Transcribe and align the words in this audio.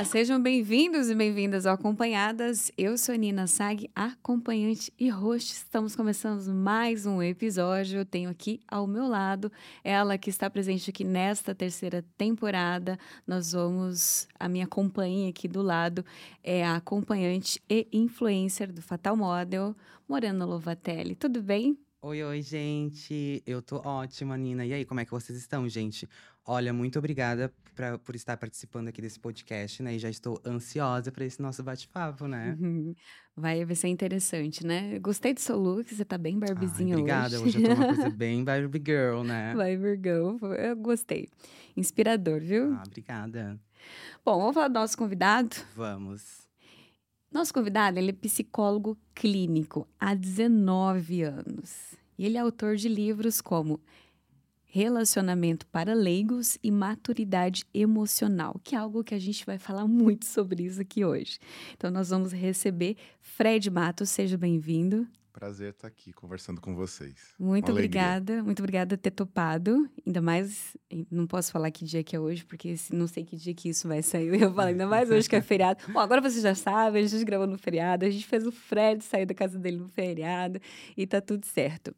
Olá, 0.00 0.06
sejam 0.06 0.42
bem-vindos 0.42 1.10
e 1.10 1.14
bem-vindas 1.14 1.66
ao 1.66 1.74
Acompanhadas. 1.74 2.72
Eu 2.78 2.96
sou 2.96 3.14
Nina 3.14 3.46
Sag, 3.46 3.86
acompanhante 3.94 4.90
e 4.98 5.10
host. 5.10 5.52
Estamos 5.52 5.94
começando 5.94 6.42
mais 6.54 7.04
um 7.04 7.22
episódio. 7.22 7.98
Eu 7.98 8.06
tenho 8.06 8.30
aqui 8.30 8.60
ao 8.66 8.86
meu 8.86 9.06
lado 9.06 9.52
ela 9.84 10.16
que 10.16 10.30
está 10.30 10.48
presente 10.48 10.88
aqui 10.88 11.04
nesta 11.04 11.54
terceira 11.54 12.02
temporada. 12.16 12.98
Nós 13.26 13.52
vamos, 13.52 14.26
a 14.38 14.48
minha 14.48 14.66
companhia 14.66 15.28
aqui 15.28 15.46
do 15.46 15.60
lado 15.60 16.02
é 16.42 16.64
a 16.64 16.76
acompanhante 16.76 17.62
e 17.68 17.86
influencer 17.92 18.72
do 18.72 18.80
Fatal 18.80 19.14
Model, 19.14 19.76
Morena 20.08 20.46
Lovatelli. 20.46 21.14
Tudo 21.14 21.42
bem? 21.42 21.78
Oi, 22.00 22.24
oi, 22.24 22.40
gente. 22.40 23.42
Eu 23.46 23.60
tô 23.60 23.76
ótima, 23.84 24.34
Nina. 24.38 24.64
E 24.64 24.72
aí, 24.72 24.86
como 24.86 25.00
é 25.00 25.04
que 25.04 25.10
vocês 25.10 25.38
estão, 25.38 25.68
gente? 25.68 26.08
Olha, 26.46 26.72
muito 26.72 26.98
obrigada 26.98 27.52
pra, 27.80 27.96
por 27.96 28.14
estar 28.14 28.36
participando 28.36 28.88
aqui 28.88 29.00
desse 29.00 29.18
podcast, 29.18 29.82
né? 29.82 29.94
E 29.94 29.98
já 29.98 30.10
estou 30.10 30.38
ansiosa 30.44 31.10
para 31.10 31.24
esse 31.24 31.40
nosso 31.40 31.62
bate-papo, 31.62 32.26
né? 32.26 32.54
Vai, 33.34 33.64
vai 33.64 33.74
ser 33.74 33.88
interessante, 33.88 34.66
né? 34.66 34.98
Gostei 34.98 35.32
do 35.32 35.40
seu 35.40 35.58
look, 35.58 35.94
você 35.94 36.04
tá 36.04 36.18
bem 36.18 36.38
barbizinha 36.38 36.94
Ai, 36.94 37.00
obrigada. 37.00 37.40
hoje. 37.40 37.56
Hoje 37.56 37.62
eu 37.62 37.74
tô 37.74 37.82
uma 37.82 37.94
coisa 37.94 38.10
bem 38.14 38.44
Barbie 38.44 38.82
Girl, 38.84 39.22
né? 39.22 39.54
Vai, 39.54 39.78
Virgão. 39.78 40.38
Eu 40.58 40.76
gostei. 40.76 41.30
Inspirador, 41.74 42.40
viu? 42.40 42.74
Ah, 42.74 42.82
obrigada. 42.86 43.58
Bom, 44.22 44.38
vamos 44.38 44.54
falar 44.54 44.68
do 44.68 44.74
nosso 44.74 44.98
convidado. 44.98 45.56
Vamos. 45.74 46.46
Nosso 47.32 47.54
convidado, 47.54 47.98
ele 47.98 48.10
é 48.10 48.12
psicólogo 48.12 48.98
clínico 49.14 49.88
há 49.98 50.14
19 50.14 51.22
anos. 51.22 51.94
E 52.18 52.26
ele 52.26 52.36
é 52.36 52.40
autor 52.40 52.76
de 52.76 52.90
livros 52.90 53.40
como 53.40 53.80
Relacionamento 54.72 55.66
para 55.66 55.92
Leigos 55.94 56.56
e 56.62 56.70
Maturidade 56.70 57.64
Emocional, 57.74 58.54
que 58.62 58.76
é 58.76 58.78
algo 58.78 59.02
que 59.02 59.16
a 59.16 59.18
gente 59.18 59.44
vai 59.44 59.58
falar 59.58 59.84
muito 59.88 60.26
sobre 60.26 60.62
isso 60.62 60.80
aqui 60.80 61.04
hoje. 61.04 61.40
Então, 61.76 61.90
nós 61.90 62.10
vamos 62.10 62.30
receber 62.30 62.96
Fred 63.20 63.68
Matos, 63.68 64.10
seja 64.10 64.38
bem-vindo. 64.38 65.08
Prazer 65.32 65.70
estar 65.70 65.88
aqui 65.88 66.12
conversando 66.12 66.60
com 66.60 66.76
vocês. 66.76 67.34
Muito 67.36 67.66
Uma 67.70 67.78
alegria. 67.80 68.00
obrigada, 68.00 68.44
muito 68.44 68.60
obrigada 68.60 68.96
por 68.96 69.02
ter 69.02 69.10
topado. 69.10 69.90
Ainda 70.06 70.20
mais, 70.20 70.76
não 71.10 71.26
posso 71.26 71.50
falar 71.50 71.72
que 71.72 71.84
dia 71.84 72.04
que 72.04 72.14
é 72.14 72.20
hoje, 72.20 72.44
porque 72.44 72.76
não 72.92 73.08
sei 73.08 73.24
que 73.24 73.34
dia 73.36 73.52
que 73.52 73.68
isso 73.70 73.88
vai 73.88 74.02
sair. 74.02 74.28
Eu 74.40 74.54
falo, 74.54 74.68
ainda 74.68 74.86
mais 74.86 75.10
hoje 75.10 75.28
que 75.28 75.34
é 75.34 75.40
feriado. 75.40 75.82
Bom, 75.92 75.98
agora 75.98 76.20
você 76.20 76.40
já 76.40 76.54
sabe, 76.54 77.00
a 77.00 77.02
gente 77.04 77.24
gravou 77.24 77.48
no 77.48 77.58
feriado, 77.58 78.04
a 78.04 78.10
gente 78.10 78.24
fez 78.24 78.46
o 78.46 78.52
Fred 78.52 79.02
sair 79.02 79.26
da 79.26 79.34
casa 79.34 79.58
dele 79.58 79.78
no 79.78 79.88
feriado 79.88 80.60
e 80.96 81.08
tá 81.08 81.20
tudo 81.20 81.44
certo. 81.44 81.92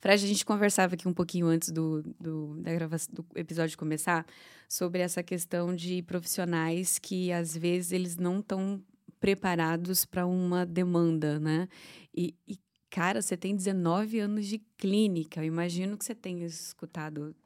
Fred, 0.00 0.24
a 0.24 0.28
gente 0.28 0.46
conversava 0.46 0.94
aqui 0.94 1.06
um 1.06 1.12
pouquinho 1.12 1.46
antes 1.46 1.70
do, 1.70 2.02
do, 2.18 2.56
da 2.62 2.72
gravação, 2.72 3.14
do 3.14 3.26
episódio 3.34 3.76
começar 3.76 4.24
sobre 4.66 5.02
essa 5.02 5.22
questão 5.22 5.76
de 5.76 6.02
profissionais 6.02 6.98
que 6.98 7.30
às 7.30 7.54
vezes 7.54 7.92
eles 7.92 8.16
não 8.16 8.40
estão 8.40 8.82
preparados 9.20 10.06
para 10.06 10.26
uma 10.26 10.64
demanda, 10.64 11.38
né? 11.38 11.68
E, 12.14 12.34
e, 12.48 12.58
cara, 12.88 13.20
você 13.20 13.36
tem 13.36 13.54
19 13.54 14.20
anos 14.20 14.46
de 14.46 14.58
clínica. 14.78 15.40
Eu 15.40 15.44
imagino 15.44 15.98
que 15.98 16.04
você 16.04 16.14
tenha 16.14 16.46
escutado 16.46 17.36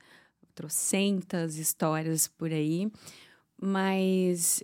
trocentas 0.55 1.57
histórias 1.57 2.29
por 2.29 2.53
aí, 2.53 2.89
mas 3.61 4.63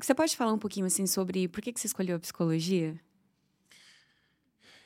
você 0.00 0.14
pode 0.14 0.34
falar 0.34 0.54
um 0.54 0.58
pouquinho 0.58 0.86
assim 0.86 1.06
sobre 1.06 1.48
por 1.48 1.60
que, 1.60 1.70
que 1.70 1.80
você 1.80 1.86
escolheu 1.86 2.16
a 2.16 2.18
psicologia? 2.18 2.98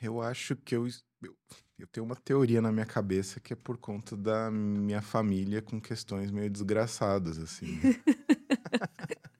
Eu 0.02 0.20
acho 0.20 0.56
que 0.56 0.74
eu, 0.74 0.88
eu, 1.22 1.36
eu 1.82 1.86
tenho 1.88 2.06
uma 2.06 2.14
teoria 2.14 2.62
na 2.62 2.70
minha 2.70 2.86
cabeça 2.86 3.40
que 3.40 3.52
é 3.52 3.56
por 3.56 3.76
conta 3.76 4.16
da 4.16 4.48
minha 4.52 5.02
família 5.02 5.60
com 5.60 5.80
questões 5.80 6.30
meio 6.30 6.48
desgraçadas, 6.48 7.38
assim. 7.38 7.66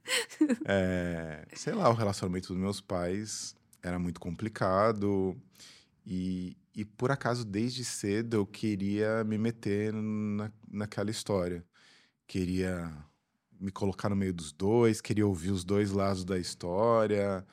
É, 0.67 1.47
sei 1.55 1.73
lá, 1.73 1.89
o 1.89 1.95
relacionamento 1.95 2.49
dos 2.49 2.57
meus 2.57 2.81
pais 2.81 3.55
era 3.83 3.99
muito 3.99 4.21
complicado 4.21 5.37
e, 6.05 6.57
e 6.75 6.85
por 6.85 7.11
acaso, 7.11 7.45
desde 7.45 7.85
cedo, 7.85 8.35
eu 8.35 8.47
queria 8.47 9.25
me 9.25 9.39
meter 9.39 9.93
na, 9.93 10.53
naquela 10.71 11.11
história. 11.11 11.65
Queria 12.27 12.93
me 13.59 13.71
colocar 13.71 14.09
no 14.11 14.17
meio 14.17 14.35
dos 14.35 14.53
dois, 14.53 15.01
queria 15.01 15.27
ouvir 15.27 15.51
os 15.51 15.65
dois 15.65 15.93
lados 15.93 16.25
da 16.25 16.39
história 16.39 17.47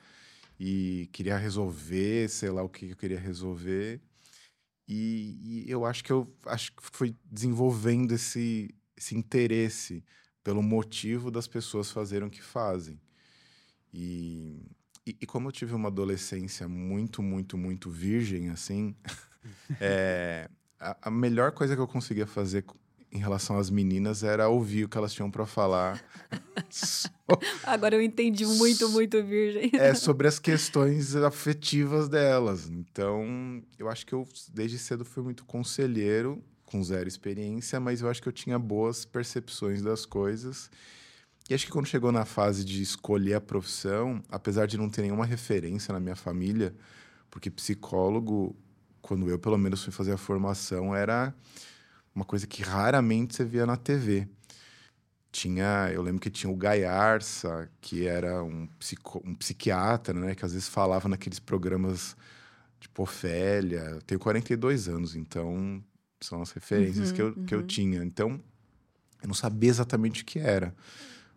e 0.58 1.08
queria 1.12 1.38
resolver, 1.38 2.28
sei 2.28 2.50
lá 2.50 2.62
o 2.62 2.68
que 2.68 2.90
eu 2.90 2.96
queria 2.96 3.18
resolver. 3.18 4.00
E, 4.92 5.66
e 5.66 5.70
eu 5.70 5.84
acho 5.86 6.02
que 6.02 6.10
eu 6.10 6.28
acho 6.46 6.72
que 6.72 6.82
fui 6.82 7.14
desenvolvendo 7.24 8.10
esse, 8.10 8.74
esse 8.96 9.16
interesse 9.16 10.04
pelo 10.42 10.64
motivo 10.64 11.30
das 11.30 11.46
pessoas 11.46 11.92
fazerem 11.92 12.26
o 12.26 12.30
que 12.30 12.42
fazem. 12.42 13.00
E, 13.94 14.68
e, 15.06 15.16
e 15.20 15.26
como 15.26 15.46
eu 15.46 15.52
tive 15.52 15.76
uma 15.76 15.86
adolescência 15.86 16.66
muito, 16.66 17.22
muito, 17.22 17.56
muito 17.56 17.88
virgem, 17.88 18.50
assim, 18.50 18.96
é, 19.80 20.50
a, 20.80 20.96
a 21.02 21.10
melhor 21.10 21.52
coisa 21.52 21.76
que 21.76 21.80
eu 21.80 21.86
conseguia 21.86 22.26
fazer 22.26 22.64
em 23.12 23.18
relação 23.18 23.58
às 23.58 23.70
meninas 23.70 24.22
era 24.22 24.48
ouvir 24.48 24.84
o 24.84 24.88
que 24.88 24.96
elas 24.96 25.12
tinham 25.12 25.30
para 25.30 25.44
falar 25.44 26.02
Agora 27.64 27.94
eu 27.94 28.02
entendi 28.02 28.44
muito, 28.44 28.88
muito 28.88 29.22
virgem. 29.22 29.70
é, 29.74 29.94
sobre 29.94 30.26
as 30.26 30.38
questões 30.38 31.14
afetivas 31.16 32.08
delas. 32.08 32.68
Então, 32.68 33.62
eu 33.78 33.88
acho 33.88 34.06
que 34.06 34.12
eu, 34.12 34.26
desde 34.52 34.78
cedo, 34.78 35.04
fui 35.04 35.22
muito 35.22 35.44
conselheiro, 35.44 36.42
com 36.64 36.82
zero 36.82 37.08
experiência, 37.08 37.80
mas 37.80 38.00
eu 38.00 38.08
acho 38.08 38.22
que 38.22 38.28
eu 38.28 38.32
tinha 38.32 38.58
boas 38.58 39.04
percepções 39.04 39.82
das 39.82 40.04
coisas. 40.06 40.70
E 41.48 41.54
acho 41.54 41.66
que 41.66 41.72
quando 41.72 41.86
chegou 41.86 42.12
na 42.12 42.24
fase 42.24 42.64
de 42.64 42.80
escolher 42.80 43.34
a 43.34 43.40
profissão, 43.40 44.22
apesar 44.28 44.66
de 44.66 44.78
não 44.78 44.88
ter 44.88 45.02
nenhuma 45.02 45.26
referência 45.26 45.92
na 45.92 45.98
minha 45.98 46.14
família, 46.14 46.74
porque 47.28 47.50
psicólogo, 47.50 48.54
quando 49.02 49.28
eu 49.28 49.38
pelo 49.38 49.58
menos 49.58 49.82
fui 49.82 49.92
fazer 49.92 50.12
a 50.12 50.16
formação, 50.16 50.94
era 50.94 51.34
uma 52.20 52.24
coisa 52.24 52.46
que 52.46 52.62
raramente 52.62 53.34
você 53.34 53.44
via 53.44 53.64
na 53.64 53.76
TV. 53.76 54.28
Tinha, 55.32 55.90
eu 55.92 56.02
lembro 56.02 56.20
que 56.20 56.28
tinha 56.28 56.52
o 56.52 56.56
Gaiarsa, 56.56 57.70
que 57.80 58.06
era 58.06 58.44
um, 58.44 58.66
psico, 58.78 59.22
um 59.24 59.34
psiquiatra, 59.34 60.12
né? 60.12 60.34
Que 60.34 60.44
às 60.44 60.52
vezes 60.52 60.68
falava 60.68 61.08
naqueles 61.08 61.38
programas 61.38 62.14
tipo 62.78 63.02
Ofélia. 63.02 63.80
Eu 63.80 64.02
tenho 64.02 64.20
42 64.20 64.88
anos, 64.88 65.16
então 65.16 65.82
são 66.20 66.42
as 66.42 66.50
referências 66.50 67.08
Uhum, 67.10 67.14
que, 67.14 67.22
eu, 67.22 67.34
que 67.46 67.54
eu 67.54 67.60
uhum. 67.60 67.66
tinha. 67.66 68.04
Então, 68.04 68.40
eu 69.22 69.28
não 69.28 69.34
sabia 69.34 69.70
exatamente 69.70 70.22
o 70.22 70.26
que 70.26 70.38
era. 70.38 70.74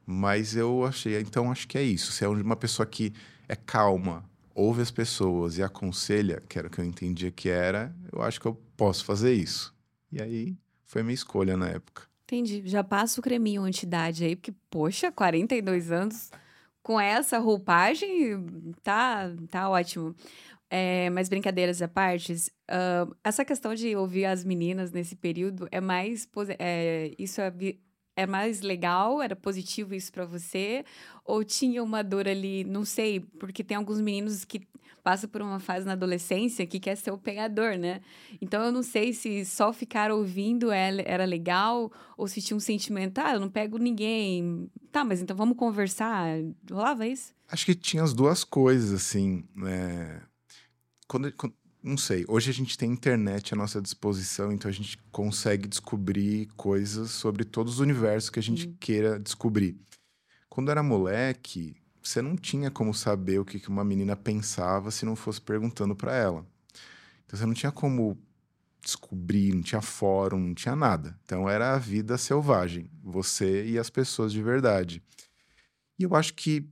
Mas 0.05 0.53
eu 0.55 0.85
achei, 0.85 1.17
então 1.21 1.49
acho 1.49 1.65
que 1.65 1.77
é 1.77 1.83
isso. 1.83 2.11
Se 2.11 2.25
é 2.25 2.27
uma 2.27 2.57
pessoa 2.57 2.85
que 2.85 3.13
é 3.47 3.55
calma, 3.55 4.25
ouve 4.53 4.81
as 4.81 4.91
pessoas 4.91 5.57
e 5.57 5.63
aconselha, 5.63 6.43
que 6.49 6.59
era 6.59 6.67
o 6.67 6.71
que 6.71 6.79
eu 6.79 6.85
entendia 6.85 7.31
que 7.31 7.47
era, 7.47 7.95
eu 8.11 8.21
acho 8.21 8.41
que 8.41 8.47
eu 8.47 8.55
posso 8.75 9.05
fazer 9.05 9.33
isso. 9.33 9.73
E 10.11 10.21
aí 10.21 10.57
foi 10.93 11.01
minha 11.01 11.15
escolha 11.15 11.57
na 11.57 11.69
época. 11.69 12.03
Entendi. 12.23 12.61
Já 12.65 12.83
passa 12.83 13.19
o 13.19 13.23
creminho 13.23 13.63
anti-idade 13.63 14.23
aí, 14.23 14.35
porque, 14.35 14.53
poxa, 14.69 15.11
42 15.11 15.91
anos 15.91 16.29
com 16.83 16.99
essa 16.99 17.39
roupagem, 17.39 18.73
tá, 18.83 19.31
tá 19.49 19.69
ótimo. 19.69 20.15
É, 20.69 21.09
mas 21.09 21.29
brincadeiras 21.29 21.81
à 21.81 21.87
parte, 21.87 22.35
ah, 22.67 23.07
essa 23.23 23.43
questão 23.43 23.73
de 23.73 23.95
ouvir 23.95 24.25
as 24.25 24.43
meninas 24.43 24.91
nesse 24.91 25.15
período 25.15 25.67
é 25.71 25.81
mais. 25.81 26.27
É, 26.59 27.11
isso 27.17 27.41
é, 27.41 27.51
é 28.15 28.25
mais 28.27 28.61
legal? 28.61 29.21
Era 29.21 29.35
positivo 29.35 29.93
isso 29.95 30.11
pra 30.11 30.25
você? 30.25 30.83
Ou 31.25 31.43
tinha 31.43 31.81
uma 31.83 32.03
dor 32.03 32.27
ali? 32.27 32.63
Não 32.63 32.85
sei, 32.85 33.19
porque 33.39 33.63
tem 33.63 33.77
alguns 33.77 33.99
meninos 34.01 34.45
que 34.45 34.61
passam 35.03 35.29
por 35.29 35.41
uma 35.41 35.59
fase 35.59 35.85
na 35.85 35.91
adolescência 35.93 36.65
que 36.65 36.79
quer 36.79 36.95
ser 36.95 37.11
o 37.11 37.17
pegador, 37.17 37.77
né? 37.77 37.99
Então 38.41 38.63
eu 38.63 38.71
não 38.71 38.81
sei 38.81 39.11
se 39.11 39.43
só 39.45 39.73
ficar 39.73 40.11
ouvindo 40.11 40.71
era 40.71 41.25
legal 41.25 41.91
ou 42.17 42.25
se 42.27 42.41
tinha 42.41 42.55
um 42.55 42.59
sentimento, 42.61 43.17
ah, 43.19 43.33
eu 43.33 43.39
não 43.39 43.49
pego 43.49 43.77
ninguém. 43.77 44.69
Tá, 44.91 45.03
mas 45.03 45.21
então 45.21 45.35
vamos 45.35 45.57
conversar. 45.57 46.27
Rolava 46.71 47.05
isso? 47.05 47.33
Acho 47.49 47.65
que 47.65 47.75
tinha 47.75 48.01
as 48.01 48.13
duas 48.13 48.43
coisas, 48.45 48.93
assim. 48.93 49.43
né? 49.55 50.21
Quando, 51.07 51.31
quando- 51.33 51.53
não 51.83 51.97
sei, 51.97 52.23
hoje 52.29 52.49
a 52.49 52.53
gente 52.53 52.77
tem 52.77 52.89
internet 52.89 53.53
à 53.53 53.57
nossa 53.57 53.81
disposição, 53.81 54.53
então 54.53 54.69
a 54.69 54.73
gente 54.73 54.97
consegue 55.11 55.67
descobrir 55.67 56.47
coisas 56.55 57.11
sobre 57.11 57.43
todos 57.43 57.73
os 57.73 57.79
universos 57.81 58.29
que 58.29 58.39
a 58.39 58.43
gente 58.43 58.69
queira 58.79 59.19
descobrir. 59.19 59.75
Quando 60.47 60.71
era 60.71 60.81
moleque, 60.81 61.75
você 62.01 62.21
não 62.21 62.37
tinha 62.37 62.71
como 62.71 62.93
saber 62.93 63.39
o 63.39 63.45
que 63.45 63.67
uma 63.67 63.83
menina 63.83 64.15
pensava 64.15 64.91
se 64.91 65.05
não 65.05 65.15
fosse 65.15 65.41
perguntando 65.41 65.93
pra 65.93 66.15
ela. 66.15 66.45
Então 67.25 67.37
você 67.37 67.45
não 67.45 67.53
tinha 67.53 67.71
como 67.71 68.17
descobrir, 68.81 69.53
não 69.53 69.61
tinha 69.61 69.81
fórum, 69.81 70.39
não 70.39 70.53
tinha 70.53 70.75
nada. 70.75 71.19
Então 71.25 71.49
era 71.49 71.73
a 71.73 71.77
vida 71.77 72.17
selvagem, 72.17 72.89
você 73.03 73.65
e 73.65 73.77
as 73.77 73.89
pessoas 73.89 74.31
de 74.31 74.41
verdade. 74.41 75.03
E 75.99 76.03
eu 76.03 76.15
acho 76.15 76.33
que 76.33 76.69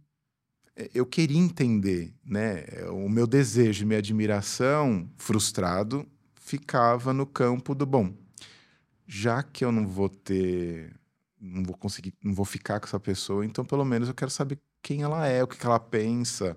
eu 0.93 1.05
queria 1.05 1.39
entender, 1.39 2.13
né? 2.25 2.63
O 2.91 3.09
meu 3.09 3.27
desejo, 3.27 3.85
minha 3.85 3.99
admiração, 3.99 5.09
frustrado, 5.17 6.05
ficava 6.35 7.13
no 7.13 7.25
campo 7.25 7.75
do 7.75 7.85
bom. 7.85 8.13
Já 9.07 9.43
que 9.43 9.65
eu 9.65 9.71
não 9.71 9.87
vou 9.87 10.09
ter 10.09 10.93
não 11.41 11.63
vou 11.63 11.75
conseguir, 11.75 12.13
não 12.23 12.35
vou 12.35 12.45
ficar 12.45 12.79
com 12.79 12.85
essa 12.85 12.99
pessoa, 12.99 13.43
então 13.43 13.65
pelo 13.65 13.83
menos 13.83 14.07
eu 14.07 14.13
quero 14.13 14.29
saber 14.29 14.59
quem 14.81 15.01
ela 15.01 15.27
é, 15.27 15.43
o 15.43 15.47
que, 15.47 15.65
ela 15.65 15.79
pensa. 15.79 16.55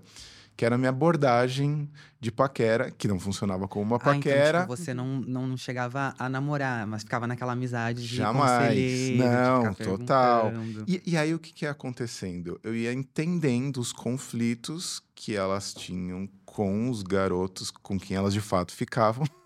Que 0.56 0.64
era 0.64 0.76
a 0.76 0.78
minha 0.78 0.90
abordagem 0.90 1.90
de 2.20 2.30
paquera, 2.30 2.90
que 2.90 3.08
não 3.08 3.18
funcionava 3.18 3.66
como 3.68 3.84
uma 3.84 3.98
paquera. 3.98 4.60
Ah, 4.60 4.62
então, 4.62 4.74
tipo, 4.74 4.76
você 4.76 4.94
não, 4.94 5.20
não 5.20 5.56
chegava 5.56 6.14
a 6.18 6.28
namorar, 6.28 6.86
mas 6.86 7.02
ficava 7.02 7.26
naquela 7.26 7.52
amizade 7.52 8.06
de 8.06 8.16
Jamais. 8.16 8.74
de 8.74 9.16
Não, 9.18 9.72
ficar 9.72 9.84
total. 9.84 10.52
E, 10.86 11.02
e 11.04 11.16
aí 11.16 11.34
o 11.34 11.38
que, 11.38 11.52
que 11.52 11.64
ia 11.64 11.70
acontecendo? 11.70 12.58
Eu 12.62 12.74
ia 12.74 12.92
entendendo 12.92 13.78
os 13.78 13.92
conflitos 13.92 15.02
que 15.14 15.34
elas 15.36 15.74
tinham 15.74 16.28
com 16.44 16.88
os 16.88 17.02
garotos 17.02 17.70
com 17.70 17.98
quem 17.98 18.16
elas 18.16 18.32
de 18.32 18.40
fato 18.40 18.72
ficavam. 18.72 19.26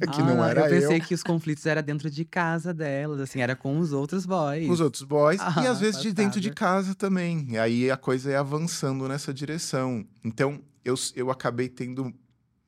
Que 0.12 0.22
não 0.22 0.42
Ah, 0.42 0.50
era 0.50 0.60
eu 0.66 0.80
pensei 0.80 0.98
eu. 0.98 1.04
que 1.04 1.14
os 1.14 1.22
conflitos 1.22 1.64
eram 1.66 1.82
dentro 1.82 2.10
de 2.10 2.24
casa 2.24 2.72
delas, 2.74 3.20
assim, 3.20 3.40
era 3.40 3.54
com 3.56 3.78
os 3.78 3.92
outros 3.92 4.26
boys. 4.26 4.66
com 4.66 4.72
os 4.72 4.80
outros 4.80 5.02
boys 5.02 5.40
e 5.40 5.44
Ah, 5.44 5.70
às 5.70 5.80
vezes 5.80 6.00
de 6.00 6.12
dentro 6.12 6.40
de 6.40 6.50
passada. 6.50 6.82
casa 6.84 6.94
também. 6.94 7.46
E 7.50 7.58
aí 7.58 7.90
a 7.90 7.96
coisa 7.96 8.30
ia 8.30 8.40
avançando 8.40 9.06
nessa 9.08 9.32
direção. 9.32 10.04
Então 10.24 10.60
eu, 10.84 10.94
eu 11.14 11.30
acabei 11.30 11.68
tendo 11.68 12.12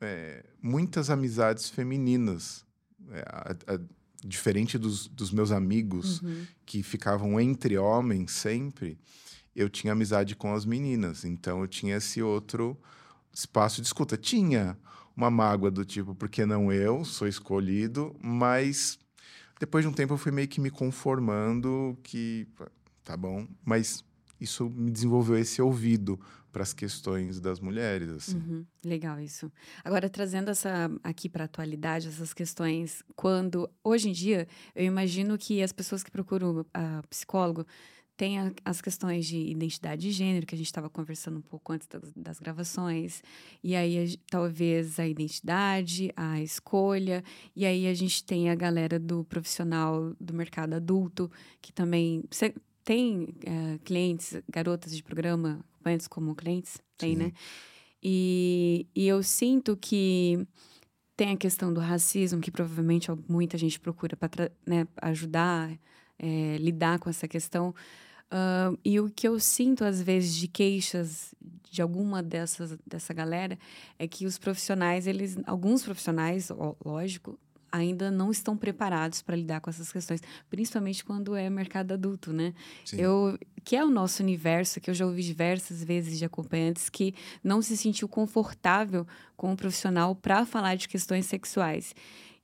é, 0.00 0.44
muitas 0.62 1.08
amizades 1.10 1.70
femininas. 1.70 2.64
É, 3.10 3.20
a- 3.26 3.74
a- 3.74 3.80
diferente 4.24 4.76
dos, 4.76 5.06
dos 5.06 5.30
meus 5.30 5.52
amigos 5.52 6.20
Uhum. 6.20 6.44
que 6.64 6.82
ficavam 6.82 7.38
entre 7.40 7.78
homens 7.78 8.32
sempre, 8.32 8.98
eu 9.54 9.68
tinha 9.70 9.92
amizade 9.92 10.34
com 10.34 10.52
as 10.54 10.64
meninas. 10.64 11.24
Então 11.24 11.60
eu 11.60 11.68
tinha 11.68 11.96
esse 11.96 12.20
outro 12.22 12.76
espaço 13.32 13.80
de 13.80 13.86
escuta. 13.86 14.16
Tinha 14.16 14.76
uma 15.16 15.30
mágoa 15.30 15.70
do 15.70 15.84
tipo, 15.84 16.14
por 16.14 16.28
que 16.28 16.44
não 16.44 16.70
eu? 16.70 17.04
Sou 17.04 17.26
escolhido, 17.26 18.14
mas 18.22 18.98
depois 19.58 19.84
de 19.84 19.88
um 19.88 19.92
tempo 19.92 20.12
eu 20.14 20.18
fui 20.18 20.30
meio 20.30 20.46
que 20.46 20.60
me 20.60 20.70
conformando 20.70 21.98
que 22.02 22.46
tá 23.02 23.16
bom, 23.16 23.46
mas 23.64 24.04
isso 24.40 24.68
me 24.68 24.90
desenvolveu 24.90 25.38
esse 25.38 25.62
ouvido 25.62 26.20
para 26.52 26.62
as 26.62 26.72
questões 26.72 27.38
das 27.38 27.60
mulheres, 27.60 28.08
assim. 28.10 28.36
Uhum, 28.38 28.66
legal 28.82 29.20
isso. 29.20 29.52
Agora, 29.84 30.08
trazendo 30.08 30.50
essa 30.50 30.90
aqui 31.02 31.28
para 31.28 31.44
a 31.44 31.46
atualidade, 31.46 32.08
essas 32.08 32.32
questões, 32.32 33.02
quando, 33.14 33.68
hoje 33.84 34.08
em 34.08 34.12
dia, 34.12 34.48
eu 34.74 34.84
imagino 34.84 35.36
que 35.36 35.62
as 35.62 35.70
pessoas 35.70 36.02
que 36.02 36.10
procuram 36.10 36.64
a 36.72 37.02
psicólogo 37.10 37.66
têm 38.16 38.38
a- 38.38 38.52
as 38.64 38.80
questões 38.80 39.26
de 39.26 39.36
identidade 39.36 40.02
de 40.02 40.10
gênero, 40.10 40.46
que 40.46 40.54
a 40.54 40.58
gente 40.58 40.66
estava 40.66 40.88
conversando 40.88 41.38
um 41.38 41.42
pouco 41.42 41.72
antes 41.72 41.86
das, 41.86 42.12
das 42.14 42.38
gravações, 42.38 43.22
e 43.62 43.74
aí 43.76 43.98
a 43.98 44.18
talvez 44.30 44.98
a 44.98 45.06
identidade, 45.06 46.12
a 46.16 46.40
escolha, 46.40 47.22
e 47.54 47.66
aí 47.66 47.86
a 47.86 47.94
gente 47.94 48.24
tem 48.24 48.48
a 48.50 48.54
galera 48.54 48.98
do 48.98 49.24
profissional 49.24 50.14
do 50.20 50.32
mercado 50.34 50.74
adulto, 50.74 51.30
que 51.60 51.72
também. 51.72 52.24
Você 52.30 52.54
tem 52.84 53.28
eh, 53.44 53.78
clientes, 53.84 54.40
garotas 54.48 54.94
de 54.96 55.02
programa, 55.02 55.64
acompanhantes 55.74 56.06
como 56.06 56.34
clientes? 56.34 56.78
Tem, 56.96 57.10
Sim. 57.12 57.16
né? 57.16 57.32
E, 58.02 58.86
e 58.94 59.08
eu 59.08 59.22
sinto 59.22 59.76
que 59.76 60.46
tem 61.16 61.32
a 61.32 61.36
questão 61.36 61.72
do 61.72 61.80
racismo, 61.80 62.40
que 62.40 62.50
provavelmente 62.50 63.08
muita 63.28 63.58
gente 63.58 63.80
procura 63.80 64.16
para 64.16 64.52
né, 64.64 64.86
ajudar, 65.02 65.76
é, 66.18 66.56
lidar 66.58 66.98
com 66.98 67.10
essa 67.10 67.28
questão. 67.28 67.74
Ah, 68.30 68.72
e 68.84 68.98
o 69.00 69.10
que 69.10 69.26
eu 69.28 69.38
sinto, 69.38 69.84
às 69.84 70.00
vezes, 70.00 70.34
de 70.34 70.48
queixas 70.48 71.34
de 71.70 71.82
alguma 71.82 72.22
dessas, 72.22 72.76
dessa 72.86 73.12
galera 73.12 73.58
é 73.98 74.08
que 74.08 74.26
os 74.26 74.38
profissionais, 74.38 75.06
eles, 75.06 75.36
alguns 75.46 75.82
profissionais, 75.82 76.50
lógico, 76.84 77.38
ainda 77.70 78.10
não 78.10 78.30
estão 78.30 78.56
preparados 78.56 79.20
para 79.20 79.36
lidar 79.36 79.60
com 79.60 79.68
essas 79.68 79.92
questões, 79.92 80.22
principalmente 80.48 81.04
quando 81.04 81.34
é 81.34 81.50
mercado 81.50 81.92
adulto, 81.92 82.32
né? 82.32 82.54
Sim. 82.84 82.96
Eu, 82.98 83.38
que 83.64 83.76
é 83.76 83.84
o 83.84 83.90
nosso 83.90 84.22
universo, 84.22 84.80
que 84.80 84.88
eu 84.88 84.94
já 84.94 85.04
ouvi 85.04 85.22
diversas 85.22 85.84
vezes 85.84 86.18
de 86.18 86.24
acompanhantes 86.24 86.88
que 86.88 87.14
não 87.44 87.60
se 87.60 87.76
sentiu 87.76 88.08
confortável 88.08 89.06
com 89.36 89.52
o 89.52 89.56
profissional 89.56 90.14
para 90.14 90.46
falar 90.46 90.76
de 90.76 90.88
questões 90.88 91.26
sexuais. 91.26 91.94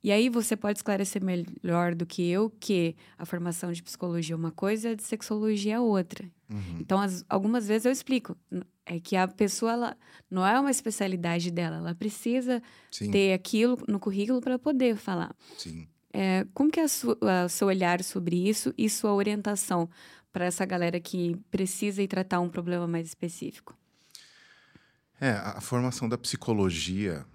E 0.03 0.11
aí 0.11 0.27
você 0.27 0.57
pode 0.57 0.79
esclarecer 0.79 1.23
melhor 1.23 1.95
do 1.95 2.05
que 2.05 2.27
eu 2.29 2.49
que 2.59 2.93
a 3.17 3.25
formação 3.25 3.71
de 3.71 3.81
psicologia 3.81 4.33
é 4.33 4.37
uma 4.37 4.51
coisa 4.51 4.89
e 4.89 4.91
a 4.91 4.95
de 4.95 5.03
sexologia 5.03 5.75
é 5.75 5.79
outra. 5.79 6.29
Uhum. 6.51 6.77
Então, 6.81 6.99
as- 6.99 7.23
algumas 7.29 7.67
vezes 7.67 7.85
eu 7.85 7.91
explico. 7.91 8.35
É 8.85 8.99
que 8.99 9.15
a 9.15 9.25
pessoa, 9.29 9.71
ela, 9.71 9.97
não 10.29 10.45
é 10.45 10.59
uma 10.59 10.69
especialidade 10.69 11.49
dela. 11.51 11.77
Ela 11.77 11.95
precisa 11.95 12.61
Sim, 12.91 13.11
ter 13.11 13.31
aquilo 13.33 13.77
no 13.87 13.97
currículo 13.97 14.41
para 14.41 14.59
poder 14.59 14.97
falar. 14.97 15.33
sim. 15.57 15.87
É, 16.15 16.45
como 16.53 16.69
que 16.69 16.79
é 16.79 16.83
o 16.85 17.49
seu 17.49 17.67
olhar 17.69 18.03
sobre 18.03 18.35
isso 18.47 18.71
e 18.77 18.87
sua 18.89 19.13
orientação 19.13 19.89
para 20.31 20.45
essa 20.45 20.63
galera 20.65 20.99
que 20.99 21.35
precisa 21.49 22.03
ir 22.03 22.07
tratar 22.07 22.39
um 22.39 22.49
problema 22.49 22.85
mais 22.87 23.07
específico? 23.07 23.75
É, 25.19 25.31
a 25.31 25.61
formação 25.61 26.07
da 26.09 26.17
psicologia, 26.17 27.25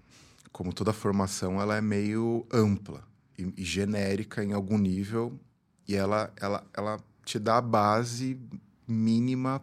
como 0.51 0.73
toda 0.73 0.93
formação, 0.93 1.61
ela 1.61 1.75
é 1.75 1.81
meio 1.81 2.45
ampla 2.51 3.07
e, 3.37 3.53
e 3.57 3.63
genérica 3.63 4.43
em 4.43 4.53
algum 4.53 4.77
nível, 4.77 5.39
e 5.87 5.95
ela, 5.95 6.31
ela, 6.39 6.65
ela 6.73 6.99
te 7.23 7.39
dá 7.39 7.57
a 7.57 7.61
base 7.61 8.39
mínima. 8.87 9.61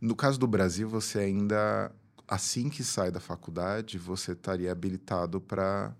No 0.00 0.14
caso 0.14 0.38
do 0.38 0.46
Brasil, 0.46 0.88
você 0.88 1.20
ainda, 1.20 1.92
assim 2.26 2.68
que 2.68 2.82
sai 2.82 3.10
da 3.10 3.20
faculdade, 3.20 3.98
você 3.98 4.32
estaria 4.32 4.70
habilitado 4.70 5.40
para 5.40 5.94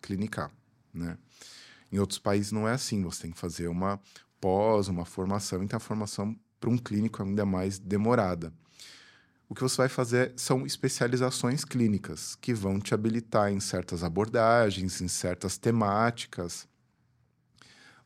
clinicar, 0.00 0.50
né? 0.92 1.18
Em 1.90 1.98
outros 1.98 2.18
países 2.18 2.52
não 2.52 2.66
é 2.66 2.72
assim, 2.72 3.02
você 3.02 3.22
tem 3.22 3.30
que 3.30 3.38
fazer 3.38 3.68
uma 3.68 4.00
pós, 4.40 4.88
uma 4.88 5.04
formação, 5.04 5.62
então 5.62 5.76
a 5.76 5.80
formação 5.80 6.36
para 6.58 6.68
um 6.68 6.76
clínico 6.76 7.22
é 7.22 7.24
ainda 7.24 7.46
mais 7.46 7.78
demorada 7.78 8.52
o 9.48 9.54
que 9.54 9.62
você 9.62 9.76
vai 9.76 9.88
fazer 9.88 10.32
são 10.36 10.66
especializações 10.66 11.64
clínicas 11.64 12.36
que 12.36 12.52
vão 12.54 12.80
te 12.80 12.94
habilitar 12.94 13.50
em 13.52 13.60
certas 13.60 14.02
abordagens, 14.04 15.00
em 15.00 15.08
certas 15.08 15.56
temáticas. 15.58 16.66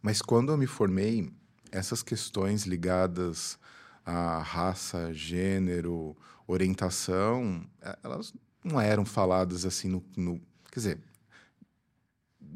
Mas 0.03 0.23
quando 0.23 0.53
eu 0.53 0.57
me 0.57 0.67
formei, 0.67 1.31
essas 1.71 2.03
questões 2.03 2.65
ligadas 2.65 3.59
à 4.05 4.39
raça, 4.43 5.13
gênero, 5.13 6.17
orientação, 6.47 7.65
eh, 7.83 7.99
elas 8.03 8.33
não 8.65 8.81
eram 8.81 9.05
faladas 9.05 9.65
assim 9.65 9.89
no, 9.89 10.03
no- 10.17 10.41
quer 10.71 10.81
dizer, 10.81 11.01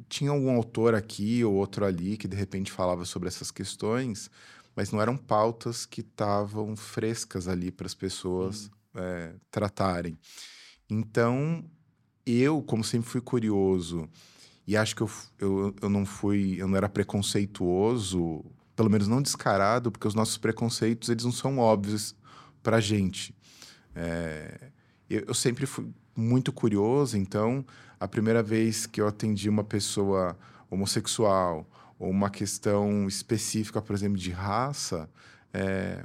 tinha 0.08 0.31
algum 0.31 0.50
autor 0.54 0.94
aqui 0.94 1.44
ou 1.44 1.54
outro 1.54 1.84
ali 1.84 2.16
que 2.16 2.28
de 2.28 2.36
repente 2.36 2.72
falava 2.72 3.04
sobre 3.04 3.28
essas 3.28 3.50
questões, 3.50 4.31
mas 4.74 4.90
não 4.90 5.00
eram 5.00 5.16
pautas 5.16 5.86
que 5.86 6.00
estavam 6.00 6.76
frescas 6.76 7.48
ali 7.48 7.70
para 7.70 7.86
as 7.86 7.94
pessoas 7.94 8.70
é, 8.94 9.34
tratarem. 9.50 10.19
Então, 10.88 11.64
eu, 12.26 12.62
como 12.62 12.82
sempre 12.84 13.08
fui 13.08 13.20
curioso, 13.20 14.08
e 14.66 14.76
acho 14.76 14.96
que 14.96 15.02
eu, 15.02 15.10
eu, 15.38 15.74
eu 15.82 15.88
não 15.88 16.06
fui, 16.06 16.56
eu 16.58 16.66
não 16.66 16.76
era 16.76 16.88
preconceituoso, 16.88 18.44
pelo 18.74 18.90
menos 18.90 19.06
não 19.06 19.22
descarado, 19.22 19.90
porque 19.90 20.08
os 20.08 20.14
nossos 20.14 20.38
preconceitos, 20.38 21.08
eles 21.08 21.24
não 21.24 21.32
são 21.32 21.58
óbvios 21.58 22.14
pra 22.62 22.81
gente. 22.81 23.34
É, 23.94 24.70
eu, 25.08 25.24
eu 25.28 25.34
sempre 25.34 25.66
fui 25.66 25.86
muito 26.16 26.52
curioso, 26.52 27.16
então, 27.16 27.64
a 28.00 28.08
primeira 28.08 28.43
vez 28.43 28.86
que 28.86 29.00
eu 29.00 29.06
atendi 29.06 29.48
uma 29.48 29.64
pessoa 29.64 30.36
homossexual, 30.70 31.69
ou 32.05 32.11
uma 32.11 32.29
questão 32.31 33.08
específica, 33.08 33.81
por 33.81 33.94
exemplo, 33.94 34.19
de 34.19 34.31
raça, 34.31 35.08
é, 35.53 36.05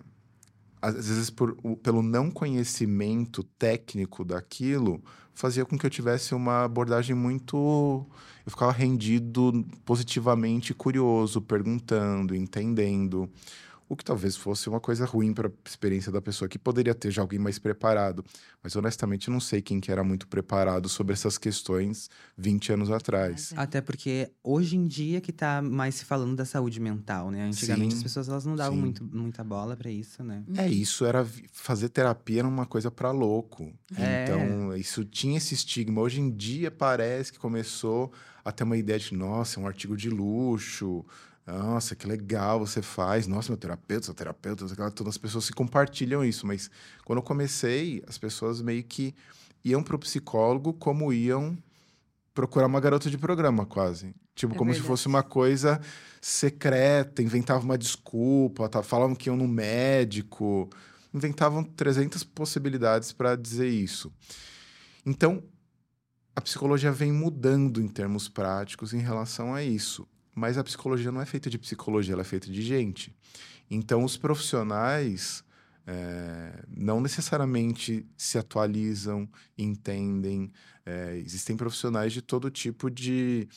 às 0.82 0.94
vezes 0.96 1.30
por, 1.30 1.56
pelo 1.84 2.02
não 2.02 2.32
conhecimento 2.32 3.44
técnico 3.44 4.24
daquilo, 4.24 5.04
fazia 5.34 5.66
com 5.66 5.78
que 5.78 5.86
eu 5.86 5.90
tivesse 5.90 6.34
uma 6.34 6.64
abordagem 6.64 7.16
muito. 7.16 8.06
Eu 8.46 8.52
ficava 8.52 8.72
rendido 8.72 9.66
positivamente 9.86 10.74
curioso, 10.74 11.42
perguntando, 11.42 12.36
entendendo. 12.36 13.30
O 13.90 13.96
que 13.96 14.06
talvez 14.06 14.38
fosse 14.38 14.70
uma 14.70 14.80
coisa 14.80 15.04
ruim 15.04 15.34
para 15.34 15.48
a 15.48 15.52
experiência 15.66 16.12
da 16.12 16.22
pessoa, 16.22 16.48
que 16.48 16.60
poderia 16.60 16.94
ter 16.94 17.10
já 17.10 17.24
alguém 17.24 17.40
mais 17.40 17.58
preparado. 17.58 18.24
Mas 18.62 18.76
honestamente, 18.76 19.32
não 19.32 19.40
sei 19.40 19.64
quem 19.64 19.80
que 19.80 19.92
era 19.92 20.04
muito 20.04 20.28
preparado 20.28 20.88
sobre 20.88 21.14
essas 21.14 21.40
questões 21.40 22.08
20 22.38 22.74
anos 22.74 22.92
atrás. 22.92 23.52
Até 23.58 23.82
porque 23.82 24.32
hoje 24.44 24.78
em 24.78 24.86
dia 24.86 25.20
que 25.20 25.34
tá 25.34 25.60
mais 25.62 25.96
se 25.96 26.06
falando 26.06 26.36
da 26.36 26.46
saúde 26.46 26.80
mental, 26.80 27.32
né? 27.32 27.46
Antigamente 27.46 27.94
Sim, 27.94 27.98
as 27.98 28.04
pessoas 28.04 28.30
elas 28.30 28.46
não 28.46 28.56
davam 28.56 28.76
sim. 28.76 28.80
muito, 28.80 29.04
muita 29.04 29.44
bola 29.44 29.76
pra 29.76 29.90
isso, 29.90 30.24
né? 30.24 30.44
É, 30.56 30.68
isso 30.70 31.04
era 31.04 31.26
fazer 31.52 31.90
terapia 31.90 32.40
era 32.40 32.48
uma 32.48 32.66
coisa 32.66 32.92
para 32.92 33.12
louco. 33.12 33.74
É. 33.98 34.24
Então, 34.24 34.76
isso 34.76 35.04
tinha 35.04 35.38
esse 35.38 35.54
estigma. 35.54 36.02
Hoje 36.02 36.22
em 36.22 36.30
dia 36.30 36.70
parece 36.70 37.34
que 37.34 37.40
começou 37.40 38.12
a 38.44 38.52
ter 38.52 38.64
uma 38.64 38.78
ideia 38.78 39.00
de, 39.00 39.14
nossa, 39.14 39.60
é 39.60 39.64
um 39.64 39.68
artigo 39.68 39.98
de 39.98 40.10
luxo. 40.10 41.06
Nossa, 41.58 41.96
que 41.96 42.08
legal 42.08 42.60
você 42.60 42.82
faz. 42.82 43.28
Nossa, 43.28 43.50
meu 43.52 43.58
terapeuta, 43.58 44.06
seu 44.06 44.14
terapeuta, 44.14 44.66
todas 44.92 45.14
as 45.14 45.18
pessoas 45.18 45.46
se 45.46 45.54
compartilham 45.54 46.24
isso, 46.24 46.46
mas 46.46 46.70
quando 47.06 47.18
eu 47.20 47.24
comecei, 47.24 48.04
as 48.08 48.18
pessoas 48.18 48.62
meio 48.62 48.84
que 48.84 49.14
iam 49.64 49.84
pro 49.84 50.00
psicólogo 50.00 50.74
como 50.74 51.12
iam 51.12 51.58
procurar 52.34 52.68
uma 52.68 52.80
garota 52.80 53.10
de 53.10 53.18
programa, 53.18 53.66
quase. 53.66 54.14
Tipo, 54.36 54.54
É 54.54 54.58
como 54.58 54.72
se 54.72 54.76
verdade. 54.80 54.88
fosse 54.88 55.08
uma 55.08 55.24
coisa 55.24 55.82
secreta, 56.22 57.22
inventava 57.22 57.64
uma 57.64 57.78
desculpa, 57.78 58.70
tá? 58.70 58.82
falavam 58.82 59.16
que 59.16 59.28
iam 59.30 59.36
no 59.36 59.48
médico, 59.48 60.70
inventavam 61.14 61.64
300 61.64 62.24
possibilidades 62.24 63.12
para 63.12 63.36
dizer 63.36 63.68
isso. 63.68 64.12
Então, 65.06 65.44
a 66.36 66.42
psicologia 66.42 66.92
vem 66.92 67.12
mudando 67.12 67.82
em 67.82 67.88
termos 67.88 68.30
práticos 68.30 68.94
em 68.94 69.00
relação 69.00 69.54
a 69.54 69.64
isso. 69.64 70.08
Mas 70.40 70.58
a 70.58 70.64
psicologia 70.64 71.12
não 71.12 71.20
é 71.20 71.26
feita 71.26 71.50
de 71.50 71.60
psicologia, 71.60 72.14
ela 72.14 72.22
é 72.22 72.26
feita 72.26 72.50
de 72.50 72.62
gente. 72.62 73.14
Então, 73.70 74.06
os 74.06 74.16
profissionais 74.16 75.44
eh, 75.86 76.64
não 76.70 77.02
necessariamente 77.02 78.08
se 78.16 78.38
atualizam, 78.38 79.28
entendem. 79.58 80.50
eh, 80.86 81.22
existem 81.26 81.58
profissionais 81.58 82.14
de 82.14 82.22
todo 82.22 82.50
tipo 82.50 82.90
de 82.90 83.50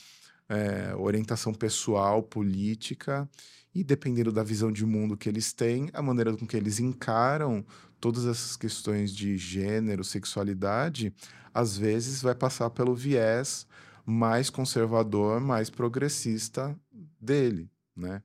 eh, 0.49 0.93
orientação 0.99 1.55
pessoal, 1.55 2.21
política, 2.21 3.29
e 3.73 3.85
dependendo 3.85 4.33
da 4.33 4.43
visão 4.43 4.73
de 4.73 4.85
mundo 4.85 5.17
que 5.17 5.29
eles 5.29 5.53
têm, 5.53 5.89
a 5.93 6.03
maneira 6.03 6.37
com 6.37 6.47
que 6.47 6.57
eles 6.57 6.81
encaram 6.81 7.65
todas 8.01 8.27
essas 8.27 8.57
questões 8.57 9.15
de 9.15 9.39
gênero, 9.39 10.03
sexualidade, 10.03 11.15
às 11.55 11.79
vezes 11.79 12.21
vai 12.23 12.35
passar 12.35 12.71
pelo 12.71 12.93
viés 12.95 13.67
mais 14.05 14.51
conservador, 14.51 15.41
mais 15.41 15.71
progressista 15.71 16.79
dele, 17.21 17.71
né? 17.97 18.23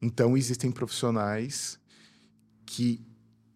Então 0.00 0.36
existem 0.36 0.70
profissionais 0.70 1.78
que 2.64 3.04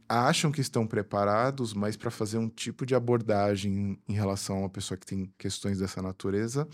acham 0.09 0.53
que 0.53 0.61
estão 0.61 0.87
preparados, 0.87 1.73
mas 1.73 1.97
para 1.97 2.11
fazer 2.11 2.39
um 2.39 2.49
tipo 2.49 2.85
de 2.85 2.95
abordagem 2.95 3.99
em 4.07 4.13
relação 4.13 4.57
a 4.57 4.61
uma 4.61 4.71
pessoa 4.71 4.99
que 4.99 5.07
tem 5.07 5.33
questões 5.39 5.79
dessa 5.79 6.03
natureza, 6.03 6.69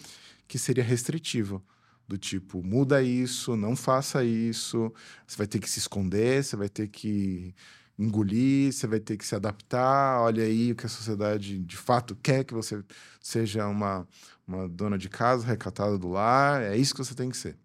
que 0.48 0.58
seria 0.58 0.84
restritiva. 0.84 1.62
Do 2.08 2.18
tipo, 2.18 2.60
muda 2.60 3.00
isso, 3.00 3.54
não 3.54 3.76
faça 3.76 4.24
isso, 4.24 4.92
você 5.24 5.36
vai 5.36 5.46
ter 5.46 5.60
que 5.60 5.70
se 5.70 5.78
esconder, 5.78 6.42
você 6.42 6.56
vai 6.56 6.68
ter 6.68 6.88
que 6.88 7.54
engolir, 7.96 8.72
você 8.72 8.86
vai 8.86 8.98
ter 8.98 9.16
que 9.16 9.24
se 9.24 9.36
adaptar. 9.36 10.20
Olha 10.20 10.42
aí 10.42 10.72
o 10.72 10.74
que 10.74 10.86
a 10.86 10.88
sociedade 10.88 11.58
de 11.60 11.76
fato 11.76 12.16
quer 12.16 12.44
que 12.44 12.52
você 12.52 12.82
seja 13.20 13.64
uma, 13.68 14.08
uma 14.50 14.68
dona 14.68 14.98
de 14.98 15.08
casa 15.08 15.46
recatada 15.46 15.96
do 15.96 16.08
lar, 16.08 16.62
é 16.62 16.76
isso 16.76 16.94
que 16.94 17.04
você 17.04 17.14
tem 17.14 17.30
que 17.30 17.36
ser. 17.36 17.56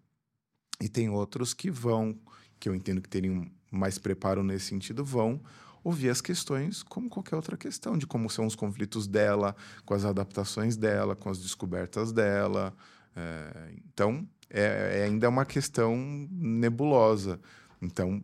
E 0.80 0.88
tem 0.88 1.08
outros 1.08 1.52
que 1.52 1.70
vão, 1.70 2.16
que 2.60 2.68
eu 2.68 2.74
entendo 2.74 3.00
que 3.00 3.08
teriam 3.08 3.50
mais 3.70 3.98
preparo 3.98 4.42
nesse 4.42 4.66
sentido, 4.66 5.04
vão 5.04 5.40
ouvir 5.82 6.10
as 6.10 6.20
questões 6.20 6.82
como 6.82 7.08
qualquer 7.08 7.36
outra 7.36 7.56
questão, 7.56 7.96
de 7.96 8.06
como 8.06 8.28
são 8.30 8.46
os 8.46 8.54
conflitos 8.54 9.06
dela, 9.06 9.54
com 9.84 9.94
as 9.94 10.04
adaptações 10.04 10.76
dela, 10.76 11.16
com 11.16 11.28
as 11.28 11.38
descobertas 11.38 12.12
dela. 12.12 12.74
É, 13.14 13.72
então, 13.86 14.28
é, 14.50 15.00
é 15.00 15.04
ainda 15.04 15.28
uma 15.28 15.44
questão 15.44 15.96
nebulosa. 16.30 17.40
Então, 17.80 18.22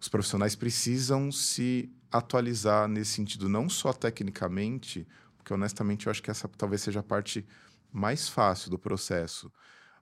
os 0.00 0.08
profissionais 0.08 0.54
precisam 0.54 1.30
se 1.30 1.90
atualizar 2.10 2.88
nesse 2.88 3.12
sentido, 3.12 3.48
não 3.48 3.68
só 3.68 3.92
tecnicamente, 3.92 5.06
porque 5.36 5.52
honestamente 5.52 6.06
eu 6.06 6.10
acho 6.10 6.22
que 6.22 6.30
essa 6.30 6.48
talvez 6.56 6.82
seja 6.82 7.00
a 7.00 7.02
parte 7.02 7.46
mais 7.92 8.28
fácil 8.28 8.70
do 8.70 8.78
processo. 8.78 9.52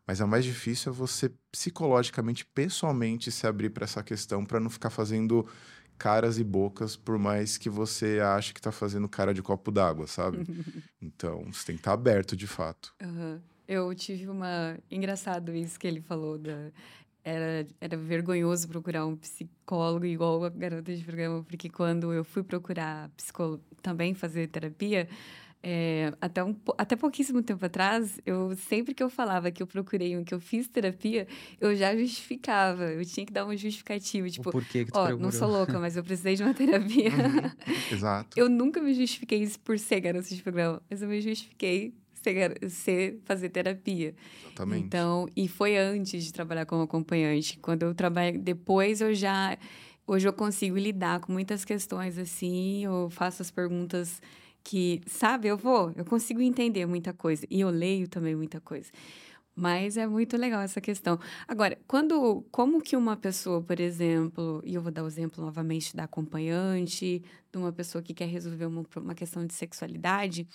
Mas 0.06 0.20
a 0.20 0.26
mais 0.26 0.44
difícil 0.44 0.92
é 0.92 0.94
você 0.94 1.30
psicologicamente, 1.52 2.44
pessoalmente 2.44 3.30
se 3.30 3.46
abrir 3.46 3.70
para 3.70 3.84
essa 3.84 4.02
questão, 4.02 4.44
para 4.44 4.58
não 4.58 4.70
ficar 4.70 4.90
fazendo 4.90 5.46
caras 5.98 6.38
e 6.38 6.44
bocas, 6.44 6.96
por 6.96 7.18
mais 7.18 7.58
que 7.58 7.68
você 7.68 8.20
ache 8.20 8.54
que 8.54 8.58
está 8.58 8.72
fazendo 8.72 9.08
cara 9.08 9.34
de 9.34 9.42
copo 9.42 9.70
d'água, 9.70 10.06
sabe? 10.06 10.38
então, 11.00 11.44
você 11.52 11.66
tem 11.66 11.76
que 11.76 11.80
estar 11.80 11.92
aberto 11.92 12.34
de 12.34 12.46
fato. 12.46 12.94
Aham. 13.02 13.40
Eu 13.68 13.94
tive 13.94 14.26
uma. 14.26 14.76
Engraçado 14.90 15.54
isso 15.54 15.78
que 15.78 15.86
ele 15.86 16.00
falou. 16.00 16.36
Da... 16.38 16.72
Era, 17.22 17.64
era 17.80 17.96
vergonhoso 17.96 18.66
procurar 18.66 19.06
um 19.06 19.14
psicólogo 19.14 20.06
igual 20.06 20.42
a 20.42 20.48
garota 20.48 20.92
de 20.92 21.04
programa, 21.04 21.44
porque 21.44 21.68
quando 21.68 22.12
eu 22.12 22.24
fui 22.24 22.42
procurar 22.42 23.10
psicólogo, 23.10 23.62
também 23.80 24.12
fazer 24.12 24.48
terapia, 24.48 25.06
é, 25.62 26.12
até, 26.20 26.42
um, 26.42 26.56
até 26.78 26.96
pouquíssimo 26.96 27.42
tempo 27.42 27.64
atrás, 27.64 28.18
eu 28.24 28.56
sempre 28.56 28.94
que 28.94 29.02
eu 29.02 29.10
falava 29.10 29.50
que 29.50 29.62
eu 29.62 29.66
procurei 29.66 30.16
um, 30.16 30.24
que 30.24 30.32
eu 30.32 30.40
fiz 30.40 30.66
terapia, 30.68 31.26
eu 31.60 31.76
já 31.76 31.94
justificava. 31.94 32.84
Eu 32.84 33.04
tinha 33.04 33.26
que 33.26 33.32
dar 33.32 33.44
uma 33.44 33.56
justificativa. 33.56 34.28
Tipo, 34.28 34.48
o 34.48 34.52
porquê 34.52 34.86
que 34.86 34.92
tu 34.92 34.98
ó, 34.98 35.06
procurou. 35.06 35.20
não 35.20 35.30
sou 35.30 35.48
louca, 35.48 35.78
mas 35.78 35.96
eu 35.96 36.02
precisei 36.02 36.34
de 36.34 36.42
uma 36.42 36.54
terapia. 36.54 37.10
Uhum, 37.10 37.74
exato. 37.92 38.38
Eu 38.38 38.48
nunca 38.48 38.80
me 38.80 38.94
justifiquei 38.94 39.42
isso 39.42 39.60
por 39.60 39.78
ser 39.78 40.00
garota 40.00 40.34
de 40.34 40.42
programa, 40.42 40.82
mas 40.88 41.02
eu 41.02 41.08
me 41.08 41.20
justifiquei 41.20 41.92
ser, 42.14 42.70
ser 42.70 43.20
fazer 43.24 43.50
terapia. 43.50 44.14
Exatamente. 44.46 44.86
Então, 44.86 45.28
e 45.36 45.46
foi 45.46 45.76
antes 45.76 46.24
de 46.24 46.32
trabalhar 46.32 46.64
como 46.64 46.82
acompanhante. 46.82 47.58
Quando 47.58 47.82
eu 47.82 47.94
trabalho 47.94 48.38
depois, 48.38 49.02
eu 49.02 49.14
já 49.14 49.58
hoje 50.06 50.26
eu 50.26 50.32
consigo 50.32 50.76
lidar 50.76 51.20
com 51.20 51.32
muitas 51.32 51.64
questões 51.64 52.18
assim, 52.18 52.84
eu 52.84 53.08
faço 53.10 53.42
as 53.42 53.50
perguntas 53.50 54.20
que, 54.64 55.00
sabe, 55.06 55.48
eu 55.48 55.56
vou, 55.56 55.92
eu 55.96 56.04
consigo 56.04 56.40
entender 56.40 56.86
muita 56.86 57.12
coisa 57.12 57.46
e 57.50 57.60
eu 57.60 57.70
leio 57.70 58.08
também 58.08 58.34
muita 58.34 58.60
coisa. 58.60 58.90
Mas 59.54 59.96
é 59.96 60.06
muito 60.06 60.36
legal 60.36 60.62
essa 60.62 60.80
questão. 60.80 61.18
Agora, 61.46 61.78
quando, 61.86 62.42
como 62.50 62.80
que 62.80 62.96
uma 62.96 63.16
pessoa, 63.16 63.60
por 63.60 63.78
exemplo, 63.80 64.62
e 64.64 64.74
eu 64.74 64.80
vou 64.80 64.90
dar 64.92 65.02
o 65.04 65.06
exemplo 65.06 65.44
novamente 65.44 65.94
da 65.94 66.04
acompanhante, 66.04 67.22
de 67.52 67.58
uma 67.58 67.72
pessoa 67.72 68.02
que 68.02 68.14
quer 68.14 68.26
resolver 68.28 68.66
uma, 68.66 68.84
uma 68.96 69.14
questão 69.14 69.44
de 69.46 69.52
sexualidade, 69.54 70.46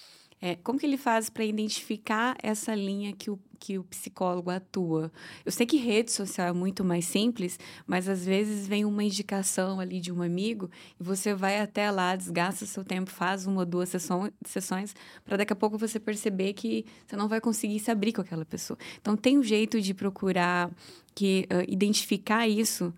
é, 0.42 0.56
como 0.58 0.78
que 0.78 0.86
ele 0.86 0.98
faz 0.98 1.30
para 1.30 1.46
identificar 1.46 2.36
essa 2.44 2.76
linha 2.76 3.14
que 3.14 3.32
o, 3.32 3.40
que 3.58 3.80
o 3.80 3.84
psicólogo 3.86 4.50
atua? 4.50 5.10
Eu 5.46 5.52
sei 5.52 5.66
que 5.66 5.78
rede 5.78 6.12
social 6.12 6.48
é 6.50 6.54
muito 6.54 6.84
mais 6.84 7.06
simples, 7.06 7.58
mas 7.88 8.08
às 8.10 8.26
vezes 8.26 8.68
vem 8.68 8.84
uma 8.86 9.04
indicação 9.04 9.80
ali 9.80 10.00
de 10.02 10.12
um 10.12 10.22
amigo 10.22 10.70
e 11.00 11.04
você 11.04 11.34
vai 11.34 11.60
até 11.62 11.90
lá, 11.90 12.16
desgasta 12.16 12.66
seu 12.66 12.84
tempo, 12.84 13.10
faz 13.10 13.46
uma 13.48 13.62
ou 13.62 13.66
duas 13.66 13.90
sessões, 13.90 14.94
para 15.24 15.38
daqui 15.38 15.54
a 15.54 15.56
pouco 15.56 15.78
você 15.78 16.00
perceber 16.00 16.54
que 16.54 16.86
você 17.08 17.16
não 17.16 17.30
vai 17.30 17.40
conseguir 17.40 17.80
se 17.80 17.90
abrir 17.90 18.12
com 18.12 18.22
aquela 18.22 18.46
pessoa. 18.46 18.78
Então, 19.02 19.16
tem 19.16 19.38
um 19.38 19.44
jeito 19.44 19.80
de 19.82 19.94
procurar 19.94 20.70
que 21.14 21.48
ah, 21.50 21.64
identificar 21.68 22.46
isso. 22.48 22.94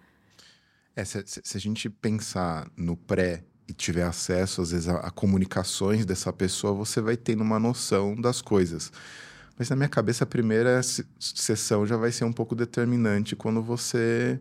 É, 0.95 1.05
se- 1.05 1.23
se 1.25 1.55
a 1.55 1.59
gente 1.59 1.87
pensar 1.87 2.67
no 2.75 2.97
pré 2.97 3.43
e 3.67 3.73
tiver 3.73 4.03
acesso, 4.03 4.61
às 4.61 4.71
vezes, 4.71 4.87
a, 4.87 4.97
a 4.97 5.11
comunicações 5.11 6.05
dessa 6.05 6.31
pessoa, 6.31 6.73
você 6.73 7.01
vai 7.01 7.17
tendo 7.17 7.41
uma 7.41 7.59
noção 7.59 8.15
das 8.15 8.41
coisas. 8.41 8.91
Mas 9.57 9.69
na 9.69 9.75
minha 9.75 9.89
cabeça, 9.89 10.23
a 10.23 10.27
primeira 10.27 10.81
se- 10.83 11.05
sessão 11.19 11.85
já 11.85 11.97
vai 11.97 12.11
ser 12.11 12.23
um 12.23 12.31
pouco 12.31 12.55
determinante 12.55 13.35
quando 13.35 13.61
você 13.61 14.39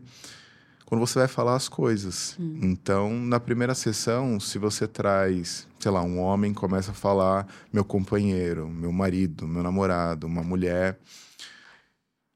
quando 0.85 1.01
você 1.01 1.19
vai 1.19 1.27
falar 1.27 1.55
as 1.57 1.67
coisas. 1.67 2.37
Então, 2.39 3.11
na 3.13 3.41
primeira 3.41 3.75
sessão, 3.75 4.39
se 4.39 4.57
você 4.57 4.87
traz, 4.87 5.67
sei 5.77 5.91
lá, 5.91 6.01
um 6.01 6.17
homem 6.17 6.53
começa 6.53 6.91
a 6.91 6.93
falar 6.93 7.45
meu 7.73 7.83
companheiro, 7.83 8.69
meu 8.69 8.93
marido, 8.93 9.45
meu 9.45 9.61
namorado, 9.61 10.25
uma 10.25 10.41
mulher, 10.41 10.97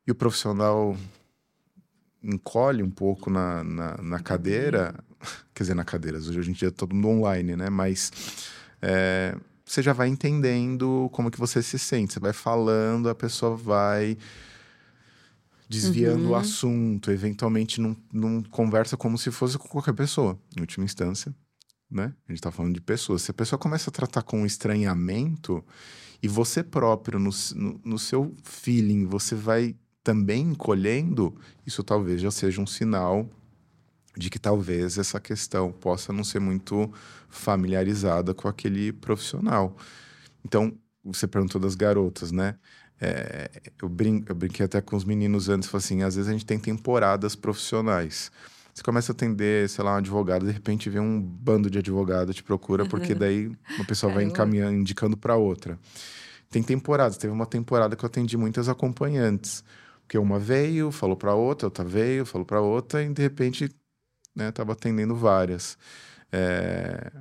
e 0.06 0.12
o 0.12 0.16
profissional 0.16 0.98
encolhe 2.22 2.84
um 2.84 2.90
pouco 2.90 3.30
na, 3.30 3.64
na, 3.64 3.98
na 4.02 4.20
cadeira, 4.20 4.96
quer 5.54 5.64
dizer, 5.64 5.76
na 5.76 5.84
cadeira, 5.84 6.18
hoje 6.18 6.50
em 6.50 6.54
dia 6.54 6.70
é 6.70 6.72
todo 6.72 6.96
mundo 6.96 7.08
online, 7.10 7.56
né? 7.56 7.70
Mas 7.70 8.12
é, 8.82 9.36
você 9.66 9.82
já 9.82 9.94
vai 9.94 10.08
entendendo 10.08 11.10
como 11.12 11.32
que 11.32 11.40
você 11.40 11.62
se 11.62 11.80
sente, 11.80 12.14
você 12.14 12.20
vai 12.20 12.34
falando, 12.34 13.10
a 13.10 13.16
pessoa 13.16 13.56
vai 13.56 14.18
desviando 15.70 16.30
o 16.30 16.36
assunto, 16.36 17.12
eventualmente 17.12 17.80
não, 17.80 17.96
não 18.12 18.44
conversa 18.44 18.98
como 18.98 19.18
se 19.18 19.32
fosse 19.32 19.58
com 19.58 19.70
qualquer 19.70 19.94
pessoa, 19.94 20.38
em 20.58 20.60
última 20.60 20.84
instância, 20.84 21.34
né? 21.90 22.14
A 22.28 22.32
gente 22.32 22.42
tá 22.42 22.52
falando 22.52 22.74
de 22.74 22.82
pessoas. 22.82 23.22
Se 23.22 23.32
a 23.32 23.34
pessoa 23.34 23.58
começa 23.58 23.90
a 23.90 23.94
tratar 23.94 24.24
com 24.24 24.46
estranhamento 24.46 25.64
e 26.22 26.28
você 26.28 26.62
próprio, 26.62 27.18
no, 27.18 27.30
no, 27.56 27.82
no 27.86 27.98
seu 27.98 28.36
feeling, 28.44 29.06
você 29.06 29.34
vai 29.34 29.76
também 30.04 30.42
encolhendo, 30.42 31.36
isso 31.66 31.84
talvez 31.84 32.20
já 32.20 32.32
seja 32.32 32.60
um 32.60 32.68
sinal 32.68 33.30
de 34.18 34.30
que 34.30 34.40
talvez 34.40 34.98
essa 34.98 35.20
questão 35.20 35.72
possa 35.72 36.12
não 36.14 36.24
ser 36.24 36.40
muito 36.40 36.92
familiarizada 37.30 38.34
com 38.34 38.48
aquele 38.48 38.92
profissional. 38.92 39.76
Então, 40.46 40.78
você 41.04 41.28
perguntou 41.28 41.60
das 41.62 41.76
garotas, 41.76 42.32
né? 42.32 42.58
É, 43.00 43.50
eu, 43.82 43.90
brin 43.90 44.24
eu 44.28 44.36
brinquei 44.36 44.66
até 44.66 44.80
com 44.82 44.96
os 44.96 45.04
meninos 45.06 45.50
antes, 45.50 45.68
falei 45.70 45.84
assim, 45.84 46.04
às 46.04 46.16
vezes 46.16 46.30
a 46.30 46.34
gente 46.34 46.46
tem 46.46 46.60
temporadas 46.60 47.36
profissionais. 47.36 48.32
Você 48.74 48.84
começa 48.84 49.12
a 49.12 49.16
atender, 49.16 49.68
sei 49.70 49.84
lá, 49.84 49.94
um 49.94 49.98
advogado, 49.98 50.46
de 50.46 50.52
repente 50.52 50.90
vem 50.90 51.02
um 51.02 51.22
bando 51.22 51.70
de 51.70 51.80
advogado 51.80 52.34
te 52.34 52.44
procura, 52.44 52.86
porque 52.86 53.16
daí 53.16 53.52
uma 53.76 53.86
pessoa 53.86 54.12
vai 54.14 54.24
Caramba. 54.24 54.32
encaminhando, 54.32 54.76
indicando 54.78 55.18
para 55.18 55.36
outra. 55.36 55.80
Tem 56.50 56.64
temporadas, 56.64 57.18
teve 57.18 57.34
uma 57.34 57.46
temporada 57.46 57.96
que 57.96 58.04
eu 58.04 58.08
atendi 58.08 58.38
muitas 58.38 58.70
acompanhantes, 58.70 59.64
porque 60.02 60.18
uma 60.18 60.40
veio, 60.40 60.92
falou 60.92 61.16
para 61.18 61.34
outra, 61.36 61.68
outra 61.68 61.84
veio, 61.86 62.26
falou 62.26 62.46
para 62.46 62.62
outra, 62.62 63.04
e 63.04 63.10
de 63.14 63.22
repente, 63.22 63.70
né, 64.36 64.52
tava 64.52 64.74
atendendo 64.74 65.16
várias. 65.16 65.78
É, 66.32 67.12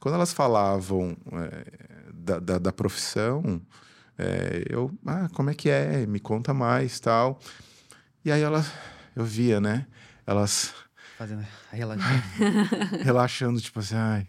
Quando 0.00 0.14
elas 0.14 0.32
falavam 0.32 1.16
é, 1.32 1.64
da, 2.12 2.38
da, 2.38 2.58
da 2.58 2.72
profissão, 2.72 3.60
É, 4.18 4.64
eu, 4.70 4.90
ah, 5.06 5.28
como 5.34 5.50
é 5.50 5.54
que 5.54 5.68
é? 5.68 6.06
Me 6.06 6.18
conta 6.18 6.54
mais, 6.54 6.98
tal. 6.98 7.38
E 8.24 8.32
aí 8.32 8.40
ela, 8.40 8.64
eu 9.14 9.24
via, 9.26 9.60
né? 9.60 9.86
Elas 10.26 10.72
Fazendo 11.18 11.46
relaxando. 11.70 12.22
relaxando, 13.04 13.60
tipo 13.60 13.78
assim, 13.80 13.94
ai, 13.94 14.26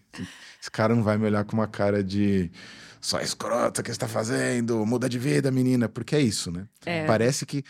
esse 0.62 0.70
cara 0.70 0.94
não 0.94 1.04
vai 1.04 1.18
me 1.18 1.26
olhar 1.26 1.46
com 1.46 1.54
uma 1.54 1.68
cara 1.68 2.04
de 2.04 2.52
só 3.00 3.22
escrota, 3.22 3.82
que 3.82 3.90
você 3.92 3.98
tá 3.98 4.08
fazendo? 4.10 4.86
Muda 4.86 5.08
de 5.08 5.18
vida, 5.18 5.50
menina. 5.52 5.88
Porque 5.88 6.16
é 6.18 6.22
isso, 6.22 6.52
né? 6.52 6.68
É. 6.86 7.06
Parece 7.06 7.46
que 7.46 7.64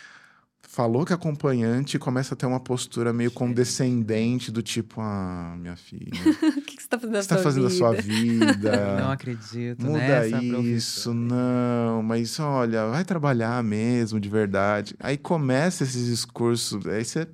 falou 0.78 1.04
que 1.04 1.12
é 1.12 1.16
acompanhante 1.16 1.98
começa 1.98 2.36
a 2.36 2.38
ter 2.38 2.46
uma 2.46 2.60
postura 2.60 3.12
meio 3.12 3.32
condescendente, 3.32 4.52
do 4.52 4.62
tipo, 4.62 5.02
ah, 5.02 5.56
minha 5.60 5.76
filha, 5.76 6.12
o 6.56 6.62
que, 6.62 6.78
que 6.78 6.84
você 6.84 6.88
tá 6.88 7.00
fazendo 7.00 7.16
que 7.16 7.22
você 7.24 7.28
tá 7.30 7.36
sua 7.36 7.44
fazendo 7.44 7.64
da 7.64 7.70
sua 7.72 7.94
vida? 7.94 8.98
Não 9.02 9.10
acredito 9.12 9.84
Muda 9.84 9.98
nessa 9.98 10.38
isso, 10.40 10.52
profissão. 10.52 11.14
não, 11.16 12.04
mas 12.04 12.40
olha, 12.40 12.86
vai 12.92 13.04
trabalhar 13.04 13.64
mesmo, 13.64 14.20
de 14.20 14.30
verdade. 14.30 14.96
Aí 15.00 15.18
começa 15.18 15.84
esses 15.84 16.06
discursos, 16.06 16.86
aí 16.86 17.04
você. 17.04 17.28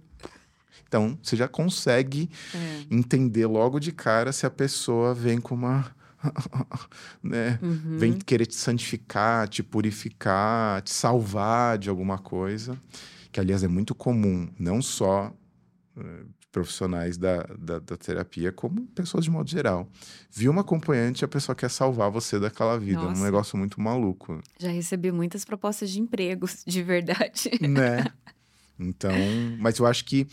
Então, 0.88 1.18
você 1.22 1.36
já 1.36 1.48
consegue 1.50 2.30
É. 2.56 2.84
entender 2.90 3.46
logo 3.46 3.78
de 3.78 3.92
cara 3.92 4.32
se 4.32 4.46
a 4.46 4.50
pessoa 4.50 5.14
vem 5.14 5.42
com 5.42 5.54
uma. 5.56 5.86
né? 7.22 7.60
Uhum. 7.62 7.98
Vem 7.98 8.14
querer 8.14 8.46
te 8.46 8.56
santificar, 8.56 9.50
te 9.50 9.62
purificar, 9.62 10.82
te 10.82 10.94
salvar 10.94 11.78
de 11.78 11.90
alguma 11.90 12.18
coisa. 12.18 12.78
Que, 13.34 13.40
aliás, 13.40 13.63
é 13.63 13.68
muito 13.68 13.94
comum, 13.94 14.48
não 14.58 14.82
só 14.82 15.34
eh, 15.98 16.24
profissionais 16.52 17.18
da, 17.18 17.42
da, 17.58 17.80
da 17.80 17.98
terapia, 17.98 18.52
como 18.52 18.86
pessoas 18.88 19.25
de 19.25 19.32
modo 19.32 19.50
geral. 19.50 19.90
Viu 20.30 20.52
uma 20.52 20.62
acompanhante, 20.62 21.25
a 21.25 21.28
pessoa 21.28 21.56
quer 21.56 21.70
salvar 21.70 22.12
você 22.12 22.40
daquela 22.40 22.78
vida. 22.80 23.02
É 23.02 23.06
um 23.06 23.10
Nossa. 23.10 23.24
negócio 23.24 23.58
muito 23.58 23.82
maluco, 23.82 24.40
Já 24.60 24.70
recebi 24.70 25.12
muitas 25.12 25.44
propostas 25.44 25.90
de 25.90 26.00
empregos, 26.00 26.63
de 26.66 26.84
verdade. 26.84 27.50
né? 27.60 28.06
Então, 28.80 29.16
mas 29.60 29.80
eu 29.80 29.86
acho 29.86 30.06
que 30.06 30.28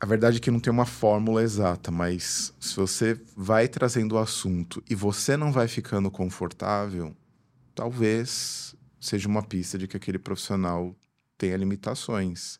a 0.00 0.06
verdade 0.06 0.38
é 0.38 0.40
que 0.40 0.50
não 0.50 0.60
tem 0.60 0.72
uma 0.72 0.86
fórmula 0.86 1.42
exata, 1.42 1.90
mas 1.90 2.52
se 2.60 2.76
você 2.76 3.20
vai 3.36 3.66
trazendo 3.68 4.14
o 4.14 4.18
assunto 4.18 4.82
e 4.88 4.94
você 4.94 5.36
não 5.36 5.52
vai 5.52 5.66
ficando 5.68 6.10
confortável, 6.10 7.16
talvez 7.74 8.74
seja 9.00 9.28
uma 9.28 9.42
pista 9.42 9.76
de 9.78 9.86
que 9.86 9.96
aquele 9.96 10.18
profissional 10.18 10.94
tenha 11.38 11.56
limitações. 11.56 12.58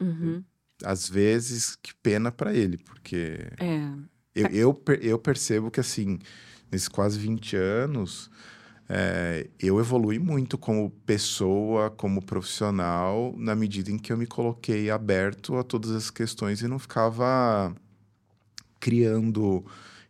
Uhum. 0.00 0.42
Às 0.82 1.08
vezes, 1.08 1.76
que 1.76 1.94
pena 1.94 2.32
para 2.32 2.52
ele, 2.54 2.76
porque 2.78 3.38
É. 3.58 3.88
eu, 4.34 4.46
eu, 4.48 4.74
per- 4.74 5.00
eu 5.02 5.18
percebo 5.18 5.70
que, 5.70 5.80
assim, 5.80 6.18
nesses 6.70 6.88
quase 6.88 7.18
20 7.18 7.56
anos, 7.56 8.30
é, 8.88 9.48
eu 9.58 9.80
evolui 9.80 10.18
muito 10.18 10.56
como 10.58 10.90
pessoa, 11.06 11.90
como 11.90 12.22
profissional, 12.24 13.34
na 13.36 13.54
medida 13.54 13.90
em 13.90 13.98
que 13.98 14.12
eu 14.12 14.16
me 14.16 14.26
coloquei 14.26 14.90
aberto 14.90 15.56
a 15.56 15.62
todas 15.64 15.90
as 15.90 16.10
questões 16.10 16.60
e 16.60 16.68
não 16.68 16.78
ficava 16.78 17.74
criando 18.78 19.64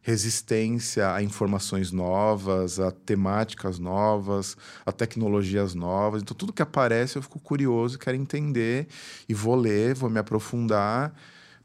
resistência 0.06 1.12
a 1.12 1.20
informações 1.20 1.90
novas, 1.90 2.78
a 2.78 2.92
temáticas 2.92 3.76
novas, 3.80 4.56
a 4.86 4.92
tecnologias 4.92 5.74
novas. 5.74 6.22
Então, 6.22 6.36
tudo 6.36 6.52
que 6.52 6.62
aparece 6.62 7.16
eu 7.16 7.22
fico 7.22 7.40
curioso, 7.40 7.98
quero 7.98 8.16
entender 8.16 8.86
e 9.28 9.34
vou 9.34 9.56
ler, 9.56 9.96
vou 9.96 10.08
me 10.08 10.20
aprofundar 10.20 11.12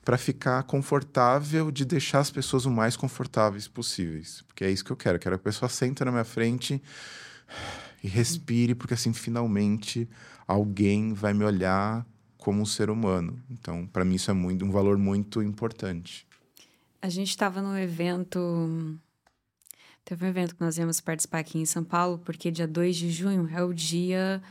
para 0.04 0.18
ficar 0.18 0.64
confortável 0.64 1.70
de 1.70 1.86
deixar 1.86 2.18
as 2.18 2.32
pessoas 2.32 2.66
o 2.66 2.72
mais 2.72 2.98
confortáveis 2.98 3.68
possíveis. 3.68 4.44
Porque 4.48 4.64
é 4.64 4.72
isso 4.72 4.84
que 4.84 4.92
eu 4.92 4.98
quero. 4.98 5.18
Eu 5.18 5.20
quero 5.20 5.38
que 5.38 5.42
a 5.42 5.52
pessoa 5.52 5.70
sente 5.70 6.04
na 6.04 6.10
minha 6.10 6.24
frente 6.24 6.82
e 8.04 8.08
respire, 8.08 8.74
porque 8.74 8.96
assim, 8.96 9.14
finalmente, 9.14 10.10
alguém 10.48 11.14
vai 11.14 11.36
me 11.36 11.46
olhar 11.46 12.04
como 12.40 12.60
um 12.60 12.66
ser 12.66 12.90
humano. 12.90 13.40
Então, 13.52 13.86
para 13.86 14.04
mim, 14.04 14.16
isso 14.16 14.32
é 14.32 14.34
muito, 14.34 14.66
um 14.66 14.72
valor 14.72 14.98
muito 14.98 15.44
importante. 15.44 16.26
A 17.02 17.10
gente 17.10 17.30
estava 17.30 17.62
num 17.62 17.78
evento. 17.78 18.98
Teve 20.06 20.26
um 20.26 20.30
evento 20.30 20.56
que 20.56 20.62
nós 20.62 20.78
íamos 20.78 21.00
participar 21.02 21.40
aqui 21.40 21.58
em 21.60 21.66
São 21.66 21.84
Paulo, 21.84 22.20
porque 22.20 22.52
dia 22.52 22.68
2 22.68 22.96
de 22.96 23.12
junho 23.12 23.50
é 23.54 23.64
o 23.64 23.74
dia. 23.74 24.42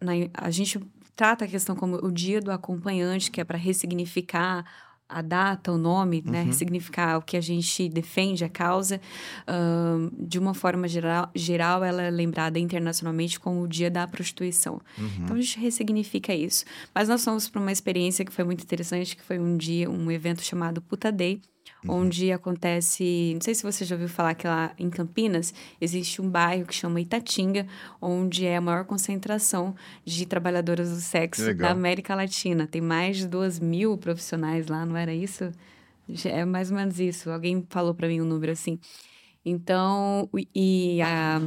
na- 0.00 0.12
a 0.34 0.50
gente 0.50 0.78
trata 1.16 1.46
a 1.46 1.48
questão 1.48 1.74
como 1.74 1.96
o 1.96 2.12
dia 2.12 2.38
do 2.40 2.50
acompanhante, 2.52 3.30
que 3.30 3.40
é 3.40 3.44
para 3.44 3.56
ressignificar 3.56 4.64
a 5.14 5.22
data, 5.22 5.70
o 5.70 5.78
nome, 5.78 6.22
né? 6.26 6.42
Ressignificar 6.42 7.18
o 7.18 7.22
que 7.22 7.36
a 7.36 7.40
gente 7.40 7.88
defende, 7.88 8.44
a 8.44 8.48
causa. 8.48 9.00
Ahn, 9.46 10.10
de 10.18 10.38
uma 10.38 10.54
forma 10.54 10.88
geral, 10.88 11.30
geral, 11.34 11.84
ela 11.84 12.02
é 12.02 12.10
lembrada 12.10 12.58
internacionalmente 12.58 13.38
como 13.38 13.62
o 13.62 13.68
dia 13.68 13.90
da 13.90 14.06
prostituição. 14.06 14.80
Então 15.22 15.36
a 15.36 15.40
gente 15.40 15.58
ressignifica 15.60 16.34
isso. 16.34 16.64
Mas 16.94 17.08
nós 17.08 17.24
fomos 17.24 17.48
para 17.48 17.60
uma 17.60 17.72
experiência 17.72 18.24
que 18.24 18.32
foi 18.32 18.44
muito 18.44 18.62
interessante, 18.62 19.16
que 19.16 19.22
foi 19.22 19.38
um 19.38 19.56
dia, 19.56 19.88
um 19.88 20.10
evento 20.10 20.42
chamado 20.42 20.82
Puta 20.82 21.12
Day, 21.12 21.40
onde 21.88 22.32
acontece, 22.32 23.32
não 23.34 23.40
sei 23.40 23.54
se 23.54 23.62
você 23.62 23.84
já 23.84 23.94
ouviu 23.94 24.08
falar 24.08 24.34
que 24.34 24.46
lá 24.46 24.72
em 24.78 24.88
Campinas 24.90 25.52
existe 25.80 26.20
um 26.20 26.28
bairro 26.28 26.66
que 26.66 26.74
chama 26.74 27.00
Itatinga, 27.00 27.66
onde 28.00 28.46
é 28.46 28.56
a 28.56 28.60
maior 28.60 28.84
concentração 28.84 29.74
de 30.04 30.26
trabalhadoras 30.26 30.90
do 30.90 31.00
sexo 31.00 31.44
Legal. 31.44 31.68
da 31.68 31.72
América 31.72 32.14
Latina. 32.14 32.66
Tem 32.66 32.80
mais 32.80 33.18
de 33.18 33.26
duas 33.26 33.58
mil 33.58 33.96
profissionais 33.98 34.66
lá, 34.66 34.84
não 34.84 34.96
era 34.96 35.14
isso? 35.14 35.50
É 36.24 36.44
mais 36.44 36.70
ou 36.70 36.76
menos 36.76 37.00
isso. 37.00 37.30
Alguém 37.30 37.64
falou 37.68 37.94
para 37.94 38.08
mim 38.08 38.20
um 38.20 38.26
número 38.26 38.52
assim. 38.52 38.78
Então, 39.44 40.28
e 40.54 41.00
a 41.02 41.40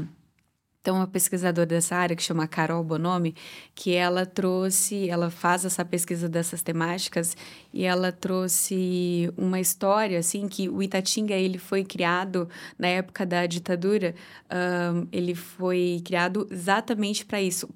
então, 0.88 0.96
uma 0.96 1.08
pesquisadora 1.08 1.66
dessa 1.66 1.98
área, 1.98 2.16
que 2.16 2.24
chama 2.24 2.48
Carol 2.48 2.82
Bonomi, 2.82 3.36
que 3.76 3.94
ela 3.94 4.26
trouxe, 4.26 5.10
ela 5.10 5.30
faz 5.30 5.66
essa 5.66 5.84
pesquisa 5.84 6.30
dessas 6.30 6.62
temáticas 6.62 7.36
e 7.74 7.84
ela 7.84 8.10
trouxe 8.10 9.30
uma 9.36 9.60
história, 9.60 10.18
assim, 10.18 10.48
que 10.48 10.70
o 10.70 10.82
Itatinga, 10.82 11.34
ele 11.34 11.58
foi 11.58 11.84
criado 11.84 12.48
na 12.80 12.88
época 12.88 13.26
da 13.26 13.46
ditadura, 13.46 14.16
ahn, 14.50 15.10
ele 15.12 15.36
foi 15.36 16.02
criado 16.06 16.48
exatamente 16.50 17.26
para 17.26 17.42
isso, 17.42 17.68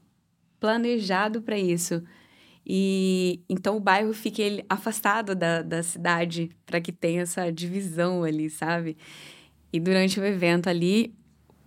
planejado 0.58 1.41
para 1.41 1.58
isso. 1.58 2.02
E 2.65 3.41
então 3.50 3.76
o 3.76 3.82
bairro 3.82 4.13
fica 4.13 4.41
ele, 4.41 4.63
afastado 4.69 5.36
da, 5.36 5.62
da 5.62 5.84
cidade 5.84 6.50
para 6.65 6.80
que 6.80 6.93
tenha 6.93 7.24
essa 7.24 7.52
divisão 7.52 8.24
ali, 8.24 8.50
sabe? 8.50 8.95
E 9.74 9.82
durante 9.82 10.17
o 10.17 10.24
evento 10.24 10.69
ali, 10.69 11.13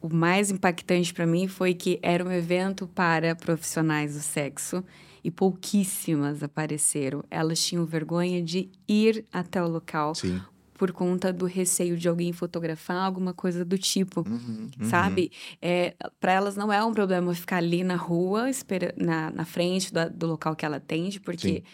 o 0.04 0.14
mais 0.14 0.50
impactante 0.50 1.14
para 1.14 1.26
mim 1.26 1.48
foi 1.48 1.72
que 1.72 1.98
era 2.02 2.22
um 2.22 2.30
evento 2.30 2.86
para 2.86 3.34
profissionais 3.34 4.12
do 4.12 4.20
sexo 4.20 4.84
e 5.24 5.30
pouquíssimas 5.30 6.42
apareceram. 6.42 7.24
Elas 7.30 7.64
tinham 7.64 7.86
vergonha 7.86 8.42
de 8.42 8.68
ir 8.86 9.24
até 9.32 9.62
o 9.62 9.66
local 9.66 10.14
Sim. 10.14 10.42
por 10.74 10.92
conta 10.92 11.32
do 11.32 11.46
receio 11.46 11.96
de 11.96 12.06
alguém 12.06 12.34
fotografar 12.34 12.98
alguma 12.98 13.32
coisa 13.32 13.64
do 13.64 13.78
tipo, 13.78 14.28
Uhum, 14.28 14.68
uhum. 14.78 14.90
sabe? 14.90 15.32
É, 15.62 15.94
para 16.20 16.32
elas 16.32 16.54
não 16.54 16.70
é 16.70 16.84
um 16.84 16.92
problema 16.92 17.32
ficar 17.34 17.56
ali 17.56 17.82
na 17.82 17.96
rua, 17.96 18.50
espera, 18.50 18.94
na, 18.98 19.30
na 19.30 19.46
frente 19.46 19.90
do, 19.90 20.10
do 20.10 20.26
local 20.26 20.54
que 20.54 20.66
ela 20.66 20.76
atende, 20.76 21.18
porque 21.18 21.64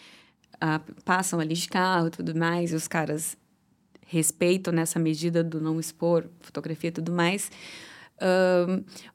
passam 1.03 1.41
ali 1.41 1.55
de 1.55 1.67
carro 1.67 2.07
e 2.07 2.11
tudo 2.11 2.33
mais, 2.33 2.71
e 2.71 2.75
os 2.75 2.87
caras 2.87 3.35
respeitam 4.07 4.73
nessa 4.73 4.99
medida 4.99 5.43
do 5.43 5.59
não 5.59 5.81
expor 5.81 6.29
fotografia 6.39 6.87
e 6.87 6.91
tudo 6.93 7.11
mais. 7.11 7.51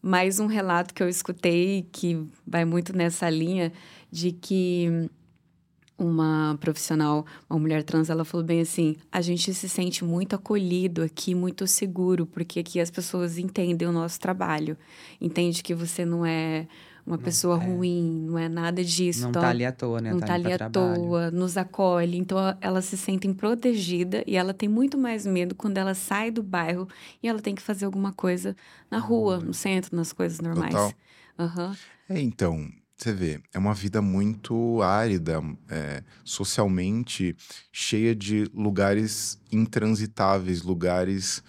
Mais 0.02 0.40
um 0.40 0.46
relato 0.46 0.92
que 0.92 1.02
eu 1.02 1.08
escutei 1.08 1.88
que 1.92 2.26
vai 2.46 2.64
muito 2.64 2.96
nessa 2.96 3.28
linha 3.30 3.72
de 4.10 4.32
que 4.32 5.08
uma 5.98 6.56
profissional, 6.60 7.24
uma 7.48 7.58
mulher 7.58 7.82
trans, 7.82 8.10
ela 8.10 8.24
falou 8.24 8.44
bem 8.44 8.60
assim: 8.60 8.96
a 9.10 9.20
gente 9.20 9.52
se 9.54 9.68
sente 9.68 10.04
muito 10.04 10.34
acolhido 10.36 11.02
aqui, 11.02 11.34
muito 11.34 11.66
seguro, 11.66 12.26
porque 12.26 12.60
aqui 12.60 12.80
as 12.80 12.90
pessoas 12.90 13.38
entendem 13.38 13.88
o 13.88 13.92
nosso 13.92 14.20
trabalho, 14.20 14.76
entende 15.20 15.62
que 15.62 15.74
você 15.74 16.04
não 16.04 16.24
é 16.24 16.66
uma 17.06 17.16
pessoa 17.16 17.62
é. 17.62 17.66
ruim, 17.66 18.26
não 18.26 18.36
é 18.38 18.48
nada 18.48 18.84
disso. 18.84 19.22
Não 19.22 19.30
então, 19.30 19.42
tá 19.42 19.50
ali 19.50 19.64
à 19.64 19.70
toa, 19.70 20.00
né? 20.00 20.10
não 20.10 20.18
tá 20.18 20.26
tá 20.26 20.34
ali 20.34 20.52
à 20.52 20.58
trabalho. 20.58 20.94
toa, 21.02 21.30
nos 21.30 21.56
acolhe. 21.56 22.18
Então, 22.18 22.36
a- 22.36 22.56
elas 22.60 22.84
se 22.86 22.96
sentem 22.96 23.32
protegidas 23.32 24.24
e 24.26 24.36
ela 24.36 24.52
tem 24.52 24.68
muito 24.68 24.98
mais 24.98 25.24
medo 25.24 25.54
quando 25.54 25.78
ela 25.78 25.94
sai 25.94 26.30
do 26.30 26.42
bairro 26.42 26.88
e 27.22 27.28
ela 27.28 27.40
tem 27.40 27.54
que 27.54 27.62
fazer 27.62 27.84
alguma 27.84 28.12
coisa 28.12 28.56
na 28.90 28.98
rua, 28.98 29.38
no 29.38 29.54
centro, 29.54 29.94
nas 29.94 30.12
coisas 30.12 30.40
normais. 30.40 30.72
Total. 30.74 30.92
Aham. 31.38 31.76
É, 32.08 32.20
então, 32.20 32.68
você 32.96 33.12
vê, 33.12 33.40
é 33.52 33.58
uma 33.58 33.74
vida 33.74 34.00
muito 34.00 34.80
árida, 34.82 35.40
é, 35.68 36.02
socialmente 36.24 37.36
cheia 37.70 38.14
de 38.16 38.50
lugares 38.54 39.38
intransitáveis, 39.52 40.62
lugares, 40.62 41.42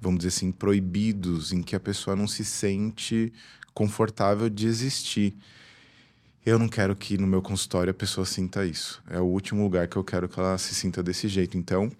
vamos 0.00 0.18
dizer 0.18 0.28
assim, 0.28 0.52
proibidos, 0.52 1.52
em 1.52 1.60
que 1.60 1.74
a 1.74 1.80
pessoa 1.80 2.14
não 2.14 2.28
se 2.28 2.44
sente 2.44 3.32
confortável 3.74 4.48
de 4.48 4.66
existir. 4.66 5.36
Eu 6.44 6.58
não 6.58 6.68
quero 6.68 6.96
que 6.96 7.16
no 7.16 7.26
meu 7.26 7.40
consultório 7.40 7.90
a 7.90 7.94
pessoa 7.94 8.26
sinta 8.26 8.66
isso. 8.66 9.02
É 9.08 9.20
o 9.20 9.24
último 9.24 9.62
lugar 9.62 9.86
que 9.86 9.96
eu 9.96 10.04
quero 10.04 10.28
que 10.28 10.38
ela 10.38 10.58
se 10.58 10.74
sinta 10.74 11.02
desse 11.02 11.28
jeito. 11.28 11.56
Então, 11.56 11.90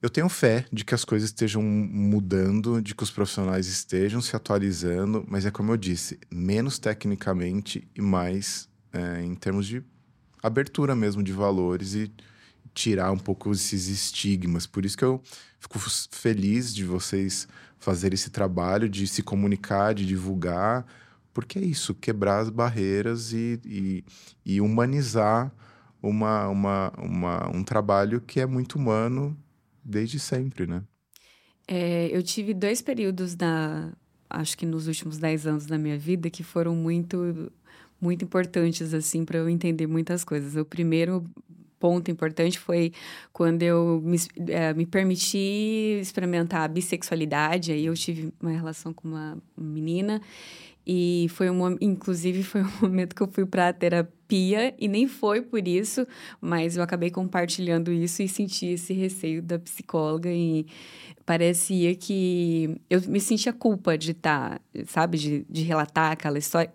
eu 0.00 0.10
tenho 0.10 0.28
fé 0.28 0.64
de 0.72 0.84
que 0.84 0.94
as 0.94 1.04
coisas 1.04 1.28
estejam 1.28 1.62
mudando, 1.62 2.82
de 2.82 2.94
que 2.94 3.02
os 3.02 3.10
profissionais 3.10 3.66
estejam 3.66 4.20
se 4.20 4.34
atualizando, 4.34 5.24
mas 5.28 5.46
é 5.46 5.50
como 5.50 5.70
eu 5.70 5.76
disse, 5.76 6.18
menos 6.30 6.78
tecnicamente 6.78 7.86
e 7.94 8.00
mais 8.00 8.68
é, 8.92 9.22
em 9.22 9.34
termos 9.34 9.66
de 9.66 9.82
abertura 10.42 10.96
mesmo 10.96 11.22
de 11.22 11.32
valores 11.32 11.94
e 11.94 12.10
tirar 12.74 13.12
um 13.12 13.18
pouco 13.18 13.52
esses 13.52 13.86
estigmas. 13.86 14.66
Por 14.66 14.84
isso 14.84 14.96
que 14.96 15.04
eu 15.04 15.22
fico 15.60 15.78
feliz 16.10 16.74
de 16.74 16.84
vocês 16.84 17.46
fazerem 17.82 18.14
esse 18.14 18.30
trabalho, 18.30 18.88
de 18.88 19.08
se 19.08 19.24
comunicar, 19.24 19.92
de 19.92 20.06
divulgar, 20.06 20.86
porque 21.34 21.58
é 21.58 21.62
isso, 21.62 21.92
quebrar 21.94 22.38
as 22.38 22.48
barreiras 22.48 23.32
e, 23.32 23.60
e, 23.64 24.04
e 24.46 24.60
humanizar 24.60 25.52
uma, 26.00 26.48
uma, 26.48 26.92
uma, 26.96 27.50
um 27.52 27.64
trabalho 27.64 28.20
que 28.20 28.38
é 28.38 28.46
muito 28.46 28.76
humano 28.76 29.36
desde 29.84 30.20
sempre, 30.20 30.64
né? 30.64 30.82
É, 31.66 32.08
eu 32.16 32.22
tive 32.22 32.54
dois 32.54 32.80
períodos 32.80 33.34
da, 33.34 33.90
acho 34.30 34.56
que 34.56 34.64
nos 34.64 34.86
últimos 34.86 35.18
dez 35.18 35.44
anos 35.44 35.66
da 35.66 35.76
minha 35.76 35.98
vida 35.98 36.30
que 36.30 36.44
foram 36.44 36.76
muito, 36.76 37.50
muito 38.00 38.24
importantes 38.24 38.94
assim 38.94 39.24
para 39.24 39.38
eu 39.38 39.48
entender 39.48 39.88
muitas 39.88 40.22
coisas. 40.22 40.54
O 40.54 40.64
primeiro 40.64 41.24
ponto 41.82 42.12
importante 42.12 42.60
foi 42.60 42.92
quando 43.32 43.64
eu 43.64 44.00
me, 44.04 44.16
é, 44.48 44.72
me 44.72 44.86
permiti 44.86 45.98
experimentar 46.00 46.62
a 46.62 46.68
bissexualidade. 46.68 47.72
Aí 47.72 47.86
eu 47.86 47.94
tive 47.94 48.32
uma 48.40 48.52
relação 48.52 48.92
com 48.94 49.08
uma 49.08 49.36
menina 49.58 50.22
e 50.86 51.26
foi 51.30 51.50
um, 51.50 51.76
inclusive 51.80 52.44
foi 52.44 52.62
um 52.62 52.70
momento 52.80 53.16
que 53.16 53.22
eu 53.22 53.26
fui 53.26 53.44
para 53.44 53.72
terapia 53.72 54.72
e 54.78 54.86
nem 54.86 55.08
foi 55.08 55.42
por 55.42 55.66
isso, 55.66 56.06
mas 56.40 56.76
eu 56.76 56.84
acabei 56.84 57.10
compartilhando 57.10 57.92
isso 57.92 58.22
e 58.22 58.28
senti 58.28 58.66
esse 58.66 58.92
receio 58.92 59.42
da 59.42 59.58
psicóloga 59.58 60.30
e 60.30 60.64
parecia 61.26 61.96
que 61.96 62.80
eu 62.88 63.00
me 63.08 63.20
sentia 63.20 63.52
culpa 63.52 63.98
de 63.98 64.12
estar, 64.12 64.60
tá, 64.60 64.60
sabe, 64.86 65.18
de, 65.18 65.44
de 65.50 65.62
relatar 65.64 66.12
aquela 66.12 66.38
história. 66.38 66.72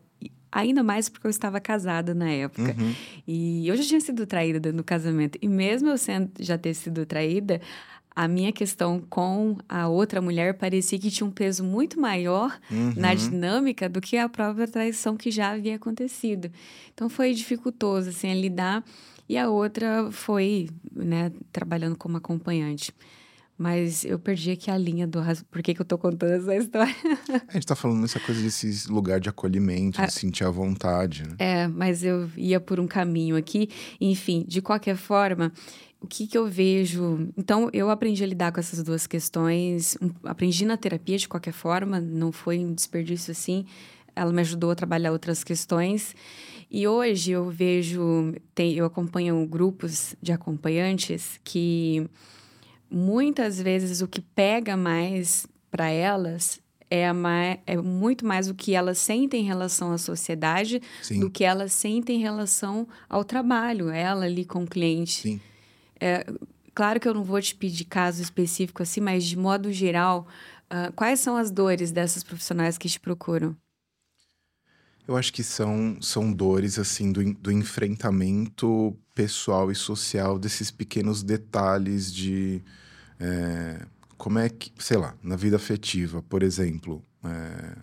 Ainda 0.51 0.81
mais 0.83 1.09
porque 1.09 1.27
eu 1.27 1.31
estava 1.31 1.59
casada 1.59 2.13
na 2.13 2.29
época. 2.29 2.75
Uhum. 2.77 2.95
E 3.27 3.67
eu 3.67 3.75
já 3.75 3.83
tinha 3.83 3.99
sido 3.99 4.25
traída 4.25 4.71
do 4.71 4.83
casamento. 4.83 5.37
E 5.41 5.47
mesmo 5.47 5.89
eu 5.89 5.97
sendo, 5.97 6.31
já 6.39 6.57
ter 6.57 6.73
sido 6.73 7.05
traída, 7.05 7.61
a 8.17 8.27
minha 8.27 8.51
questão 8.51 8.99
com 8.99 9.57
a 9.69 9.87
outra 9.87 10.19
mulher 10.19 10.55
parecia 10.55 10.97
que 10.97 11.11
tinha 11.11 11.27
um 11.27 11.31
peso 11.31 11.63
muito 11.63 12.01
maior 12.01 12.59
uhum. 12.71 12.93
na 12.95 13.13
dinâmica 13.13 13.87
do 13.87 14.01
que 14.01 14.17
a 14.17 14.27
própria 14.27 14.67
traição 14.67 15.15
que 15.15 15.29
já 15.29 15.51
havia 15.51 15.75
acontecido. 15.75 16.49
Então 16.91 17.09
foi 17.09 17.31
dificultoso 17.33 18.09
assim 18.09 18.31
a 18.31 18.33
lidar 18.33 18.83
e 19.29 19.37
a 19.37 19.49
outra 19.49 20.09
foi, 20.11 20.67
né, 20.91 21.31
trabalhando 21.51 21.95
como 21.95 22.17
acompanhante. 22.17 22.91
Mas 23.57 24.05
eu 24.05 24.19
perdi 24.19 24.51
aqui 24.51 24.69
a 24.69 24.77
linha 24.77 25.07
do 25.07 25.19
por 25.49 25.63
que, 25.63 25.73
que 25.73 25.81
eu 25.81 25.85
tô 25.85 25.97
contando 25.97 26.33
essa 26.33 26.55
história. 26.55 26.95
a 27.49 27.53
gente 27.53 27.65
tá 27.65 27.75
falando 27.75 28.01
nessa 28.01 28.19
coisa 28.19 28.39
desse 28.39 28.87
lugar 28.87 29.19
de 29.19 29.29
acolhimento, 29.29 29.99
de 29.99 30.13
sentir 30.13 30.43
a 30.43 30.51
vontade. 30.51 31.23
Né? 31.23 31.35
É, 31.39 31.67
mas 31.67 32.03
eu 32.03 32.29
ia 32.37 32.59
por 32.59 32.79
um 32.79 32.85
caminho 32.85 33.35
aqui. 33.35 33.69
Enfim, 33.99 34.45
de 34.47 34.61
qualquer 34.61 34.95
forma, 34.95 35.51
o 35.99 36.05
que, 36.05 36.27
que 36.27 36.37
eu 36.37 36.45
vejo? 36.45 37.31
Então, 37.35 37.69
eu 37.73 37.89
aprendi 37.89 38.23
a 38.23 38.27
lidar 38.27 38.51
com 38.51 38.59
essas 38.59 38.83
duas 38.83 39.07
questões. 39.07 39.97
Aprendi 40.23 40.63
na 40.63 40.77
terapia 40.77 41.17
de 41.17 41.27
qualquer 41.27 41.53
forma, 41.53 41.99
não 41.99 42.31
foi 42.31 42.59
um 42.59 42.73
desperdício 42.73 43.31
assim. 43.31 43.65
Ela 44.15 44.31
me 44.31 44.41
ajudou 44.41 44.69
a 44.69 44.75
trabalhar 44.75 45.11
outras 45.11 45.43
questões. 45.43 46.15
E 46.69 46.87
hoje 46.87 47.31
eu 47.31 47.49
vejo, 47.49 48.35
tem, 48.53 48.75
eu 48.75 48.85
acompanho 48.85 49.43
grupos 49.47 50.15
de 50.21 50.31
acompanhantes 50.31 51.39
que 51.43 52.07
muitas 52.89 53.61
vezes 53.61 54.01
o 54.01 54.07
que 54.07 54.21
pega 54.21 54.75
mais 54.77 55.45
para 55.69 55.89
elas 55.89 56.59
é, 56.89 57.11
mais, 57.11 57.59
é, 57.65 57.77
muito 57.77 58.25
mais 58.25 58.49
o 58.49 58.55
que 58.55 58.73
elas 58.73 58.97
sentem 58.97 59.41
em 59.41 59.47
relação 59.47 59.91
à 59.91 59.97
sociedade 59.97 60.81
Sim. 61.01 61.19
do 61.19 61.29
que 61.29 61.43
elas 61.43 61.73
sentem 61.73 62.17
em 62.17 62.21
relação 62.21 62.87
ao 63.09 63.23
trabalho, 63.23 63.89
ela 63.89 64.25
ali 64.25 64.45
com 64.45 64.63
o 64.63 64.67
cliente. 64.67 65.41
É, 65.99 66.25
claro 66.73 66.99
que 66.99 67.07
eu 67.07 67.13
não 67.13 67.23
vou 67.23 67.41
te 67.41 67.53
pedir 67.55 67.85
caso 67.85 68.21
específico 68.21 68.81
assim, 68.81 69.01
mas 69.01 69.25
de 69.25 69.37
modo 69.37 69.71
geral, 69.71 70.27
uh, 70.71 70.91
quais 70.93 71.19
são 71.19 71.35
as 71.35 71.51
dores 71.51 71.91
dessas 71.91 72.23
profissionais 72.23 72.77
que 72.77 72.87
te 72.87 72.99
procuram? 72.99 73.55
Eu 75.07 75.15
acho 75.15 75.31
que 75.31 75.43
são, 75.43 75.97
são 76.01 76.31
dores 76.31 76.77
assim 76.77 77.11
do, 77.11 77.33
do 77.35 77.51
enfrentamento 77.51 78.95
pessoal 79.15 79.71
e 79.71 79.75
social 79.75 80.37
desses 80.37 80.69
pequenos 80.69 81.23
detalhes 81.23 82.13
de 82.13 82.61
é, 83.19 83.85
como 84.17 84.39
é 84.39 84.49
que, 84.49 84.71
sei 84.77 84.97
lá, 84.97 85.15
na 85.23 85.35
vida 85.35 85.55
afetiva, 85.55 86.21
por 86.23 86.43
exemplo, 86.43 87.01
é, 87.23 87.77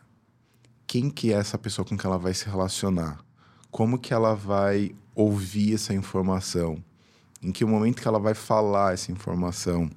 quem 0.87 1.09
que 1.09 1.33
é 1.33 1.37
essa 1.37 1.57
pessoa 1.57 1.87
com 1.87 1.97
que 1.97 2.07
ela 2.07 2.19
vai 2.19 2.35
se 2.35 2.45
relacionar? 2.45 3.25
Como 3.71 3.99
que 3.99 4.13
ela 4.13 4.35
vai 4.35 4.95
ouvir 5.15 5.75
essa 5.75 5.95
informação? 5.95 6.83
em 7.45 7.53
que 7.53 7.63
momento 7.65 8.01
que 8.01 8.09
ela 8.09 8.19
vai 8.19 8.33
falar 8.33 8.95
essa 8.95 9.13
informação, 9.13 9.91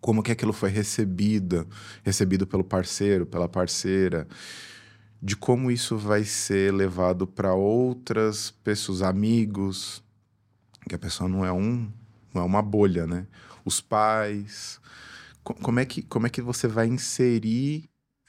como 0.00 0.22
que 0.22 0.30
aquilo 0.30 0.52
foi 0.52 0.70
recebida, 0.70 1.66
recebido 2.04 2.46
pelo 2.46 2.62
parceiro, 2.62 3.26
pela 3.26 3.48
parceira, 3.48 4.28
de 5.22 5.36
como 5.36 5.70
isso 5.70 5.96
vai 5.96 6.24
ser 6.24 6.74
levado 6.74 7.28
para 7.28 7.54
outras 7.54 8.50
pessoas, 8.50 9.02
amigos, 9.02 10.02
que 10.88 10.96
a 10.96 10.98
pessoa 10.98 11.28
não 11.28 11.44
é 11.44 11.52
um, 11.52 11.88
não 12.34 12.42
é 12.42 12.44
uma 12.44 12.60
bolha, 12.60 13.06
né? 13.06 13.28
Os 13.64 13.80
pais, 13.80 14.80
como 15.44 15.78
é 15.78 15.84
que 15.84 16.02
como 16.02 16.26
é 16.26 16.30
que 16.30 16.42
você 16.42 16.66
vai 16.66 16.88
inserir 16.88 17.84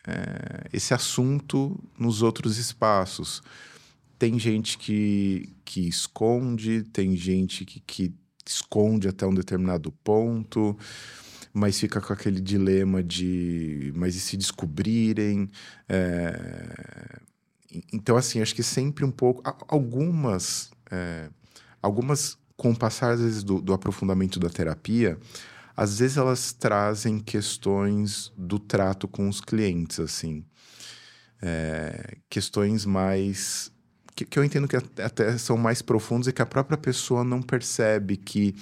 é, 0.06 0.68
esse 0.72 0.94
assunto 0.94 1.84
nos 1.98 2.22
outros 2.22 2.58
espaços? 2.60 3.42
Tem 4.20 4.38
gente 4.38 4.78
que, 4.78 5.50
que 5.66 5.88
esconde, 5.88 6.84
tem 6.84 7.16
gente 7.16 7.66
que, 7.66 7.80
que 7.80 8.14
esconde 8.46 9.08
até 9.08 9.26
um 9.26 9.34
determinado 9.34 9.92
ponto, 10.04 10.78
mas 11.54 11.80
fica 11.80 12.02
com 12.02 12.12
aquele 12.12 12.42
dilema 12.42 13.04
de 13.04 13.94
mas 13.96 14.16
e 14.16 14.20
se 14.20 14.36
descobrirem? 14.36 15.50
É... 15.88 17.20
Então, 17.92 18.18
assim, 18.18 18.42
acho 18.42 18.56
que 18.56 18.64
sempre 18.64 19.06
um 19.06 19.12
pouco. 19.12 19.42
Algumas. 19.68 20.72
É... 20.90 21.30
Algumas, 21.82 22.38
com 22.56 22.72
o 22.72 22.76
passar, 22.76 23.12
às 23.12 23.22
vezes, 23.22 23.44
do, 23.44 23.62
do 23.62 23.74
aprofundamento 23.74 24.40
da 24.40 24.50
terapia, 24.50 25.20
às 25.76 26.00
vezes 26.00 26.18
elas 26.18 26.54
trazem 26.54 27.20
questões 27.20 28.32
do 28.38 28.58
trato 28.58 29.08
com 29.08 29.28
os 29.28 29.42
clientes, 29.42 30.00
assim. 30.00 30.46
É, 31.42 32.18
questões 32.30 32.86
mais 32.86 33.70
que, 34.16 34.26
que 34.26 34.40
eu 34.40 34.44
entendo 34.44 34.68
que 34.68 34.78
até 34.78 35.38
são 35.38 35.58
mais 35.58 35.82
profundos 35.82 36.28
e 36.28 36.34
que 36.34 36.42
a 36.42 36.46
própria 36.46 36.78
pessoa 36.78 37.24
não 37.24 37.42
percebe 37.42 38.16
que 38.16 38.56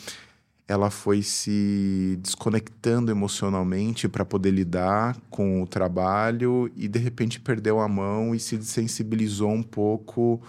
ela 0.72 0.90
foi 0.90 1.22
se 1.22 2.18
desconectando 2.22 3.12
emocionalmente 3.12 4.08
para 4.08 4.24
poder 4.24 4.52
lidar 4.52 5.18
com 5.30 5.62
o 5.62 5.68
trabalho 5.68 6.72
e 6.78 6.88
de 6.88 6.98
repente 6.98 7.42
perdeu 7.42 7.82
a 7.82 7.90
mão 7.90 8.34
e 8.34 8.40
se 8.40 8.58
desensibilizou 8.58 9.52
um 9.52 9.62
pouco 9.62 10.42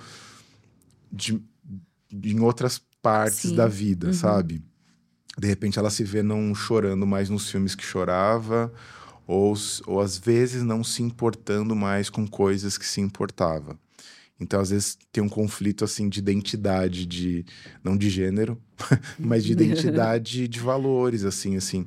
de, 1.10 1.42
de 2.08 2.36
em 2.36 2.38
outras 2.38 2.80
partes 3.02 3.50
Sim. 3.50 3.56
da 3.56 3.66
vida, 3.66 4.08
uhum. 4.08 4.12
sabe? 4.12 4.62
De 5.36 5.48
repente 5.48 5.76
ela 5.76 5.90
se 5.90 6.04
vê 6.04 6.22
não 6.22 6.54
chorando 6.54 7.04
mais 7.04 7.28
nos 7.28 7.50
filmes 7.50 7.74
que 7.74 7.82
chorava, 7.82 8.72
ou, 9.26 9.54
ou 9.88 10.00
às 10.00 10.16
vezes 10.16 10.62
não 10.62 10.84
se 10.84 11.02
importando 11.02 11.74
mais 11.74 12.08
com 12.08 12.28
coisas 12.28 12.78
que 12.78 12.86
se 12.86 13.00
importava. 13.00 13.76
Então, 14.40 14.60
às 14.60 14.70
vezes, 14.70 14.98
tem 15.12 15.22
um 15.22 15.28
conflito, 15.28 15.84
assim, 15.84 16.08
de 16.08 16.18
identidade, 16.18 17.06
de... 17.06 17.44
Não 17.82 17.96
de 17.96 18.10
gênero, 18.10 18.60
mas 19.18 19.44
de 19.44 19.52
identidade 19.52 20.48
de 20.48 20.60
valores, 20.60 21.24
assim, 21.24 21.56
assim. 21.56 21.86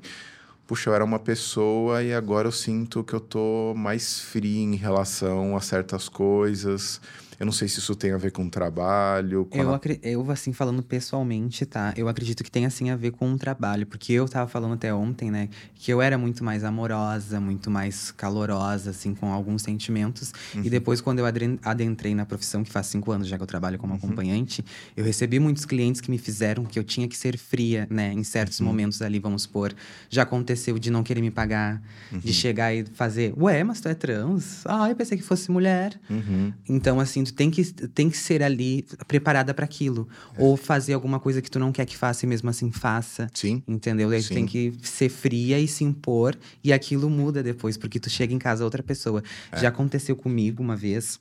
Puxa, 0.66 0.90
eu 0.90 0.96
era 0.96 1.04
uma 1.04 1.20
pessoa 1.20 2.02
e 2.02 2.14
agora 2.14 2.48
eu 2.48 2.52
sinto 2.52 3.04
que 3.04 3.14
eu 3.14 3.20
tô 3.20 3.74
mais 3.76 4.20
frio 4.20 4.74
em 4.74 4.76
relação 4.76 5.56
a 5.56 5.62
certas 5.62 6.10
coisas 6.10 7.00
eu 7.40 7.46
não 7.46 7.54
sei 7.54 7.68
se 7.68 7.80
isso 7.80 7.96
tem 7.96 8.12
a 8.12 8.18
ver 8.18 8.32
com 8.32 8.46
o 8.46 8.50
trabalho. 8.50 9.46
Com 9.46 9.58
eu, 9.58 9.74
a... 9.74 9.82
eu, 10.02 10.32
assim, 10.32 10.54
falando 10.54 10.82
pessoalmente, 10.82 11.66
tá? 11.66 11.94
Eu 11.98 12.08
acredito 12.08 12.44
que 12.44 12.52
tem, 12.52 12.66
assim, 12.66 12.90
a 12.90 12.96
ver 12.96 13.12
com 13.12 13.32
o 13.32 13.38
trabalho. 13.38 13.86
Porque 13.86 14.14
eu 14.14 14.28
tava 14.28 14.50
falando 14.50 14.74
até 14.74 14.94
ontem, 14.94 15.30
né? 15.30 15.50
Que 15.76 15.92
eu 15.92 16.02
era 16.02 16.18
muito 16.18 16.44
mais 16.44 16.64
amorosa, 16.64 17.40
muito 17.40 17.70
mais 17.70 18.12
calorosa, 18.12 18.92
assim, 18.92 19.14
com 19.14 19.32
alguns 19.32 19.62
sentimentos. 19.64 20.34
Uhum. 20.54 20.64
E 20.64 20.70
depois, 20.70 21.02
quando 21.02 21.20
eu 21.20 21.26
adentrei 21.64 22.16
na 22.16 22.26
profissão, 22.26 22.64
que 22.64 22.72
faz 22.72 22.88
cinco 22.88 23.12
anos 23.12 23.28
já 23.28 23.38
que 23.38 23.44
eu 23.44 23.48
trabalho 23.48 23.78
como 23.78 23.94
uhum. 23.94 24.00
acompanhante, 24.00 24.64
eu 24.96 25.04
recebi 25.04 25.40
muitos 25.40 25.66
clientes 25.66 26.00
que 26.00 26.10
me 26.10 26.18
fizeram 26.18 26.64
que 26.64 26.80
eu 26.80 26.84
tinha 26.84 27.08
que 27.08 27.18
ser 27.18 27.38
fria, 27.38 27.88
né? 27.90 28.14
Em 28.14 28.24
certos 28.24 28.60
uhum. 28.60 28.68
momentos 28.68 29.02
ali, 29.02 29.20
vamos 29.20 29.44
supor. 29.44 29.74
Já 30.10 30.24
aconteceu 30.24 30.80
de 30.80 30.90
não 30.90 31.04
querer 31.04 31.22
me 31.22 31.32
pagar, 31.32 31.82
de 32.12 32.28
uhum. 32.28 32.34
chegar 32.34 32.74
e 32.74 32.86
fazer, 32.94 33.34
ué, 33.38 33.64
mas 33.64 33.82
tu 33.82 33.90
é 33.90 33.94
trans? 33.94 34.64
Ah, 34.66 34.90
eu 34.90 34.96
pensei 34.96 35.18
que 35.18 35.24
fosse 35.24 35.52
mulher. 35.52 36.00
Uhum. 36.10 36.54
Então, 36.70 37.00
assim, 37.00 37.25
tem 37.34 37.50
que, 37.50 37.64
tem 37.64 38.10
que 38.10 38.18
ser 38.18 38.44
ali 38.44 38.86
preparada 39.08 39.54
para 39.54 39.66
aquilo. 39.66 40.08
É. 40.38 40.44
Ou 40.44 40.56
fazer 40.58 40.94
alguma 40.94 41.20
coisa 41.20 41.42
que 41.42 41.50
tu 41.50 41.60
não 41.60 41.72
quer 41.72 41.86
que 41.86 41.98
faça 41.98 42.26
e 42.26 42.30
mesmo 42.30 42.50
assim 42.50 42.72
faça. 42.72 43.30
Sim. 43.34 43.64
Entendeu? 43.68 44.10
Daí 44.10 44.24
tu 44.24 44.30
tem 44.30 44.46
que 44.46 44.74
ser 44.82 45.10
fria 45.10 45.60
e 45.60 45.68
se 45.68 45.84
impor. 45.84 46.36
E 46.64 46.72
aquilo 46.72 47.10
muda 47.10 47.42
depois, 47.44 47.78
porque 47.78 48.00
tu 48.00 48.10
chega 48.10 48.34
em 48.34 48.40
casa 48.40 48.64
outra 48.64 48.84
pessoa. 48.84 49.24
É. 49.52 49.60
Já 49.60 49.70
aconteceu 49.70 50.16
comigo 50.16 50.62
uma 50.62 50.76
vez 50.76 51.20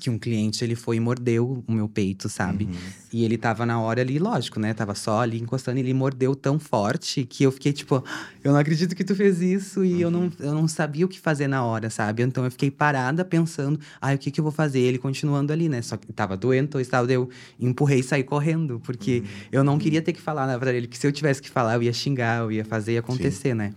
que 0.00 0.08
um 0.08 0.18
cliente 0.18 0.64
ele 0.64 0.74
foi 0.74 0.96
e 0.96 1.00
mordeu 1.00 1.62
o 1.66 1.72
meu 1.72 1.88
peito, 1.88 2.28
sabe? 2.28 2.64
Uhum. 2.64 2.72
E 3.12 3.24
ele 3.24 3.36
tava 3.36 3.66
na 3.66 3.78
hora 3.80 4.00
ali, 4.00 4.18
lógico, 4.18 4.58
né? 4.58 4.72
Tava 4.72 4.94
só 4.94 5.20
ali 5.20 5.38
encostando, 5.38 5.78
e 5.78 5.82
ele 5.82 5.92
mordeu 5.92 6.34
tão 6.34 6.58
forte 6.58 7.24
que 7.24 7.44
eu 7.44 7.52
fiquei 7.52 7.72
tipo, 7.72 8.02
eu 8.42 8.52
não 8.52 8.58
acredito 8.58 8.96
que 8.96 9.04
tu 9.04 9.14
fez 9.14 9.42
isso 9.42 9.84
e 9.84 9.94
uhum. 9.94 10.00
eu, 10.00 10.10
não, 10.10 10.20
uhum. 10.20 10.32
eu 10.40 10.54
não 10.54 10.66
sabia 10.66 11.04
o 11.04 11.08
que 11.08 11.20
fazer 11.20 11.46
na 11.46 11.62
hora, 11.64 11.90
sabe? 11.90 12.22
Então 12.22 12.44
eu 12.44 12.50
fiquei 12.50 12.70
parada 12.70 13.24
pensando, 13.24 13.78
ai, 14.00 14.14
ah, 14.14 14.16
o 14.16 14.18
que 14.18 14.30
que 14.30 14.40
eu 14.40 14.44
vou 14.44 14.52
fazer? 14.52 14.80
Ele 14.80 14.98
continuando 14.98 15.52
ali, 15.52 15.68
né? 15.68 15.82
Só 15.82 15.96
que 15.96 16.10
tava 16.12 16.36
doendo, 16.36 16.64
então 16.64 16.80
estava 16.80 17.12
eu 17.12 17.28
empurrei 17.60 18.00
e 18.00 18.02
saí 18.02 18.24
correndo, 18.24 18.80
porque 18.80 19.18
uhum. 19.18 19.26
eu 19.52 19.64
não 19.64 19.78
queria 19.78 20.00
ter 20.00 20.12
que 20.12 20.20
falar 20.20 20.46
na 20.46 20.58
pra 20.58 20.72
ele, 20.72 20.86
que 20.86 20.96
se 20.96 21.06
eu 21.06 21.12
tivesse 21.12 21.42
que 21.42 21.50
falar, 21.50 21.74
eu 21.74 21.82
ia 21.82 21.92
xingar, 21.92 22.40
eu 22.40 22.52
ia 22.52 22.64
fazer 22.64 22.96
acontecer, 22.96 23.50
Sim. 23.50 23.54
né? 23.54 23.74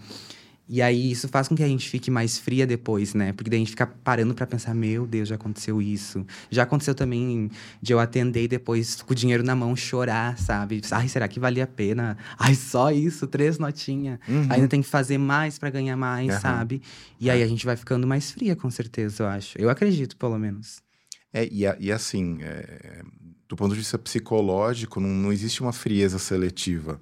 E 0.68 0.82
aí 0.82 1.12
isso 1.12 1.28
faz 1.28 1.48
com 1.48 1.56
que 1.56 1.62
a 1.62 1.68
gente 1.68 1.88
fique 1.88 2.10
mais 2.10 2.40
fria 2.40 2.66
depois, 2.66 3.14
né? 3.14 3.34
Porque 3.34 3.50
daí 3.50 3.58
a 3.58 3.60
gente 3.60 3.72
fica 3.72 3.86
parando 3.86 4.34
para 4.34 4.48
pensar, 4.48 4.74
meu 4.74 5.06
Deus, 5.06 5.30
já 5.30 5.36
aconteceu 5.36 5.80
isso. 5.80 6.26
Já 6.50 6.64
aconteceu 6.64 6.96
também 6.96 7.52
de 7.80 7.94
eu 7.94 8.00
atender 8.00 8.44
e 8.44 8.48
depois 8.48 9.02
com 9.02 9.14
o 9.14 9.16
dinheiro 9.16 9.44
na 9.44 9.56
mão 9.56 9.76
chorar, 9.76 10.40
sabe? 10.40 10.82
Ai, 10.90 11.08
será 11.08 11.28
que 11.28 11.40
valia 11.40 11.66
a 11.66 11.68
pena? 11.68 12.18
Ai, 12.38 12.56
só 12.56 12.92
isso, 12.92 13.28
três 13.28 13.60
notinhas. 13.60 14.18
Uhum. 14.28 14.48
Ainda 14.50 14.68
tem 14.68 14.82
que 14.82 14.88
fazer 14.88 15.20
mais 15.20 15.60
para 15.60 15.70
ganhar 15.70 15.96
mais, 15.96 16.34
uhum. 16.34 16.42
sabe? 16.42 16.82
E 17.20 17.30
aí 17.30 17.44
a 17.44 17.48
gente 17.48 17.64
vai 17.64 17.76
ficando 17.76 18.08
mais 18.08 18.32
fria, 18.32 18.56
com 18.56 18.70
certeza, 18.72 19.22
eu 19.24 19.28
acho. 19.28 19.58
Eu 19.60 19.70
acredito, 19.70 20.18
pelo 20.18 20.38
menos. 20.40 20.82
É, 21.32 21.46
e, 21.46 21.64
e 21.80 21.92
assim, 21.92 22.40
é, 22.42 23.04
do 23.48 23.56
ponto 23.56 23.74
de 23.74 23.80
vista 23.80 24.00
psicológico, 24.00 25.00
não, 25.00 25.10
não 25.10 25.32
existe 25.32 25.62
uma 25.62 25.74
frieza 25.74 26.18
seletiva. 26.18 27.00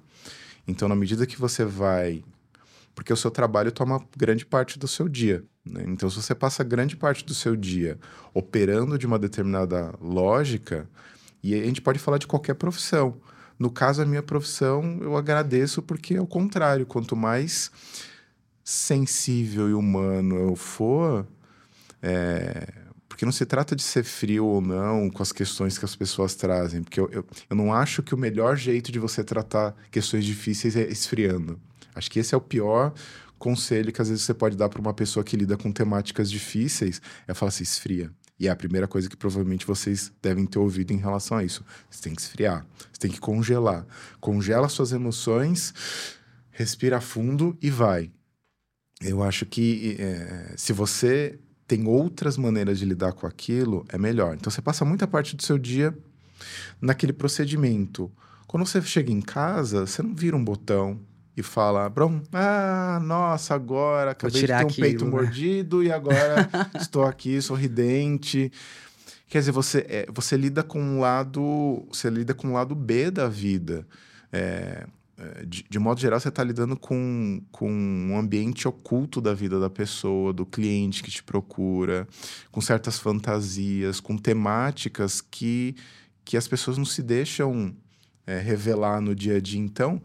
Então, 0.68 0.88
na 0.88 0.94
medida 0.94 1.26
que 1.26 1.38
você 1.38 1.64
vai 1.64 2.22
porque 2.94 3.12
o 3.12 3.16
seu 3.16 3.30
trabalho 3.30 3.72
toma 3.72 4.04
grande 4.16 4.46
parte 4.46 4.78
do 4.78 4.86
seu 4.86 5.08
dia. 5.08 5.44
Né? 5.64 5.84
Então, 5.86 6.08
se 6.08 6.16
você 6.16 6.34
passa 6.34 6.62
grande 6.62 6.96
parte 6.96 7.24
do 7.24 7.34
seu 7.34 7.56
dia 7.56 7.98
operando 8.32 8.98
de 8.98 9.06
uma 9.06 9.18
determinada 9.18 9.94
lógica, 10.00 10.88
e 11.42 11.54
a 11.54 11.64
gente 11.64 11.82
pode 11.82 11.98
falar 11.98 12.16
de 12.16 12.26
qualquer 12.26 12.54
profissão. 12.54 13.20
No 13.58 13.70
caso, 13.70 14.00
a 14.00 14.06
minha 14.06 14.22
profissão, 14.22 14.98
eu 15.02 15.16
agradeço 15.16 15.82
porque 15.82 16.14
é 16.14 16.20
o 16.20 16.26
contrário. 16.26 16.86
Quanto 16.86 17.14
mais 17.14 17.70
sensível 18.64 19.68
e 19.68 19.74
humano 19.74 20.36
eu 20.36 20.56
for, 20.56 21.26
é... 22.02 22.72
porque 23.06 23.26
não 23.26 23.32
se 23.32 23.44
trata 23.44 23.76
de 23.76 23.82
ser 23.82 24.04
frio 24.04 24.46
ou 24.46 24.60
não 24.62 25.10
com 25.10 25.22
as 25.22 25.32
questões 25.32 25.76
que 25.76 25.84
as 25.84 25.94
pessoas 25.94 26.34
trazem. 26.34 26.82
Porque 26.82 26.98
eu, 26.98 27.10
eu, 27.12 27.26
eu 27.50 27.56
não 27.56 27.74
acho 27.74 28.02
que 28.02 28.14
o 28.14 28.18
melhor 28.18 28.56
jeito 28.56 28.90
de 28.90 28.98
você 28.98 29.22
tratar 29.22 29.76
questões 29.90 30.24
difíceis 30.24 30.76
é 30.76 30.88
esfriando. 30.88 31.60
Acho 31.94 32.10
que 32.10 32.18
esse 32.18 32.34
é 32.34 32.38
o 32.38 32.40
pior 32.40 32.92
conselho 33.38 33.92
que 33.92 34.00
às 34.00 34.08
vezes 34.08 34.24
você 34.24 34.32
pode 34.32 34.56
dar 34.56 34.70
para 34.70 34.80
uma 34.80 34.94
pessoa 34.94 35.22
que 35.22 35.36
lida 35.36 35.56
com 35.56 35.70
temáticas 35.70 36.30
difíceis, 36.30 37.02
é 37.28 37.34
falar 37.34 37.50
assim, 37.50 37.62
esfria. 37.62 38.10
E 38.40 38.48
é 38.48 38.50
a 38.50 38.56
primeira 38.56 38.88
coisa 38.88 39.08
que 39.08 39.16
provavelmente 39.16 39.66
vocês 39.66 40.10
devem 40.22 40.46
ter 40.46 40.58
ouvido 40.58 40.92
em 40.92 40.96
relação 40.96 41.36
a 41.36 41.44
isso. 41.44 41.64
Você 41.90 42.02
tem 42.02 42.14
que 42.14 42.22
esfriar, 42.22 42.66
você 42.90 43.00
tem 43.00 43.10
que 43.10 43.20
congelar. 43.20 43.86
Congela 44.20 44.68
suas 44.68 44.92
emoções, 44.92 45.74
respira 46.50 47.00
fundo 47.00 47.56
e 47.60 47.70
vai. 47.70 48.10
Eu 49.00 49.22
acho 49.22 49.44
que 49.44 49.96
é, 49.98 50.54
se 50.56 50.72
você 50.72 51.38
tem 51.66 51.86
outras 51.86 52.36
maneiras 52.36 52.78
de 52.78 52.84
lidar 52.84 53.12
com 53.12 53.26
aquilo, 53.26 53.84
é 53.88 53.98
melhor. 53.98 54.34
Então 54.34 54.50
você 54.50 54.62
passa 54.62 54.84
muita 54.84 55.06
parte 55.06 55.36
do 55.36 55.42
seu 55.42 55.58
dia 55.58 55.96
naquele 56.80 57.12
procedimento. 57.12 58.10
Quando 58.46 58.66
você 58.66 58.80
chega 58.82 59.12
em 59.12 59.20
casa, 59.20 59.86
você 59.86 60.02
não 60.02 60.14
vira 60.14 60.36
um 60.36 60.44
botão, 60.44 61.00
e 61.36 61.42
fala, 61.42 61.88
Brom, 61.88 62.20
ah, 62.32 63.00
nossa, 63.02 63.54
agora 63.54 64.12
acabei 64.12 64.42
de 64.42 64.46
ter 64.46 64.52
um 64.52 64.58
aquilo, 64.58 64.86
peito 64.86 65.04
né? 65.04 65.10
mordido 65.10 65.82
e 65.82 65.90
agora 65.90 66.48
estou 66.80 67.04
aqui 67.04 67.42
sorridente. 67.42 68.52
Quer 69.28 69.40
dizer, 69.40 69.50
você, 69.50 69.84
é, 69.88 70.06
você 70.12 70.36
lida 70.36 70.62
com 70.62 70.80
um 70.80 71.00
lado, 71.00 71.84
você 71.88 72.08
lida 72.08 72.34
com 72.34 72.48
um 72.48 72.52
lado 72.52 72.72
B 72.74 73.10
da 73.10 73.28
vida. 73.28 73.84
É, 74.32 74.86
é 75.18 75.44
de, 75.44 75.64
de, 75.68 75.78
modo 75.80 76.00
geral, 76.00 76.20
você 76.20 76.28
está 76.28 76.44
lidando 76.44 76.76
com, 76.76 77.42
com 77.50 77.68
um 77.68 78.16
ambiente 78.16 78.68
oculto 78.68 79.20
da 79.20 79.34
vida 79.34 79.58
da 79.58 79.68
pessoa, 79.68 80.32
do 80.32 80.46
cliente 80.46 81.02
que 81.02 81.10
te 81.10 81.22
procura, 81.22 82.06
com 82.52 82.60
certas 82.60 82.96
fantasias, 82.96 83.98
com 83.98 84.16
temáticas 84.16 85.20
que, 85.20 85.74
que 86.24 86.36
as 86.36 86.46
pessoas 86.46 86.78
não 86.78 86.84
se 86.84 87.02
deixam 87.02 87.74
é, 88.24 88.38
revelar 88.38 89.00
no 89.00 89.16
dia 89.16 89.38
a 89.38 89.40
dia. 89.40 89.60
Então, 89.60 90.00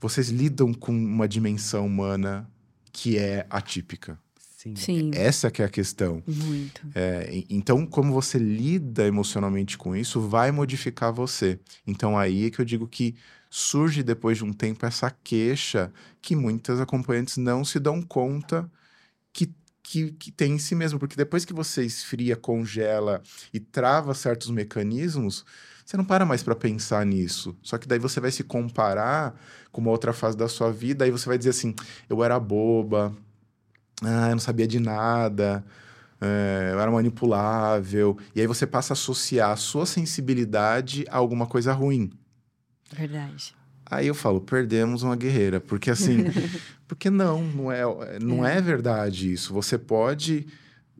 vocês 0.00 0.28
lidam 0.28 0.72
com 0.72 0.92
uma 0.92 1.28
dimensão 1.28 1.86
humana 1.86 2.48
que 2.92 3.18
é 3.18 3.46
atípica. 3.50 4.18
Sim. 4.58 4.74
Sim. 4.74 5.10
Essa 5.14 5.52
que 5.52 5.62
é 5.62 5.64
a 5.64 5.68
questão. 5.68 6.20
Muito. 6.26 6.84
É, 6.92 7.44
então, 7.48 7.86
como 7.86 8.12
você 8.12 8.38
lida 8.38 9.06
emocionalmente 9.06 9.78
com 9.78 9.94
isso, 9.94 10.20
vai 10.20 10.50
modificar 10.50 11.12
você. 11.12 11.60
Então, 11.86 12.18
aí 12.18 12.46
é 12.46 12.50
que 12.50 12.60
eu 12.60 12.64
digo 12.64 12.88
que 12.88 13.14
surge 13.48 14.02
depois 14.02 14.38
de 14.38 14.44
um 14.44 14.52
tempo 14.52 14.84
essa 14.84 15.10
queixa 15.10 15.92
que 16.20 16.34
muitas 16.34 16.80
acompanhantes 16.80 17.36
não 17.36 17.64
se 17.64 17.78
dão 17.78 18.02
conta 18.02 18.68
que, 19.32 19.54
que, 19.80 20.10
que 20.12 20.32
tem 20.32 20.54
em 20.54 20.58
si 20.58 20.74
mesmo. 20.74 20.98
Porque 20.98 21.14
depois 21.14 21.44
que 21.44 21.52
você 21.52 21.84
esfria, 21.84 22.34
congela 22.34 23.22
e 23.54 23.60
trava 23.60 24.12
certos 24.12 24.50
mecanismos, 24.50 25.44
você 25.88 25.96
não 25.96 26.04
para 26.04 26.26
mais 26.26 26.42
para 26.42 26.54
pensar 26.54 27.06
nisso. 27.06 27.56
Só 27.62 27.78
que 27.78 27.88
daí 27.88 27.98
você 27.98 28.20
vai 28.20 28.30
se 28.30 28.44
comparar 28.44 29.34
com 29.72 29.80
uma 29.80 29.90
outra 29.90 30.12
fase 30.12 30.36
da 30.36 30.46
sua 30.46 30.70
vida, 30.70 31.06
aí 31.06 31.10
você 31.10 31.26
vai 31.26 31.38
dizer 31.38 31.48
assim: 31.48 31.74
eu 32.10 32.22
era 32.22 32.38
boba, 32.38 33.16
ah, 34.02 34.26
eu 34.28 34.32
não 34.32 34.38
sabia 34.38 34.66
de 34.66 34.78
nada, 34.78 35.64
é, 36.20 36.72
eu 36.72 36.78
era 36.78 36.90
manipulável. 36.90 38.18
E 38.36 38.40
aí 38.42 38.46
você 38.46 38.66
passa 38.66 38.92
a 38.92 38.96
associar 38.96 39.50
a 39.50 39.56
sua 39.56 39.86
sensibilidade 39.86 41.06
a 41.08 41.16
alguma 41.16 41.46
coisa 41.46 41.72
ruim. 41.72 42.10
Verdade. 42.92 43.56
Aí 43.86 44.08
eu 44.08 44.14
falo, 44.14 44.42
perdemos 44.42 45.02
uma 45.02 45.16
guerreira, 45.16 45.58
porque 45.58 45.90
assim, 45.90 46.18
porque 46.86 47.08
não, 47.08 47.42
não 47.42 47.72
é, 47.72 48.18
não 48.20 48.46
é. 48.46 48.58
é 48.58 48.60
verdade 48.60 49.32
isso. 49.32 49.54
Você 49.54 49.78
pode 49.78 50.46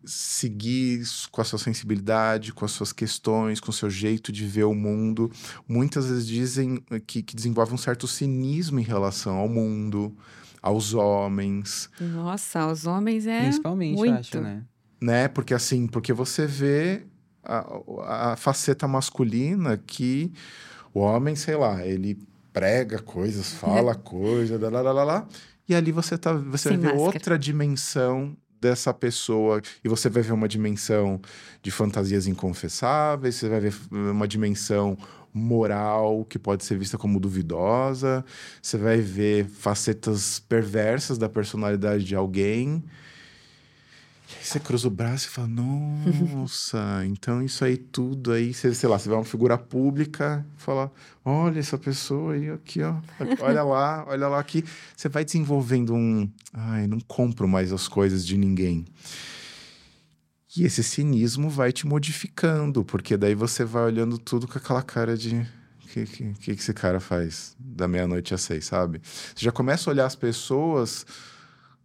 seguir 0.05 1.03
com 1.31 1.41
a 1.41 1.45
sua 1.45 1.59
sensibilidade, 1.59 2.53
com 2.53 2.65
as 2.65 2.73
suas 2.73 2.93
questões, 2.93 3.61
com 3.61 3.71
o 3.71 3.75
seu 3.75 3.91
jeito 3.91 4.33
de 4.33 4.47
ver 4.47 4.65
o 4.65 4.75
mundo. 4.75 5.31
Muitas 5.67 6.09
vezes 6.09 6.27
dizem 6.27 6.83
que, 7.07 7.23
que 7.23 7.35
desenvolve 7.35 7.75
um 7.75 7.79
certo 7.79 8.07
cinismo 8.07 8.79
em 8.79 8.85
relação 8.85 9.37
ao 9.37 9.49
mundo, 9.49 10.17
aos 10.63 10.95
homens. 10.95 11.91
Nossa, 12.01 12.61
aos 12.61 12.87
homens 12.87 13.27
é 13.27 13.43
Principalmente, 13.43 13.97
muito. 13.97 14.15
acho, 14.15 14.41
né? 14.41 14.63
Né? 15.01 15.29
Porque 15.29 15.55
assim, 15.55 15.87
porque 15.87 16.13
você 16.13 16.47
vê 16.47 17.03
a, 17.43 18.33
a 18.33 18.37
faceta 18.37 18.89
masculina 18.89 19.77
que 19.77 20.33
o 20.93 21.01
homem, 21.01 21.37
sei 21.37 21.57
lá, 21.57 21.85
ele 21.87 22.19
prega 22.53 22.99
coisas, 22.99 23.53
fala 23.53 23.95
coisas, 23.97 24.61
lá, 24.61 24.69
lá, 24.69 24.93
lá, 24.93 25.05
lá, 25.05 25.29
e 25.69 25.75
ali 25.75 25.93
você, 25.93 26.17
tá, 26.17 26.33
você 26.33 26.71
vai 26.71 26.79
ver 26.79 26.87
máscara. 26.87 27.03
outra 27.03 27.39
dimensão 27.39 28.35
dessa 28.61 28.93
pessoa 28.93 29.61
e 29.85 29.89
você 29.89 30.09
vai 30.09 30.23
ver 30.23 30.33
uma 30.33 30.49
dimensão 30.49 31.21
de 31.63 31.71
fantasias 31.71 32.27
inconfessáveis, 32.27 33.37
você 33.37 33.49
vai 33.49 33.61
ver 33.61 33.75
uma 33.91 34.27
dimensão 34.27 34.97
moral 35.33 36.25
que 36.25 36.39
pode 36.39 36.65
ser 36.65 36.79
vista 36.79 36.99
como 36.99 37.21
duvidosa, 37.21 38.25
você 38.61 38.77
vai 38.77 38.99
ver 38.99 39.47
facetas 39.47 40.41
perversas 40.41 41.19
da 41.19 41.29
personalidade 41.29 42.05
de 42.05 42.15
alguém 42.15 42.83
você 44.43 44.61
cruza 44.61 44.89
o 44.89 44.91
braço 44.91 45.27
e 45.27 45.31
fala, 45.31 45.49
nossa, 45.49 47.05
então 47.07 47.43
isso 47.43 47.65
aí 47.65 47.77
tudo 47.77 48.33
aí, 48.33 48.53
você, 48.53 48.75
sei 48.75 48.89
lá, 48.89 48.99
você 48.99 49.09
vê 49.09 49.15
uma 49.15 49.25
figura 49.25 49.57
pública 49.57 50.45
fala, 50.57 50.93
olha 51.25 51.59
essa 51.59 51.79
pessoa 51.79 52.35
aí, 52.35 52.51
aqui, 52.51 52.83
ó, 52.83 52.95
olha 53.41 53.63
lá, 53.63 54.05
olha 54.07 54.29
lá 54.29 54.39
aqui. 54.39 54.65
Você 54.97 55.09
vai 55.09 55.25
desenvolvendo 55.25 55.95
um, 55.95 56.31
ai, 56.53 56.87
não 56.87 57.01
compro 57.01 57.49
mais 57.49 57.73
as 57.73 57.89
coisas 57.89 58.27
de 58.27 58.37
ninguém. 58.37 58.85
E 60.57 60.65
esse 60.65 60.83
cinismo 60.83 61.49
vai 61.49 61.73
te 61.73 61.87
modificando, 61.87 62.85
porque 62.85 63.17
daí 63.17 63.35
você 63.35 63.65
vai 63.65 63.85
olhando 63.85 64.19
tudo 64.19 64.47
com 64.47 64.59
aquela 64.59 64.83
cara 64.83 65.17
de 65.17 65.47
o 65.85 65.89
que, 65.89 66.05
que, 66.05 66.35
que 66.35 66.51
esse 66.51 66.75
cara 66.75 67.01
faz 67.01 67.57
da 67.59 67.89
meia-noite 67.89 68.35
às 68.35 68.43
seis, 68.43 68.67
sabe? 68.67 69.01
Você 69.05 69.45
já 69.45 69.53
começa 69.53 69.89
a 69.89 69.93
olhar 69.93 70.07
as 70.07 70.15
pessoas 70.17 71.07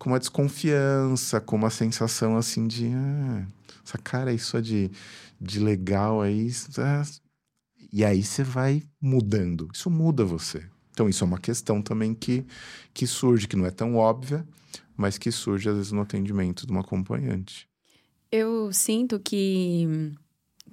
com 0.04 0.10
uma 0.10 0.20
desconfiança, 0.20 1.40
com 1.40 1.56
uma 1.56 1.70
sensação 1.70 2.36
assim 2.36 2.68
de 2.68 2.92
ah, 2.94 3.48
essa 3.86 3.98
cara 3.98 4.34
é 4.34 4.36
isso 4.36 4.62
de, 4.62 4.92
de 5.40 5.60
legal 5.60 6.22
aí. 6.22 6.50
É... 6.78 7.04
E 7.90 8.04
aí 8.04 8.22
você 8.22 8.44
vai 8.44 8.84
mudando. 9.00 9.70
Isso 9.74 9.90
muda 9.90 10.26
você. 10.26 10.66
Então, 10.92 11.08
isso 11.08 11.24
é 11.24 11.28
uma 11.28 11.40
questão 11.40 11.82
também 11.82 12.14
que, 12.14 12.46
que 12.94 13.08
surge, 13.08 13.48
que 13.48 13.56
não 13.56 13.66
é 13.66 13.72
tão 13.72 13.96
óbvia, 13.96 14.46
mas 14.98 15.18
que 15.18 15.32
surge 15.32 15.70
às 15.70 15.76
vezes 15.76 15.92
no 15.94 16.02
atendimento 16.02 16.68
de 16.68 16.72
uma 16.74 16.82
acompanhante. 16.82 17.70
Eu 18.30 18.74
sinto 18.74 19.18
que 19.20 20.12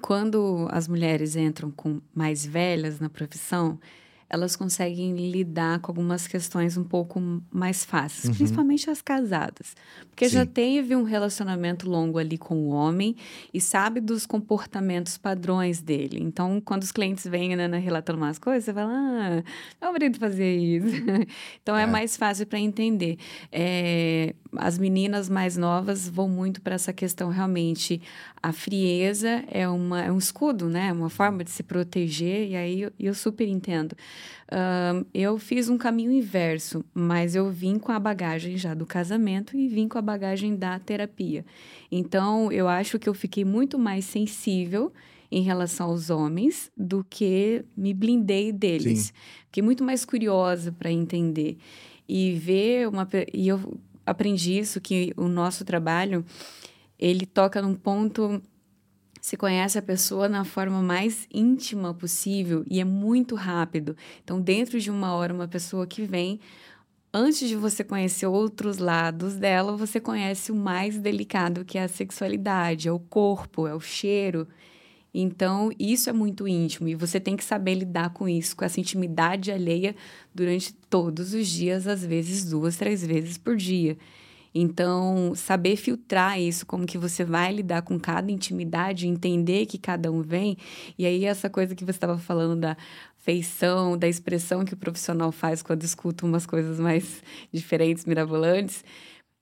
quando 0.03 0.66
as 0.73 0.88
mulheres 0.88 1.37
entram 1.37 1.71
com 1.71 2.01
mais 2.12 2.45
velhas 2.45 2.99
na 2.99 3.09
profissão, 3.09 3.79
elas 4.31 4.55
conseguem 4.55 5.12
lidar 5.31 5.81
com 5.81 5.90
algumas 5.90 6.29
questões 6.29 6.77
um 6.77 6.85
pouco 6.85 7.21
mais 7.51 7.85
fáceis, 7.85 8.27
uhum. 8.27 8.35
principalmente 8.35 8.88
as 8.88 9.03
casadas. 9.03 9.75
Porque 10.09 10.29
Sim. 10.29 10.37
já 10.37 10.47
teve 10.47 10.95
um 10.95 11.03
relacionamento 11.03 11.90
longo 11.90 12.16
ali 12.16 12.38
com 12.38 12.55
o 12.55 12.69
homem 12.69 13.16
e 13.53 13.61
sabe 13.61 14.01
dos 14.01 14.27
comportamentos 14.27 15.19
padrões 15.19 15.83
dele. 15.83 16.19
Então, 16.21 16.61
quando 16.61 16.85
os 16.85 16.93
clientes 16.93 17.27
vêm 17.27 17.57
né, 17.57 17.66
relatando 17.79 18.19
umas 18.19 18.38
coisas, 18.38 18.64
você 18.64 18.73
fala, 18.73 18.93
ah, 18.93 19.43
meu 19.83 19.93
marido 19.93 20.16
fazia 20.16 20.55
isso. 20.55 20.97
então, 21.61 21.77
é. 21.77 21.83
é, 21.83 21.87
mais 21.87 22.16
fácil 22.16 22.47
para 22.47 22.61
entender. 22.61 23.19
É, 23.51 24.33
as 24.57 24.79
meninas 24.79 25.29
mais 25.29 25.57
novas 25.57 26.09
vão 26.09 26.29
muito 26.29 26.62
para 26.62 26.77
essa 26.77 26.93
questão 26.93 27.31
realmente. 27.31 28.01
A 28.40 28.53
frieza 28.53 29.45
é, 29.49 29.69
uma, 29.69 30.03
é 30.03 30.12
um 30.12 30.19
escudo, 30.19 30.69
né? 30.69 30.93
Uma 30.93 31.11
forma 31.11 31.43
de 31.43 31.51
se 31.51 31.62
proteger, 31.62 32.51
e 32.51 32.57
aí 32.57 32.83
eu, 32.83 32.93
eu 32.99 33.14
super 33.14 33.47
entendo. 33.49 33.97
Uh, 34.50 35.06
eu 35.14 35.38
fiz 35.38 35.68
um 35.68 35.78
caminho 35.78 36.12
inverso, 36.12 36.85
mas 36.92 37.35
eu 37.35 37.50
vim 37.50 37.78
com 37.78 37.92
a 37.92 37.98
bagagem 37.98 38.56
já 38.56 38.74
do 38.74 38.85
casamento 38.85 39.56
e 39.56 39.68
vim 39.68 39.88
com 39.88 39.98
a 39.98 40.02
bagagem 40.02 40.56
da 40.56 40.78
terapia. 40.78 41.44
Então, 41.90 42.50
eu 42.50 42.68
acho 42.68 42.98
que 42.98 43.09
eu 43.09 43.14
fiquei 43.14 43.44
muito 43.44 43.78
mais 43.78 44.04
sensível 44.04 44.92
em 45.30 45.42
relação 45.42 45.90
aos 45.90 46.11
homens 46.11 46.70
do 46.76 47.04
que 47.09 47.64
me 47.76 47.94
blindei 47.94 48.52
deles. 48.52 48.98
Sim. 48.98 49.12
Fiquei 49.46 49.62
muito 49.62 49.85
mais 49.85 50.04
curiosa 50.04 50.72
para 50.72 50.90
entender 50.90 51.56
e 52.09 52.33
ver 52.33 52.88
uma 52.88 53.09
e 53.33 53.46
eu 53.46 53.78
aprendi 54.04 54.59
isso 54.59 54.80
que 54.80 55.12
o 55.16 55.28
nosso 55.28 55.64
trabalho 55.64 56.24
ele 56.98 57.24
toca 57.24 57.62
num 57.62 57.74
ponto 57.74 58.42
se 59.31 59.37
conhece 59.37 59.79
a 59.79 59.83
pessoa 59.83 60.29
na 60.29 60.45
forma 60.45 60.83
mais 60.83 61.29
íntima 61.33 61.95
possível 61.95 62.64
e 62.69 62.81
é 62.81 62.85
muito 62.85 63.37
rápido. 63.37 63.97
Então, 64.25 64.40
dentro 64.40 64.81
de 64.81 64.90
uma 64.90 65.14
hora, 65.14 65.33
uma 65.33 65.47
pessoa 65.47 65.87
que 65.87 66.03
vem, 66.03 66.40
antes 67.14 67.49
de 67.49 67.55
você 67.55 67.85
conhecer 67.85 68.27
outros 68.27 68.79
lados 68.79 69.37
dela, 69.37 69.77
você 69.77 70.01
conhece 70.01 70.51
o 70.51 70.57
mais 70.57 70.99
delicado, 70.99 71.64
que 71.64 71.79
é 71.79 71.85
a 71.85 71.88
sexualidade, 71.88 72.88
é 72.88 72.93
o 72.93 72.99
corpo, 72.99 73.69
é 73.69 73.75
o 73.75 73.79
cheiro. 73.79 74.49
Então, 75.14 75.71
isso 75.79 76.11
é 76.11 76.12
muito 76.12 76.49
íntimo 76.49 76.88
e 76.88 76.97
você 76.97 77.21
tem 77.21 77.37
que 77.37 77.45
saber 77.45 77.75
lidar 77.75 78.11
com 78.11 78.29
isso, 78.29 78.57
com 78.57 78.64
essa 78.64 78.81
intimidade 78.81 79.53
alheia 79.53 79.95
durante 80.35 80.75
todos 80.75 81.35
os 81.35 81.47
dias, 81.47 81.87
às 81.87 82.05
vezes 82.05 82.51
duas, 82.51 82.77
três 82.77 83.07
vezes 83.07 83.38
por 83.38 83.57
dia. 83.57 83.97
Então, 84.55 85.33
saber 85.35 85.77
filtrar 85.77 86.41
isso, 86.41 86.67
como 86.67 86.87
que 86.87 86.99
você 86.99 87.25
vai 87.25 87.53
lidar 87.53 87.83
com 87.83 87.99
cada 87.99 88.31
intimidade, 88.33 89.07
entender 89.07 89.67
que 89.67 89.79
cada 89.79 90.11
um 90.11 90.23
vem. 90.23 90.57
E 90.99 91.07
aí, 91.07 91.25
essa 91.25 91.49
coisa 91.49 91.75
que 91.75 91.85
você 91.85 91.93
estava 91.93 92.19
falando 92.19 92.61
da 92.61 92.77
feição, 93.19 93.97
da 93.97 94.09
expressão 94.09 94.65
que 94.65 94.75
o 94.75 94.77
profissional 94.77 95.31
faz 95.31 95.63
quando 95.63 95.83
escuta 95.83 96.27
umas 96.27 96.47
coisas 96.47 96.81
mais 96.81 97.23
diferentes, 97.53 98.05
mirabolantes, 98.05 98.85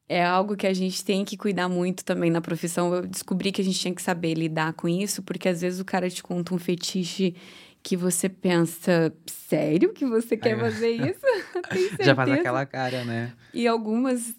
é 0.08 0.24
algo 0.24 0.56
que 0.56 0.66
a 0.66 0.72
gente 0.72 1.04
tem 1.04 1.24
que 1.24 1.36
cuidar 1.36 1.68
muito 1.68 2.04
também 2.04 2.30
na 2.30 2.40
profissão. 2.40 2.94
Eu 2.94 3.06
descobri 3.06 3.52
que 3.52 3.60
a 3.60 3.64
gente 3.64 3.78
tinha 3.78 3.94
que 3.94 4.02
saber 4.02 4.34
lidar 4.34 4.72
com 4.72 4.88
isso, 4.88 5.22
porque 5.22 5.48
às 5.48 5.60
vezes 5.60 5.80
o 5.80 5.84
cara 5.84 6.08
te 6.08 6.22
conta 6.22 6.54
um 6.54 6.58
fetiche 6.58 7.34
que 7.82 7.96
você 7.96 8.28
pensa, 8.28 9.12
sério 9.26 9.92
que 9.92 10.04
você 10.04 10.36
quer 10.36 10.58
fazer 10.58 10.90
isso? 10.96 11.20
Já 12.00 12.14
faz 12.14 12.30
aquela 12.30 12.66
cara, 12.66 13.04
né? 13.04 13.32
E 13.52 13.66
algumas 13.66 14.34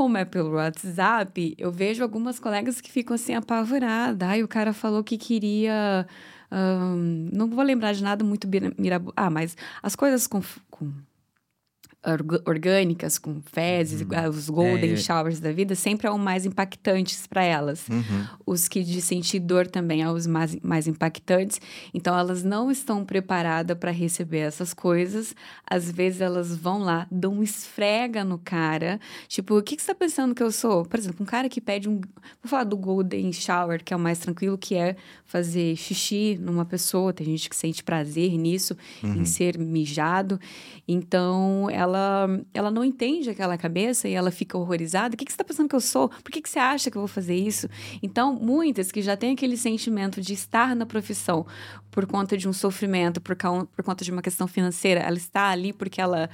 como 0.00 0.16
é 0.16 0.24
pelo 0.24 0.52
WhatsApp, 0.52 1.54
eu 1.58 1.70
vejo 1.70 2.02
algumas 2.02 2.38
colegas 2.38 2.80
que 2.80 2.90
ficam 2.90 3.14
assim 3.14 3.34
apavoradas. 3.34 4.26
Ai, 4.26 4.42
o 4.42 4.48
cara 4.48 4.72
falou 4.72 5.04
que 5.04 5.18
queria. 5.18 6.06
Não 7.30 7.46
vou 7.50 7.62
lembrar 7.62 7.92
de 7.92 8.02
nada 8.02 8.24
muito 8.24 8.48
mirabolante. 8.78 9.12
Ah, 9.14 9.28
mas 9.28 9.54
as 9.82 9.94
coisas 9.94 10.26
com, 10.26 10.40
com 10.70 10.90
orgânicas, 12.46 13.18
com 13.18 13.42
fezes, 13.42 14.00
uhum. 14.00 14.28
os 14.30 14.48
golden 14.48 14.92
é. 14.92 14.96
showers 14.96 15.38
da 15.38 15.52
vida, 15.52 15.74
sempre 15.74 16.08
são 16.08 16.16
mais 16.16 16.46
impactantes 16.46 17.26
para 17.26 17.44
elas. 17.44 17.86
Uhum. 17.88 18.26
Os 18.46 18.68
que 18.68 18.82
de 18.82 19.02
sentir 19.02 19.38
dor 19.38 19.66
também 19.66 20.02
são 20.02 20.14
os 20.14 20.26
mais, 20.26 20.56
mais 20.60 20.86
impactantes. 20.86 21.60
Então, 21.92 22.18
elas 22.18 22.42
não 22.42 22.70
estão 22.70 23.04
preparadas 23.04 23.76
para 23.76 23.90
receber 23.90 24.38
essas 24.38 24.72
coisas. 24.72 25.34
Às 25.68 25.90
vezes, 25.90 26.22
elas 26.22 26.56
vão 26.56 26.78
lá, 26.78 27.06
dão 27.10 27.34
um 27.34 27.42
esfrega 27.42 28.24
no 28.24 28.38
cara. 28.38 28.98
Tipo, 29.28 29.58
o 29.58 29.62
que, 29.62 29.76
que 29.76 29.82
você 29.82 29.90
está 29.90 29.94
pensando 29.94 30.34
que 30.34 30.42
eu 30.42 30.50
sou? 30.50 30.86
Por 30.86 30.98
exemplo, 30.98 31.22
um 31.22 31.26
cara 31.26 31.50
que 31.50 31.60
pede 31.60 31.86
um... 31.86 32.00
Vou 32.42 32.48
falar 32.48 32.64
do 32.64 32.78
golden 32.78 33.30
shower, 33.30 33.84
que 33.84 33.92
é 33.92 33.96
o 33.96 34.00
mais 34.00 34.18
tranquilo, 34.18 34.56
que 34.56 34.74
é 34.74 34.96
fazer 35.26 35.76
xixi 35.76 36.38
numa 36.40 36.64
pessoa. 36.64 37.12
Tem 37.12 37.26
gente 37.26 37.50
que 37.50 37.56
sente 37.56 37.84
prazer 37.84 38.38
nisso, 38.38 38.74
uhum. 39.02 39.16
em 39.16 39.24
ser 39.26 39.58
mijado. 39.58 40.40
Então, 40.88 41.68
ela 41.70 41.89
ela, 41.90 42.40
ela 42.54 42.70
não 42.70 42.84
entende 42.84 43.30
aquela 43.30 43.58
cabeça 43.58 44.08
e 44.08 44.12
ela 44.12 44.30
fica 44.30 44.56
horrorizada. 44.56 45.14
O 45.14 45.18
que, 45.18 45.24
que 45.24 45.32
você 45.32 45.34
está 45.34 45.44
pensando 45.44 45.68
que 45.68 45.74
eu 45.74 45.80
sou? 45.80 46.08
Por 46.08 46.30
que, 46.30 46.40
que 46.40 46.48
você 46.48 46.58
acha 46.58 46.90
que 46.90 46.96
eu 46.96 47.00
vou 47.00 47.08
fazer 47.08 47.34
isso? 47.34 47.68
Então, 48.02 48.34
muitas 48.34 48.90
que 48.90 49.02
já 49.02 49.16
têm 49.16 49.32
aquele 49.32 49.56
sentimento 49.56 50.20
de 50.20 50.32
estar 50.32 50.74
na 50.74 50.86
profissão 50.86 51.46
por 51.90 52.06
conta 52.06 52.36
de 52.36 52.48
um 52.48 52.52
sofrimento, 52.52 53.20
por, 53.20 53.36
por 53.36 53.84
conta 53.84 54.04
de 54.04 54.10
uma 54.10 54.22
questão 54.22 54.46
financeira, 54.46 55.00
ela 55.00 55.16
está 55.16 55.48
ali 55.48 55.72
porque 55.72 56.00
ela 56.00 56.30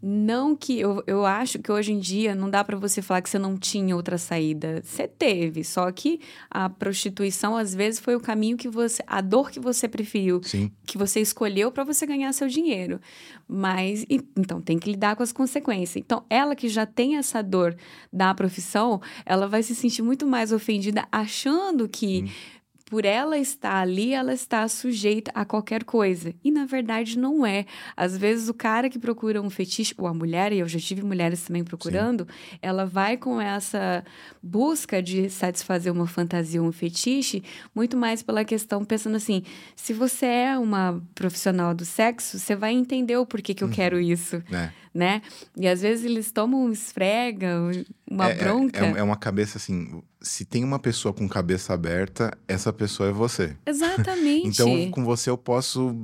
não 0.00 0.54
que 0.54 0.78
eu, 0.78 1.02
eu 1.06 1.26
acho 1.26 1.58
que 1.58 1.72
hoje 1.72 1.92
em 1.92 1.98
dia 1.98 2.34
não 2.34 2.48
dá 2.48 2.62
para 2.62 2.76
você 2.76 3.02
falar 3.02 3.20
que 3.20 3.28
você 3.28 3.38
não 3.38 3.56
tinha 3.56 3.96
outra 3.96 4.16
saída. 4.16 4.80
Você 4.84 5.08
teve, 5.08 5.64
só 5.64 5.90
que 5.90 6.20
a 6.48 6.68
prostituição 6.68 7.56
às 7.56 7.74
vezes 7.74 7.98
foi 7.98 8.14
o 8.14 8.20
caminho 8.20 8.56
que 8.56 8.68
você, 8.68 9.02
a 9.06 9.20
dor 9.20 9.50
que 9.50 9.58
você 9.58 9.88
preferiu, 9.88 10.40
Sim. 10.44 10.70
que 10.86 10.96
você 10.96 11.20
escolheu 11.20 11.72
para 11.72 11.82
você 11.82 12.06
ganhar 12.06 12.32
seu 12.32 12.46
dinheiro. 12.46 13.00
Mas 13.48 14.04
e, 14.08 14.20
então 14.36 14.60
tem 14.60 14.78
que 14.78 14.90
lidar 14.90 15.16
com 15.16 15.22
as 15.22 15.32
consequências. 15.32 15.96
Então 15.96 16.24
ela 16.30 16.54
que 16.54 16.68
já 16.68 16.86
tem 16.86 17.16
essa 17.16 17.42
dor 17.42 17.76
da 18.12 18.32
profissão, 18.34 19.00
ela 19.26 19.48
vai 19.48 19.64
se 19.64 19.74
sentir 19.74 20.02
muito 20.02 20.26
mais 20.26 20.52
ofendida 20.52 21.08
achando 21.10 21.88
que 21.88 22.26
Sim 22.26 22.57
por 22.88 23.04
ela 23.04 23.36
estar 23.38 23.82
ali, 23.82 24.14
ela 24.14 24.32
está 24.32 24.66
sujeita 24.66 25.30
a 25.34 25.44
qualquer 25.44 25.84
coisa. 25.84 26.34
E 26.42 26.50
na 26.50 26.64
verdade 26.64 27.18
não 27.18 27.44
é. 27.44 27.66
Às 27.96 28.16
vezes 28.16 28.48
o 28.48 28.54
cara 28.54 28.88
que 28.88 28.98
procura 28.98 29.42
um 29.42 29.50
fetiche, 29.50 29.94
ou 29.98 30.06
a 30.06 30.14
mulher, 30.14 30.52
e 30.52 30.60
eu 30.60 30.68
já 30.68 30.78
tive 30.78 31.02
mulheres 31.02 31.42
também 31.42 31.62
procurando, 31.62 32.26
Sim. 32.26 32.58
ela 32.62 32.86
vai 32.86 33.16
com 33.16 33.40
essa 33.40 34.02
busca 34.42 35.02
de 35.02 35.28
satisfazer 35.28 35.92
uma 35.92 36.06
fantasia, 36.06 36.62
um 36.62 36.72
fetiche, 36.72 37.42
muito 37.74 37.96
mais 37.96 38.22
pela 38.22 38.44
questão, 38.44 38.84
pensando 38.84 39.16
assim: 39.16 39.42
se 39.76 39.92
você 39.92 40.26
é 40.26 40.58
uma 40.58 41.02
profissional 41.14 41.74
do 41.74 41.84
sexo, 41.84 42.38
você 42.38 42.56
vai 42.56 42.72
entender 42.72 43.16
o 43.16 43.26
porquê 43.26 43.52
que 43.52 43.62
eu 43.62 43.68
uhum. 43.68 43.74
quero 43.74 44.00
isso. 44.00 44.42
É. 44.50 44.70
Né? 44.94 45.22
E 45.56 45.68
às 45.68 45.82
vezes 45.82 46.04
eles 46.04 46.32
tomam 46.32 46.64
um 46.64 46.72
esfrega, 46.72 47.70
uma 48.10 48.30
é, 48.30 48.34
bronca. 48.34 48.84
É, 48.84 48.98
é, 48.98 49.02
uma 49.02 49.16
cabeça 49.16 49.58
assim 49.58 50.02
se 50.28 50.44
tem 50.44 50.62
uma 50.62 50.78
pessoa 50.78 51.12
com 51.14 51.28
cabeça 51.28 51.72
aberta, 51.72 52.36
essa 52.46 52.72
pessoa 52.72 53.08
é 53.08 53.12
você. 53.12 53.56
Exatamente. 53.64 54.46
então, 54.48 54.90
com 54.90 55.04
você 55.04 55.30
eu 55.30 55.38
posso 55.38 55.96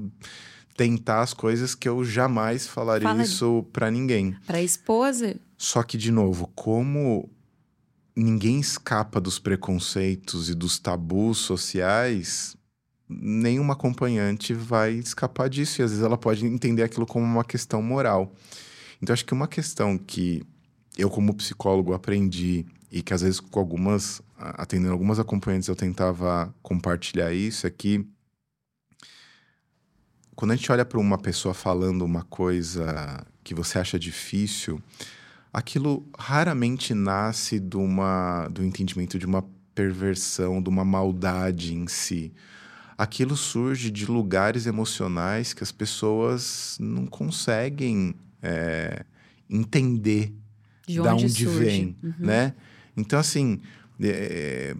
tentar 0.76 1.20
as 1.20 1.34
coisas 1.34 1.74
que 1.74 1.88
eu 1.88 2.04
jamais 2.04 2.66
falaria 2.66 3.08
Fala 3.08 3.22
isso 3.22 3.64
para 3.72 3.90
ninguém. 3.90 4.34
Para 4.46 4.62
esposa. 4.62 5.36
Só 5.56 5.82
que 5.82 5.98
de 5.98 6.10
novo, 6.10 6.50
como 6.54 7.28
ninguém 8.16 8.58
escapa 8.58 9.20
dos 9.20 9.38
preconceitos 9.38 10.48
e 10.48 10.54
dos 10.54 10.78
tabus 10.78 11.38
sociais, 11.38 12.56
nenhuma 13.08 13.74
acompanhante 13.74 14.54
vai 14.54 14.94
escapar 14.94 15.48
disso 15.48 15.80
e 15.80 15.84
às 15.84 15.90
vezes 15.90 16.04
ela 16.04 16.16
pode 16.16 16.46
entender 16.46 16.82
aquilo 16.82 17.06
como 17.06 17.24
uma 17.24 17.44
questão 17.44 17.82
moral. 17.82 18.32
Então 19.02 19.12
acho 19.12 19.24
que 19.24 19.34
uma 19.34 19.48
questão 19.48 19.98
que 19.98 20.42
eu 20.96 21.10
como 21.10 21.34
psicólogo 21.34 21.92
aprendi 21.92 22.64
e 22.94 23.02
que 23.02 23.12
às 23.12 23.22
vezes 23.22 23.40
com 23.40 23.58
algumas, 23.58 24.22
atendendo 24.38 24.92
algumas 24.92 25.18
acompanhantes 25.18 25.66
eu 25.66 25.74
tentava 25.74 26.54
compartilhar 26.62 27.32
isso, 27.32 27.66
é 27.66 27.70
que 27.70 28.06
quando 30.36 30.52
a 30.52 30.56
gente 30.56 30.70
olha 30.70 30.84
para 30.84 31.00
uma 31.00 31.18
pessoa 31.18 31.52
falando 31.52 32.02
uma 32.02 32.22
coisa 32.22 33.26
que 33.42 33.52
você 33.52 33.80
acha 33.80 33.98
difícil, 33.98 34.80
aquilo 35.52 36.08
raramente 36.16 36.94
nasce 36.94 37.58
de 37.58 37.76
uma, 37.76 38.46
do 38.46 38.62
entendimento 38.62 39.18
de 39.18 39.26
uma 39.26 39.44
perversão, 39.74 40.62
de 40.62 40.68
uma 40.68 40.84
maldade 40.84 41.74
em 41.74 41.88
si. 41.88 42.32
Aquilo 42.96 43.36
surge 43.36 43.90
de 43.90 44.06
lugares 44.06 44.66
emocionais 44.66 45.52
que 45.52 45.64
as 45.64 45.72
pessoas 45.72 46.76
não 46.78 47.06
conseguem 47.06 48.14
é, 48.40 49.04
entender 49.50 50.32
de 50.86 51.00
onde, 51.00 51.24
onde 51.24 51.46
vem, 51.46 51.96
uhum. 52.00 52.14
né? 52.20 52.54
Então, 52.96 53.18
assim, 53.18 53.60
é, 54.00 54.74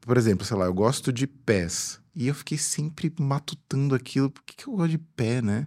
por 0.00 0.16
exemplo, 0.16 0.44
sei 0.44 0.56
lá, 0.56 0.66
eu 0.66 0.74
gosto 0.74 1.12
de 1.12 1.26
pés. 1.26 2.00
E 2.14 2.28
eu 2.28 2.34
fiquei 2.34 2.58
sempre 2.58 3.12
matutando 3.18 3.94
aquilo. 3.94 4.30
Por 4.30 4.42
que, 4.44 4.56
que 4.56 4.68
eu 4.68 4.74
gosto 4.74 4.90
de 4.90 4.98
pé, 4.98 5.42
né? 5.42 5.66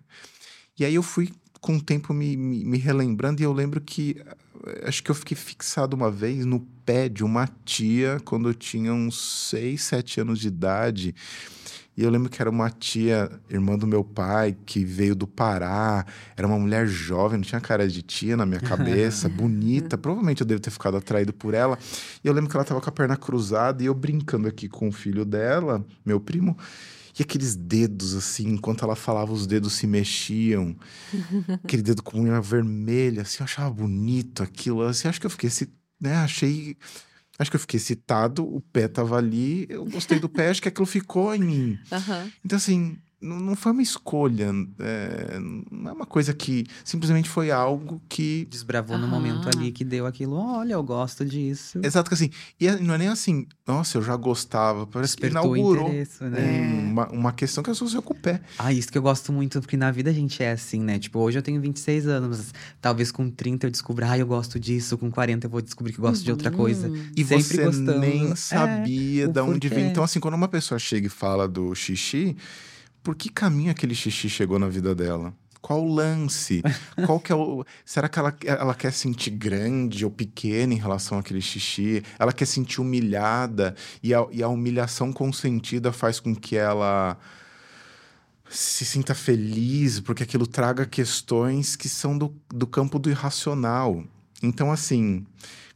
E 0.80 0.86
aí 0.86 0.95
eu 0.95 1.04
fui, 1.04 1.32
com 1.60 1.78
o 1.78 1.82
tempo, 1.82 2.14
me, 2.14 2.38
me, 2.38 2.64
me 2.64 2.78
relembrando. 2.78 3.41
E 3.41 3.45
eu 3.45 3.52
lembro 3.52 3.82
que 3.82 4.22
Acho 4.84 5.04
que 5.04 5.12
eu 5.12 5.16
fiquei 5.16 5.38
fixado 5.38 5.95
uma 5.95 6.10
vez 6.10 6.45
no 6.45 6.60
pé 6.86 7.08
de 7.08 7.24
uma 7.24 7.48
tia 7.64 8.20
quando 8.26 8.50
eu 8.50 8.54
tinha 8.54 8.93
uns 8.93 9.50
6, 9.50 9.82
7 9.82 10.22
anos 10.22 10.39
de 10.39 10.48
idade. 10.48 11.16
E 11.98 12.04
eu 12.04 12.12
lembro 12.12 12.30
que 12.30 12.39
era 12.39 12.50
uma 12.50 12.70
tia, 12.70 13.28
irmã 13.50 13.76
do 13.76 13.88
meu 13.88 14.04
pai, 14.04 14.56
que 14.68 14.86
veio 14.86 15.16
do 15.16 15.26
Pará. 15.26 16.06
Era 16.36 16.45
uma 16.45 16.60
mulher 16.60 16.86
jovem, 16.86 17.39
não 17.39 17.43
tinha 17.43 17.60
cara 17.60 17.88
de 17.88 18.04
tia 18.04 18.38
na 18.38 18.45
minha 18.45 18.60
cabeça, 18.60 19.28
bonita. 19.28 19.98
Provavelmente 19.98 20.41
eu 20.41 20.48
devo 20.48 20.62
ter 20.62 20.70
ficado 20.70 20.95
atraído 20.95 21.34
por 21.34 21.56
ela. 21.56 21.76
E 22.24 22.28
eu 22.28 22.34
lembro 22.34 22.52
que 22.52 22.56
ela 22.56 22.64
tava 22.64 22.80
com 22.80 22.88
a 22.88 22.91
perna 22.91 23.18
cruzada 23.18 23.82
e 23.82 23.88
eu 23.88 23.95
brincando 23.95 24.48
aqui 24.48 24.70
com 24.70 24.88
o 24.88 24.91
filho 24.91 25.26
dela, 25.26 25.84
meu 26.06 26.20
primo. 26.20 26.56
E 27.18 27.24
aqueles 27.24 27.56
dedos, 27.56 28.14
assim, 28.14 28.50
enquanto 28.50 28.86
ela 28.86 28.95
falava, 28.95 29.34
os 29.34 29.48
dedos 29.48 29.74
se 29.74 29.88
mexiam. 29.88 30.76
Aquele 31.64 31.82
dedo 31.82 32.04
com 32.04 32.22
unha 32.22 32.39
vermelha, 32.39 33.24
assim, 33.24 33.38
eu 33.39 33.45
achava 33.45 33.72
bonito 33.72 34.43
aquilo. 34.43 34.84
Assim, 34.84 35.08
acho 35.08 35.20
que 35.20 35.26
eu 35.26 35.32
fiquei, 35.32 35.50
né, 36.00 36.16
achei 36.18 36.78
Acho 37.39 37.51
que 37.51 37.55
eu 37.55 37.61
fiquei 37.61 37.77
excitado, 37.77 38.43
o 38.43 38.59
pé 38.59 38.88
tava 38.88 39.17
ali, 39.17 39.67
eu 39.69 39.85
gostei 39.85 40.19
do 40.19 40.27
pé, 40.27 40.49
acho 40.49 40.61
que 40.61 40.69
aquilo 40.69 40.88
ficou 40.88 41.35
em 41.35 41.39
mim. 41.39 41.79
Aham. 41.91 42.31
Então, 42.43 42.57
assim, 42.57 42.97
não, 43.20 43.39
não 43.39 43.55
foi 43.55 43.72
uma 43.72 43.82
escolha, 43.82 44.51
é, 44.80 45.39
não 45.72 45.89
é 45.89 45.93
uma 45.93 46.05
coisa 46.05 46.34
que 46.34 46.65
simplesmente 46.84 47.28
foi 47.30 47.49
algo 47.51 48.01
que. 48.07 48.47
Desbravou 48.49 48.97
no 48.97 49.05
Ah. 49.05 49.09
momento 49.09 49.49
ali 49.49 49.72
que 49.72 49.84
deu 49.84 50.05
aquilo. 50.05 50.36
Olha, 50.36 50.74
eu 50.74 50.84
gosto 50.84 51.26
disso. 51.26 51.80
Exato, 51.84 52.09
que 52.09 52.13
assim, 52.13 52.30
e 52.59 52.68
é- 52.68 52.80
não 52.80 52.93
é 52.93 52.97
nem 52.97 53.07
assim, 53.07 53.47
nossa, 53.65 53.97
eu 53.97 54.01
já 54.03 54.15
gostava, 54.15 54.86
parece 54.86 55.15
que 55.15 55.24
Despertou 55.24 55.51
o 55.51 55.57
inaugurou 55.57 55.89
é, 55.89 56.05
né? 56.30 56.84
uma, 56.91 57.07
uma 57.09 57.34
questão 57.34 57.63
que 57.63 57.70
associou 57.72 58.01
com 58.01 58.13
o 58.13 58.18
pé. 58.18 58.39
Ah, 58.57 58.72
isso 58.72 58.91
que 58.91 58.97
eu 58.97 59.01
gosto 59.01 59.34
muito, 59.34 59.59
porque 59.61 59.76
na 59.78 59.89
vida 59.91 60.09
a 60.09 60.13
gente 60.13 60.41
é 60.43 60.51
assim, 60.51 60.80
né? 60.80 60.99
Tipo, 60.99 61.20
hoje 61.20 61.38
eu 61.39 61.41
tenho 61.41 61.59
26 61.59 62.07
anos, 62.07 62.53
talvez 62.80 63.11
com 63.11 63.30
30 63.30 63.65
eu 63.68 63.72
descubra, 63.72 64.11
ah, 64.11 64.18
eu 64.18 64.28
gosto 64.28 64.59
disso, 64.59 64.97
com 64.97 65.09
40 65.09 65.47
eu 65.47 65.51
vou 65.51 65.61
descobrir 65.61 65.91
que 65.93 65.99
eu 65.99 66.03
gosto 66.03 66.24
de 66.24 66.32
outra 66.32 66.51
coisa. 66.51 66.88
Uhum. 66.88 67.11
E 67.15 67.24
Sempre 67.26 67.43
você 67.43 67.63
gostando. 67.63 67.99
nem 67.99 68.32
É, 68.32 68.36
sabia 68.36 69.28
o 69.28 69.32
de 69.34 69.39
onde 69.39 69.68
vem. 69.70 69.88
Então, 69.89 70.03
assim, 70.03 70.20
quando 70.20 70.36
uma 70.36 70.47
pessoa 70.47 70.78
chega 70.80 71.07
e 71.07 71.09
fala 71.09 71.47
do 71.47 71.74
xixi, 71.74 72.36
por 73.08 73.16
que 73.16 73.30
caminho 73.30 73.72
aquele 73.72 73.95
xixi 73.95 74.30
chegou 74.30 74.60
na 74.60 74.68
vida 74.68 74.93
dela? 74.93 75.34
Qual 75.62 75.82
o 75.82 75.95
lance? 75.95 76.62
Qual 77.05 77.22
que 77.22 77.32
é 77.32 77.36
o. 77.36 77.64
Será 77.86 78.10
que 78.10 78.20
ela, 78.20 78.36
ela 78.43 78.76
quer 78.76 78.91
sentir 78.91 79.30
grande 79.30 80.03
ou 80.03 80.12
pequena 80.12 80.74
em 80.74 80.78
relação 80.78 81.18
àquele 81.18 81.41
xixi? 81.41 82.03
Ela 82.20 82.34
quer 82.34 82.45
sentir 82.45 82.82
humilhada 82.82 83.74
e 84.03 84.14
a, 84.14 84.28
e 84.30 84.43
a 84.43 84.49
humilhação 84.49 85.14
consentida 85.14 85.93
faz 85.93 86.20
com 86.20 86.36
que 86.36 86.58
ela 86.58 87.18
se 88.49 88.84
sinta 88.84 89.16
feliz, 89.16 90.01
porque 90.01 90.24
aquilo 90.24 90.45
traga 90.45 90.86
questões 90.86 91.78
que 91.78 91.88
são 91.88 92.18
do, 92.18 92.36
do 92.49 92.68
campo 92.68 92.99
do 92.99 93.10
irracional. 93.10 94.03
Então, 94.43 94.70
assim, 94.70 95.26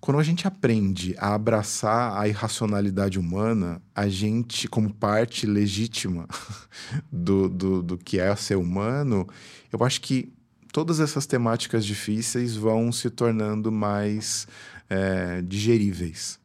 quando 0.02 0.20
a 0.20 0.24
gente 0.24 0.48
aprende 0.48 1.16
a 1.20 1.36
abraçar 1.36 2.20
a 2.20 2.28
irracionalidade 2.28 3.20
humana, 3.20 3.80
a 3.94 4.10
gente, 4.10 4.68
como 4.68 4.92
parte 4.92 5.46
legítima 5.46 6.28
do, 7.12 7.48
do, 7.48 7.84
do 7.84 7.98
que 8.00 8.20
é 8.20 8.36
ser 8.36 8.58
humano, 8.58 9.28
eu 9.72 9.84
acho 9.84 10.02
que 10.02 10.34
todas 10.74 11.00
essas 11.00 11.28
temáticas 11.28 11.86
difíceis 11.86 12.56
vão 12.56 12.92
se 12.92 13.12
tornando 13.12 13.72
mais 13.72 14.48
é, 14.90 15.40
digeríveis. 15.44 16.40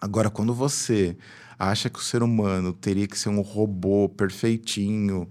Agora, 0.00 0.28
quando 0.28 0.52
você 0.52 1.16
acha 1.56 1.88
que 1.88 2.00
o 2.00 2.02
ser 2.02 2.24
humano 2.24 2.72
teria 2.72 3.06
que 3.06 3.16
ser 3.16 3.28
um 3.28 3.42
robô 3.42 4.08
perfeitinho, 4.08 5.30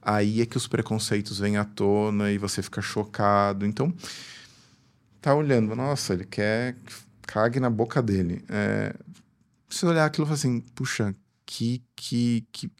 aí 0.00 0.40
é 0.40 0.46
que 0.46 0.56
os 0.56 0.68
preconceitos 0.68 1.40
vêm 1.40 1.56
à 1.56 1.64
tona 1.64 2.30
e 2.30 2.38
você 2.38 2.62
fica 2.62 2.80
chocado. 2.80 3.66
Então, 3.66 3.92
tá 5.22 5.34
olhando, 5.34 5.74
nossa, 5.74 6.12
ele 6.12 6.24
quer 6.24 6.74
que 6.74 6.94
cague 7.26 7.60
na 7.60 7.70
boca 7.70 8.02
dele. 8.02 8.44
É, 8.48 8.94
você 9.68 9.86
olhar 9.86 10.04
aquilo 10.04 10.26
e 10.26 10.28
falar 10.28 10.34
assim, 10.34 10.60
puxa, 10.74 11.14
que, 11.46 11.82
que, 11.96 12.46
que. 12.52 12.70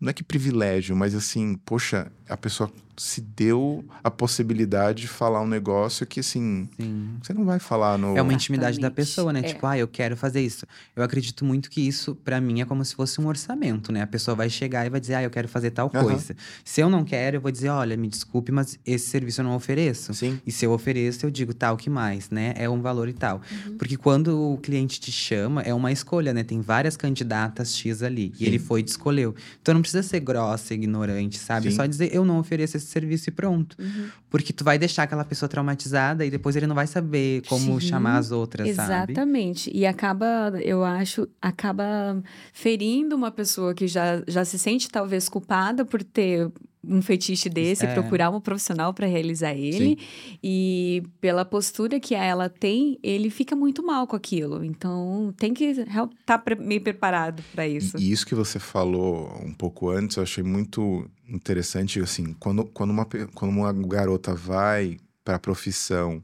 Não 0.00 0.10
é 0.10 0.12
que 0.12 0.22
privilégio, 0.22 0.96
mas 0.96 1.14
assim, 1.14 1.56
poxa, 1.56 2.10
a 2.28 2.36
pessoa 2.36 2.72
se 2.98 3.20
deu 3.20 3.84
a 4.02 4.10
possibilidade 4.10 5.02
de 5.02 5.08
falar 5.08 5.40
um 5.40 5.46
negócio 5.46 6.06
que, 6.06 6.20
assim, 6.20 6.68
Sim. 6.78 7.16
você 7.22 7.32
não 7.32 7.44
vai 7.44 7.58
falar 7.58 7.96
no. 7.98 8.16
É 8.16 8.22
uma 8.22 8.32
intimidade 8.32 8.78
da 8.78 8.88
Exatamente. 8.88 8.94
pessoa, 8.96 9.32
né? 9.32 9.40
É. 9.40 9.42
Tipo, 9.42 9.66
ah, 9.66 9.78
eu 9.78 9.88
quero 9.88 10.16
fazer 10.16 10.40
isso. 10.40 10.66
Eu 10.94 11.02
acredito 11.02 11.44
muito 11.44 11.70
que 11.70 11.80
isso, 11.80 12.14
pra 12.14 12.40
mim, 12.40 12.60
é 12.60 12.64
como 12.64 12.84
se 12.84 12.94
fosse 12.94 13.20
um 13.20 13.26
orçamento, 13.26 13.92
né? 13.92 14.02
A 14.02 14.06
pessoa 14.06 14.34
vai 14.34 14.50
chegar 14.50 14.86
e 14.86 14.90
vai 14.90 15.00
dizer, 15.00 15.14
ah, 15.14 15.22
eu 15.22 15.30
quero 15.30 15.48
fazer 15.48 15.70
tal 15.70 15.90
Aham. 15.94 16.04
coisa. 16.04 16.36
Se 16.64 16.80
eu 16.80 16.90
não 16.90 17.04
quero, 17.04 17.36
eu 17.36 17.40
vou 17.40 17.50
dizer, 17.50 17.68
olha, 17.68 17.96
me 17.96 18.08
desculpe, 18.08 18.50
mas 18.52 18.78
esse 18.84 19.06
serviço 19.06 19.40
eu 19.40 19.44
não 19.44 19.54
ofereço. 19.54 20.12
Sim. 20.14 20.40
E 20.46 20.52
se 20.52 20.64
eu 20.64 20.72
ofereço, 20.72 21.24
eu 21.24 21.30
digo, 21.30 21.54
tal, 21.54 21.76
que 21.76 21.88
mais, 21.88 22.30
né? 22.30 22.54
É 22.56 22.68
um 22.68 22.80
valor 22.80 23.08
e 23.08 23.12
tal. 23.12 23.40
Uhum. 23.66 23.76
Porque 23.78 23.96
quando 23.96 24.52
o 24.52 24.58
cliente 24.58 25.00
te 25.00 25.12
chama, 25.12 25.62
é 25.62 25.72
uma 25.72 25.92
escolha, 25.92 26.32
né? 26.34 26.42
Tem 26.42 26.60
várias 26.60 26.96
candidatas 26.96 27.76
X 27.76 28.02
ali. 28.02 28.32
Sim. 28.36 28.44
E 28.44 28.46
ele 28.46 28.58
foi 28.58 28.80
e 28.80 28.82
te 28.82 28.88
escolheu. 28.88 29.34
Então 29.60 29.74
não 29.74 29.80
precisa 29.82 30.02
ser 30.02 30.20
grossa, 30.20 30.74
ignorante, 30.74 31.38
sabe? 31.38 31.68
É 31.68 31.70
Sim. 31.70 31.76
só 31.76 31.86
dizer, 31.86 32.14
eu 32.14 32.24
não 32.24 32.38
ofereço 32.38 32.76
esse 32.76 32.87
serviço 32.88 33.28
e 33.28 33.32
pronto. 33.32 33.76
Uhum. 33.78 34.08
Porque 34.30 34.52
tu 34.52 34.64
vai 34.64 34.78
deixar 34.78 35.04
aquela 35.04 35.24
pessoa 35.24 35.48
traumatizada 35.48 36.24
e 36.24 36.30
depois 36.30 36.56
ele 36.56 36.66
não 36.66 36.74
vai 36.74 36.86
saber 36.86 37.42
como 37.48 37.80
Sim, 37.80 37.88
chamar 37.88 38.18
as 38.18 38.30
outras, 38.30 38.74
sabe? 38.74 39.12
Exatamente. 39.12 39.70
E 39.74 39.86
acaba, 39.86 40.52
eu 40.62 40.84
acho, 40.84 41.28
acaba 41.40 42.22
ferindo 42.52 43.14
uma 43.16 43.30
pessoa 43.30 43.74
que 43.74 43.86
já, 43.86 44.22
já 44.26 44.44
se 44.44 44.58
sente 44.58 44.90
talvez 44.90 45.28
culpada 45.28 45.84
por 45.84 46.02
ter 46.02 46.50
um 46.88 47.02
fetiche 47.02 47.48
desse, 47.48 47.84
É. 47.84 47.92
procurar 47.92 48.30
um 48.30 48.40
profissional 48.40 48.94
para 48.94 49.06
realizar 49.06 49.54
ele. 49.54 49.98
E 50.42 51.02
pela 51.20 51.44
postura 51.44 52.00
que 52.00 52.14
ela 52.14 52.48
tem, 52.48 52.98
ele 53.02 53.30
fica 53.30 53.54
muito 53.54 53.84
mal 53.84 54.06
com 54.06 54.16
aquilo. 54.16 54.64
Então, 54.64 55.34
tem 55.36 55.52
que 55.52 55.64
estar 55.64 56.42
meio 56.58 56.80
preparado 56.80 57.42
para 57.52 57.66
isso. 57.66 57.98
E, 57.98 58.10
isso 58.10 58.26
que 58.26 58.34
você 58.34 58.58
falou 58.58 59.32
um 59.44 59.52
pouco 59.52 59.90
antes, 59.90 60.16
eu 60.16 60.22
achei 60.22 60.42
muito 60.42 61.08
interessante, 61.28 62.00
assim, 62.00 62.34
quando, 62.38 62.64
quando, 62.64 62.90
uma, 62.90 63.06
quando 63.34 63.50
uma 63.50 63.72
garota 63.72 64.34
vai 64.34 64.96
para 65.24 65.36
a 65.36 65.38
profissão 65.38 66.22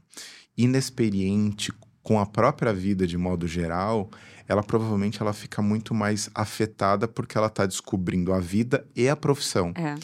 inexperiente 0.57 1.71
com 2.01 2.19
a 2.19 2.25
própria 2.25 2.73
vida 2.73 3.05
de 3.05 3.17
modo 3.17 3.47
geral, 3.47 4.09
ela 4.47 4.61
provavelmente 4.61 5.21
ela 5.21 5.33
fica 5.33 5.61
muito 5.61 5.93
mais 5.93 6.29
afetada 6.35 7.07
porque 7.07 7.37
ela 7.37 7.47
está 7.47 7.65
descobrindo 7.65 8.31
a 8.31 8.39
vida 8.39 8.85
e 8.95 9.09
a 9.09 9.15
profissão. 9.15 9.73
É. 9.75 9.95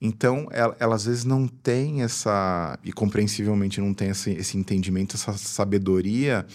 Então, 0.00 0.46
ela, 0.50 0.76
ela 0.78 0.94
às 0.94 1.06
vezes 1.06 1.24
não 1.24 1.48
tem 1.48 2.02
essa, 2.02 2.78
e 2.84 2.92
compreensivelmente 2.92 3.80
não 3.80 3.94
tem 3.94 4.10
esse, 4.10 4.30
esse 4.32 4.58
entendimento, 4.58 5.16
essa 5.16 5.32
sabedoria 5.38 6.46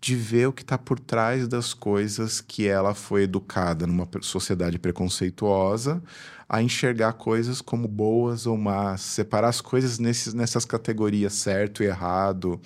de 0.00 0.14
ver 0.14 0.48
o 0.48 0.52
que 0.52 0.60
está 0.60 0.76
por 0.76 1.00
trás 1.00 1.48
das 1.48 1.72
coisas 1.72 2.38
que 2.42 2.66
ela 2.68 2.92
foi 2.94 3.22
educada 3.22 3.86
numa 3.86 4.06
sociedade 4.20 4.78
preconceituosa 4.78 6.02
a 6.46 6.62
enxergar 6.62 7.14
coisas 7.14 7.62
como 7.62 7.88
boas 7.88 8.46
ou 8.46 8.56
más, 8.58 9.00
separar 9.00 9.48
as 9.48 9.62
coisas 9.62 9.98
nesses, 9.98 10.34
nessas 10.34 10.66
categorias 10.66 11.32
certo 11.32 11.82
e 11.82 11.86
errado. 11.86 12.60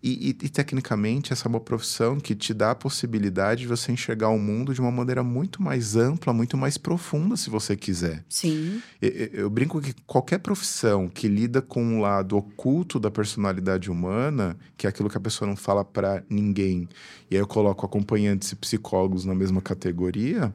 E, 0.00 0.28
e- 0.30 0.46
e, 0.46 0.48
tecnicamente, 0.48 1.32
essa 1.32 1.46
é 1.46 1.50
uma 1.50 1.58
profissão 1.58 2.20
que 2.20 2.32
te 2.34 2.54
dá 2.54 2.70
a 2.70 2.74
possibilidade 2.74 3.62
de 3.62 3.66
você 3.66 3.90
enxergar 3.90 4.28
o 4.28 4.38
mundo 4.38 4.72
de 4.72 4.80
uma 4.80 4.92
maneira 4.92 5.24
muito 5.24 5.60
mais 5.60 5.96
ampla, 5.96 6.32
muito 6.32 6.56
mais 6.56 6.78
profunda, 6.78 7.36
se 7.36 7.50
você 7.50 7.76
quiser. 7.76 8.24
Sim. 8.28 8.80
Eu, 9.02 9.10
eu- 9.10 9.50
brinco 9.50 9.80
que 9.80 9.92
qualquer 10.06 10.38
profissão 10.38 11.08
que 11.08 11.26
lida 11.26 11.60
com 11.60 11.82
um 11.82 12.00
lado 12.00 12.36
oculto 12.36 13.00
da 13.00 13.10
personalidade 13.10 13.90
humana, 13.90 14.56
que 14.76 14.86
é 14.86 14.90
aquilo 14.90 15.10
que 15.10 15.16
a 15.16 15.20
pessoa 15.20 15.48
não 15.48 15.56
fala 15.56 15.84
pra 15.84 16.22
ninguém, 16.30 16.88
e 17.28 17.34
aí 17.34 17.40
eu 17.42 17.46
coloco 17.48 17.84
acompanhantes 17.84 18.52
e 18.52 18.56
psicólogos 18.56 19.24
na 19.24 19.34
mesma 19.34 19.60
categoria, 19.60 20.54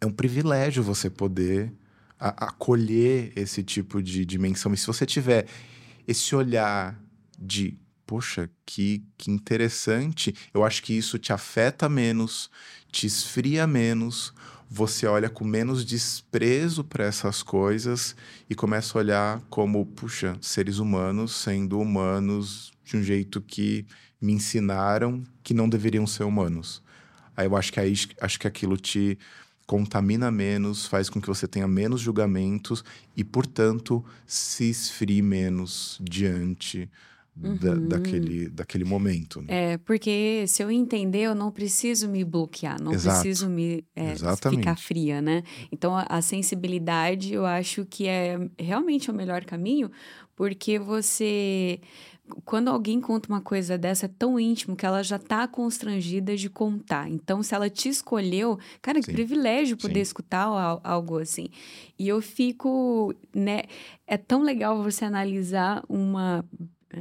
é 0.00 0.04
um 0.06 0.10
privilégio 0.12 0.82
você 0.82 1.08
poder 1.08 1.72
acolher 2.18 3.32
esse 3.36 3.62
tipo 3.62 4.02
de 4.02 4.24
dimensão. 4.24 4.72
E 4.74 4.76
se 4.76 4.86
você 4.86 5.06
tiver 5.06 5.46
esse 6.08 6.34
olhar 6.34 7.00
de, 7.38 7.76
poxa, 8.06 8.48
que, 8.64 9.04
que 9.18 9.30
interessante, 9.30 10.34
eu 10.54 10.64
acho 10.64 10.82
que 10.82 10.96
isso 10.96 11.18
te 11.18 11.32
afeta 11.32 11.88
menos, 11.88 12.50
te 12.90 13.06
esfria 13.06 13.66
menos, 13.66 14.32
você 14.68 15.06
olha 15.06 15.28
com 15.28 15.44
menos 15.44 15.84
desprezo 15.84 16.82
para 16.84 17.04
essas 17.04 17.42
coisas 17.42 18.16
e 18.48 18.54
começa 18.54 18.96
a 18.96 19.00
olhar 19.00 19.40
como, 19.48 19.84
puxa, 19.86 20.36
seres 20.40 20.78
humanos 20.78 21.34
sendo 21.34 21.80
humanos 21.80 22.72
de 22.84 22.96
um 22.96 23.02
jeito 23.02 23.40
que 23.40 23.86
me 24.20 24.32
ensinaram 24.32 25.22
que 25.42 25.54
não 25.54 25.68
deveriam 25.68 26.06
ser 26.06 26.24
humanos. 26.24 26.82
Aí 27.36 27.46
eu 27.46 27.56
acho 27.56 27.72
que 27.72 27.80
aí 27.80 27.94
acho 28.20 28.40
que 28.40 28.46
aquilo 28.46 28.76
te 28.76 29.18
contamina 29.66 30.30
menos, 30.30 30.86
faz 30.86 31.10
com 31.10 31.20
que 31.20 31.26
você 31.26 31.46
tenha 31.46 31.66
menos 31.66 32.00
julgamentos 32.00 32.84
e, 33.16 33.24
portanto, 33.24 34.04
se 34.26 34.70
esfrie 34.70 35.20
menos 35.20 35.98
diante 36.00 36.88
da- 37.36 37.72
Uhum. 37.72 37.88
daquele, 37.88 38.48
daquele 38.48 38.84
momento. 38.84 39.42
né? 39.42 39.72
É, 39.74 39.78
porque 39.78 40.44
se 40.48 40.62
eu 40.62 40.70
entender, 40.70 41.20
eu 41.20 41.34
não 41.34 41.50
preciso 41.52 42.08
me 42.08 42.24
bloquear, 42.24 42.80
não 42.82 42.92
Exato. 42.92 43.20
preciso 43.20 43.48
me 43.48 43.84
é, 43.94 44.14
ficar 44.48 44.76
fria, 44.78 45.20
né? 45.20 45.42
Então, 45.70 45.94
a, 45.94 46.06
a 46.08 46.22
sensibilidade 46.22 47.34
eu 47.34 47.44
acho 47.44 47.84
que 47.84 48.06
é 48.08 48.38
realmente 48.58 49.10
o 49.10 49.14
melhor 49.14 49.44
caminho, 49.44 49.90
porque 50.34 50.78
você 50.78 51.80
quando 52.44 52.66
alguém 52.68 53.00
conta 53.00 53.28
uma 53.28 53.40
coisa 53.40 53.78
dessa, 53.78 54.06
é 54.06 54.08
tão 54.08 54.40
íntimo 54.40 54.74
que 54.74 54.84
ela 54.84 55.00
já 55.00 55.16
tá 55.16 55.46
constrangida 55.46 56.36
de 56.36 56.50
contar. 56.50 57.08
Então, 57.08 57.40
se 57.40 57.54
ela 57.54 57.70
te 57.70 57.88
escolheu, 57.88 58.58
cara, 58.82 58.98
que 58.98 59.06
Sim. 59.06 59.12
privilégio 59.12 59.76
poder 59.76 59.94
Sim. 59.94 60.00
escutar 60.00 60.42
al- 60.46 60.80
algo 60.82 61.18
assim. 61.20 61.46
E 61.96 62.08
eu 62.08 62.20
fico, 62.20 63.14
né? 63.32 63.62
É 64.08 64.16
tão 64.16 64.42
legal 64.42 64.82
você 64.82 65.04
analisar 65.04 65.84
uma 65.88 66.44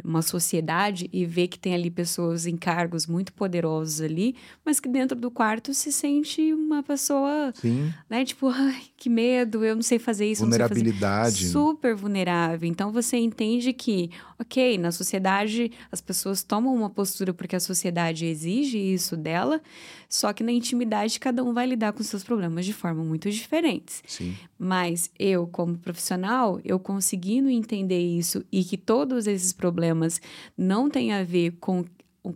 uma 0.04 0.22
sociedade 0.22 1.10
e 1.12 1.26
ver 1.26 1.48
que 1.48 1.60
tem 1.60 1.74
ali 1.74 1.89
pessoas 1.89 2.46
em 2.46 2.56
cargos 2.58 3.08
muito 3.08 3.34
poderosos 3.34 4.02
ali, 4.02 4.36
mas 4.66 4.80
que 4.80 4.89
dentro 4.89 5.18
do 5.18 5.30
quarto 5.32 5.74
se 5.74 5.91
sente 5.91 6.54
uma 6.54 6.82
pessoa, 6.84 7.52
Sim. 7.56 7.93
né, 8.10 8.26
tipo, 8.26 8.48
ai, 8.50 8.84
que 8.98 9.10
medo, 9.10 9.64
eu 9.64 9.76
não 9.76 9.82
sei 9.82 10.00
fazer 10.00 10.26
isso, 10.26 10.41
sei 10.41 10.52
fazer 10.52 10.68
Vulnerabilidade. 10.68 11.48
super 11.48 11.96
vulnerável. 11.96 12.68
Então 12.68 12.91
você 12.91 13.18
entende 13.18 13.74
que, 13.74 14.10
ok, 14.39 14.78
na 14.78 14.91
sociedade 14.91 15.72
as 15.91 16.02
pessoas 16.02 16.43
tomam 16.43 16.74
uma 16.74 16.89
postura 16.89 17.34
porque 17.34 17.56
a 17.56 17.60
sociedade 17.60 18.26
exige 18.26 18.78
isso 18.78 19.16
dela, 19.16 19.62
só 20.10 20.34
que 20.34 20.43
na 20.43 20.51
intimidade 20.51 21.20
cada 21.20 21.43
um 21.43 21.53
vai 21.53 21.66
lidar 21.66 21.93
com 21.93 22.03
seus 22.03 22.24
problemas 22.24 22.66
de 22.66 22.74
forma 22.74 23.03
muito 23.03 23.30
diferentes. 23.30 24.03
Sim. 24.08 24.36
Mas 24.58 25.10
eu, 25.18 25.47
como 25.47 25.78
profissional, 25.78 26.60
eu 26.64 26.80
conseguindo 26.80 27.49
entender 27.49 27.99
isso 27.99 28.43
e 28.51 28.64
que 28.64 28.78
todos 28.78 29.28
esses 29.28 29.53
problemas 29.53 30.22
não 30.58 30.89
têm 30.89 31.14
a 31.14 31.24
ver 31.24 31.58
com, 31.60 31.86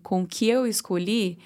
com 0.04 0.24
o 0.24 0.28
que 0.28 0.48
eu 0.48 0.66
escolhi 0.68 1.38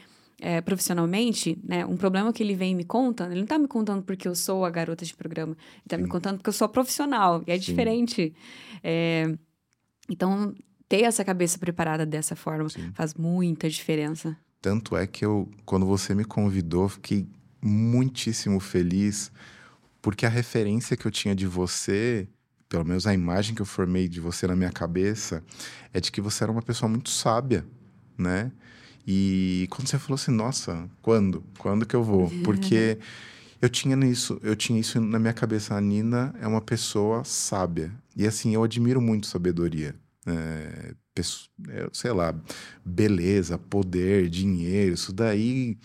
é, 0.44 0.60
profissionalmente, 0.60 1.58
né? 1.64 1.86
Um 1.86 1.96
problema 1.96 2.34
que 2.34 2.44
ele 2.44 2.54
vem 2.54 2.74
e 2.74 2.76
me 2.76 2.84
conta, 2.84 3.26
ele 3.32 3.40
não 3.40 3.48
tá 3.48 3.58
me 3.58 3.68
contando 3.68 4.04
porque 4.04 4.28
eu 4.28 4.36
sou 4.36 4.66
a 4.66 4.70
garota 4.70 5.06
de 5.06 5.16
programa, 5.16 5.56
ele 5.78 5.88
tá 5.88 5.98
me 5.98 6.04
Sim. 6.04 6.10
contando 6.10 6.38
porque 6.38 6.50
eu 6.50 6.54
sou 6.54 6.68
profissional, 6.68 7.42
e 7.48 7.52
é 7.52 7.56
Sim. 7.56 7.62
diferente. 7.62 8.34
É, 8.84 9.34
então, 10.10 10.54
ter 10.90 11.04
essa 11.04 11.24
cabeça 11.24 11.58
preparada 11.58 12.06
dessa 12.06 12.36
forma 12.36 12.68
Sim. 12.68 12.92
faz 12.94 13.14
muita 13.14 13.70
diferença. 13.70 14.38
Tanto 14.64 14.96
é 14.96 15.06
que 15.06 15.26
eu, 15.26 15.52
quando 15.66 15.86
você 15.86 16.16
me 16.16 16.24
convidou, 16.24 16.88
fiquei 16.88 17.28
muitíssimo 17.62 18.62
feliz, 18.62 19.30
porque 20.02 20.26
a 20.26 20.30
referência 20.30 20.96
que 20.96 21.06
eu 21.06 21.12
tinha 21.12 21.36
de 21.36 21.46
você, 21.46 22.30
pelo 22.70 22.86
menos 22.86 23.06
a 23.06 23.14
imagem 23.14 23.54
que 23.54 23.62
eu 23.62 23.66
formei 23.66 24.08
de 24.08 24.22
você 24.22 24.48
na 24.48 24.56
minha 24.56 24.72
cabeça, 24.72 25.44
é 25.94 26.00
de 26.00 26.10
que 26.10 26.22
você 26.22 26.46
era 26.46 26.52
uma 26.52 26.62
pessoa 26.62 26.88
muito 26.88 27.10
sábia, 27.10 27.66
né? 28.18 28.54
E 29.06 29.68
quando 29.70 29.90
você 29.90 30.00
falou 30.00 30.16
assim, 30.16 30.32
nossa, 30.32 30.90
quando? 31.02 31.44
Quando 31.58 31.86
que 31.86 31.94
eu 31.94 32.02
vou? 32.02 32.32
Porque 32.42 32.98
eu 33.62 33.68
tinha 33.68 33.98
nisso, 33.98 34.40
eu 34.42 34.56
tinha 34.56 34.80
isso 34.80 35.02
na 35.02 35.20
minha 35.20 35.34
cabeça. 35.34 35.76
A 35.76 35.82
Nina 35.82 36.34
é 36.40 36.48
uma 36.48 36.62
pessoa 36.62 37.26
sábia. 37.26 37.92
E 38.16 38.26
assim, 38.26 38.56
eu 38.56 38.64
admiro 38.64 39.02
muito 39.02 39.28
sabedoria. 39.28 39.94
É, 40.26 40.96
sei 41.92 42.12
lá, 42.12 42.34
beleza, 42.84 43.58
poder, 43.58 44.30
dinheiro, 44.30 44.94
isso 44.94 45.14
daí, 45.14 45.78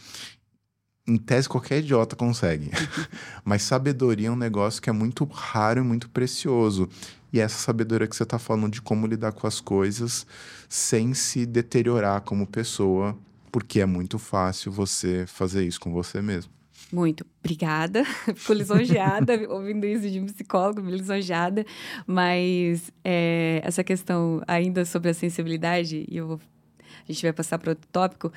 em 1.06 1.16
tese, 1.16 1.48
qualquer 1.48 1.78
idiota 1.78 2.14
consegue. 2.14 2.70
Mas 3.44 3.62
sabedoria 3.62 4.28
é 4.28 4.30
um 4.30 4.36
negócio 4.36 4.80
que 4.80 4.90
é 4.90 4.92
muito 4.92 5.24
raro 5.24 5.80
e 5.80 5.82
muito 5.82 6.08
precioso. 6.10 6.88
E 7.32 7.40
essa 7.40 7.58
sabedoria 7.58 8.06
que 8.06 8.16
você 8.16 8.22
está 8.22 8.38
falando 8.38 8.72
de 8.72 8.82
como 8.82 9.06
lidar 9.06 9.32
com 9.32 9.46
as 9.46 9.60
coisas 9.60 10.26
sem 10.68 11.14
se 11.14 11.44
deteriorar 11.44 12.20
como 12.22 12.46
pessoa, 12.46 13.16
porque 13.50 13.80
é 13.80 13.86
muito 13.86 14.18
fácil 14.18 14.70
você 14.70 15.26
fazer 15.26 15.66
isso 15.66 15.80
com 15.80 15.92
você 15.92 16.22
mesmo. 16.22 16.57
Muito. 16.92 17.26
Obrigada. 17.40 18.04
Fico 18.34 18.52
lisonjeada 18.52 19.34
ouvindo 19.52 19.84
isso 19.86 20.08
de 20.08 20.20
um 20.20 20.26
psicólogo, 20.26 20.82
me 20.82 20.92
lisonjeada. 20.92 21.64
Mas 22.06 22.90
é, 23.04 23.60
essa 23.62 23.84
questão 23.84 24.42
ainda 24.46 24.84
sobre 24.84 25.10
a 25.10 25.14
sensibilidade, 25.14 26.06
e 26.08 26.16
eu 26.16 26.26
vou, 26.26 26.40
a 26.80 27.12
gente 27.12 27.22
vai 27.22 27.32
passar 27.32 27.58
para 27.58 27.70
outro 27.70 27.88
tópico. 27.92 28.32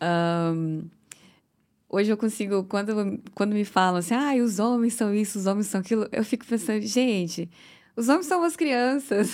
ahn, 0.00 0.82
hoje 1.88 2.10
eu 2.10 2.16
consigo, 2.16 2.64
quando, 2.64 3.20
quando 3.34 3.52
me 3.52 3.64
falam 3.64 3.98
assim, 3.98 4.14
ah, 4.14 4.34
os 4.42 4.58
homens 4.58 4.94
são 4.94 5.14
isso, 5.14 5.38
os 5.38 5.46
homens 5.46 5.66
são 5.66 5.80
aquilo, 5.80 6.08
eu 6.12 6.24
fico 6.24 6.44
pensando, 6.44 6.82
gente, 6.82 7.48
os 7.96 8.08
homens 8.08 8.26
são 8.26 8.42
as 8.42 8.56
crianças. 8.56 9.32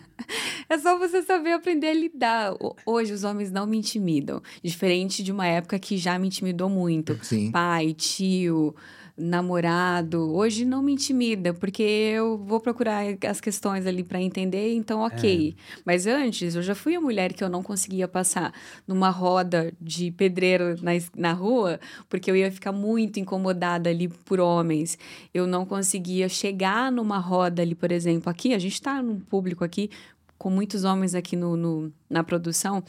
é 0.68 0.78
só 0.78 0.98
você 0.98 1.22
saber 1.22 1.52
aprender 1.52 1.88
a 1.88 1.94
lidar. 1.94 2.52
Ho- 2.60 2.76
Hoje 2.84 3.12
os 3.12 3.24
homens 3.24 3.50
não 3.50 3.66
me 3.66 3.78
intimidam. 3.78 4.42
Diferente 4.62 5.22
de 5.22 5.32
uma 5.32 5.46
época 5.46 5.78
que 5.78 5.96
já 5.96 6.18
me 6.18 6.26
intimidou 6.26 6.68
muito 6.68 7.18
Sim. 7.22 7.50
pai, 7.50 7.92
tio, 7.94 8.74
namorado, 9.16 10.34
hoje 10.34 10.64
não 10.64 10.82
me 10.82 10.92
intimida, 10.92 11.54
porque 11.54 11.82
eu 11.82 12.36
vou 12.36 12.60
procurar 12.60 13.02
as 13.26 13.40
questões 13.40 13.86
ali 13.86 14.04
para 14.04 14.20
entender, 14.20 14.74
então 14.74 15.00
ok. 15.00 15.56
Mas 15.84 16.06
antes, 16.06 16.54
eu 16.54 16.62
já 16.62 16.74
fui 16.74 16.94
a 16.94 17.00
mulher 17.00 17.32
que 17.32 17.42
eu 17.42 17.48
não 17.48 17.62
conseguia 17.62 18.06
passar 18.06 18.52
numa 18.86 19.08
roda 19.08 19.72
de 19.80 20.10
pedreiro 20.10 20.76
na, 20.82 20.92
na 21.16 21.32
rua, 21.32 21.80
porque 22.08 22.30
eu 22.30 22.36
ia 22.36 22.52
ficar 22.52 22.72
muito 22.72 23.18
incomodada 23.18 23.88
ali 23.88 24.08
por 24.08 24.38
homens. 24.38 24.98
Eu 25.32 25.46
não 25.46 25.64
conseguia 25.64 26.28
chegar 26.28 26.92
numa 26.92 27.18
roda 27.18 27.62
ali, 27.62 27.74
por 27.74 27.90
exemplo, 27.90 28.30
aqui, 28.30 28.52
a 28.52 28.58
gente 28.58 28.74
está 28.74 29.02
num 29.02 29.18
público 29.18 29.64
aqui, 29.64 29.90
com 30.38 30.50
muitos 30.50 30.84
homens 30.84 31.14
aqui 31.14 31.34
no, 31.36 31.56
no- 31.56 31.92
na 32.08 32.22
produção, 32.24 32.82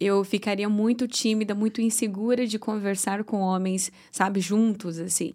eu 0.00 0.24
ficaria 0.24 0.68
muito 0.68 1.06
tímida, 1.06 1.54
muito 1.54 1.80
insegura 1.80 2.46
de 2.46 2.58
conversar 2.58 3.22
com 3.24 3.40
homens, 3.40 3.90
sabe, 4.10 4.40
juntos, 4.40 4.98
assim. 4.98 5.34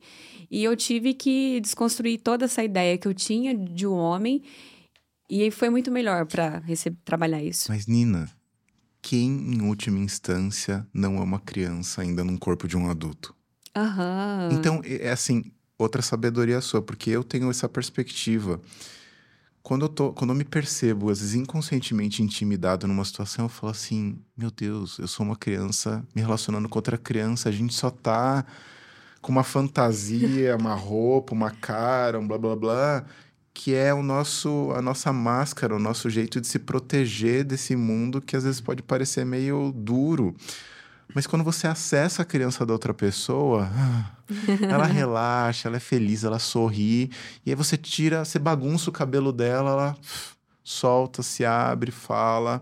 E 0.52 0.64
eu 0.64 0.76
tive 0.76 1.14
que 1.14 1.60
desconstruir 1.62 2.20
toda 2.20 2.46
essa 2.46 2.64
ideia 2.64 2.98
que 2.98 3.08
eu 3.08 3.14
tinha 3.14 3.56
de 3.56 3.86
um 3.88 3.94
homem, 3.94 4.42
e 5.30 5.52
foi 5.52 5.70
muito 5.70 5.92
melhor 5.92 6.26
para 6.26 6.62
trabalhar 7.06 7.42
isso. 7.44 7.72
Mas, 7.72 7.86
Nina, 7.88 8.30
quem 9.02 9.30
em 9.30 9.62
última 9.62 10.00
instância 10.00 10.86
não 10.94 11.18
é 11.18 11.22
uma 11.22 11.40
criança 11.40 12.02
ainda 12.02 12.24
num 12.24 12.36
corpo 12.38 12.68
de 12.68 12.76
um 12.76 12.90
adulto? 12.90 13.36
Aham. 13.76 14.50
Então, 14.52 14.82
é 14.84 15.08
é 15.08 15.12
assim, 15.12 15.44
outra 15.78 16.02
sabedoria 16.02 16.60
sua, 16.62 16.82
porque 16.82 17.10
eu 17.12 17.24
tenho 17.24 17.50
essa 17.50 17.70
perspectiva. 17.70 18.60
Quando 19.62 19.86
eu, 19.86 19.90
tô, 19.90 20.14
quando 20.14 20.32
eu 20.32 20.36
me 20.36 20.46
percebo, 20.46 21.10
às 21.10 21.20
vezes, 21.20 21.36
inconscientemente 21.36 22.24
intimidado 22.24 22.88
numa 22.88 23.04
situação, 23.06 23.46
eu 23.46 23.50
falo 23.50 23.72
assim: 23.72 24.18
meu 24.38 24.50
Deus, 24.50 24.98
eu 25.00 25.08
sou 25.08 25.26
uma 25.26 25.36
criança 25.36 26.04
me 26.16 26.22
relacionando 26.22 26.68
com 26.70 26.78
outra 26.78 26.98
criança, 26.98 27.50
a 27.50 27.52
gente 27.52 27.74
só 27.74 27.90
tá 27.90 28.46
com 29.22 29.32
uma 29.32 29.44
fantasia, 29.44 30.56
uma 30.56 30.74
roupa, 30.74 31.34
uma 31.34 31.52
cara, 31.52 32.20
um 32.20 32.28
blá 32.28 32.38
blá 32.38 32.56
blá, 32.56 33.06
que 33.54 33.76
é 33.76 33.94
o 33.94 34.02
nosso, 34.02 34.72
a 34.76 34.82
nossa 34.82 35.12
máscara, 35.12 35.76
o 35.76 35.80
nosso 35.80 36.10
jeito 36.10 36.40
de 36.40 36.48
se 36.48 36.60
proteger 36.60 37.44
desse 37.44 37.76
mundo 37.76 38.22
que 38.22 38.36
às 38.36 38.44
vezes 38.44 38.62
pode 38.62 38.82
parecer 38.82 39.26
meio 39.26 39.74
duro. 39.76 40.34
Mas 41.14 41.28
quando 41.28 41.44
você 41.44 41.68
acessa 41.68 42.22
a 42.22 42.26
criança 42.26 42.66
da 42.66 42.74
outra 42.74 42.94
pessoa, 42.94 43.70
ela 44.70 44.86
relaxa, 44.86 45.68
ela 45.68 45.78
é 45.78 45.80
feliz, 45.80 46.24
ela 46.24 46.40
sorri. 46.40 47.12
E 47.46 47.50
aí 47.50 47.56
você 47.56 47.78
tira, 47.78 48.24
você 48.24 48.40
bagunça 48.40 48.90
o 48.90 48.94
cabelo 48.94 49.32
dela, 49.32 49.72
ela 49.72 49.98
solta, 50.64 51.24
se 51.24 51.44
abre, 51.46 51.92
fala. 51.92 52.62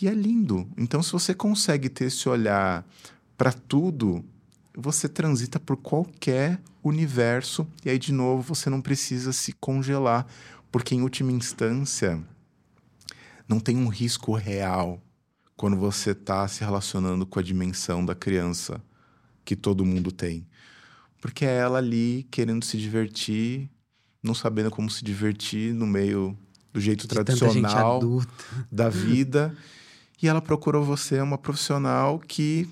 E 0.00 0.08
é 0.08 0.12
lindo. 0.12 0.68
Então, 0.76 1.02
se 1.02 1.12
você 1.12 1.34
consegue 1.34 1.88
ter 1.88 2.06
esse 2.06 2.28
olhar 2.28 2.84
para 3.36 3.52
tudo, 3.52 4.24
você 4.76 5.08
transita 5.08 5.58
por 5.58 5.76
qualquer 5.76 6.60
universo. 6.82 7.66
E 7.84 7.90
aí, 7.90 7.98
de 7.98 8.12
novo, 8.12 8.42
você 8.42 8.68
não 8.68 8.80
precisa 8.80 9.32
se 9.32 9.52
congelar. 9.52 10.26
Porque, 10.70 10.94
em 10.94 11.02
última 11.02 11.30
instância, 11.30 12.20
não 13.48 13.60
tem 13.60 13.76
um 13.76 13.88
risco 13.88 14.34
real 14.34 15.00
quando 15.56 15.76
você 15.76 16.10
está 16.10 16.46
se 16.48 16.60
relacionando 16.60 17.24
com 17.24 17.38
a 17.38 17.42
dimensão 17.42 18.04
da 18.04 18.14
criança 18.14 18.82
que 19.44 19.54
todo 19.54 19.84
mundo 19.84 20.10
tem. 20.10 20.46
Porque 21.24 21.46
é 21.46 21.56
ela 21.56 21.78
ali 21.78 22.28
querendo 22.30 22.62
se 22.62 22.76
divertir, 22.76 23.70
não 24.22 24.34
sabendo 24.34 24.70
como 24.70 24.90
se 24.90 25.02
divertir 25.02 25.72
no 25.72 25.86
meio 25.86 26.36
do 26.70 26.78
jeito 26.78 27.08
De 27.08 27.08
tradicional 27.08 27.98
da 28.70 28.90
vida. 28.90 29.56
E 30.22 30.28
ela 30.28 30.42
procurou 30.42 30.84
você, 30.84 31.18
uma 31.22 31.38
profissional 31.38 32.18
que 32.18 32.68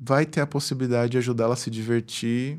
vai 0.00 0.24
ter 0.24 0.40
a 0.40 0.46
possibilidade 0.46 1.12
de 1.12 1.18
ajudá-la 1.18 1.52
a 1.52 1.56
se 1.58 1.70
divertir 1.70 2.58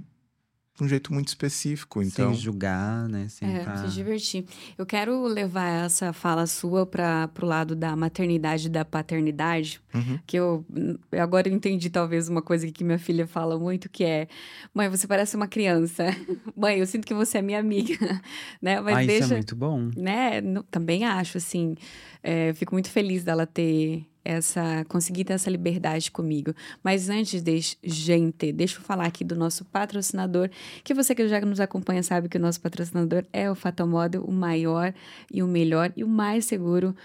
de 0.78 0.84
um 0.84 0.88
jeito 0.88 1.14
muito 1.14 1.30
específico. 1.30 2.02
Então, 2.02 2.34
Sem 2.34 2.42
julgar, 2.42 3.08
né? 3.08 3.28
Sem 3.30 3.50
É, 3.50 3.60
tá... 3.64 3.78
se 3.78 3.94
divertir. 3.94 4.46
Eu 4.78 4.86
quero 4.86 5.24
levar 5.24 5.86
essa 5.86 6.12
fala 6.12 6.46
sua 6.46 6.86
para 6.86 7.30
o 7.42 7.46
lado 7.46 7.76
da 7.76 7.96
maternidade 7.96 8.68
e 8.68 8.70
da 8.70 8.84
paternidade, 8.84 9.82
Uhum. 9.94 10.20
que 10.28 10.36
eu 10.38 10.66
eu 11.12 11.24
agora 11.24 11.48
entendi 11.48 11.90
talvez 11.90 12.28
uma 12.28 12.42
coisa 12.42 12.70
que 12.70 12.84
minha 12.84 13.00
filha 13.00 13.26
fala 13.26 13.58
muito, 13.58 13.90
que 13.90 14.04
é, 14.04 14.28
mãe, 14.74 14.90
você 14.90 15.08
parece 15.08 15.36
uma 15.38 15.48
criança. 15.48 16.06
mãe, 16.56 16.80
eu 16.80 16.86
sinto 16.86 17.06
que 17.08 17.14
você 17.14 17.38
é 17.38 17.42
minha 17.42 17.60
amiga, 17.60 17.98
né? 18.62 18.82
Mas 18.82 18.98
ah, 18.98 19.04
isso 19.04 19.08
deixa, 19.08 19.34
é 19.34 19.38
muito 19.38 19.56
bom. 19.56 19.90
né? 19.96 20.42
também 20.70 21.06
acho, 21.06 21.38
assim, 21.38 21.76
é, 22.22 22.54
fico 22.54 22.76
muito 22.76 22.90
feliz 22.90 23.24
dela 23.24 23.46
ter 23.46 24.06
essa, 24.26 24.84
conseguir 24.90 25.24
ter 25.24 25.34
essa 25.34 25.50
liberdade 25.50 26.12
comigo. 26.12 26.54
Mas 26.84 27.10
antes, 27.10 27.42
deixa, 27.42 27.78
gente, 27.84 28.52
deixa 28.52 28.78
eu 28.78 28.82
falar 28.82 29.06
aqui 29.06 29.24
do 29.24 29.36
nosso 29.36 29.64
patrocinador, 29.66 30.50
que 30.84 30.94
você 30.94 31.14
que 31.14 31.28
já 31.28 31.40
nos 31.42 31.60
acompanha 31.60 32.02
sabe 32.04 32.28
que 32.28 32.38
o 32.38 32.42
nosso 32.42 32.60
patrocinador 32.60 33.24
é 33.32 33.50
o 33.50 33.56
Fatomodel, 33.56 34.24
o 34.24 34.32
maior 34.32 34.94
e 35.32 35.44
o 35.44 35.48
melhor 35.48 35.94
e 35.96 36.04
o 36.04 36.08
mais 36.08 36.46
seguro 36.46 36.96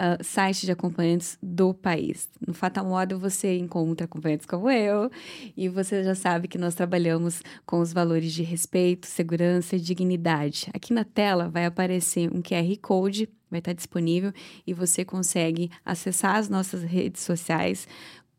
uh, 0.00 0.24
sites 0.24 0.62
de 0.62 0.72
acompanhantes 0.72 1.38
do 1.42 1.74
país. 1.74 2.28
No 2.46 2.54
Fatal 2.54 2.84
Model 2.84 3.18
você 3.18 3.56
encontra 3.58 4.06
acompanhantes 4.06 4.46
como 4.46 4.70
eu 4.70 5.10
e 5.56 5.68
você 5.68 6.02
já 6.02 6.14
sabe 6.14 6.48
que 6.48 6.58
nós 6.58 6.74
trabalhamos 6.74 7.42
com 7.66 7.80
os 7.80 7.92
valores 7.92 8.32
de 8.32 8.42
respeito, 8.42 9.06
segurança 9.06 9.76
e 9.76 9.80
dignidade. 9.80 10.70
Aqui 10.72 10.92
na 10.92 11.04
tela 11.04 11.48
vai 11.48 11.66
aparecer 11.66 12.32
um 12.32 12.40
QR 12.40 12.76
Code, 12.80 13.28
vai 13.50 13.58
estar 13.58 13.72
disponível 13.72 14.32
e 14.66 14.72
você 14.72 15.04
consegue 15.04 15.70
acessar 15.84 16.36
as 16.36 16.48
nossas 16.48 16.82
redes 16.82 17.22
sociais, 17.22 17.88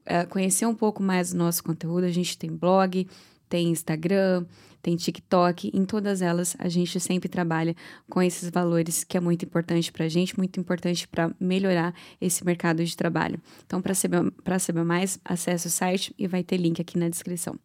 uh, 0.05 0.27
conhecer 0.29 0.65
um 0.65 0.75
pouco 0.75 1.03
mais 1.03 1.31
do 1.31 1.37
nosso 1.37 1.63
conteúdo. 1.63 2.05
A 2.05 2.11
gente 2.11 2.37
tem 2.37 2.51
blog, 2.51 3.07
tem 3.49 3.69
Instagram, 3.69 4.45
tem 4.81 4.95
TikTok, 4.95 5.71
em 5.73 5.85
todas 5.85 6.21
elas 6.21 6.55
a 6.57 6.67
gente 6.67 6.99
sempre 6.99 7.29
trabalha 7.29 7.75
com 8.09 8.21
esses 8.21 8.49
valores 8.49 9.03
que 9.03 9.15
é 9.15 9.19
muito 9.19 9.45
importante 9.45 9.91
para 9.91 10.05
a 10.05 10.09
gente, 10.09 10.37
muito 10.37 10.59
importante 10.59 11.07
para 11.07 11.33
melhorar 11.39 11.93
esse 12.19 12.43
mercado 12.43 12.83
de 12.83 12.97
trabalho. 12.97 13.39
Então, 13.65 13.81
para 13.81 13.93
saber, 13.93 14.33
saber 14.59 14.83
mais, 14.83 15.19
acesse 15.23 15.67
o 15.67 15.69
site 15.69 16.13
e 16.17 16.27
vai 16.27 16.43
ter 16.43 16.57
link 16.57 16.81
aqui 16.81 16.97
na 16.97 17.09
descrição. 17.09 17.59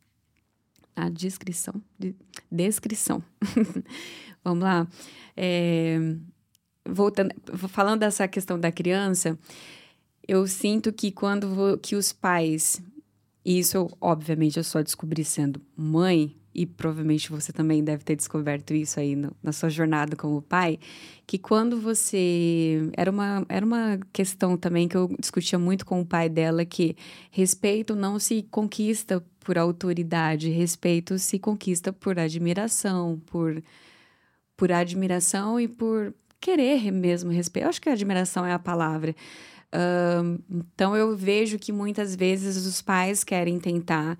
A 0.94 1.08
descrição? 1.08 1.74
De, 1.98 2.14
descrição. 2.50 3.22
Vamos 4.44 4.64
lá. 4.64 4.86
É, 5.36 5.98
voltando, 6.88 7.34
falando 7.68 8.00
dessa 8.00 8.26
questão 8.28 8.58
da 8.58 8.72
criança, 8.72 9.38
eu 10.26 10.46
sinto 10.46 10.92
que 10.92 11.10
quando 11.10 11.48
vou, 11.48 11.78
que 11.78 11.94
os 11.94 12.12
pais, 12.12 12.82
e 13.44 13.58
isso 13.58 13.88
obviamente 14.00 14.56
eu 14.56 14.64
só 14.64 14.82
descobri 14.82 15.24
sendo 15.24 15.60
mãe, 15.76 16.34
e 16.56 16.64
provavelmente 16.64 17.30
você 17.30 17.52
também 17.52 17.84
deve 17.84 18.02
ter 18.02 18.16
descoberto 18.16 18.72
isso 18.72 18.98
aí 18.98 19.14
no, 19.14 19.30
na 19.42 19.52
sua 19.52 19.68
jornada 19.68 20.16
como 20.16 20.40
pai, 20.40 20.78
que 21.26 21.36
quando 21.36 21.78
você. 21.78 22.90
Era 22.96 23.10
uma, 23.10 23.44
era 23.46 23.64
uma 23.64 24.00
questão 24.10 24.56
também 24.56 24.88
que 24.88 24.96
eu 24.96 25.14
discutia 25.20 25.58
muito 25.58 25.84
com 25.84 26.00
o 26.00 26.06
pai 26.06 26.30
dela, 26.30 26.64
que 26.64 26.96
respeito 27.30 27.94
não 27.94 28.18
se 28.18 28.42
conquista 28.50 29.22
por 29.40 29.58
autoridade, 29.58 30.48
respeito 30.48 31.18
se 31.18 31.38
conquista 31.38 31.92
por 31.92 32.18
admiração, 32.18 33.20
por, 33.26 33.62
por 34.56 34.72
admiração 34.72 35.60
e 35.60 35.68
por 35.68 36.14
querer 36.40 36.90
mesmo 36.92 37.30
respeito. 37.30 37.64
Eu 37.64 37.68
acho 37.68 37.80
que 37.80 37.88
admiração 37.88 38.44
é 38.44 38.52
a 38.52 38.58
palavra. 38.58 39.14
Uh, 39.74 40.42
então 40.50 40.96
eu 40.96 41.16
vejo 41.16 41.58
que 41.58 41.72
muitas 41.72 42.14
vezes 42.14 42.64
os 42.66 42.80
pais 42.80 43.24
querem 43.24 43.58
tentar 43.58 44.18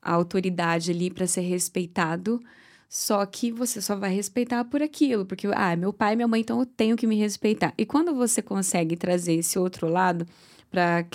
a 0.00 0.12
autoridade 0.12 0.90
ali 0.90 1.10
para 1.10 1.26
ser 1.26 1.42
respeitado. 1.42 2.40
Só 2.88 3.24
que 3.24 3.50
você 3.50 3.80
só 3.80 3.96
vai 3.96 4.14
respeitar 4.14 4.64
por 4.66 4.82
aquilo, 4.82 5.24
porque, 5.24 5.46
ah, 5.54 5.74
meu 5.76 5.94
pai 5.94 6.12
e 6.12 6.16
minha 6.16 6.28
mãe, 6.28 6.42
então 6.42 6.60
eu 6.60 6.66
tenho 6.66 6.94
que 6.94 7.06
me 7.06 7.16
respeitar. 7.16 7.72
E 7.78 7.86
quando 7.86 8.14
você 8.14 8.42
consegue 8.42 8.96
trazer 8.96 9.32
esse 9.32 9.58
outro 9.58 9.88
lado 9.88 10.26
para 10.70 11.06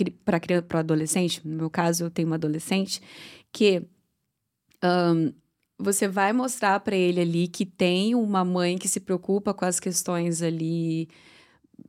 o 0.74 0.78
adolescente, 0.78 1.48
no 1.48 1.56
meu 1.56 1.70
caso, 1.70 2.06
eu 2.06 2.10
tenho 2.10 2.28
uma 2.28 2.36
adolescente, 2.36 3.00
que 3.52 3.84
um, 4.84 5.32
você 5.78 6.08
vai 6.08 6.34
mostrar 6.34 6.80
para 6.80 6.96
ele 6.96 7.22
ali 7.22 7.48
que 7.48 7.66
tem 7.66 8.16
uma 8.16 8.44
mãe 8.44 8.78
que 8.78 8.88
se 8.88 9.00
preocupa 9.00 9.54
com 9.54 9.66
as 9.66 9.80
questões 9.80 10.42
ali 10.42 11.08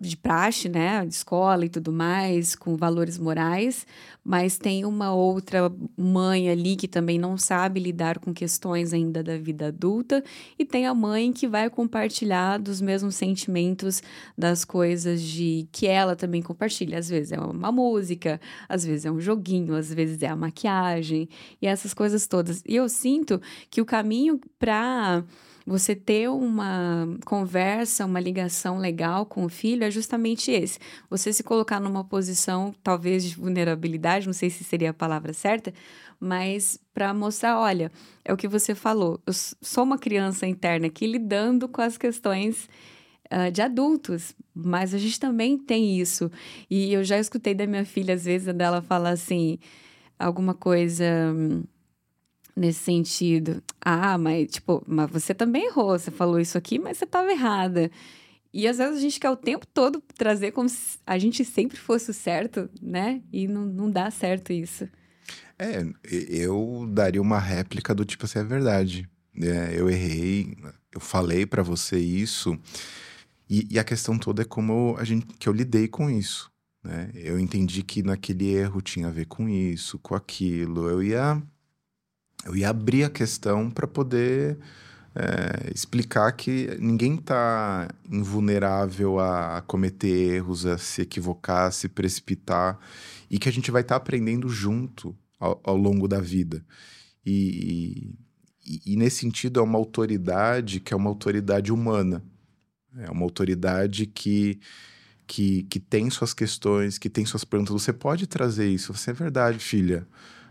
de 0.01 0.17
praxe, 0.17 0.69
né, 0.69 1.05
de 1.05 1.15
escola 1.15 1.65
e 1.65 1.69
tudo 1.69 1.93
mais, 1.93 2.55
com 2.55 2.77
valores 2.77 3.19
morais, 3.19 3.87
mas 4.25 4.59
tem 4.59 4.85
uma 4.85 5.13
outra 5.13 5.73
mãe 5.97 6.51
ali 6.51 6.77
que 6.77 6.87
também 6.87 7.19
não 7.19 7.37
sabe 7.37 7.81
lidar 7.81 8.19
com 8.19 8.33
questões 8.33 8.93
ainda 8.93 9.23
da 9.23 9.37
vida 9.37 9.69
adulta, 9.69 10.23
e 10.59 10.65
tem 10.65 10.87
a 10.87 10.95
mãe 10.95 11.33
que 11.33 11.49
vai 11.49 11.69
compartilhar 11.69 12.59
dos 12.59 12.81
mesmos 12.81 13.17
sentimentos 13.17 14.03
das 14.37 14.65
coisas 14.65 15.21
de 15.21 15.69
que 15.73 15.87
ela 15.87 16.15
também 16.15 16.43
compartilha. 16.43 16.99
Às 16.99 17.09
vezes 17.09 17.33
é 17.33 17.41
uma 17.41 17.73
música, 17.73 18.41
às 18.69 18.85
vezes 18.85 19.05
é 19.05 19.11
um 19.11 19.21
joguinho, 19.21 19.75
às 19.75 19.93
vezes 19.93 20.23
é 20.23 20.29
a 20.29 20.37
maquiagem 20.37 21.29
e 21.61 21.67
essas 21.67 21.93
coisas 21.93 22.27
todas. 22.27 22.63
E 22.67 22.77
eu 22.77 22.89
sinto 22.89 23.41
que 23.71 23.81
o 23.81 23.87
caminho 23.87 24.41
para 24.59 25.25
você 25.69 25.95
ter 25.95 26.31
uma 26.31 27.07
conversa, 27.27 28.07
uma 28.07 28.19
ligação 28.19 28.79
legal 28.79 29.27
com 29.27 29.45
o 29.45 29.51
filho 29.51 29.85
é 29.85 29.91
justamente 29.91 30.51
esse. 30.51 30.79
Você 31.11 31.31
se 31.31 31.43
colocar 31.43 31.79
numa 31.79 32.03
posição, 32.03 32.75
talvez, 32.83 33.23
de 33.23 33.37
vulnerabilidade, 33.37 34.27
não 34.27 34.33
sei 34.33 34.49
se 34.49 34.65
seria 34.65 34.91
a 34.91 34.95
palavra 34.95 35.35
certa, 35.35 35.73
mas 36.19 36.81
para 36.95 37.13
mostrar: 37.13 37.59
olha, 37.59 37.93
é 38.25 38.33
o 38.33 38.37
que 38.37 38.49
você 38.49 38.75
falou, 38.75 39.21
eu 39.27 39.33
sou 39.35 39.85
uma 39.85 39.99
criança 39.99 40.47
interna 40.47 40.87
aqui 40.87 41.07
lidando 41.07 41.69
com 41.69 41.83
as 41.83 41.99
questões. 41.99 42.69
Uh, 43.31 43.53
de 43.53 43.61
adultos, 43.61 44.35
mas 44.55 44.95
a 44.95 44.99
gente 44.99 45.21
também 45.21 45.59
tem 45.59 46.01
isso. 46.01 46.31
E 46.71 46.95
eu 46.95 47.05
já 47.05 47.19
escutei 47.19 47.55
da 47.55 47.67
minha 47.67 47.85
filha, 47.85 48.15
às 48.15 48.25
vezes, 48.25 48.55
dela 48.55 48.81
falar 48.81 49.11
assim, 49.11 49.59
alguma 50.19 50.55
coisa. 50.55 51.05
Nesse 52.59 52.81
sentido. 52.81 53.63
Ah, 53.81 54.19
mas, 54.19 54.51
tipo, 54.51 54.83
mas 54.87 55.09
você 55.11 55.33
também 55.33 55.67
errou, 55.67 55.97
você 55.97 56.11
falou 56.11 56.41
isso 56.41 56.59
aqui, 56.59 56.79
mas 56.79 56.99
você 56.99 57.05
estava 57.05 57.31
errada. 57.31 57.89
E 58.53 58.67
às 58.67 58.79
vezes 58.79 58.99
a 58.99 59.01
gente 59.01 59.21
quer 59.21 59.31
o 59.31 59.37
tempo 59.37 59.65
todo 59.67 60.03
trazer 60.17 60.51
como 60.51 60.69
se 60.69 60.99
a 61.07 61.19
gente 61.19 61.45
sempre 61.45 61.77
fosse 61.77 62.11
o 62.11 62.15
certo, 62.15 62.69
né? 62.83 63.23
E 63.33 63.47
não, 63.47 63.65
não 63.65 63.91
dá 63.91 64.11
certo 64.11 64.53
isso. 64.53 64.89
É, 65.59 65.85
eu 66.11 66.89
daria 66.91 67.23
uma 67.23 67.39
réplica 67.39 67.95
do 67.95 68.05
tipo 68.05 68.25
assim, 68.25 68.41
é 68.41 68.45
verdade. 68.45 69.09
É, 69.41 69.79
eu 69.79 69.89
errei, 69.89 70.57
eu 70.93 71.01
falei 71.01 71.47
para 71.47 71.63
você 71.63 71.99
isso. 71.99 72.59
E, 73.49 73.69
e, 73.71 73.79
a 73.79 73.85
questão 73.85 74.19
toda 74.19 74.43
é 74.43 74.45
como 74.45 74.97
a 74.99 75.05
gente, 75.05 75.27
que 75.39 75.49
eu 75.49 75.53
lidei 75.53 75.87
com 75.87 76.11
isso. 76.11 76.51
Né? 76.83 77.11
Eu 77.15 77.39
entendi 77.39 77.83
que 77.83 78.03
naquele 78.03 78.49
erro 78.53 78.83
tinha 78.83 79.09
a 79.09 79.13
ver 79.13 79.27
com 79.27 79.49
isso, 79.49 79.99
com 80.01 80.15
aquilo. 80.15 80.89
Eu 80.89 81.03
ia 81.03 81.43
eu 82.45 82.57
ia 82.57 82.71
abrir 82.71 83.05
a 83.05 83.11
questão 83.11 83.71
para 83.71 83.87
poder 83.87 84.59
é, 85.15 85.73
explicar 85.75 86.31
que 86.33 86.77
ninguém 86.79 87.17
está 87.17 87.89
invulnerável 88.09 89.19
a 89.19 89.63
cometer 89.67 90.35
erros, 90.35 90.65
a 90.65 90.79
se 90.79 91.03
equivocar, 91.03 91.67
a 91.67 91.71
se 91.71 91.89
precipitar, 91.89 92.79
e 93.29 93.39
que 93.39 93.49
a 93.49 93.53
gente 93.53 93.71
vai 93.71 93.83
estar 93.83 93.97
tá 93.97 94.01
aprendendo 94.01 94.49
junto 94.49 95.17
ao, 95.41 95.61
ao, 95.65 95.77
longo 95.77 96.07
da 96.07 96.21
vida. 96.21 96.65
E, 97.27 98.15
e, 98.65 98.93
e, 98.93 98.97
nesse 98.97 99.19
sentido, 99.19 99.59
é 99.59 99.63
uma 99.63 99.79
autoridade 99.79 100.79
que 100.79 100.95
é 100.95 100.97
uma 100.97 101.11
autoridade 101.11 101.73
humana, 101.73 102.23
é 102.97 103.11
uma 103.11 103.25
autoridade 103.25 104.07
que. 104.07 104.61
Que, 105.31 105.65
que 105.65 105.79
tem 105.79 106.09
suas 106.09 106.33
questões, 106.33 106.97
que 106.97 107.11
tem 107.11 107.27
suas 107.27 107.45
perguntas. 107.45 107.75
Você 107.75 107.93
pode 107.93 108.27
trazer 108.27 108.67
isso. 108.67 108.95
Você 108.95 109.11
é 109.11 109.13
verdade, 109.13 109.59
filha. 109.59 110.09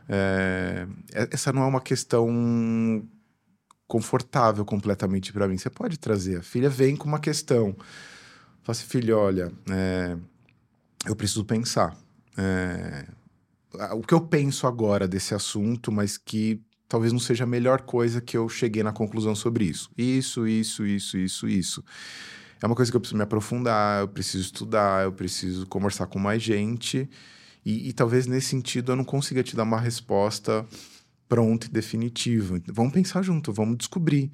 É, 0.10 0.88
é, 1.14 1.30
essa 1.32 1.52
não 1.52 1.64
é 1.64 1.66
uma 1.66 1.82
questão 1.82 3.08
confortável 3.88 4.66
completamente 4.66 5.32
para 5.32 5.48
mim. 5.48 5.58
Você 5.58 5.70
pode 5.70 5.98
trazer. 5.98 6.38
A 6.38 6.44
filha 6.44 6.70
vem 6.70 6.96
com 6.96 7.08
uma 7.08 7.20
questão. 7.20 7.76
Fala 8.64 8.78
assim, 8.78 8.86
filho, 8.86 9.18
olha, 9.18 9.52
é, 9.70 10.18
eu 11.06 11.16
preciso 11.16 11.46
pensar. 11.46 11.96
É, 12.38 13.08
o 13.94 14.02
que 14.02 14.14
eu 14.14 14.22
penso 14.22 14.68
agora 14.68 15.08
desse 15.08 15.34
assunto, 15.34 15.92
mas 15.92 16.18
que 16.18 16.62
talvez 16.88 17.12
não 17.12 17.20
seja 17.20 17.44
a 17.44 17.48
melhor 17.48 17.82
coisa 17.82 18.22
que 18.22 18.38
eu 18.38 18.48
cheguei 18.50 18.84
na 18.84 18.92
conclusão 18.92 19.36
sobre 19.36 19.66
isso. 19.66 19.90
Isso, 19.98 20.48
isso, 20.48 20.86
isso, 20.86 21.18
isso, 21.18 21.48
isso. 21.48 21.84
É 22.62 22.66
uma 22.66 22.76
coisa 22.76 22.92
que 22.92 22.96
eu 22.96 23.02
preciso 23.02 23.18
me 23.18 23.24
aprofundar, 23.24 24.02
eu 24.02 24.08
preciso 24.08 24.44
estudar, 24.44 25.04
eu 25.04 25.12
preciso 25.12 25.68
conversar 25.68 26.08
com 26.08 26.18
mais 26.18 26.42
gente. 26.42 27.10
E, 27.66 27.90
e, 27.90 27.94
talvez 27.94 28.28
nesse 28.28 28.48
sentido 28.48 28.92
eu 28.92 28.96
não 28.96 29.04
consiga 29.04 29.44
te 29.44 29.56
dar 29.56 29.64
uma 29.64 29.80
resposta 29.80 30.66
pronta 31.28 31.68
e 31.68 31.70
definitiva. 31.70 32.62
Vamos 32.68 32.94
pensar 32.94 33.22
junto, 33.22 33.52
vamos 33.52 33.78
descobrir. 33.78 34.32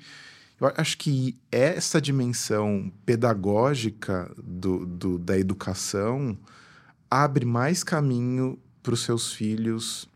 Eu 0.60 0.72
acho 0.78 0.98
que 0.98 1.36
essa 1.52 2.00
dimensão 2.00 2.92
pedagógica 3.06 4.32
do, 4.38 4.86
do 4.86 5.18
da 5.18 5.38
educação 5.38 6.38
abre 7.10 7.46
mais 7.46 7.84
caminho 7.84 8.60
para 8.82 8.94
os 8.94 9.02
seus 9.02 9.34
filhos 9.34 10.08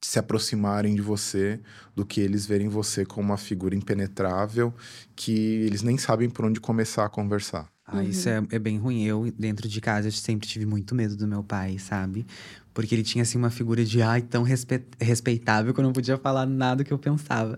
se 0.00 0.18
aproximarem 0.18 0.94
de 0.94 1.02
você 1.02 1.60
do 1.94 2.04
que 2.04 2.20
eles 2.20 2.46
verem 2.46 2.68
você 2.68 3.04
como 3.04 3.28
uma 3.28 3.36
figura 3.36 3.74
impenetrável 3.74 4.72
que 5.14 5.32
eles 5.32 5.82
nem 5.82 5.98
sabem 5.98 6.30
por 6.30 6.44
onde 6.44 6.60
começar 6.60 7.04
a 7.04 7.08
conversar. 7.08 7.68
Ah, 7.86 7.98
uhum. 7.98 8.02
isso 8.02 8.28
é, 8.28 8.42
é, 8.50 8.58
bem 8.58 8.78
ruim. 8.78 9.04
Eu, 9.04 9.32
dentro 9.38 9.68
de 9.68 9.80
casa, 9.80 10.08
eu 10.08 10.12
sempre 10.12 10.48
tive 10.48 10.66
muito 10.66 10.94
medo 10.94 11.16
do 11.16 11.26
meu 11.26 11.42
pai, 11.44 11.78
sabe? 11.78 12.26
Porque 12.74 12.94
ele 12.94 13.04
tinha, 13.04 13.22
assim, 13.22 13.38
uma 13.38 13.48
figura 13.48 13.84
de, 13.84 14.02
ai, 14.02 14.20
tão 14.20 14.42
respe 14.42 14.82
respeitável 15.00 15.72
que 15.72 15.78
eu 15.78 15.84
não 15.84 15.92
podia 15.92 16.18
falar 16.18 16.46
nada 16.46 16.82
que 16.82 16.92
eu 16.92 16.98
pensava. 16.98 17.56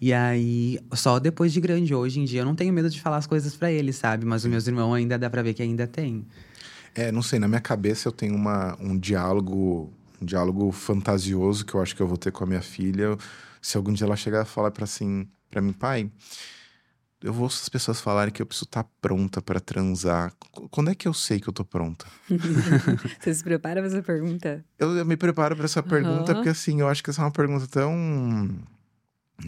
E 0.00 0.12
aí, 0.12 0.78
só 0.92 1.18
depois 1.18 1.52
de 1.52 1.60
grande, 1.60 1.92
hoje 1.92 2.20
em 2.20 2.24
dia, 2.24 2.42
eu 2.42 2.44
não 2.44 2.54
tenho 2.54 2.72
medo 2.72 2.88
de 2.88 3.00
falar 3.00 3.16
as 3.16 3.26
coisas 3.26 3.56
para 3.56 3.72
ele, 3.72 3.92
sabe? 3.92 4.24
Mas 4.24 4.44
os 4.44 4.50
meus 4.50 4.66
irmãos 4.66 4.94
ainda 4.94 5.18
dá 5.18 5.28
pra 5.28 5.42
ver 5.42 5.54
que 5.54 5.62
ainda 5.62 5.86
tem. 5.86 6.24
É, 6.94 7.10
não 7.10 7.22
sei, 7.22 7.40
na 7.40 7.48
minha 7.48 7.60
cabeça 7.60 8.06
eu 8.06 8.12
tenho 8.12 8.36
uma, 8.36 8.76
um 8.80 8.96
diálogo, 8.96 9.92
um 10.22 10.24
diálogo 10.24 10.70
fantasioso 10.70 11.66
que 11.66 11.74
eu 11.74 11.82
acho 11.82 11.96
que 11.96 12.00
eu 12.00 12.06
vou 12.06 12.16
ter 12.16 12.30
com 12.30 12.44
a 12.44 12.46
minha 12.46 12.62
filha. 12.62 13.18
Se 13.60 13.76
algum 13.76 13.92
dia 13.92 14.06
ela 14.06 14.14
chegar 14.14 14.44
e 14.44 14.48
falar 14.48 14.70
para 14.70 14.84
assim, 14.84 15.26
para 15.50 15.60
mim, 15.60 15.72
pai, 15.72 16.08
eu 17.24 17.34
ouço 17.40 17.62
as 17.62 17.70
pessoas 17.70 18.02
falarem 18.02 18.30
que 18.30 18.42
eu 18.42 18.44
preciso 18.44 18.66
estar 18.66 18.82
tá 18.82 18.90
pronta 19.00 19.40
para 19.40 19.58
transar. 19.58 20.30
Quando 20.70 20.90
é 20.90 20.94
que 20.94 21.08
eu 21.08 21.14
sei 21.14 21.40
que 21.40 21.48
eu 21.48 21.54
tô 21.54 21.64
pronta? 21.64 22.04
Você 23.18 23.34
se 23.34 23.42
prepara 23.42 23.80
para 23.80 23.86
essa 23.86 24.02
pergunta? 24.02 24.62
Eu, 24.78 24.94
eu 24.94 25.06
me 25.06 25.16
preparo 25.16 25.56
para 25.56 25.64
essa 25.64 25.80
uhum. 25.80 25.88
pergunta 25.88 26.34
porque, 26.34 26.50
assim, 26.50 26.82
eu 26.82 26.88
acho 26.88 27.02
que 27.02 27.08
essa 27.08 27.22
é 27.22 27.24
uma 27.24 27.30
pergunta 27.30 27.66
tão 27.66 28.58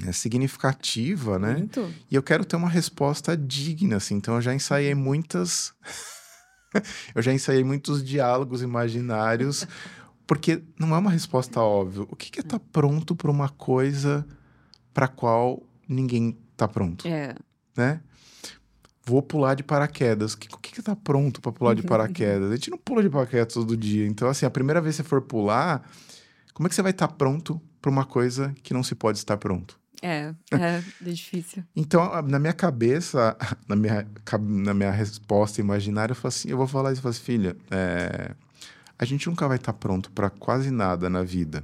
é, 0.07 0.11
significativa, 0.11 1.39
né? 1.39 1.53
Muito. 1.53 1.93
E 2.11 2.15
eu 2.15 2.23
quero 2.23 2.47
ter 2.47 2.57
uma 2.57 2.71
resposta 2.71 3.37
digna, 3.37 3.97
assim. 3.97 4.15
Então, 4.15 4.37
eu 4.37 4.41
já 4.41 4.55
ensaiei 4.55 4.95
uhum. 4.95 5.01
muitas. 5.01 5.75
eu 7.15 7.21
já 7.21 7.35
ensaiei 7.35 7.63
muitos 7.63 8.03
diálogos 8.03 8.63
imaginários, 8.63 9.69
porque 10.27 10.63
não 10.81 10.95
é 10.95 10.99
uma 10.99 11.11
resposta 11.11 11.61
óbvia. 11.61 12.07
O 12.09 12.17
que, 12.17 12.31
que 12.31 12.41
é 12.41 12.43
estar 12.43 12.59
tá 12.59 12.65
pronto 12.73 13.15
para 13.15 13.31
uma 13.31 13.51
coisa 13.51 14.27
para 14.95 15.09
qual 15.09 15.63
ninguém 15.87 16.39
tá 16.57 16.67
pronto? 16.67 17.07
É 17.07 17.35
né? 17.77 18.01
Vou 19.05 19.23
pular 19.23 19.55
de 19.55 19.63
paraquedas. 19.63 20.33
O 20.33 20.39
que, 20.39 20.49
que, 20.49 20.73
que 20.73 20.83
tá 20.83 20.97
pronto 20.97 21.41
para 21.41 21.53
pular 21.53 21.75
de 21.75 21.83
paraquedas? 21.87 22.51
A 22.51 22.55
gente 22.57 22.71
não 22.71 22.79
pula 22.79 23.03
de 23.03 23.09
paraquedas 23.09 23.55
todo 23.55 23.77
dia. 23.77 24.07
Então, 24.07 24.29
assim, 24.29 24.45
a 24.47 24.51
primeira 24.51 24.81
vez 24.81 24.97
que 24.97 25.03
você 25.03 25.09
for 25.09 25.23
pular, 25.23 25.89
como 26.53 26.67
é 26.67 26.69
que 26.69 26.75
você 26.75 26.83
vai 26.83 26.91
estar 26.91 27.09
tá 27.09 27.15
pronto 27.15 27.61
para 27.81 27.91
uma 27.91 28.05
coisa 28.05 28.55
que 28.63 28.75
não 28.75 28.83
se 28.83 28.95
pode 28.95 29.19
estar 29.19 29.37
pronto? 29.37 29.79
É, 30.03 30.35
é, 30.53 30.83
é 31.05 31.11
difícil. 31.11 31.65
Então, 31.75 32.23
na 32.23 32.39
minha 32.39 32.53
cabeça, 32.53 33.37
na 33.69 33.77
minha, 33.77 34.07
na 34.41 34.75
minha 34.75 34.91
resposta 34.91 35.61
imaginária, 35.61 36.13
eu, 36.13 36.17
falo 36.17 36.29
assim, 36.29 36.51
eu 36.51 36.57
vou 36.57 36.67
falar 36.67 36.93
isso, 36.93 36.99
eu 36.99 37.03
falo 37.03 37.11
assim, 37.11 37.23
filha, 37.23 37.57
é, 37.71 38.35
a 38.99 39.05
gente 39.05 39.29
nunca 39.29 39.47
vai 39.47 39.57
estar 39.57 39.73
tá 39.73 39.79
pronto 39.79 40.11
para 40.11 40.31
quase 40.31 40.71
nada 40.71 41.09
na 41.09 41.23
vida, 41.23 41.63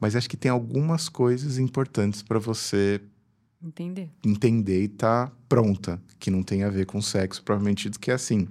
mas 0.00 0.14
acho 0.14 0.28
que 0.28 0.36
tem 0.36 0.50
algumas 0.50 1.08
coisas 1.08 1.58
importantes 1.58 2.22
para 2.22 2.38
você 2.38 3.00
Entender. 3.62 4.10
Entender 4.24 4.82
e 4.84 4.88
tá 4.88 5.32
pronta, 5.48 6.00
que 6.18 6.30
não 6.30 6.42
tem 6.42 6.62
a 6.62 6.70
ver 6.70 6.86
com 6.86 7.02
sexo, 7.02 7.42
provavelmente 7.42 7.90
que 7.90 8.10
é 8.10 8.14
assim. 8.14 8.48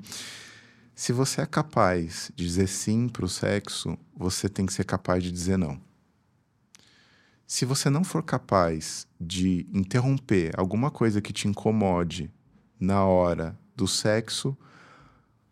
Se 0.94 1.14
você 1.14 1.42
é 1.42 1.46
capaz 1.46 2.32
de 2.36 2.44
dizer 2.44 2.68
sim 2.68 3.08
para 3.08 3.24
o 3.24 3.30
sexo, 3.30 3.98
você 4.16 4.50
tem 4.50 4.66
que 4.66 4.74
ser 4.74 4.84
capaz 4.84 5.24
de 5.24 5.32
dizer 5.32 5.58
não. 5.58 5.80
Se 7.46 7.64
você 7.64 7.90
não 7.90 8.04
for 8.04 8.22
capaz 8.22 9.08
de 9.20 9.66
interromper 9.74 10.52
alguma 10.60 10.92
coisa 10.92 11.22
que 11.22 11.32
te 11.32 11.48
incomode 11.48 12.30
na 12.78 13.06
hora 13.06 13.58
do 13.76 13.88
sexo, 13.88 14.58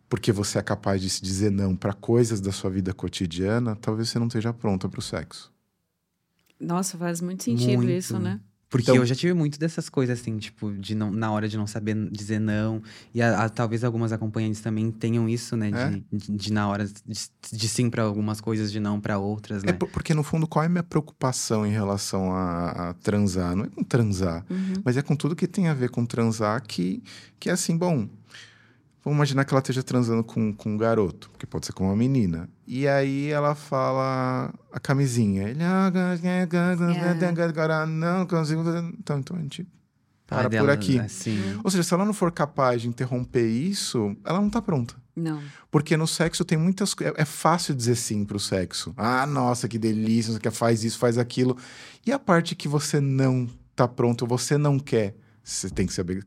porque 0.08 0.30
você 0.30 0.58
é 0.58 0.62
capaz 0.62 1.00
de 1.00 1.08
se 1.08 1.22
dizer 1.22 1.50
não 1.50 1.74
para 1.74 1.94
coisas 1.94 2.40
da 2.40 2.52
sua 2.52 2.68
vida 2.68 2.92
cotidiana, 2.92 3.74
talvez 3.74 4.10
você 4.10 4.18
não 4.18 4.26
esteja 4.26 4.52
pronta 4.52 4.88
para 4.88 4.98
o 4.98 5.02
sexo. 5.02 5.50
Nossa, 6.60 6.98
faz 6.98 7.20
muito 7.22 7.44
sentido 7.44 7.78
muito. 7.78 7.90
isso, 7.90 8.18
né? 8.18 8.40
Porque 8.76 8.90
então, 8.90 9.02
eu 9.02 9.06
já 9.06 9.14
tive 9.14 9.32
muito 9.34 9.58
dessas 9.58 9.88
coisas, 9.88 10.20
assim, 10.20 10.38
tipo, 10.38 10.72
de 10.72 10.94
não, 10.94 11.10
na 11.10 11.30
hora 11.30 11.48
de 11.48 11.56
não 11.56 11.66
saber 11.66 11.94
dizer 12.10 12.38
não. 12.38 12.82
E 13.14 13.22
a, 13.22 13.44
a, 13.44 13.48
talvez 13.48 13.84
algumas 13.84 14.12
acompanhantes 14.12 14.60
também 14.60 14.90
tenham 14.90 15.28
isso, 15.28 15.56
né? 15.56 15.70
É? 15.72 15.88
De, 15.90 16.04
de, 16.12 16.32
de, 16.32 16.52
na 16.52 16.68
hora 16.68 16.86
de, 16.86 17.30
de 17.52 17.68
sim 17.68 17.90
para 17.90 18.02
algumas 18.02 18.40
coisas, 18.40 18.70
de 18.70 18.80
não 18.80 19.00
para 19.00 19.18
outras, 19.18 19.62
é 19.62 19.66
né? 19.66 19.72
É 19.72 19.72
porque, 19.72 20.14
no 20.14 20.22
fundo, 20.22 20.46
qual 20.46 20.62
é 20.62 20.66
a 20.66 20.68
minha 20.70 20.82
preocupação 20.82 21.66
em 21.66 21.70
relação 21.70 22.32
a, 22.32 22.90
a 22.90 22.94
transar? 22.94 23.56
Não 23.56 23.64
é 23.64 23.68
com 23.68 23.82
transar, 23.82 24.44
uhum. 24.50 24.82
mas 24.84 24.96
é 24.96 25.02
com 25.02 25.16
tudo 25.16 25.36
que 25.36 25.46
tem 25.46 25.68
a 25.68 25.74
ver 25.74 25.90
com 25.90 26.04
transar 26.04 26.62
que, 26.62 27.02
que 27.38 27.48
é 27.48 27.52
assim, 27.52 27.76
bom. 27.76 28.08
Vamos 29.06 29.18
imaginar 29.18 29.44
que 29.44 29.54
ela 29.54 29.60
esteja 29.60 29.84
transando 29.84 30.24
com, 30.24 30.52
com 30.52 30.70
um 30.70 30.76
garoto, 30.76 31.30
que 31.38 31.46
pode 31.46 31.64
ser 31.64 31.72
com 31.72 31.84
uma 31.84 31.94
menina. 31.94 32.48
E 32.66 32.88
aí 32.88 33.30
ela 33.30 33.54
fala 33.54 34.52
a 34.72 34.80
camisinha. 34.80 35.48
Ele, 35.48 35.62
ah, 35.62 35.86
agora 35.86 37.86
não 37.86 38.26
consigo. 38.26 38.62
Então, 38.98 39.20
então 39.20 39.36
a 39.36 39.40
gente 39.40 39.64
para 40.26 40.50
por 40.50 40.70
aqui. 40.70 40.98
Assim. 40.98 41.38
Ou 41.62 41.70
seja, 41.70 41.84
se 41.84 41.94
ela 41.94 42.04
não 42.04 42.12
for 42.12 42.32
capaz 42.32 42.82
de 42.82 42.88
interromper 42.88 43.46
isso, 43.46 44.16
ela 44.24 44.40
não 44.40 44.50
tá 44.50 44.60
pronta. 44.60 44.96
Não. 45.14 45.40
Porque 45.70 45.96
no 45.96 46.08
sexo 46.08 46.44
tem 46.44 46.58
muitas 46.58 46.92
coisas. 46.92 47.14
É 47.16 47.24
fácil 47.24 47.76
dizer 47.76 47.94
sim 47.94 48.24
pro 48.24 48.40
sexo. 48.40 48.92
Ah, 48.96 49.24
nossa, 49.24 49.68
que 49.68 49.78
delícia, 49.78 50.32
você 50.32 50.40
quer, 50.40 50.50
faz 50.50 50.82
isso, 50.82 50.98
faz 50.98 51.16
aquilo. 51.16 51.56
E 52.04 52.10
a 52.10 52.18
parte 52.18 52.56
que 52.56 52.66
você 52.66 53.00
não 53.00 53.48
tá 53.76 53.86
pronto, 53.86 54.26
você 54.26 54.58
não 54.58 54.80
quer, 54.80 55.14
você 55.44 55.70
tem 55.70 55.86
que 55.86 55.92
saber 55.92 56.26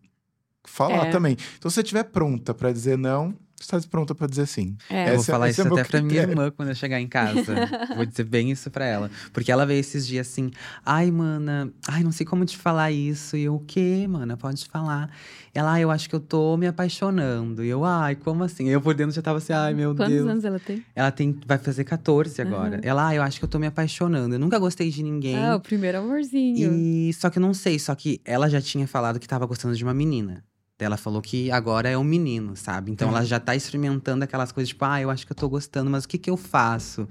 falar 0.70 1.08
é. 1.08 1.12
também. 1.12 1.38
Então, 1.58 1.70
se 1.70 1.76
você 1.76 1.82
estiver 1.82 2.04
pronta 2.04 2.54
para 2.54 2.72
dizer 2.72 2.98
não, 2.98 3.36
está 3.62 3.80
pronta 3.90 4.16
para 4.16 4.28
dizer 4.28 4.48
sim. 4.48 4.78
É. 4.90 5.12
Eu 5.12 5.16
vou 5.16 5.24
falar 5.24 5.50
isso 5.50 5.62
é 5.62 5.68
até 5.68 5.84
para 5.84 6.02
minha 6.02 6.22
irmã 6.22 6.52
quando 6.52 6.70
eu 6.70 6.76
chegar 6.76 7.00
em 7.00 7.08
casa. 7.08 7.56
vou 7.96 8.06
dizer 8.06 8.24
bem 8.24 8.52
isso 8.52 8.70
para 8.72 8.86
ela. 8.86 9.12
Porque 9.34 9.52
ela 9.52 9.66
veio 9.66 9.80
esses 9.80 10.08
dias 10.08 10.28
assim, 10.28 10.52
ai, 10.86 11.12
mana, 11.12 11.72
ai, 11.88 12.04
não 12.04 12.12
sei 12.12 12.26
como 12.26 12.46
te 12.46 12.58
falar 12.58 12.92
isso. 12.92 13.36
E 13.36 13.44
eu, 13.44 13.56
o 13.56 13.60
quê, 13.60 14.08
mana? 14.08 14.38
Pode 14.38 14.66
falar. 14.66 15.10
Ela, 15.54 15.74
ai, 15.74 15.84
eu 15.84 15.92
acho 15.92 16.08
que 16.08 16.16
eu 16.16 16.20
tô 16.20 16.56
me 16.58 16.68
apaixonando. 16.68 17.64
E 17.64 17.70
eu, 17.70 17.84
ai, 17.84 18.16
como 18.16 18.44
assim? 18.44 18.68
E 18.68 18.72
eu 18.72 18.82
por 18.82 18.94
dentro 18.94 19.14
já 19.14 19.22
tava 19.22 19.40
assim, 19.40 19.54
ai, 19.54 19.74
meu 19.74 19.94
Quantos 19.96 20.14
Deus. 20.14 20.26
Quantos 20.26 20.32
anos 20.32 20.46
ela 20.46 20.60
tem? 20.60 20.86
Ela 20.96 21.12
tem, 21.12 21.40
vai 21.46 21.58
fazer 21.58 21.84
14 21.84 22.42
agora. 22.42 22.76
Uhum. 22.76 22.82
Ela, 22.84 23.08
ai, 23.08 23.18
eu 23.18 23.22
acho 23.22 23.40
que 23.40 23.46
eu 23.46 23.50
tô 23.50 23.60
me 23.60 23.68
apaixonando. 23.68 24.36
Eu 24.36 24.40
nunca 24.40 24.58
gostei 24.58 24.90
de 24.90 25.04
ninguém. 25.04 25.38
Ah, 25.38 25.56
o 25.56 25.60
primeiro 25.60 26.00
amorzinho. 26.00 26.74
E 26.74 27.12
só 27.14 27.30
que 27.30 27.40
eu 27.40 27.42
não 27.42 27.54
sei, 27.54 27.80
só 27.80 27.94
que 27.96 28.22
ela 28.24 28.50
já 28.50 28.62
tinha 28.62 28.88
falado 28.88 29.20
que 29.20 29.28
tava 29.28 29.46
gostando 29.46 29.76
de 29.76 29.84
uma 29.84 29.94
menina. 29.94 30.44
Ela 30.80 30.98
falou 30.98 31.22
que 31.22 31.52
agora 31.52 31.90
é 31.90 31.98
um 31.98 32.04
menino, 32.04 32.56
sabe? 32.56 32.92
Então 32.92 33.10
uhum. 33.10 33.16
ela 33.16 33.26
já 33.26 33.40
tá 33.40 33.56
experimentando 33.56 34.24
aquelas 34.24 34.52
coisas, 34.52 34.70
tipo, 34.70 34.86
ah, 34.86 35.02
eu 35.02 35.10
acho 35.10 35.26
que 35.26 35.32
eu 35.32 35.36
tô 35.36 35.50
gostando, 35.50 35.90
mas 35.90 36.06
o 36.06 36.08
que 36.08 36.18
que 36.18 36.30
eu 36.30 36.38
faço? 36.38 37.08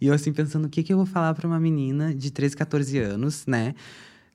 E 0.00 0.06
eu 0.06 0.14
assim 0.14 0.32
pensando, 0.32 0.66
o 0.66 0.68
que 0.68 0.82
que 0.82 0.92
eu 0.92 0.96
vou 0.96 1.06
falar 1.06 1.34
para 1.34 1.46
uma 1.46 1.58
menina 1.58 2.14
de 2.14 2.30
13, 2.30 2.56
14 2.56 2.98
anos, 2.98 3.46
né? 3.46 3.74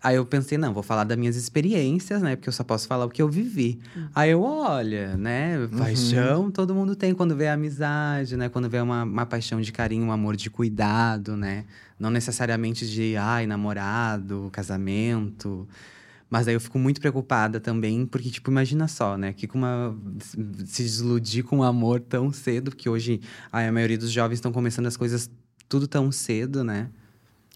Aí 0.03 0.15
eu 0.15 0.25
pensei, 0.25 0.57
não, 0.57 0.73
vou 0.73 0.81
falar 0.81 1.03
das 1.03 1.15
minhas 1.15 1.35
experiências, 1.35 2.23
né? 2.23 2.35
Porque 2.35 2.49
eu 2.49 2.53
só 2.53 2.63
posso 2.63 2.87
falar 2.87 3.05
o 3.05 3.09
que 3.09 3.21
eu 3.21 3.29
vivi. 3.29 3.79
Uhum. 3.95 4.07
Aí 4.15 4.31
eu, 4.31 4.41
olha, 4.41 5.15
né? 5.15 5.59
Uhum. 5.59 5.77
Paixão 5.77 6.43
uhum. 6.45 6.51
todo 6.51 6.73
mundo 6.73 6.95
tem 6.95 7.13
quando 7.13 7.35
vê 7.35 7.47
a 7.47 7.53
amizade, 7.53 8.35
né? 8.35 8.49
Quando 8.49 8.67
vê 8.67 8.79
uma, 8.79 9.03
uma 9.03 9.25
paixão 9.27 9.61
de 9.61 9.71
carinho, 9.71 10.05
um 10.05 10.11
amor 10.11 10.35
de 10.35 10.49
cuidado, 10.49 11.37
né? 11.37 11.65
Não 11.99 12.09
necessariamente 12.09 12.89
de, 12.89 13.15
ai, 13.15 13.45
namorado, 13.45 14.49
casamento. 14.51 15.67
Mas 16.31 16.47
aí 16.47 16.53
eu 16.53 16.61
fico 16.61 16.79
muito 16.79 17.01
preocupada 17.01 17.59
também, 17.59 18.05
porque, 18.05 18.31
tipo, 18.31 18.49
imagina 18.49 18.87
só, 18.87 19.17
né? 19.17 19.33
Que 19.33 19.45
com 19.45 19.57
uma. 19.57 19.93
Se 20.63 20.81
desiludir 20.81 21.43
com 21.43 21.57
um 21.57 21.63
amor 21.63 21.99
tão 21.99 22.31
cedo, 22.31 22.71
porque 22.71 22.87
hoje 22.87 23.19
a 23.51 23.69
maioria 23.69 23.97
dos 23.97 24.09
jovens 24.09 24.35
estão 24.35 24.53
começando 24.53 24.85
as 24.85 24.95
coisas 24.95 25.29
tudo 25.67 25.89
tão 25.89 26.09
cedo, 26.09 26.63
né? 26.63 26.89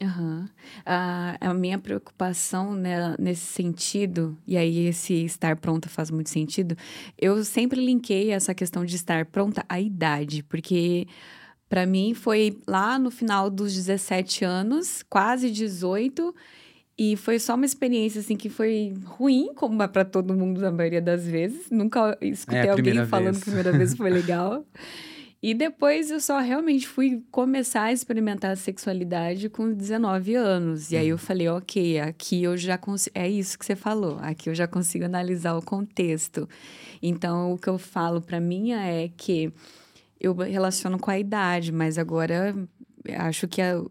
Uhum. 0.02 0.46
A, 0.86 1.38
a 1.40 1.54
minha 1.54 1.80
preocupação 1.80 2.74
né, 2.74 3.16
nesse 3.18 3.46
sentido, 3.46 4.38
e 4.46 4.58
aí 4.58 4.88
esse 4.88 5.24
estar 5.24 5.56
pronta 5.56 5.88
faz 5.88 6.12
muito 6.12 6.30
sentido, 6.30 6.76
eu 7.18 7.46
sempre 7.46 7.84
linkei 7.84 8.32
essa 8.32 8.54
questão 8.54 8.84
de 8.84 8.94
estar 8.98 9.26
pronta 9.26 9.66
à 9.70 9.80
idade, 9.80 10.44
porque 10.44 11.08
para 11.70 11.86
mim 11.86 12.14
foi 12.14 12.60
lá 12.68 13.00
no 13.00 13.10
final 13.10 13.50
dos 13.50 13.74
17 13.74 14.44
anos, 14.44 15.02
quase 15.10 15.50
18, 15.50 16.36
e 16.98 17.18
foi 17.18 17.40
só 17.40 17.56
uma 17.56 17.66
experiência, 17.66 18.22
assim, 18.22 18.38
que 18.38 18.50
foi 18.50 18.94
ruim, 19.04 19.54
como 19.54 19.84
é 19.84 19.88
para 19.88 20.06
todo 20.06 20.34
mundo 20.34 20.62
na 20.62 20.72
maioria 20.72 21.02
das 21.02 21.28
vezes. 21.28 21.70
Nunca 21.70 22.18
escutei 22.22 22.62
é 22.62 22.70
alguém 22.70 23.06
falando 23.06 23.34
vez. 23.34 23.44
que 23.44 23.50
a 23.50 23.54
primeira 23.54 23.78
vez 23.78 23.94
foi 23.96 24.10
legal. 24.12 24.66
E 25.44 25.54
depois 25.54 26.10
eu 26.10 26.20
só 26.22 26.40
realmente 26.40 26.88
fui 26.88 27.22
começar 27.30 27.84
a 27.84 27.92
experimentar 27.92 28.52
a 28.52 28.56
sexualidade 28.56 29.50
com 29.50 29.72
19 29.72 30.36
anos. 30.36 30.92
E 30.92 30.98
aí 30.98 31.10
eu 31.10 31.16
uhum. 31.16 31.20
falei, 31.20 31.50
ok, 31.50 32.00
aqui 32.00 32.42
eu 32.42 32.58
já 32.58 32.78
consigo. 32.78 33.16
É 33.16 33.30
isso 33.30 33.60
que 33.60 33.66
você 33.66 33.76
falou, 33.76 34.18
aqui 34.22 34.50
eu 34.50 34.56
já 34.56 34.66
consigo 34.66 35.04
analisar 35.04 35.56
o 35.56 35.62
contexto. 35.62 36.48
Então 37.02 37.52
o 37.52 37.58
que 37.58 37.68
eu 37.68 37.78
falo 37.78 38.22
para 38.22 38.40
mim 38.40 38.72
é 38.72 39.12
que 39.16 39.52
eu 40.20 40.34
relaciono 40.34 40.98
com 40.98 41.12
a 41.12 41.20
idade, 41.20 41.72
mas 41.72 41.98
agora 41.98 42.56
acho 43.14 43.48
que 43.48 43.62
a, 43.62 43.84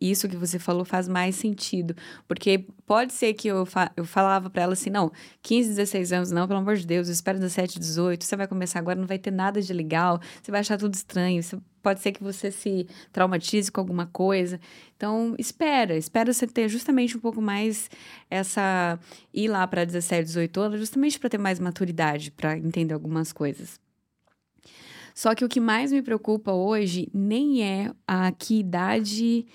isso 0.00 0.28
que 0.28 0.36
você 0.36 0.58
falou 0.58 0.84
faz 0.84 1.06
mais 1.06 1.34
sentido. 1.34 1.94
Porque 2.26 2.64
pode 2.86 3.12
ser 3.12 3.34
que 3.34 3.48
eu, 3.48 3.66
fa 3.66 3.92
eu 3.96 4.04
falava 4.04 4.48
para 4.48 4.62
ela 4.62 4.72
assim: 4.72 4.90
não, 4.90 5.12
15, 5.42 5.70
16 5.70 6.12
anos, 6.12 6.30
não, 6.30 6.46
pelo 6.48 6.60
amor 6.60 6.76
de 6.76 6.86
Deus, 6.86 7.08
eu 7.08 7.12
espero 7.12 7.38
17, 7.38 7.78
18, 7.78 8.24
você 8.24 8.36
vai 8.36 8.46
começar 8.46 8.78
agora, 8.78 8.98
não 8.98 9.06
vai 9.06 9.18
ter 9.18 9.30
nada 9.30 9.60
de 9.60 9.72
legal, 9.72 10.20
você 10.42 10.50
vai 10.50 10.60
achar 10.60 10.78
tudo 10.78 10.94
estranho, 10.94 11.42
você, 11.42 11.58
pode 11.82 12.00
ser 12.00 12.12
que 12.12 12.22
você 12.22 12.50
se 12.50 12.86
traumatize 13.12 13.70
com 13.70 13.80
alguma 13.80 14.06
coisa. 14.06 14.60
Então, 14.96 15.34
espera, 15.38 15.96
espera 15.96 16.32
você 16.32 16.46
ter 16.46 16.68
justamente 16.68 17.16
um 17.16 17.20
pouco 17.20 17.40
mais 17.40 17.90
essa. 18.30 18.98
ir 19.32 19.48
lá 19.48 19.66
para 19.66 19.84
17, 19.84 20.24
18 20.24 20.60
anos, 20.60 20.80
justamente 20.80 21.18
para 21.18 21.30
ter 21.30 21.38
mais 21.38 21.58
maturidade, 21.58 22.30
para 22.30 22.56
entender 22.56 22.94
algumas 22.94 23.32
coisas. 23.32 23.78
Só 25.14 25.34
que 25.34 25.44
o 25.44 25.48
que 25.48 25.60
mais 25.60 25.92
me 25.92 26.02
preocupa 26.02 26.52
hoje 26.52 27.08
nem 27.12 27.62
é 27.62 27.92
a 28.06 28.30
que 28.32 28.60
idade 28.60 29.46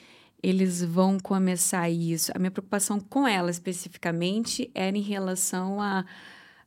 eles 0.45 0.83
vão 0.83 1.19
começar 1.19 1.89
isso. 1.89 2.31
A 2.35 2.37
minha 2.37 2.51
preocupação 2.51 2.99
com 2.99 3.27
ela 3.27 3.49
especificamente 3.49 4.69
era 4.75 4.95
em 4.95 5.01
relação 5.01 5.81
a, 5.81 6.05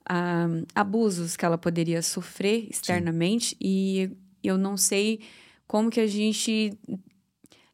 a 0.05 0.47
abusos 0.74 1.37
que 1.37 1.45
ela 1.45 1.57
poderia 1.57 2.03
sofrer 2.03 2.66
externamente 2.68 3.51
Sim. 3.51 3.57
e 3.61 4.11
eu 4.43 4.59
não 4.59 4.76
sei 4.76 5.20
como 5.68 5.91
que 5.91 6.01
a 6.01 6.09
gente 6.09 6.76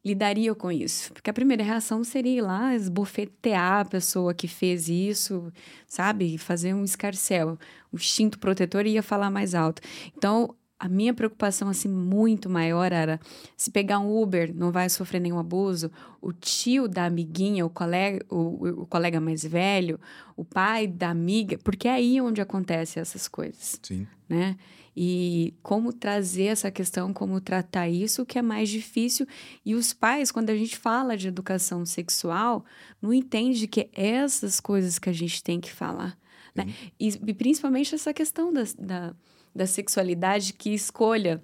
lidaria 0.05 0.53
com 0.53 0.71
isso? 0.71 1.11
Porque 1.11 1.31
a 1.31 1.33
primeira 1.33 1.63
reação 1.63 2.03
seria 2.03 2.37
ir 2.37 2.41
lá 2.41 2.75
esbofetear 2.75 3.79
a 3.79 3.85
pessoa 3.85 4.31
que 4.31 4.47
fez 4.47 4.87
isso, 4.87 5.51
sabe? 5.87 6.37
Fazer 6.37 6.75
um 6.75 6.83
escarcel. 6.83 7.57
O 7.91 7.95
instinto 7.95 8.37
protetor 8.37 8.85
ia 8.85 9.01
falar 9.01 9.31
mais 9.31 9.55
alto. 9.55 9.81
Então, 10.15 10.55
a 10.77 10.89
minha 10.89 11.13
preocupação 11.13 11.69
assim 11.69 11.87
muito 11.87 12.49
maior 12.49 12.91
era 12.91 13.19
se 13.55 13.71
pegar 13.71 13.99
um 13.99 14.21
Uber 14.21 14.53
não 14.53 14.71
vai 14.71 14.89
sofrer 14.89 15.21
nenhum 15.21 15.39
abuso 15.39 15.89
o 16.21 16.33
tio 16.33 16.87
da 16.87 17.05
amiguinha 17.05 17.65
o 17.65 17.69
colega 17.69 18.25
o, 18.29 18.81
o 18.81 18.85
colega 18.85 19.19
mais 19.21 19.43
velho 19.43 19.99
o 20.35 20.43
pai 20.43 20.85
da 20.85 21.09
amiga 21.09 21.57
porque 21.63 21.87
é 21.87 21.93
aí 21.93 22.19
onde 22.19 22.41
acontecem 22.41 22.99
essas 22.99 23.27
coisas 23.27 23.79
Sim. 23.81 24.05
né 24.27 24.57
e 24.97 25.53
como 25.61 25.93
trazer 25.93 26.45
essa 26.45 26.69
questão 26.69 27.13
como 27.13 27.39
tratar 27.39 27.87
isso 27.87 28.25
que 28.25 28.37
é 28.37 28.41
mais 28.41 28.67
difícil 28.69 29.25
e 29.65 29.75
os 29.75 29.93
pais 29.93 30.31
quando 30.31 30.49
a 30.49 30.55
gente 30.55 30.77
fala 30.77 31.15
de 31.15 31.29
educação 31.29 31.85
sexual 31.85 32.65
não 33.01 33.13
entende 33.13 33.67
que 33.67 33.89
é 33.93 34.07
essas 34.07 34.59
coisas 34.59 34.99
que 34.99 35.09
a 35.09 35.13
gente 35.13 35.41
tem 35.41 35.59
que 35.59 35.71
falar 35.71 36.17
né? 36.53 36.73
e, 36.99 37.07
e 37.07 37.33
principalmente 37.33 37.95
essa 37.95 38.13
questão 38.13 38.51
da, 38.51 38.63
da 38.77 39.15
da 39.55 39.65
sexualidade 39.65 40.53
que 40.53 40.73
escolha 40.73 41.41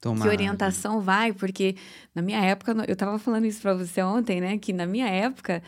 Tomara. 0.00 0.22
que 0.22 0.28
orientação 0.28 1.00
vai, 1.00 1.32
porque 1.32 1.76
na 2.12 2.20
minha 2.20 2.40
época, 2.40 2.74
eu 2.88 2.96
tava 2.96 3.18
falando 3.18 3.46
isso 3.46 3.62
para 3.62 3.72
você 3.72 4.02
ontem, 4.02 4.40
né, 4.40 4.58
que 4.58 4.72
na 4.72 4.84
minha 4.84 5.08
época 5.08 5.62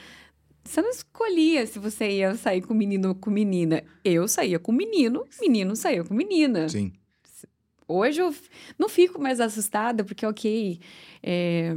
você 0.65 0.83
não 0.83 0.91
escolhia 0.91 1.67
se 1.67 1.79
você 1.79 2.11
ia 2.11 2.35
sair 2.35 2.63
com 2.63 2.75
menino 2.75 3.11
ou 3.11 3.15
com 3.15 3.31
menina. 3.31 3.85
Eu 4.03 4.27
saía 4.27 4.59
com 4.59 4.73
menino, 4.73 5.25
menino 5.41 5.77
saía 5.77 6.03
com 6.03 6.15
menina. 6.15 6.69
Sim. 6.69 6.93
Hoje 7.87 8.23
eu 8.23 8.35
não 8.79 8.89
fico 8.89 9.21
mais 9.21 9.41
assustada, 9.41 10.03
porque, 10.03 10.25
ok, 10.25 10.81
é, 11.23 11.75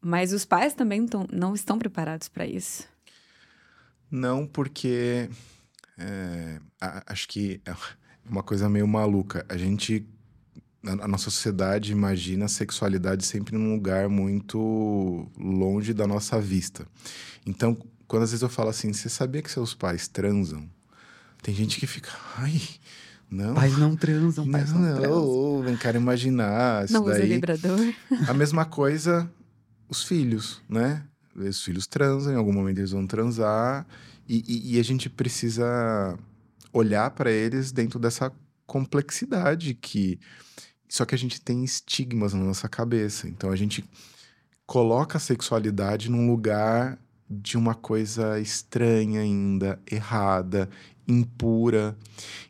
mas 0.00 0.34
os 0.34 0.44
pais 0.44 0.74
também 0.74 1.06
tão, 1.06 1.26
não 1.32 1.54
estão 1.54 1.78
preparados 1.78 2.28
para 2.28 2.46
isso. 2.46 2.86
Não, 4.10 4.46
porque 4.46 5.30
é, 5.98 6.60
acho 7.06 7.26
que 7.26 7.60
é 7.64 7.74
uma 8.28 8.42
coisa 8.42 8.68
meio 8.68 8.86
maluca. 8.86 9.44
A 9.48 9.56
gente, 9.56 10.06
a 10.82 11.08
nossa 11.08 11.24
sociedade 11.24 11.92
imagina 11.92 12.46
a 12.46 12.48
sexualidade 12.48 13.24
sempre 13.24 13.56
num 13.56 13.74
lugar 13.74 14.08
muito 14.08 15.28
longe 15.38 15.92
da 15.92 16.06
nossa 16.06 16.40
vista. 16.40 16.86
Então, 17.46 17.76
quando 18.06 18.22
às 18.22 18.30
vezes 18.30 18.42
eu 18.42 18.48
falo 18.48 18.70
assim, 18.70 18.92
você 18.92 19.08
sabia 19.08 19.42
que 19.42 19.50
seus 19.50 19.74
pais 19.74 20.08
transam? 20.08 20.68
Tem 21.42 21.54
gente 21.54 21.78
que 21.78 21.86
fica, 21.86 22.10
ai, 22.36 22.60
não. 23.30 23.54
Pais 23.54 23.76
não 23.76 23.96
transam, 23.96 24.50
pais 24.50 24.72
não, 24.72 24.80
não 24.80 24.96
transam. 24.96 25.22
Ou, 25.22 25.62
não 25.62 25.76
quero 25.76 25.98
imaginar. 25.98 26.84
Isso 26.84 26.94
não 26.94 27.04
daí. 27.04 27.18
usa 27.18 27.26
vibrador. 27.26 27.94
A 28.28 28.32
mesma 28.32 28.64
coisa, 28.64 29.30
os 29.88 30.02
filhos, 30.02 30.62
né? 30.68 31.04
Os 31.36 31.62
filhos 31.62 31.86
transam, 31.86 32.32
em 32.32 32.36
algum 32.36 32.52
momento 32.52 32.78
eles 32.78 32.92
vão 32.92 33.06
transar. 33.06 33.86
E, 34.28 34.42
e, 34.46 34.76
e 34.76 34.80
a 34.80 34.84
gente 34.84 35.10
precisa 35.10 36.16
olhar 36.74 37.10
para 37.12 37.30
eles 37.30 37.72
dentro 37.72 37.98
dessa 37.98 38.30
complexidade 38.66 39.74
que 39.74 40.18
só 40.88 41.04
que 41.04 41.14
a 41.14 41.18
gente 41.18 41.40
tem 41.40 41.64
estigmas 41.64 42.34
na 42.34 42.44
nossa 42.44 42.68
cabeça. 42.68 43.28
Então 43.28 43.50
a 43.50 43.56
gente 43.56 43.84
coloca 44.66 45.16
a 45.16 45.20
sexualidade 45.20 46.10
num 46.10 46.30
lugar 46.30 46.98
de 47.28 47.56
uma 47.56 47.74
coisa 47.74 48.38
estranha 48.38 49.20
ainda, 49.20 49.80
errada, 49.90 50.68
impura. 51.06 51.96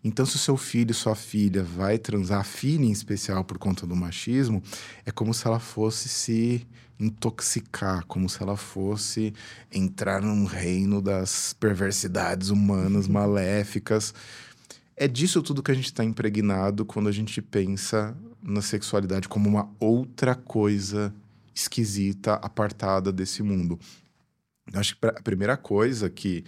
Então, 0.02 0.26
se 0.26 0.36
o 0.36 0.38
seu 0.38 0.56
filho, 0.56 0.92
sua 0.92 1.14
filha 1.14 1.62
vai 1.62 1.98
transar, 1.98 2.40
a 2.40 2.44
filha 2.44 2.84
em 2.84 2.90
especial 2.90 3.44
por 3.44 3.58
conta 3.58 3.86
do 3.86 3.96
machismo, 3.96 4.62
é 5.04 5.10
como 5.10 5.32
se 5.32 5.46
ela 5.46 5.60
fosse 5.60 6.08
se 6.08 6.66
intoxicar, 6.98 8.04
como 8.06 8.28
se 8.28 8.42
ela 8.42 8.56
fosse 8.56 9.34
entrar 9.72 10.22
num 10.22 10.44
reino 10.44 11.02
das 11.02 11.52
perversidades 11.54 12.50
humanas 12.50 13.08
maléficas. 13.08 14.14
É 14.96 15.08
disso 15.08 15.42
tudo 15.42 15.62
que 15.62 15.72
a 15.72 15.74
gente 15.74 15.86
está 15.86 16.04
impregnado 16.04 16.84
quando 16.84 17.08
a 17.08 17.12
gente 17.12 17.42
pensa 17.42 18.16
na 18.42 18.62
sexualidade 18.62 19.28
como 19.28 19.48
uma 19.48 19.68
outra 19.80 20.34
coisa 20.34 21.12
esquisita, 21.54 22.34
apartada 22.34 23.12
desse 23.12 23.42
mundo. 23.42 23.78
Eu 24.72 24.80
acho 24.80 24.96
que 24.96 25.06
a 25.06 25.12
primeira 25.22 25.56
coisa 25.56 26.08
que, 26.08 26.44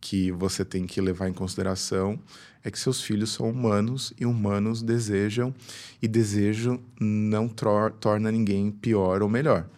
que 0.00 0.30
você 0.32 0.64
tem 0.64 0.86
que 0.86 1.00
levar 1.00 1.28
em 1.28 1.32
consideração 1.32 2.18
é 2.62 2.70
que 2.70 2.78
seus 2.78 3.00
filhos 3.00 3.30
são 3.30 3.48
humanos 3.48 4.12
e 4.18 4.26
humanos 4.26 4.82
desejam, 4.82 5.54
e 6.02 6.08
desejo 6.08 6.80
não 7.00 7.48
torna 7.48 8.30
ninguém 8.30 8.70
pior 8.70 9.22
ou 9.22 9.28
melhor. 9.28 9.68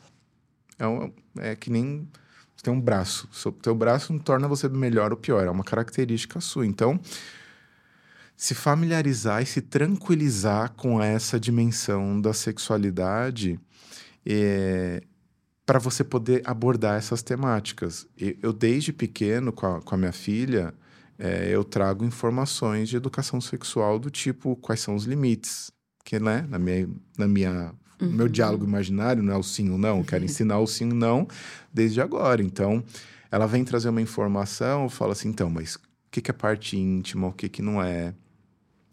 É, 0.80 0.86
um, 0.86 1.12
é 1.38 1.54
que 1.54 1.70
nem 1.70 2.08
você 2.56 2.64
tem 2.64 2.72
um 2.72 2.80
braço. 2.80 3.28
O 3.46 3.52
teu 3.52 3.74
braço 3.74 4.12
não 4.12 4.18
torna 4.18 4.48
você 4.48 4.68
melhor 4.68 5.12
ou 5.12 5.18
pior, 5.18 5.46
é 5.46 5.50
uma 5.50 5.62
característica 5.62 6.40
sua. 6.40 6.66
Então, 6.66 6.98
se 8.34 8.54
familiarizar 8.54 9.42
e 9.42 9.46
se 9.46 9.60
tranquilizar 9.60 10.72
com 10.72 11.02
essa 11.02 11.38
dimensão 11.38 12.18
da 12.18 12.32
sexualidade 12.32 13.60
é, 14.24 15.02
para 15.66 15.78
você 15.78 16.02
poder 16.02 16.42
abordar 16.44 16.96
essas 16.96 17.22
temáticas. 17.22 18.06
Eu, 18.16 18.52
desde 18.52 18.92
pequeno, 18.92 19.52
com 19.52 19.66
a, 19.66 19.82
com 19.82 19.94
a 19.94 19.98
minha 19.98 20.12
filha, 20.12 20.74
é, 21.18 21.50
eu 21.54 21.62
trago 21.62 22.04
informações 22.04 22.88
de 22.88 22.96
educação 22.96 23.40
sexual 23.40 23.98
do 23.98 24.10
tipo 24.10 24.56
quais 24.56 24.80
são 24.80 24.94
os 24.94 25.04
limites. 25.04 25.70
Que, 26.02 26.18
né, 26.18 26.46
na 26.48 26.58
minha, 26.58 26.88
na 27.18 27.28
minha 27.28 27.74
Uhum. 28.00 28.10
Meu 28.10 28.28
diálogo 28.28 28.64
imaginário 28.64 29.22
não 29.22 29.34
é 29.34 29.36
o 29.36 29.42
sim 29.42 29.70
ou 29.70 29.78
não, 29.78 29.98
eu 29.98 30.04
quero 30.04 30.24
ensinar 30.24 30.58
o 30.58 30.66
sim 30.66 30.88
ou 30.88 30.94
não 30.94 31.28
desde 31.72 32.00
agora. 32.00 32.42
Então, 32.42 32.82
ela 33.30 33.46
vem 33.46 33.64
trazer 33.64 33.88
uma 33.88 34.00
informação, 34.00 34.88
fala 34.88 35.12
assim, 35.12 35.28
então, 35.28 35.50
mas 35.50 35.76
o 35.76 35.80
que, 36.10 36.20
que 36.20 36.30
é 36.30 36.34
parte 36.34 36.76
íntima, 36.76 37.28
o 37.28 37.32
que, 37.32 37.48
que 37.48 37.62
não 37.62 37.82
é? 37.82 38.14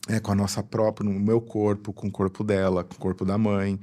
É 0.07 0.19
com 0.19 0.31
a 0.31 0.35
nossa 0.35 0.63
própria, 0.63 1.09
no 1.09 1.19
meu 1.19 1.41
corpo, 1.41 1.91
com 1.91 2.07
o 2.07 2.11
corpo 2.11 2.43
dela, 2.43 2.83
com 2.83 2.95
o 2.95 2.99
corpo 2.99 3.25
da 3.25 3.37
mãe, 3.37 3.79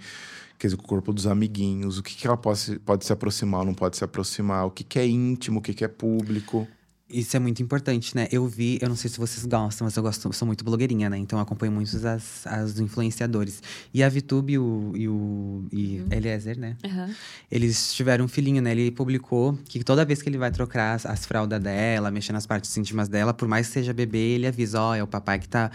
quer 0.59 0.69
dizer, 0.69 0.77
com 0.77 0.85
o 0.85 0.89
corpo 0.89 1.13
dos 1.13 1.27
amiguinhos, 1.27 1.99
o 1.99 2.03
que, 2.03 2.15
que 2.15 2.27
ela 2.27 2.37
pode, 2.37 2.79
pode 2.79 3.05
se 3.05 3.13
aproximar 3.13 3.61
ou 3.61 3.67
não 3.67 3.75
pode 3.75 3.97
se 3.97 4.05
aproximar, 4.05 4.67
o 4.67 4.71
que, 4.71 4.85
que 4.85 4.99
é 4.99 5.07
íntimo, 5.07 5.59
o 5.59 5.63
que, 5.63 5.75
que 5.75 5.85
é 5.85 5.89
público. 5.89 6.67
Isso 7.15 7.37
é 7.37 7.39
muito 7.39 7.63
importante, 7.63 8.17
né? 8.17 8.27
Eu 8.33 8.45
vi, 8.49 8.77
eu 8.83 8.89
não 8.89 8.97
sei 8.97 9.09
se 9.09 9.19
vocês 9.19 9.47
gostam, 9.47 9.85
mas 9.85 9.97
eu 9.97 10.03
gosto, 10.03 10.33
sou 10.33 10.47
muito 10.47 10.65
blogueirinha, 10.65 11.09
né? 11.09 11.17
Então 11.17 11.39
acompanho 11.39 11.71
muitos 11.71 12.05
as, 12.05 12.45
as 12.45 12.81
influenciadores. 12.81 13.63
E 13.93 14.03
a 14.03 14.09
Vitube 14.09 14.55
e 14.55 14.59
o, 14.59 14.93
e 14.97 15.09
o 15.09 15.65
e 15.73 16.01
uhum. 16.01 16.09
Eliezer, 16.11 16.59
né? 16.59 16.77
Uhum. 16.85 17.15
Eles 17.49 17.95
tiveram 17.95 18.25
um 18.25 18.29
filhinho, 18.29 18.61
né? 18.61 18.73
Ele 18.73 18.91
publicou 18.91 19.57
que 19.67 19.85
toda 19.85 20.05
vez 20.05 20.21
que 20.23 20.29
ele 20.29 20.39
vai 20.39 20.51
trocar 20.51 20.95
as, 20.95 21.07
as 21.07 21.25
fraldas 21.25 21.63
dela, 21.63 22.11
mexer 22.11 22.33
nas 22.33 22.47
partes 22.47 22.77
íntimas 22.77 23.09
dela, 23.09 23.33
por 23.33 23.47
mais 23.47 23.69
que 23.69 23.75
seja 23.75 23.93
bebê, 23.93 24.35
ele 24.35 24.49
avisa: 24.49 24.81
ó, 24.81 24.91
oh, 24.91 24.95
é 24.95 25.03
o 25.03 25.07
papai 25.07 25.39
que 25.39 25.49
tá 25.49 25.71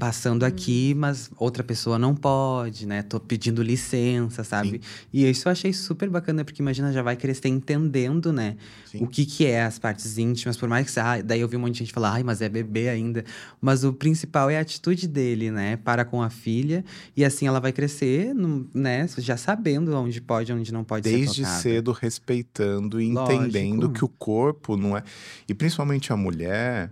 passando 0.00 0.42
uhum. 0.42 0.48
aqui, 0.48 0.94
mas 0.96 1.30
outra 1.36 1.62
pessoa 1.62 1.96
não 1.96 2.12
pode, 2.12 2.86
né? 2.86 3.02
Tô 3.02 3.20
pedindo 3.20 3.62
licença, 3.62 4.42
sabe? 4.42 4.80
Sim. 4.82 5.08
E 5.12 5.30
isso 5.30 5.46
eu 5.46 5.52
achei 5.52 5.72
super 5.72 6.10
bacana, 6.10 6.44
porque 6.44 6.60
imagina, 6.60 6.92
já 6.92 7.02
vai 7.02 7.14
crescer 7.14 7.48
entendendo, 7.48 8.32
né? 8.32 8.56
Sim. 8.84 9.04
O 9.04 9.06
que 9.06 9.24
que 9.24 9.46
é 9.46 9.62
as 9.62 9.78
partes 9.78 10.18
íntimas 10.18 10.56
por 10.56 10.68
mais 10.72 10.90
que. 10.90 10.98
Ah, 10.98 11.20
daí 11.22 11.40
eu 11.40 11.48
vi 11.48 11.56
um 11.56 11.60
monte 11.60 11.74
de 11.74 11.78
gente 11.80 11.92
falar, 11.92 12.12
ai, 12.12 12.22
mas 12.22 12.40
é 12.40 12.48
bebê 12.48 12.88
ainda. 12.88 13.24
Mas 13.60 13.84
o 13.84 13.92
principal 13.92 14.48
é 14.50 14.56
a 14.56 14.60
atitude 14.60 15.06
dele, 15.06 15.50
né? 15.50 15.76
Para 15.76 16.04
com 16.04 16.22
a 16.22 16.30
filha. 16.30 16.84
E 17.16 17.24
assim 17.24 17.46
ela 17.46 17.60
vai 17.60 17.72
crescer, 17.72 18.34
né? 18.74 19.06
Já 19.18 19.36
sabendo 19.36 19.94
onde 19.94 20.20
pode 20.20 20.52
onde 20.52 20.72
não 20.72 20.82
pode 20.82 21.08
Desde 21.08 21.44
cedo, 21.44 21.92
respeitando 21.92 23.00
e 23.00 23.12
Lógico. 23.12 23.42
entendendo 23.42 23.90
que 23.90 24.04
o 24.04 24.08
corpo 24.08 24.76
não 24.76 24.96
é. 24.96 25.02
E 25.48 25.54
principalmente 25.54 26.12
a 26.12 26.16
mulher. 26.16 26.90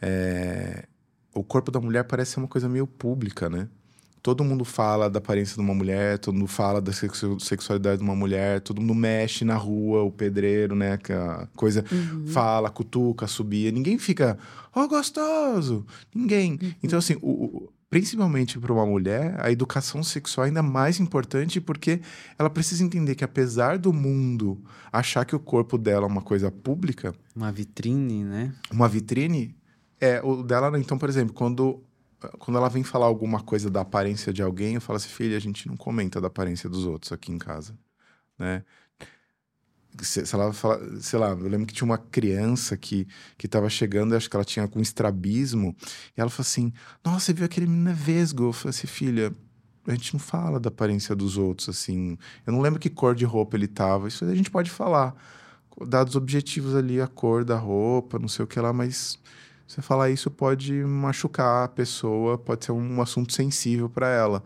É... 0.00 0.84
O 1.34 1.42
corpo 1.42 1.70
da 1.70 1.80
mulher 1.80 2.04
parece 2.04 2.32
ser 2.32 2.40
uma 2.40 2.48
coisa 2.48 2.68
meio 2.68 2.86
pública, 2.86 3.48
né? 3.48 3.68
Todo 4.22 4.44
mundo 4.44 4.64
fala 4.64 5.10
da 5.10 5.18
aparência 5.18 5.56
de 5.56 5.60
uma 5.60 5.74
mulher, 5.74 6.18
todo 6.18 6.34
mundo 6.34 6.46
fala 6.46 6.80
da 6.80 6.92
sexualidade 6.92 7.98
de 7.98 8.04
uma 8.04 8.14
mulher, 8.14 8.60
todo 8.60 8.80
mundo 8.80 8.94
mexe 8.94 9.44
na 9.44 9.56
rua, 9.56 10.02
o 10.02 10.12
pedreiro, 10.12 10.76
né? 10.76 10.96
Que 10.96 11.12
a 11.12 11.48
coisa 11.56 11.84
uhum. 11.90 12.26
fala, 12.28 12.70
cutuca, 12.70 13.26
subia. 13.26 13.72
Ninguém 13.72 13.98
fica, 13.98 14.38
ó, 14.74 14.84
oh, 14.84 14.88
gostoso! 14.88 15.84
Ninguém. 16.14 16.52
Uhum. 16.52 16.74
Então, 16.82 16.98
assim, 16.98 17.16
o, 17.20 17.30
o 17.30 17.72
principalmente 17.90 18.58
para 18.58 18.72
uma 18.72 18.86
mulher, 18.86 19.36
a 19.38 19.52
educação 19.52 20.02
sexual 20.02 20.46
é 20.46 20.48
ainda 20.48 20.62
mais 20.62 20.98
importante 20.98 21.60
porque 21.60 22.00
ela 22.38 22.48
precisa 22.48 22.82
entender 22.82 23.14
que 23.14 23.22
apesar 23.22 23.76
do 23.76 23.92
mundo 23.92 24.58
achar 24.90 25.26
que 25.26 25.36
o 25.36 25.38
corpo 25.38 25.76
dela 25.76 26.06
é 26.06 26.08
uma 26.08 26.22
coisa 26.22 26.50
pública, 26.50 27.14
uma 27.36 27.52
vitrine, 27.52 28.24
né? 28.24 28.54
Uma 28.70 28.88
vitrine 28.88 29.54
é 30.00 30.22
o 30.22 30.42
dela, 30.42 30.78
então, 30.78 30.96
por 30.96 31.08
exemplo, 31.10 31.34
quando 31.34 31.82
quando 32.38 32.56
ela 32.56 32.68
vem 32.68 32.82
falar 32.82 33.06
alguma 33.06 33.40
coisa 33.40 33.70
da 33.70 33.80
aparência 33.80 34.32
de 34.32 34.42
alguém, 34.42 34.74
eu 34.74 34.80
falo 34.80 34.96
assim, 34.96 35.08
filha, 35.08 35.36
a 35.36 35.40
gente 35.40 35.68
não 35.68 35.76
comenta 35.76 36.20
da 36.20 36.26
aparência 36.28 36.68
dos 36.68 36.84
outros 36.84 37.12
aqui 37.12 37.32
em 37.32 37.38
casa, 37.38 37.76
né? 38.38 38.64
Se, 40.00 40.24
se 40.24 40.34
ela 40.34 40.52
fala, 40.54 40.80
sei 41.00 41.18
lá, 41.18 41.30
eu 41.30 41.48
lembro 41.48 41.66
que 41.66 41.74
tinha 41.74 41.84
uma 41.84 41.98
criança 41.98 42.78
que, 42.78 43.06
que 43.36 43.46
tava 43.46 43.68
chegando, 43.68 44.16
acho 44.16 44.28
que 44.28 44.34
ela 44.34 44.44
tinha 44.44 44.66
com 44.66 44.80
estrabismo, 44.80 45.76
e 46.16 46.20
ela 46.20 46.30
falou 46.30 46.42
assim, 46.42 46.72
nossa, 47.04 47.26
você 47.26 47.32
viu 47.34 47.44
aquele 47.44 47.66
menino 47.66 47.90
é 47.90 47.92
vesgo? 47.92 48.44
Eu 48.44 48.52
falei 48.54 48.70
assim, 48.70 48.86
filha, 48.86 49.32
a 49.86 49.92
gente 49.92 50.14
não 50.14 50.20
fala 50.20 50.60
da 50.60 50.68
aparência 50.68 51.14
dos 51.14 51.36
outros, 51.36 51.68
assim. 51.68 52.16
Eu 52.46 52.52
não 52.52 52.60
lembro 52.60 52.78
que 52.78 52.88
cor 52.88 53.14
de 53.14 53.24
roupa 53.24 53.56
ele 53.56 53.66
tava. 53.66 54.08
Isso 54.08 54.24
a 54.24 54.34
gente 54.34 54.50
pode 54.50 54.70
falar. 54.70 55.14
Dados 55.86 56.14
objetivos 56.14 56.74
ali, 56.74 57.00
a 57.00 57.06
cor 57.06 57.44
da 57.44 57.56
roupa, 57.56 58.18
não 58.18 58.28
sei 58.28 58.44
o 58.44 58.48
que 58.48 58.60
lá, 58.60 58.72
mas 58.72 59.18
você 59.72 59.80
falar 59.80 60.10
isso 60.10 60.30
pode 60.30 60.84
machucar 60.84 61.64
a 61.64 61.68
pessoa, 61.68 62.36
pode 62.36 62.66
ser 62.66 62.72
um 62.72 63.00
assunto 63.00 63.32
sensível 63.32 63.88
para 63.88 64.06
ela. 64.06 64.42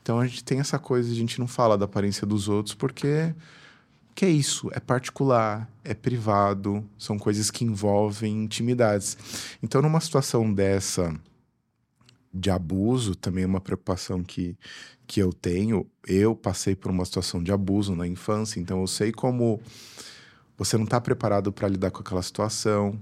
Então 0.00 0.20
a 0.20 0.26
gente 0.28 0.44
tem 0.44 0.60
essa 0.60 0.78
coisa, 0.78 1.10
a 1.10 1.14
gente 1.14 1.40
não 1.40 1.48
fala 1.48 1.76
da 1.76 1.86
aparência 1.86 2.24
dos 2.24 2.48
outros 2.48 2.72
porque 2.72 3.34
que 4.14 4.24
é 4.24 4.28
isso, 4.28 4.70
é 4.72 4.78
particular, 4.78 5.68
é 5.82 5.92
privado, 5.92 6.88
são 6.96 7.18
coisas 7.18 7.50
que 7.50 7.64
envolvem 7.64 8.44
intimidades. 8.44 9.18
Então 9.60 9.82
numa 9.82 10.00
situação 10.00 10.52
dessa 10.52 11.12
de 12.32 12.48
abuso, 12.48 13.16
também 13.16 13.42
é 13.42 13.48
uma 13.48 13.60
preocupação 13.60 14.22
que, 14.22 14.56
que 15.04 15.20
eu 15.20 15.32
tenho. 15.32 15.84
Eu 16.06 16.36
passei 16.36 16.76
por 16.76 16.92
uma 16.92 17.04
situação 17.04 17.42
de 17.42 17.50
abuso 17.50 17.96
na 17.96 18.06
infância, 18.06 18.60
então 18.60 18.80
eu 18.80 18.86
sei 18.86 19.10
como 19.10 19.60
você 20.56 20.76
não 20.76 20.84
está 20.84 21.00
preparado 21.00 21.50
para 21.50 21.66
lidar 21.66 21.90
com 21.90 22.02
aquela 22.02 22.22
situação 22.22 22.96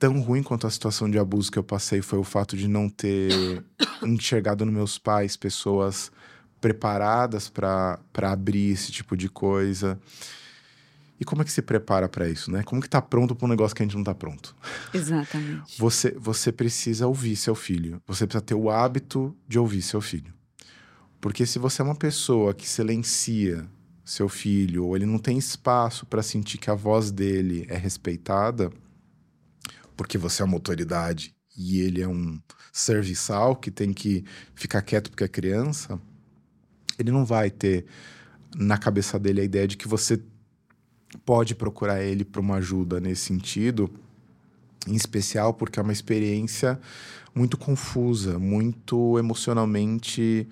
tão 0.00 0.18
ruim 0.18 0.42
quanto 0.42 0.66
a 0.66 0.70
situação 0.70 1.08
de 1.10 1.18
abuso 1.18 1.52
que 1.52 1.58
eu 1.58 1.62
passei 1.62 2.00
foi 2.00 2.18
o 2.18 2.24
fato 2.24 2.56
de 2.56 2.66
não 2.66 2.88
ter 2.88 3.62
enxergado 4.02 4.64
nos 4.64 4.74
meus 4.74 4.98
pais 4.98 5.36
pessoas 5.36 6.10
preparadas 6.58 7.50
para 7.50 8.00
abrir 8.22 8.72
esse 8.72 8.90
tipo 8.90 9.14
de 9.14 9.28
coisa. 9.28 10.00
E 11.20 11.24
como 11.24 11.42
é 11.42 11.44
que 11.44 11.52
se 11.52 11.60
prepara 11.60 12.08
para 12.08 12.26
isso, 12.26 12.50
né? 12.50 12.62
Como 12.62 12.80
que 12.80 12.88
tá 12.88 13.02
pronto 13.02 13.36
para 13.36 13.44
um 13.44 13.50
negócio 13.50 13.76
que 13.76 13.82
a 13.82 13.84
gente 13.84 13.94
não 13.94 14.02
tá 14.02 14.14
pronto? 14.14 14.56
Exatamente. 14.92 15.76
Você, 15.78 16.16
você 16.18 16.50
precisa 16.50 17.06
ouvir 17.06 17.36
seu 17.36 17.54
filho. 17.54 18.00
Você 18.06 18.26
precisa 18.26 18.42
ter 18.42 18.54
o 18.54 18.70
hábito 18.70 19.36
de 19.46 19.58
ouvir 19.58 19.82
seu 19.82 20.00
filho. 20.00 20.32
Porque 21.20 21.44
se 21.44 21.58
você 21.58 21.82
é 21.82 21.84
uma 21.84 21.94
pessoa 21.94 22.54
que 22.54 22.66
silencia 22.66 23.68
seu 24.02 24.30
filho, 24.30 24.86
ou 24.86 24.96
ele 24.96 25.04
não 25.04 25.18
tem 25.18 25.36
espaço 25.36 26.06
para 26.06 26.22
sentir 26.22 26.56
que 26.56 26.70
a 26.70 26.74
voz 26.74 27.10
dele 27.10 27.66
é 27.68 27.76
respeitada, 27.76 28.72
porque 30.00 30.16
você 30.16 30.40
é 30.40 30.46
uma 30.46 30.54
autoridade 30.54 31.36
e 31.54 31.82
ele 31.82 32.00
é 32.00 32.08
um 32.08 32.40
serviçal 32.72 33.54
que 33.54 33.70
tem 33.70 33.92
que 33.92 34.24
ficar 34.54 34.80
quieto 34.80 35.10
porque 35.10 35.24
é 35.24 35.28
criança, 35.28 36.00
ele 36.98 37.10
não 37.10 37.22
vai 37.22 37.50
ter 37.50 37.84
na 38.56 38.78
cabeça 38.78 39.18
dele 39.18 39.42
a 39.42 39.44
ideia 39.44 39.68
de 39.68 39.76
que 39.76 39.86
você 39.86 40.18
pode 41.22 41.54
procurar 41.54 42.02
ele 42.02 42.24
para 42.24 42.40
uma 42.40 42.54
ajuda 42.56 42.98
nesse 42.98 43.26
sentido, 43.26 43.90
em 44.88 44.94
especial 44.94 45.52
porque 45.52 45.78
é 45.78 45.82
uma 45.82 45.92
experiência 45.92 46.80
muito 47.34 47.58
confusa, 47.58 48.38
muito 48.38 49.18
emocionalmente 49.18 50.48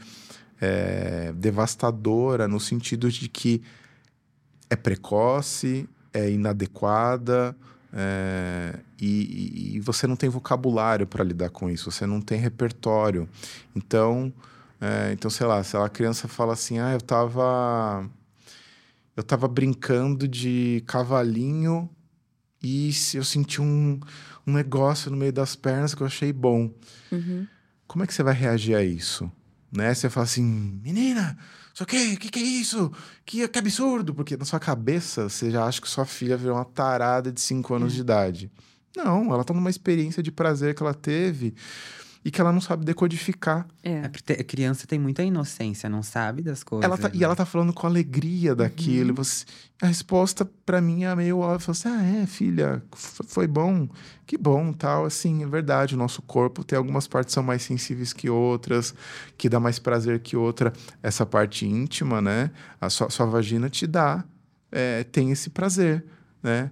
é, 0.61 1.33
devastadora, 1.33 2.47
no 2.47 2.61
sentido 2.61 3.11
de 3.11 3.31
que 3.31 3.63
é 4.69 4.77
precoce, 4.77 5.89
é 6.13 6.31
inadequada, 6.31 7.57
é, 7.93 8.79
e, 9.01 9.77
e, 9.77 9.81
você 9.81 10.07
não 10.07 10.17
tem 10.17 10.29
vocabulário 10.29 11.07
para 11.07 11.25
lidar 11.25 11.51
com 11.51 11.71
isso, 11.71 11.91
você 11.91 12.07
não 12.07 12.21
tem 12.21 12.39
repertório. 12.39 13.29
Então, 13.75 14.33
é, 14.81 15.13
então 15.13 15.31
sei 15.31 15.47
lá, 15.47 15.63
se 15.63 15.77
a 15.77 15.89
criança 15.89 16.29
fala 16.29 16.53
assim, 16.53 16.79
ah, 16.79 16.93
eu 16.93 17.01
tava, 17.01 18.09
eu 19.17 19.23
tava 19.23 19.49
brincando 19.49 20.29
de 20.29 20.83
cavalinho 20.87 21.89
e 22.63 22.91
eu 23.15 23.25
senti 23.25 23.61
um, 23.61 23.99
um 24.47 24.53
negócio 24.53 25.11
no 25.11 25.17
meio 25.17 25.33
das 25.33 25.57
pernas 25.57 25.95
que 25.95 26.03
eu 26.03 26.07
achei 26.07 26.33
bom. 26.33 26.71
Uhum. 27.11 27.47
Como 27.87 28.05
é 28.05 28.07
que 28.07 28.13
você 28.13 28.23
vai 28.23 28.35
reagir 28.35 28.75
a 28.75 28.85
isso? 28.85 29.31
Né? 29.71 29.93
Você 29.95 30.09
fala 30.09 30.25
assim, 30.25 30.43
menina, 30.83 31.37
o 31.81 31.87
quê? 31.87 32.15
O 32.15 32.19
que, 32.19 32.29
que 32.29 32.39
é 32.39 32.43
isso? 32.43 32.91
Que, 33.25 33.47
que 33.47 33.59
absurdo! 33.59 34.15
Porque 34.15 34.37
na 34.37 34.45
sua 34.45 34.59
cabeça 34.59 35.29
você 35.29 35.51
já 35.51 35.65
acha 35.65 35.81
que 35.81 35.89
sua 35.89 36.05
filha 36.05 36.37
virou 36.37 36.57
uma 36.57 36.65
tarada 36.65 37.31
de 37.31 37.41
5 37.41 37.75
anos 37.75 37.93
é. 37.93 37.97
de 37.97 38.01
idade. 38.01 38.51
Não, 38.97 39.33
ela 39.33 39.45
tá 39.45 39.55
numa 39.55 39.71
experiência 39.71 40.23
de 40.23 40.33
prazer 40.33 40.75
que 40.75 40.83
ela 40.83 40.95
teve 40.95 41.55
e 42.25 42.31
que 42.31 42.41
ela 42.41 42.53
não 42.53 42.61
sabe 42.61 42.85
decodificar. 42.85 43.67
É. 43.83 44.03
A 44.05 44.45
criança 44.45 44.87
tem 44.87 44.99
muita 44.99 45.23
inocência, 45.23 45.89
não 45.89 46.03
sabe 46.03 46.43
das 46.43 46.63
coisas. 46.63 46.85
Ela 46.85 46.99
tá, 46.99 47.09
né? 47.09 47.15
E 47.15 47.25
ela 47.25 47.37
tá 47.37 47.47
falando 47.47 47.73
com 47.73 47.87
alegria 47.87 48.55
daquilo. 48.55 49.11
Uhum. 49.11 49.17
Você, 49.17 49.45
a 49.81 49.87
resposta 49.87 50.45
para 50.67 50.81
mim 50.81 51.05
é 51.05 51.15
meio 51.15 51.39
óbvia. 51.39 51.71
Assim, 51.71 51.89
ah, 51.89 52.03
é, 52.03 52.27
filha, 52.27 52.83
foi 52.93 53.47
bom. 53.47 53.89
Que 54.27 54.37
bom, 54.37 54.73
tal. 54.73 55.05
Assim, 55.07 55.43
é 55.43 55.47
verdade, 55.47 55.95
o 55.95 55.99
nosso 55.99 56.21
corpo 56.23 56.65
tem 56.65 56.77
algumas 56.77 57.07
partes 57.07 57.31
que 57.31 57.35
são 57.35 57.43
mais 57.43 57.63
sensíveis 57.63 58.13
que 58.13 58.29
outras, 58.29 58.95
que 59.37 59.49
dá 59.49 59.61
mais 59.61 59.79
prazer 59.79 60.21
que 60.21 60.37
outra. 60.37 60.73
Essa 61.03 61.25
parte 61.25 61.67
íntima, 61.67 62.21
né? 62.21 62.51
A 62.81 62.91
sua, 62.91 63.09
sua 63.11 63.27
vagina 63.27 63.71
te 63.71 63.87
dá, 63.87 64.25
é, 64.73 65.05
tem 65.05 65.31
esse 65.31 65.51
prazer, 65.51 66.05
né? 66.43 66.71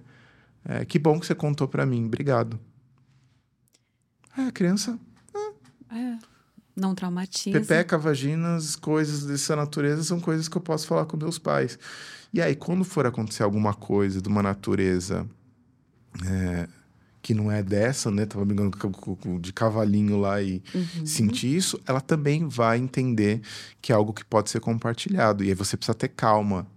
É, 0.65 0.83
que 0.83 0.99
bom 0.99 1.17
que 1.17 1.25
você 1.25 1.33
contou 1.33 1.67
para 1.67 1.85
mim, 1.85 2.05
obrigado. 2.05 2.59
É, 4.37 4.41
a 4.43 4.51
criança 4.51 4.99
é. 5.91 6.17
Não 6.77 6.93
traumatiza. 6.93 7.59
Pepeca, 7.59 7.97
vaginas, 7.97 8.75
coisas 8.75 9.25
dessa 9.25 9.55
natureza 9.55 10.03
são 10.03 10.19
coisas 10.19 10.47
que 10.47 10.55
eu 10.55 10.61
posso 10.61 10.85
falar 10.85 11.05
com 11.05 11.17
meus 11.17 11.39
pais. 11.39 11.79
E 12.31 12.39
aí, 12.39 12.55
quando 12.55 12.83
for 12.83 13.07
acontecer 13.07 13.41
alguma 13.41 13.73
coisa 13.73 14.21
de 14.21 14.27
uma 14.27 14.43
natureza 14.43 15.27
é, 16.23 16.67
que 17.19 17.33
não 17.33 17.51
é 17.51 17.63
dessa, 17.63 18.11
né? 18.11 18.27
Tava 18.27 18.45
brincando 18.45 19.39
de 19.39 19.51
cavalinho 19.51 20.19
lá 20.19 20.39
e 20.39 20.61
uhum. 20.75 21.03
sentir 21.03 21.55
isso, 21.55 21.79
ela 21.87 21.99
também 21.99 22.47
vai 22.47 22.77
entender 22.77 23.41
que 23.81 23.91
é 23.91 23.95
algo 23.95 24.13
que 24.13 24.23
pode 24.23 24.51
ser 24.51 24.59
compartilhado. 24.59 25.43
E 25.43 25.47
aí 25.47 25.55
você 25.55 25.75
precisa 25.75 25.95
ter 25.95 26.09
calma, 26.09 26.67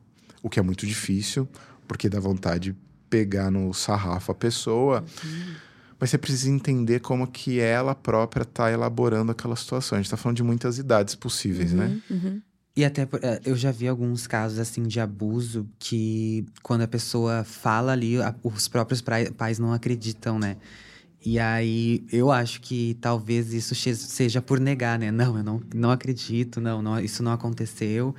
o 0.42 0.48
que 0.48 0.58
é 0.58 0.62
muito 0.62 0.86
difícil, 0.86 1.46
porque 1.86 2.08
dá 2.08 2.18
vontade 2.18 2.72
de 2.72 2.78
pegar 3.10 3.50
no 3.50 3.74
sarrafo 3.74 4.32
a 4.32 4.34
pessoa. 4.34 5.04
Uhum 5.22 5.69
mas 6.00 6.10
você 6.10 6.18
precisa 6.18 6.50
entender 6.50 7.00
como 7.00 7.26
que 7.26 7.60
ela 7.60 7.94
própria 7.94 8.42
está 8.42 8.72
elaborando 8.72 9.30
aquela 9.30 9.54
situação. 9.54 9.96
A 9.96 10.00
gente 10.00 10.06
está 10.06 10.16
falando 10.16 10.38
de 10.38 10.42
muitas 10.42 10.78
idades 10.78 11.14
possíveis, 11.14 11.74
né? 11.74 11.84
uhum, 11.84 12.16
né? 12.16 12.30
Uhum. 12.30 12.42
E 12.74 12.84
até 12.84 13.02
eh, 13.02 13.40
eu 13.44 13.54
já 13.54 13.70
vi 13.70 13.86
alguns 13.86 14.26
casos 14.26 14.58
assim 14.58 14.84
de 14.84 14.98
abuso 14.98 15.68
que 15.78 16.46
quando 16.62 16.82
a 16.82 16.88
pessoa 16.88 17.44
fala 17.44 17.92
ali, 17.92 18.14
os 18.42 18.68
próprios 18.68 19.02
pais 19.36 19.58
não 19.58 19.72
acreditam, 19.74 20.38
né? 20.38 20.56
E 21.22 21.38
aí 21.38 22.02
eu 22.10 22.30
acho 22.30 22.62
que 22.62 22.96
talvez 22.98 23.52
isso 23.52 23.74
seja 23.74 24.40
por 24.40 24.58
negar, 24.58 24.98
né? 24.98 25.10
Não, 25.10 25.36
eu 25.36 25.44
não, 25.44 25.60
não 25.74 25.90
acredito, 25.90 26.60
não, 26.60 26.80
não, 26.80 26.98
isso 26.98 27.22
não 27.22 27.32
aconteceu. 27.32 28.14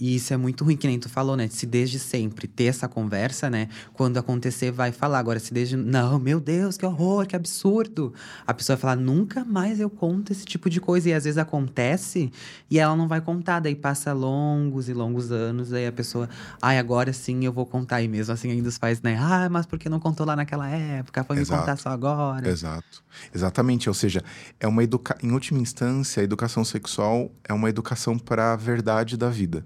E 0.00 0.16
isso 0.16 0.32
é 0.32 0.36
muito 0.38 0.64
ruim, 0.64 0.78
que 0.78 0.86
nem 0.86 0.98
tu 0.98 1.10
falou, 1.10 1.36
né? 1.36 1.46
Se 1.50 1.66
desde 1.66 1.98
sempre 1.98 2.48
ter 2.48 2.64
essa 2.64 2.88
conversa, 2.88 3.50
né? 3.50 3.68
Quando 3.92 4.16
acontecer, 4.16 4.70
vai 4.70 4.92
falar. 4.92 5.18
Agora, 5.18 5.38
se 5.38 5.52
desde. 5.52 5.76
Não, 5.76 6.18
meu 6.18 6.40
Deus, 6.40 6.78
que 6.78 6.86
horror, 6.86 7.26
que 7.26 7.36
absurdo. 7.36 8.14
A 8.46 8.54
pessoa 8.54 8.76
vai 8.76 8.80
falar, 8.80 8.96
nunca 8.96 9.44
mais 9.44 9.78
eu 9.78 9.90
conto 9.90 10.32
esse 10.32 10.46
tipo 10.46 10.70
de 10.70 10.80
coisa. 10.80 11.10
E 11.10 11.12
às 11.12 11.24
vezes 11.24 11.36
acontece 11.36 12.32
e 12.70 12.78
ela 12.78 12.96
não 12.96 13.06
vai 13.06 13.20
contar. 13.20 13.60
Daí 13.60 13.74
passa 13.74 14.14
longos 14.14 14.88
e 14.88 14.94
longos 14.94 15.30
anos. 15.30 15.68
Daí 15.68 15.86
a 15.86 15.92
pessoa, 15.92 16.30
ai, 16.62 16.78
agora 16.78 17.12
sim 17.12 17.44
eu 17.44 17.52
vou 17.52 17.66
contar. 17.66 18.00
E 18.00 18.08
mesmo 18.08 18.32
assim 18.32 18.50
ainda 18.50 18.70
os 18.70 18.78
pais, 18.78 19.02
né? 19.02 19.18
Ah, 19.20 19.50
mas 19.50 19.66
por 19.66 19.78
que 19.78 19.90
não 19.90 20.00
contou 20.00 20.24
lá 20.24 20.34
naquela 20.34 20.66
época? 20.66 21.22
Foi 21.24 21.36
Exato. 21.36 21.52
me 21.52 21.60
contar 21.60 21.76
só 21.76 21.90
agora. 21.90 22.48
Exato. 22.48 23.04
Exatamente. 23.34 23.86
Ou 23.86 23.94
seja, 23.94 24.24
é 24.58 24.66
uma 24.66 24.82
educa... 24.82 25.18
em 25.22 25.30
última 25.30 25.60
instância, 25.60 26.22
a 26.22 26.24
educação 26.24 26.64
sexual 26.64 27.30
é 27.44 27.52
uma 27.52 27.68
educação 27.68 28.18
para 28.18 28.54
a 28.54 28.56
verdade 28.56 29.18
da 29.18 29.28
vida 29.28 29.62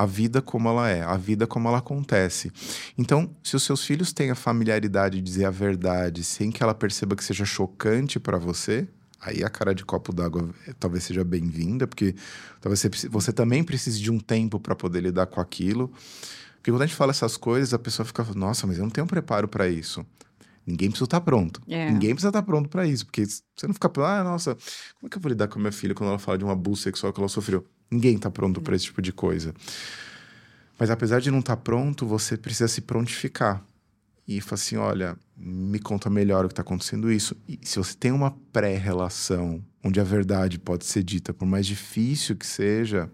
a 0.00 0.06
vida 0.06 0.40
como 0.40 0.66
ela 0.66 0.88
é, 0.88 1.02
a 1.02 1.16
vida 1.18 1.46
como 1.46 1.68
ela 1.68 1.78
acontece. 1.78 2.50
Então, 2.96 3.36
se 3.42 3.54
os 3.54 3.62
seus 3.62 3.84
filhos 3.84 4.14
têm 4.14 4.30
a 4.30 4.34
familiaridade 4.34 5.16
de 5.16 5.22
dizer 5.22 5.44
a 5.44 5.50
verdade 5.50 6.24
sem 6.24 6.50
que 6.50 6.62
ela 6.62 6.74
perceba 6.74 7.14
que 7.14 7.22
seja 7.22 7.44
chocante 7.44 8.18
para 8.18 8.38
você, 8.38 8.88
aí 9.20 9.44
a 9.44 9.50
cara 9.50 9.74
de 9.74 9.84
copo 9.84 10.10
d'água 10.10 10.48
eh, 10.66 10.72
talvez 10.80 11.04
seja 11.04 11.22
bem-vinda, 11.22 11.86
porque 11.86 12.14
talvez 12.62 12.80
você, 12.80 13.08
você 13.08 13.30
também 13.30 13.62
precise 13.62 14.00
de 14.00 14.10
um 14.10 14.18
tempo 14.18 14.58
para 14.58 14.74
poder 14.74 15.02
lidar 15.02 15.26
com 15.26 15.38
aquilo. 15.38 15.92
Porque 16.56 16.70
quando 16.70 16.82
a 16.82 16.86
gente 16.86 16.96
fala 16.96 17.10
essas 17.10 17.36
coisas, 17.36 17.74
a 17.74 17.78
pessoa 17.78 18.06
fica, 18.06 18.24
nossa, 18.34 18.66
mas 18.66 18.78
eu 18.78 18.84
não 18.84 18.90
tenho 18.90 19.06
preparo 19.06 19.48
para 19.48 19.68
isso. 19.68 20.04
Ninguém 20.66 20.88
precisa 20.88 21.04
estar 21.04 21.20
pronto. 21.20 21.60
É. 21.68 21.90
Ninguém 21.90 22.10
precisa 22.10 22.28
estar 22.28 22.42
pronto 22.42 22.70
para 22.70 22.86
isso. 22.86 23.04
Porque 23.04 23.26
você 23.26 23.66
não 23.66 23.74
fica, 23.74 23.90
ah, 24.02 24.24
nossa, 24.24 24.54
como 24.54 25.06
é 25.06 25.08
que 25.10 25.18
eu 25.18 25.20
vou 25.20 25.28
lidar 25.28 25.48
com 25.48 25.58
a 25.58 25.60
minha 25.60 25.72
filha 25.72 25.94
quando 25.94 26.08
ela 26.08 26.18
fala 26.18 26.38
de 26.38 26.44
um 26.44 26.50
abuso 26.50 26.82
sexual 26.82 27.12
que 27.12 27.20
ela 27.20 27.28
sofreu? 27.28 27.66
Ninguém 27.90 28.16
está 28.16 28.30
pronto 28.30 28.60
para 28.60 28.76
esse 28.76 28.86
tipo 28.86 29.02
de 29.02 29.12
coisa. 29.12 29.54
Mas 30.78 30.90
apesar 30.90 31.20
de 31.20 31.30
não 31.30 31.40
estar 31.40 31.56
tá 31.56 31.62
pronto, 31.62 32.06
você 32.06 32.36
precisa 32.36 32.68
se 32.68 32.80
prontificar. 32.80 33.62
E 34.26 34.40
falar 34.40 34.54
assim: 34.54 34.76
olha, 34.76 35.16
me 35.36 35.78
conta 35.78 36.08
melhor 36.08 36.44
o 36.44 36.48
que 36.48 36.52
está 36.52 36.62
acontecendo 36.62 37.10
isso. 37.10 37.36
E 37.48 37.58
se 37.62 37.78
você 37.78 37.94
tem 37.94 38.12
uma 38.12 38.30
pré-relação 38.52 39.62
onde 39.82 39.98
a 39.98 40.04
verdade 40.04 40.58
pode 40.58 40.84
ser 40.84 41.02
dita, 41.02 41.34
por 41.34 41.46
mais 41.46 41.66
difícil 41.66 42.36
que 42.36 42.46
seja, 42.46 43.10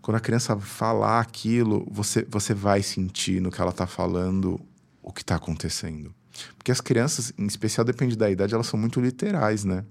quando 0.00 0.16
a 0.16 0.20
criança 0.20 0.58
falar 0.58 1.20
aquilo, 1.20 1.86
você, 1.90 2.26
você 2.30 2.54
vai 2.54 2.82
sentir 2.82 3.42
no 3.42 3.50
que 3.50 3.60
ela 3.60 3.70
está 3.70 3.86
falando 3.86 4.58
o 5.02 5.12
que 5.12 5.20
está 5.20 5.36
acontecendo. 5.36 6.14
Porque 6.56 6.72
as 6.72 6.80
crianças, 6.80 7.32
em 7.36 7.46
especial 7.46 7.84
depende 7.84 8.16
da 8.16 8.30
idade, 8.30 8.54
elas 8.54 8.66
são 8.66 8.78
muito 8.78 9.00
literais, 9.00 9.64
né? 9.64 9.84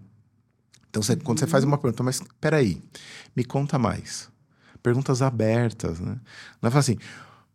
Então, 0.97 1.03
você, 1.03 1.15
quando 1.15 1.39
você 1.39 1.45
faz 1.45 1.63
uma 1.63 1.77
pergunta, 1.77 2.01
mas 2.01 2.19
peraí, 2.41 2.81
me 3.35 3.43
conta 3.43 3.77
mais. 3.77 4.29
Perguntas 4.81 5.21
abertas, 5.21 5.99
né? 5.99 6.19
Não 6.59 6.67
é 6.67 6.71
falar 6.71 6.79
assim, 6.79 6.97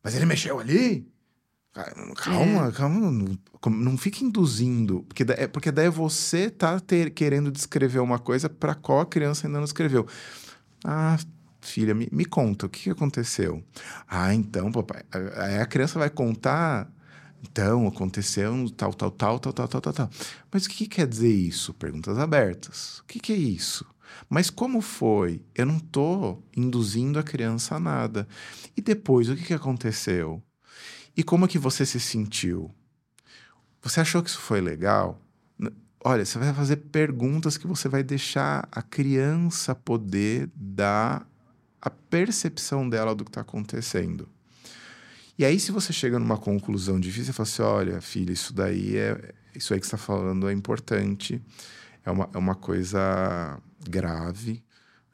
mas 0.02 0.14
ele 0.14 0.26
mexeu 0.26 0.60
ali? 0.60 1.10
Calma, 2.16 2.68
é. 2.68 2.72
calma, 2.72 3.10
não, 3.10 3.38
não 3.70 3.98
fique 3.98 4.24
induzindo, 4.24 5.02
porque, 5.08 5.24
é, 5.32 5.48
porque 5.48 5.72
daí 5.72 5.88
você 5.88 6.50
tá 6.50 6.78
ter, 6.78 7.10
querendo 7.10 7.50
descrever 7.50 7.98
uma 7.98 8.18
coisa 8.18 8.48
para 8.48 8.74
qual 8.74 9.00
a 9.00 9.06
criança 9.06 9.46
ainda 9.46 9.58
não 9.58 9.64
escreveu. 9.64 10.06
Ah, 10.84 11.18
filha, 11.60 11.94
me, 11.94 12.08
me 12.12 12.24
conta, 12.24 12.66
o 12.66 12.68
que 12.68 12.90
aconteceu? 12.90 13.64
Ah, 14.06 14.32
então, 14.34 14.70
papai, 14.70 15.02
aí 15.36 15.58
a 15.58 15.66
criança 15.66 15.98
vai 15.98 16.10
contar, 16.10 16.88
então, 17.42 17.88
aconteceu 17.88 18.70
tal, 18.76 18.94
tal, 18.94 19.10
tal, 19.10 19.38
tal, 19.40 19.52
tal, 19.52 19.68
tal, 19.68 19.80
tal, 19.80 19.92
tal. 19.92 20.10
Mas 20.50 20.66
o 20.66 20.70
que 20.70 20.86
quer 20.86 21.06
dizer 21.06 21.32
isso? 21.32 21.74
Perguntas 21.74 22.18
abertas. 22.18 23.00
O 23.00 23.04
que, 23.04 23.18
que 23.18 23.32
é 23.32 23.36
isso? 23.36 23.84
Mas 24.28 24.48
como 24.48 24.80
foi? 24.80 25.42
Eu 25.54 25.66
não 25.66 25.78
estou 25.78 26.42
induzindo 26.56 27.18
a 27.18 27.22
criança 27.22 27.76
a 27.76 27.80
nada. 27.80 28.28
E 28.76 28.80
depois, 28.80 29.28
o 29.28 29.36
que, 29.36 29.44
que 29.44 29.54
aconteceu? 29.54 30.42
E 31.16 31.22
como 31.22 31.48
que 31.48 31.58
você 31.58 31.84
se 31.84 31.98
sentiu? 31.98 32.70
Você 33.82 34.00
achou 34.00 34.22
que 34.22 34.30
isso 34.30 34.38
foi 34.38 34.60
legal? 34.60 35.20
Olha, 36.04 36.24
você 36.24 36.38
vai 36.38 36.52
fazer 36.54 36.76
perguntas 36.76 37.56
que 37.56 37.66
você 37.66 37.88
vai 37.88 38.02
deixar 38.02 38.68
a 38.70 38.82
criança 38.82 39.74
poder 39.74 40.50
dar 40.54 41.28
a 41.80 41.90
percepção 41.90 42.88
dela 42.88 43.14
do 43.14 43.24
que 43.24 43.30
está 43.30 43.40
acontecendo. 43.40 44.28
E 45.42 45.44
aí, 45.44 45.58
se 45.58 45.72
você 45.72 45.92
chega 45.92 46.20
numa 46.20 46.38
conclusão 46.38 47.00
difícil, 47.00 47.24
você 47.24 47.32
fala 47.32 47.48
assim: 47.48 47.62
olha, 47.62 48.00
filha, 48.00 48.32
isso 48.32 48.54
daí 48.54 48.96
é. 48.96 49.34
Isso 49.56 49.74
aí 49.74 49.80
que 49.80 49.86
você 49.88 49.96
está 49.96 49.98
falando 49.98 50.48
é 50.48 50.52
importante, 50.52 51.42
é 52.04 52.12
uma, 52.12 52.30
é 52.32 52.38
uma 52.38 52.54
coisa 52.54 53.60
grave. 53.84 54.62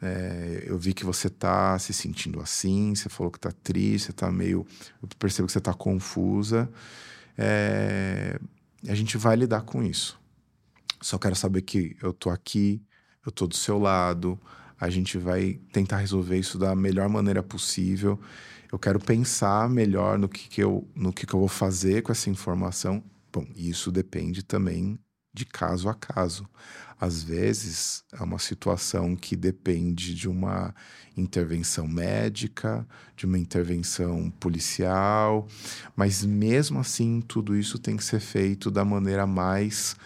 É, 0.02 0.64
eu 0.66 0.76
vi 0.76 0.92
que 0.92 1.02
você 1.02 1.28
está 1.28 1.78
se 1.78 1.94
sentindo 1.94 2.42
assim, 2.42 2.94
você 2.94 3.08
falou 3.08 3.32
que 3.32 3.38
está 3.38 3.50
triste, 3.50 4.04
você 4.04 4.10
está 4.10 4.30
meio. 4.30 4.66
Eu 5.02 5.08
percebo 5.18 5.46
que 5.46 5.52
você 5.52 5.60
está 5.60 5.72
confusa. 5.72 6.70
É, 7.38 8.38
a 8.86 8.94
gente 8.94 9.16
vai 9.16 9.34
lidar 9.34 9.62
com 9.62 9.82
isso. 9.82 10.20
Só 11.00 11.16
quero 11.16 11.36
saber 11.36 11.62
que 11.62 11.96
eu 12.02 12.12
tô 12.12 12.28
aqui, 12.28 12.82
eu 13.24 13.32
tô 13.32 13.46
do 13.46 13.56
seu 13.56 13.78
lado, 13.78 14.38
a 14.78 14.90
gente 14.90 15.16
vai 15.16 15.58
tentar 15.72 15.96
resolver 15.96 16.38
isso 16.38 16.58
da 16.58 16.76
melhor 16.76 17.08
maneira 17.08 17.42
possível. 17.42 18.20
Eu 18.70 18.78
quero 18.78 18.98
pensar 18.98 19.68
melhor 19.68 20.18
no 20.18 20.28
que, 20.28 20.48
que, 20.48 20.62
eu, 20.62 20.86
no 20.94 21.12
que, 21.12 21.26
que 21.26 21.34
eu 21.34 21.40
vou 21.40 21.48
fazer 21.48 22.02
com 22.02 22.12
essa 22.12 22.28
informação. 22.28 23.02
Bom, 23.32 23.46
isso 23.56 23.90
depende 23.90 24.42
também 24.42 24.98
de 25.32 25.46
caso 25.46 25.88
a 25.88 25.94
caso. 25.94 26.48
Às 27.00 27.22
vezes 27.22 28.02
é 28.12 28.22
uma 28.22 28.38
situação 28.38 29.14
que 29.14 29.36
depende 29.36 30.14
de 30.14 30.28
uma 30.28 30.74
intervenção 31.16 31.86
médica, 31.86 32.86
de 33.16 33.24
uma 33.24 33.38
intervenção 33.38 34.30
policial, 34.40 35.46
mas 35.94 36.24
mesmo 36.24 36.80
assim 36.80 37.20
tudo 37.20 37.56
isso 37.56 37.78
tem 37.78 37.96
que 37.96 38.04
ser 38.04 38.20
feito 38.20 38.70
da 38.70 38.84
maneira 38.84 39.26
mais 39.26 39.96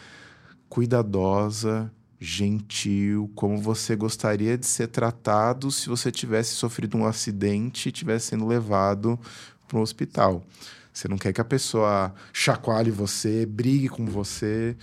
cuidadosa, 0.69 1.91
gentil, 2.23 3.31
como 3.35 3.59
você 3.59 3.97
gostaria 3.97 4.57
de 4.57 4.64
ser 4.64 4.87
tratado 4.87 5.70
se 5.73 5.89
você 5.89 6.12
tivesse 6.12 6.55
sofrido 6.55 6.97
um 6.97 7.05
acidente 7.05 7.89
e 7.89 7.93
tivesse 7.93 8.29
sendo 8.29 8.47
levado 8.47 9.18
para 9.66 9.79
um 9.79 9.83
hospital. 9.83 10.45
Você 10.93 11.09
não 11.09 11.18
quer 11.18 11.33
que 11.33 11.41
a 11.41 11.45
pessoa 11.45 12.14
chacoalhe 12.33 12.91
você, 12.91 13.45
brigue 13.45 13.89
com 13.89 14.07
você. 14.07 14.77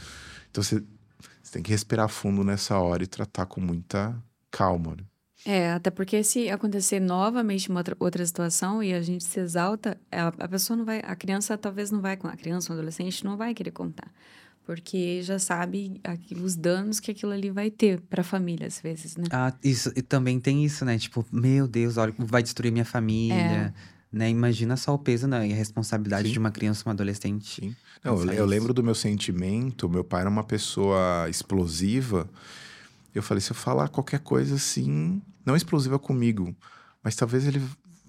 Então 0.51 0.61
você, 0.61 0.83
você 1.41 1.53
tem 1.53 1.63
que 1.63 1.71
respirar 1.71 2.09
fundo 2.09 2.43
nessa 2.43 2.77
hora 2.77 3.03
e 3.03 3.07
tratar 3.07 3.45
com 3.45 3.61
muita 3.61 4.15
calma. 4.51 4.95
Né? 4.97 5.03
É, 5.45 5.71
até 5.71 5.89
porque 5.89 6.21
se 6.23 6.49
acontecer 6.49 6.99
novamente 6.99 7.69
uma 7.69 7.79
outra, 7.79 7.95
outra 7.99 8.25
situação 8.25 8.83
e 8.83 8.93
a 8.93 9.01
gente 9.01 9.23
se 9.23 9.39
exalta, 9.39 9.97
a, 10.11 10.27
a 10.27 10.47
pessoa 10.47 10.75
não 10.75 10.83
vai, 10.83 10.99
a 11.05 11.15
criança 11.15 11.57
talvez 11.57 11.91
não 11.91 12.01
vai, 12.01 12.13
a 12.21 12.35
criança, 12.35 12.73
um 12.73 12.75
adolescente 12.75 13.23
não 13.23 13.37
vai 13.37 13.53
querer 13.53 13.71
contar. 13.71 14.11
Porque 14.69 15.23
já 15.23 15.39
sabe 15.39 15.99
os 16.43 16.55
danos 16.55 16.99
que 16.99 17.09
aquilo 17.09 17.31
ali 17.31 17.49
vai 17.49 17.71
ter 17.71 17.99
para 18.01 18.21
a 18.21 18.23
família, 18.23 18.67
às 18.67 18.79
vezes, 18.79 19.17
né? 19.17 19.23
Ah, 19.31 19.51
isso, 19.63 19.91
e 19.95 20.03
também 20.03 20.39
tem 20.39 20.63
isso, 20.63 20.85
né? 20.85 20.95
Tipo, 20.99 21.25
meu 21.31 21.67
Deus, 21.67 21.97
olha, 21.97 22.13
vai 22.19 22.43
destruir 22.43 22.71
minha 22.71 22.85
família. 22.85 23.33
É. 23.33 23.73
Né? 24.15 24.29
Imagina 24.29 24.77
só 24.77 24.93
o 24.93 24.99
peso 24.99 25.25
né? 25.25 25.47
e 25.47 25.53
a 25.53 25.55
responsabilidade 25.55 26.27
Sim. 26.27 26.33
de 26.33 26.37
uma 26.37 26.51
criança, 26.51 26.83
uma 26.85 26.93
adolescente. 26.93 27.61
Sim. 27.61 27.75
Não, 28.03 28.21
eu, 28.21 28.31
eu 28.31 28.45
lembro 28.45 28.71
do 28.71 28.83
meu 28.83 28.93
sentimento. 28.93 29.89
Meu 29.89 30.03
pai 30.03 30.21
era 30.21 30.29
uma 30.29 30.43
pessoa 30.43 31.27
explosiva. 31.27 32.29
Eu 33.15 33.23
falei, 33.23 33.41
se 33.41 33.49
eu 33.49 33.55
falar 33.55 33.87
qualquer 33.87 34.19
coisa 34.19 34.53
assim, 34.53 35.19
não 35.43 35.55
explosiva 35.55 35.97
comigo, 35.97 36.55
mas 37.03 37.15
talvez 37.15 37.47
ele 37.47 37.59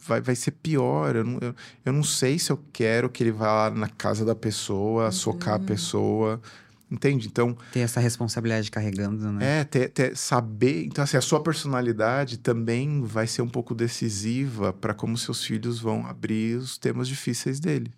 vai, 0.07 0.21
vai 0.21 0.35
ser 0.35 0.53
pior. 0.53 1.17
Eu 1.17 1.25
não, 1.25 1.39
eu, 1.41 1.55
eu 1.85 1.93
não 1.93 2.03
sei 2.03 2.39
se 2.39 2.51
eu 2.51 2.61
quero 2.73 3.09
que 3.09 3.23
ele 3.23 3.33
vá 3.33 3.69
lá 3.69 3.71
na 3.71 3.89
casa 3.89 4.25
da 4.25 4.35
pessoa, 4.35 5.07
uhum. 5.07 5.13
socar 5.13 5.55
a 5.55 5.59
pessoa. 5.59 6.41
Entende? 6.91 7.29
Então. 7.29 7.57
Ter 7.73 7.81
essa 7.81 8.01
responsabilidade 8.01 8.69
carregando, 8.71 9.31
né? 9.31 9.61
É, 9.61 9.65
ter, 9.65 9.89
ter, 9.91 10.17
saber. 10.17 10.85
Então, 10.85 11.05
assim, 11.05 11.17
a 11.17 11.21
sua 11.21 11.41
personalidade 11.41 12.39
também 12.39 13.03
vai 13.03 13.29
ser 13.29 13.43
um 13.43 13.49
pouco 13.49 13.75
decisiva 13.77 14.73
para 14.73 14.93
como 14.93 15.17
seus 15.17 15.45
filhos 15.45 15.79
vão 15.79 16.05
abrir 16.05 16.57
os 16.57 16.77
temas 16.77 17.07
difíceis 17.07 17.61
dele. 17.61 17.93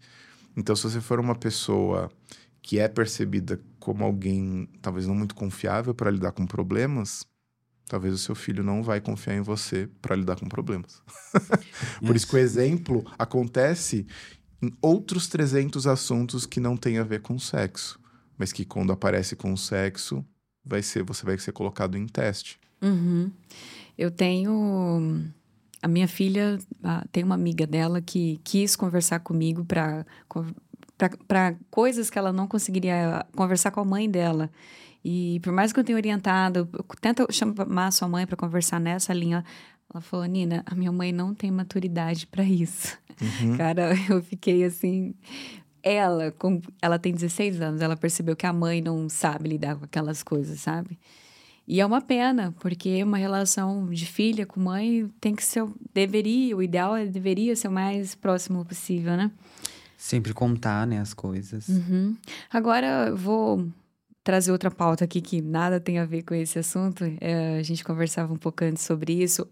Então, 0.54 0.76
se 0.76 0.82
você 0.82 1.00
for 1.00 1.18
uma 1.18 1.34
pessoa 1.34 2.10
que 2.60 2.78
é 2.78 2.86
percebida 2.86 3.58
como 3.80 4.04
alguém 4.04 4.68
talvez 4.80 5.06
não 5.06 5.14
muito 5.14 5.34
confiável 5.34 5.94
para 5.94 6.10
lidar 6.10 6.32
com 6.32 6.46
problemas, 6.46 7.26
talvez 7.86 8.14
o 8.14 8.18
seu 8.18 8.34
filho 8.34 8.62
não 8.62 8.82
vai 8.82 9.00
confiar 9.00 9.36
em 9.36 9.40
você 9.40 9.88
para 10.00 10.16
lidar 10.16 10.36
com 10.36 10.48
problemas. 10.48 11.02
Por 12.04 12.16
isso 12.16 12.26
que 12.26 12.36
o 12.36 12.38
exemplo 12.38 13.04
acontece 13.18 14.06
em 14.62 14.72
outros 14.80 15.28
300 15.28 15.86
assuntos 15.86 16.46
que 16.46 16.60
não 16.60 16.76
têm 16.76 16.98
a 16.98 17.04
ver 17.04 17.20
com 17.20 17.38
sexo, 17.38 18.00
mas 18.38 18.52
que 18.52 18.64
quando 18.64 18.92
aparece 18.92 19.34
com 19.36 19.56
sexo, 19.56 20.24
vai 20.64 20.82
ser 20.82 21.02
você 21.02 21.26
vai 21.26 21.36
ser 21.38 21.52
colocado 21.52 21.98
em 21.98 22.06
teste. 22.06 22.58
Uhum. 22.80 23.30
Eu 23.98 24.10
tenho 24.10 25.30
a 25.82 25.88
minha 25.88 26.06
filha 26.06 26.58
tem 27.10 27.24
uma 27.24 27.34
amiga 27.34 27.66
dela 27.66 28.00
que 28.00 28.40
quis 28.44 28.76
conversar 28.76 29.18
comigo 29.20 29.64
para 29.64 30.06
para 31.08 31.54
coisas 31.70 32.10
que 32.10 32.18
ela 32.18 32.32
não 32.32 32.46
conseguiria 32.46 33.24
conversar 33.34 33.70
com 33.70 33.80
a 33.80 33.84
mãe 33.84 34.10
dela. 34.10 34.50
E 35.04 35.40
por 35.40 35.52
mais 35.52 35.72
que 35.72 35.80
eu 35.80 35.84
tenha 35.84 35.96
orientado, 35.96 36.68
tenta 37.00 37.26
chamar 37.30 37.90
sua 37.90 38.08
mãe 38.08 38.26
para 38.26 38.36
conversar 38.36 38.78
nessa 38.78 39.12
linha. 39.12 39.44
Ela 39.92 40.00
falou, 40.00 40.24
Nina, 40.26 40.62
a 40.64 40.74
minha 40.74 40.92
mãe 40.92 41.12
não 41.12 41.34
tem 41.34 41.50
maturidade 41.50 42.26
para 42.26 42.44
isso. 42.44 42.96
Uhum. 43.20 43.56
Cara, 43.56 43.90
eu 44.08 44.22
fiquei 44.22 44.64
assim. 44.64 45.14
Ela, 45.82 46.30
com, 46.30 46.60
ela 46.80 46.98
tem 46.98 47.12
16 47.12 47.60
anos, 47.60 47.80
ela 47.80 47.96
percebeu 47.96 48.36
que 48.36 48.46
a 48.46 48.52
mãe 48.52 48.80
não 48.80 49.08
sabe 49.08 49.48
lidar 49.48 49.74
com 49.76 49.84
aquelas 49.84 50.22
coisas, 50.22 50.60
sabe? 50.60 50.96
E 51.66 51.80
é 51.80 51.86
uma 51.86 52.00
pena, 52.00 52.54
porque 52.60 53.02
uma 53.02 53.16
relação 53.16 53.88
de 53.88 54.06
filha 54.06 54.46
com 54.46 54.60
mãe 54.60 55.08
tem 55.20 55.34
que 55.34 55.44
ser, 55.44 55.64
deveria, 55.92 56.56
o 56.56 56.62
ideal 56.62 56.94
é, 56.94 57.04
deveria 57.04 57.54
ser 57.56 57.68
o 57.68 57.72
mais 57.72 58.14
próximo 58.14 58.64
possível, 58.64 59.16
né? 59.16 59.30
Sempre 60.02 60.34
contar, 60.34 60.84
né, 60.84 60.98
as 60.98 61.14
coisas. 61.14 61.68
Uhum. 61.68 62.16
Agora, 62.50 63.06
eu 63.06 63.16
vou 63.16 63.68
trazer 64.24 64.50
outra 64.50 64.68
pauta 64.68 65.04
aqui 65.04 65.20
que 65.20 65.40
nada 65.40 65.78
tem 65.78 66.00
a 66.00 66.04
ver 66.04 66.24
com 66.24 66.34
esse 66.34 66.58
assunto. 66.58 67.04
É, 67.20 67.56
a 67.56 67.62
gente 67.62 67.84
conversava 67.84 68.34
um 68.34 68.36
pouco 68.36 68.64
antes 68.64 68.82
sobre 68.82 69.12
isso. 69.12 69.46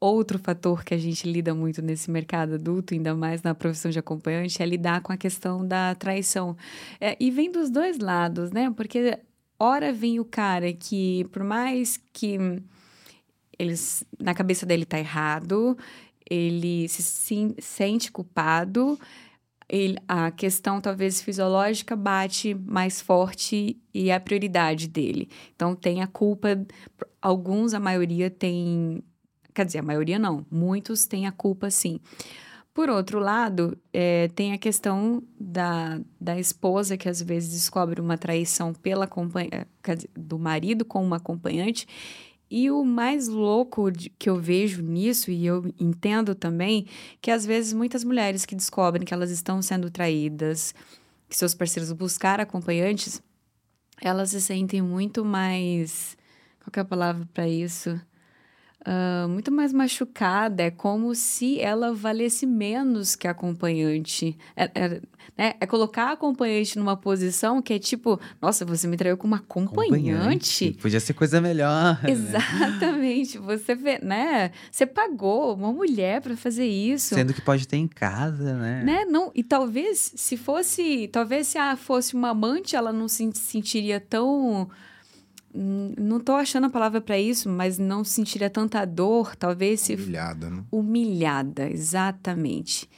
Outro 0.00 0.40
fator 0.40 0.82
que 0.82 0.92
a 0.92 0.98
gente 0.98 1.30
lida 1.30 1.54
muito 1.54 1.80
nesse 1.80 2.10
mercado 2.10 2.56
adulto, 2.56 2.94
ainda 2.94 3.14
mais 3.14 3.44
na 3.44 3.54
profissão 3.54 3.92
de 3.92 3.98
acompanhante, 4.00 4.60
é 4.60 4.66
lidar 4.66 5.02
com 5.02 5.12
a 5.12 5.16
questão 5.16 5.64
da 5.64 5.94
traição. 5.94 6.56
É, 7.00 7.16
e 7.20 7.30
vem 7.30 7.52
dos 7.52 7.70
dois 7.70 8.00
lados, 8.00 8.50
né? 8.50 8.72
Porque, 8.76 9.16
ora, 9.56 9.92
vem 9.92 10.18
o 10.18 10.24
cara 10.24 10.72
que, 10.72 11.28
por 11.30 11.44
mais 11.44 11.96
que 12.12 12.60
eles, 13.56 14.02
na 14.18 14.34
cabeça 14.34 14.66
dele 14.66 14.84
tá 14.84 14.98
errado, 14.98 15.78
ele 16.28 16.88
se 16.88 17.54
sente 17.60 18.10
culpado, 18.10 18.98
ele, 19.72 19.96
a 20.06 20.30
questão 20.30 20.82
talvez 20.82 21.22
fisiológica 21.22 21.96
bate 21.96 22.54
mais 22.54 23.00
forte 23.00 23.80
e 23.94 24.10
é 24.10 24.14
a 24.14 24.20
prioridade 24.20 24.86
dele. 24.86 25.30
Então 25.56 25.74
tem 25.74 26.02
a 26.02 26.06
culpa, 26.06 26.48
alguns, 27.22 27.72
a 27.72 27.80
maioria 27.80 28.28
tem, 28.28 29.02
quer 29.54 29.64
dizer, 29.64 29.78
a 29.78 29.82
maioria 29.82 30.18
não, 30.18 30.44
muitos 30.50 31.06
têm 31.06 31.26
a 31.26 31.32
culpa 31.32 31.70
sim. 31.70 31.98
Por 32.74 32.90
outro 32.90 33.18
lado, 33.18 33.76
é, 33.92 34.28
tem 34.28 34.52
a 34.52 34.58
questão 34.58 35.22
da, 35.40 36.00
da 36.20 36.38
esposa 36.38 36.96
que 36.96 37.08
às 37.08 37.22
vezes 37.22 37.52
descobre 37.52 38.00
uma 38.00 38.18
traição 38.18 38.74
pela 38.74 39.08
do 40.14 40.38
marido 40.38 40.84
com 40.84 41.02
uma 41.02 41.16
acompanhante 41.16 41.86
e 42.54 42.70
o 42.70 42.84
mais 42.84 43.28
louco 43.28 43.90
que 44.18 44.28
eu 44.28 44.36
vejo 44.36 44.82
nisso, 44.82 45.30
e 45.30 45.46
eu 45.46 45.64
entendo 45.80 46.34
também, 46.34 46.86
que 47.18 47.30
às 47.30 47.46
vezes 47.46 47.72
muitas 47.72 48.04
mulheres 48.04 48.44
que 48.44 48.54
descobrem 48.54 49.06
que 49.06 49.14
elas 49.14 49.30
estão 49.30 49.62
sendo 49.62 49.90
traídas, 49.90 50.74
que 51.30 51.34
seus 51.34 51.54
parceiros 51.54 51.90
buscaram 51.92 52.42
acompanhantes, 52.42 53.22
elas 54.02 54.32
se 54.32 54.40
sentem 54.42 54.82
muito 54.82 55.24
mais. 55.24 56.14
Qual 56.60 56.70
é 56.76 56.80
a 56.80 56.84
palavra 56.84 57.26
para 57.32 57.48
isso? 57.48 57.98
Uh, 58.84 59.28
muito 59.28 59.52
mais 59.52 59.72
machucada, 59.72 60.64
é 60.64 60.70
como 60.70 61.14
se 61.14 61.60
ela 61.60 61.94
valesse 61.94 62.44
menos 62.44 63.14
que 63.14 63.28
a 63.28 63.30
acompanhante. 63.30 64.36
É, 64.56 64.70
é, 64.74 64.88
né? 65.38 65.54
é, 65.60 65.66
colocar 65.66 66.06
a 66.06 66.12
acompanhante 66.12 66.76
numa 66.76 66.96
posição 66.96 67.62
que 67.62 67.72
é 67.72 67.78
tipo, 67.78 68.20
nossa, 68.40 68.64
você 68.64 68.88
me 68.88 68.96
traiu 68.96 69.16
com 69.16 69.26
uma 69.26 69.36
acompanhante. 69.36 70.10
acompanhante. 70.10 70.78
Podia 70.82 70.98
ser 70.98 71.14
coisa 71.14 71.40
melhor. 71.40 72.02
Né? 72.02 72.10
Exatamente. 72.10 73.38
Né? 73.38 73.46
Você 73.46 73.74
vê, 73.76 74.00
né? 74.02 74.50
Você 74.68 74.84
pagou 74.84 75.54
uma 75.54 75.72
mulher 75.72 76.20
para 76.20 76.36
fazer 76.36 76.66
isso. 76.66 77.14
Sendo 77.14 77.32
que 77.32 77.40
pode 77.40 77.68
ter 77.68 77.76
em 77.76 77.86
casa, 77.86 78.54
né? 78.54 78.82
né? 78.82 79.04
Não, 79.04 79.30
e 79.32 79.44
talvez 79.44 80.12
se 80.16 80.36
fosse, 80.36 81.08
talvez 81.12 81.46
se 81.46 81.58
ah, 81.58 81.76
fosse 81.76 82.14
uma 82.14 82.30
amante, 82.30 82.74
ela 82.74 82.92
não 82.92 83.06
se 83.06 83.30
sentiria 83.34 84.00
tão 84.00 84.68
não 85.54 86.16
estou 86.16 86.36
achando 86.36 86.66
a 86.66 86.70
palavra 86.70 87.00
para 87.00 87.18
isso, 87.18 87.48
mas 87.48 87.78
não 87.78 88.02
sentiria 88.04 88.48
tanta 88.48 88.84
dor, 88.84 89.36
talvez 89.36 89.80
se 89.80 89.94
humilhada, 89.94 90.50
né? 90.50 90.64
Humilhada, 90.70 91.68
exatamente. 91.68 92.88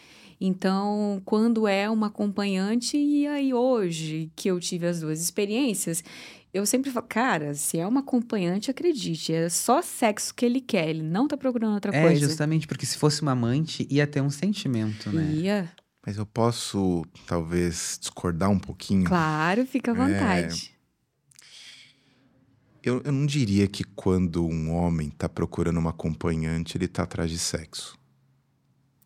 Então, 0.41 1.23
quando 1.25 1.67
é 1.67 1.89
uma 1.89 2.09
acompanhante 2.09 2.97
e 2.97 3.27
aí 3.27 3.55
hoje 3.55 4.31
que 4.37 4.51
eu 4.51 4.61
tive 4.61 4.87
as 4.87 5.01
duas 5.01 5.21
experiências, 5.21 6.05
eu 6.53 6.65
sempre 6.67 6.91
falo, 6.91 7.07
cara, 7.09 7.55
se 7.55 7.79
é 7.79 7.87
uma 7.87 8.01
acompanhante, 8.01 8.71
acredite, 8.71 9.33
é 9.33 9.49
só 9.49 9.83
sexo 9.83 10.35
que 10.35 10.45
ele 10.45 10.61
quer, 10.61 10.89
ele 10.89 11.03
não 11.03 11.27
tá 11.27 11.37
procurando 11.37 11.75
outra 11.75 11.97
é, 11.97 12.03
coisa. 12.03 12.25
É, 12.25 12.29
justamente 12.29 12.67
porque 12.67 12.87
se 12.87 12.97
fosse 12.97 13.23
uma 13.23 13.33
amante, 13.33 13.87
ia 13.91 14.07
ter 14.07 14.21
um 14.21 14.31
sentimento, 14.31 15.11
né? 15.11 15.25
Ia. 15.33 15.71
Mas 16.07 16.19
eu 16.19 16.27
posso, 16.27 17.05
talvez, 17.27 17.97
discordar 17.99 18.51
um 18.51 18.59
pouquinho? 18.59 19.05
Claro, 19.05 19.65
fica 19.65 19.93
à 19.93 19.95
vontade. 19.95 20.71
É 20.71 20.74
eu, 22.85 23.01
eu 23.05 23.13
não 23.13 23.25
diria 23.27 23.67
que 23.67 23.83
quando 23.83 24.47
um 24.47 24.73
homem 24.73 25.09
está 25.09 25.29
procurando 25.29 25.79
uma 25.79 25.91
acompanhante, 25.91 26.77
ele 26.77 26.85
está 26.85 27.05
atrás 27.05 27.31
de 27.31 27.39
sexo. 27.39 27.99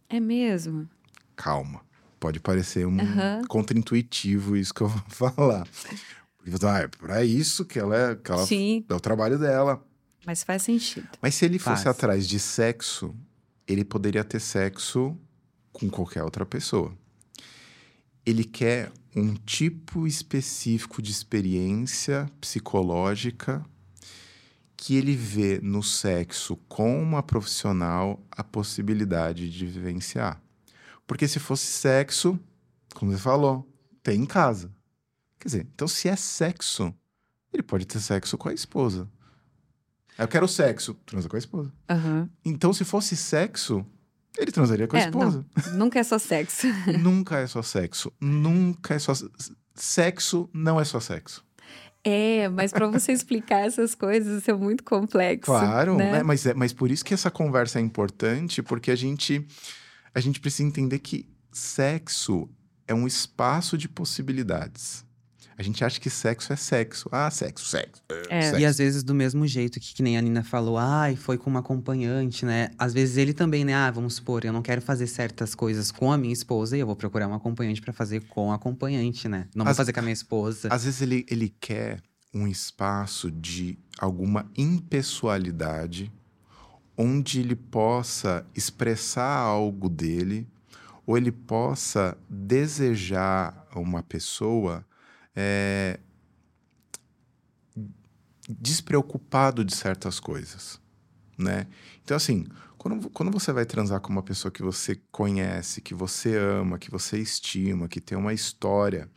É 0.08 0.18
mesmo? 0.18 0.88
Calma. 1.36 1.80
Pode 2.18 2.40
parecer 2.40 2.86
um 2.86 2.90
uhum. 2.90 3.44
contraintuitivo 3.46 4.56
isso 4.56 4.74
que 4.74 4.80
eu 4.80 4.88
vou 4.88 5.02
falar. 5.08 5.66
Ah, 6.62 6.78
é 6.78 6.88
para 6.88 7.24
isso 7.24 7.64
que 7.64 7.78
ela 7.78 7.94
é, 7.94 8.16
que 8.16 8.32
ela 8.32 8.46
Sim. 8.46 8.84
é 8.88 8.94
o 8.94 9.00
trabalho 9.00 9.38
dela. 9.38 9.84
Mas 10.26 10.42
faz 10.42 10.62
sentido. 10.62 11.06
Mas 11.20 11.34
se 11.34 11.44
ele 11.44 11.58
fosse 11.58 11.88
atrás 11.88 12.26
de 12.26 12.38
sexo, 12.38 13.14
ele 13.66 13.84
poderia 13.84 14.24
ter 14.24 14.40
sexo 14.40 15.16
com 15.72 15.88
qualquer 15.88 16.24
outra 16.24 16.44
pessoa. 16.44 16.92
Ele 18.26 18.44
quer 18.44 18.90
um 19.20 19.34
tipo 19.34 20.06
específico 20.06 21.02
de 21.02 21.10
experiência 21.10 22.30
psicológica 22.40 23.64
que 24.76 24.94
ele 24.94 25.16
vê 25.16 25.60
no 25.60 25.82
sexo 25.82 26.56
com 26.68 27.02
uma 27.02 27.22
profissional 27.22 28.22
a 28.30 28.44
possibilidade 28.44 29.50
de 29.50 29.66
vivenciar. 29.66 30.40
Porque 31.06 31.26
se 31.26 31.38
fosse 31.38 31.66
sexo, 31.66 32.38
como 32.94 33.10
você 33.10 33.18
falou, 33.18 33.68
tem 34.02 34.22
em 34.22 34.26
casa. 34.26 34.70
Quer 35.38 35.48
dizer, 35.48 35.66
então 35.74 35.88
se 35.88 36.08
é 36.08 36.14
sexo, 36.14 36.94
ele 37.52 37.62
pode 37.62 37.86
ter 37.86 38.00
sexo 38.00 38.38
com 38.38 38.48
a 38.48 38.54
esposa. 38.54 39.08
Eu 40.18 40.26
quero 40.26 40.48
sexo, 40.48 40.94
transa 41.06 41.28
com 41.28 41.36
a 41.36 41.38
esposa. 41.38 41.72
Uhum. 41.88 42.28
Então, 42.44 42.72
se 42.72 42.84
fosse 42.84 43.16
sexo, 43.16 43.86
ele 44.38 44.52
transaria 44.52 44.86
com 44.86 44.96
a 44.96 45.00
é, 45.00 45.04
esposa. 45.04 45.44
Não, 45.66 45.78
nunca 45.78 45.98
é 45.98 46.02
só 46.02 46.18
sexo. 46.18 46.66
nunca 47.00 47.38
é 47.38 47.46
só 47.46 47.62
sexo. 47.62 48.12
Nunca 48.20 48.94
é 48.94 48.98
só. 48.98 49.12
Sexo 49.74 50.48
não 50.52 50.80
é 50.80 50.84
só 50.84 51.00
sexo. 51.00 51.44
É, 52.04 52.48
mas 52.48 52.72
para 52.72 52.86
você 52.86 53.12
explicar 53.12 53.66
essas 53.66 53.94
coisas, 53.94 54.40
isso 54.40 54.50
é 54.50 54.54
muito 54.54 54.84
complexo. 54.84 55.50
Claro, 55.50 55.96
né? 55.96 56.12
né? 56.12 56.22
mas, 56.22 56.46
é, 56.46 56.54
mas 56.54 56.72
por 56.72 56.90
isso 56.90 57.04
que 57.04 57.12
essa 57.12 57.30
conversa 57.30 57.78
é 57.78 57.82
importante, 57.82 58.62
porque 58.62 58.90
a 58.90 58.96
gente, 58.96 59.46
a 60.14 60.20
gente 60.20 60.40
precisa 60.40 60.66
entender 60.66 61.00
que 61.00 61.28
sexo 61.52 62.48
é 62.86 62.94
um 62.94 63.06
espaço 63.06 63.76
de 63.76 63.88
possibilidades. 63.88 65.04
A 65.58 65.62
gente 65.62 65.84
acha 65.84 65.98
que 65.98 66.08
sexo 66.08 66.52
é 66.52 66.56
sexo. 66.56 67.08
Ah, 67.10 67.28
sexo, 67.32 67.66
sexo. 67.66 68.00
É. 68.30 68.42
sexo. 68.42 68.60
E 68.60 68.64
às 68.64 68.78
vezes 68.78 69.02
do 69.02 69.12
mesmo 69.12 69.44
jeito 69.44 69.80
que, 69.80 69.92
que 69.92 70.02
nem 70.04 70.16
a 70.16 70.22
Nina 70.22 70.44
falou, 70.44 70.78
ai, 70.78 71.16
foi 71.16 71.36
com 71.36 71.50
uma 71.50 71.58
acompanhante, 71.58 72.46
né? 72.46 72.70
Às 72.78 72.94
vezes 72.94 73.16
ele 73.16 73.34
também, 73.34 73.64
né? 73.64 73.74
Ah, 73.74 73.90
vamos 73.90 74.14
supor, 74.14 74.44
eu 74.44 74.52
não 74.52 74.62
quero 74.62 74.80
fazer 74.80 75.08
certas 75.08 75.56
coisas 75.56 75.90
com 75.90 76.12
a 76.12 76.16
minha 76.16 76.32
esposa 76.32 76.76
e 76.76 76.80
eu 76.80 76.86
vou 76.86 76.94
procurar 76.94 77.26
um 77.26 77.34
acompanhante 77.34 77.80
para 77.80 77.92
fazer 77.92 78.20
com 78.28 78.52
a 78.52 78.54
acompanhante, 78.54 79.28
né? 79.28 79.48
Não 79.52 79.64
vou 79.64 79.74
fazer 79.74 79.92
com 79.92 79.98
a 79.98 80.02
minha 80.02 80.12
esposa. 80.12 80.68
Às 80.70 80.84
vezes 80.84 81.02
ele, 81.02 81.26
ele 81.28 81.52
quer 81.60 82.00
um 82.32 82.46
espaço 82.46 83.28
de 83.28 83.76
alguma 83.98 84.48
impessoalidade 84.56 86.12
onde 86.96 87.40
ele 87.40 87.56
possa 87.56 88.46
expressar 88.54 89.38
algo 89.38 89.88
dele 89.88 90.46
ou 91.04 91.16
ele 91.16 91.32
possa 91.32 92.16
desejar 92.28 93.66
uma 93.74 94.02
pessoa 94.04 94.84
é, 95.40 96.00
despreocupado 98.48 99.64
de 99.64 99.72
certas 99.72 100.18
coisas, 100.18 100.80
né? 101.38 101.68
Então, 102.02 102.16
assim, 102.16 102.44
quando, 102.76 103.08
quando 103.10 103.30
você 103.30 103.52
vai 103.52 103.64
transar 103.64 104.00
com 104.00 104.10
uma 104.10 104.22
pessoa 104.22 104.50
que 104.50 104.62
você 104.64 105.00
conhece, 105.12 105.80
que 105.80 105.94
você 105.94 106.36
ama, 106.36 106.76
que 106.76 106.90
você 106.90 107.18
estima, 107.18 107.86
que 107.86 108.00
tem 108.00 108.18
uma 108.18 108.34
história, 108.34 109.08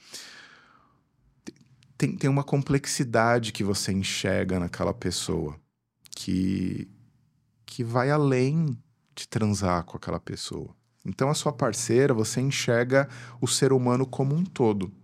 tem, 1.97 2.15
tem 2.15 2.29
uma 2.29 2.43
complexidade 2.43 3.51
que 3.51 3.63
você 3.63 3.91
enxerga 3.91 4.59
naquela 4.59 4.93
pessoa 4.93 5.59
que, 6.11 6.87
que 7.65 7.83
vai 7.83 8.11
além 8.11 8.77
de 9.15 9.27
transar 9.27 9.85
com 9.85 9.97
aquela 9.97 10.19
pessoa. 10.19 10.75
Então, 11.03 11.31
a 11.31 11.33
sua 11.33 11.51
parceira, 11.51 12.13
você 12.13 12.39
enxerga 12.41 13.09
o 13.41 13.47
ser 13.47 13.73
humano 13.73 14.05
como 14.05 14.35
um 14.35 14.43
todo. 14.43 15.00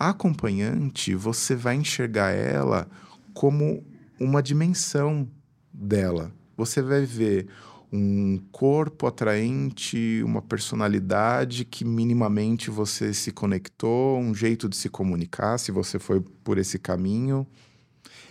A 0.00 0.08
acompanhante, 0.08 1.14
você 1.14 1.54
vai 1.54 1.76
enxergar 1.76 2.30
ela 2.30 2.88
como 3.34 3.84
uma 4.18 4.42
dimensão 4.42 5.28
dela. 5.70 6.32
Você 6.56 6.80
vai 6.80 7.04
ver 7.04 7.48
um 7.92 8.38
corpo 8.50 9.06
atraente, 9.06 10.22
uma 10.24 10.40
personalidade 10.40 11.66
que 11.66 11.84
minimamente 11.84 12.70
você 12.70 13.12
se 13.12 13.30
conectou, 13.30 14.18
um 14.18 14.34
jeito 14.34 14.70
de 14.70 14.76
se 14.76 14.88
comunicar, 14.88 15.58
se 15.58 15.70
você 15.70 15.98
foi 15.98 16.22
por 16.42 16.56
esse 16.56 16.78
caminho. 16.78 17.46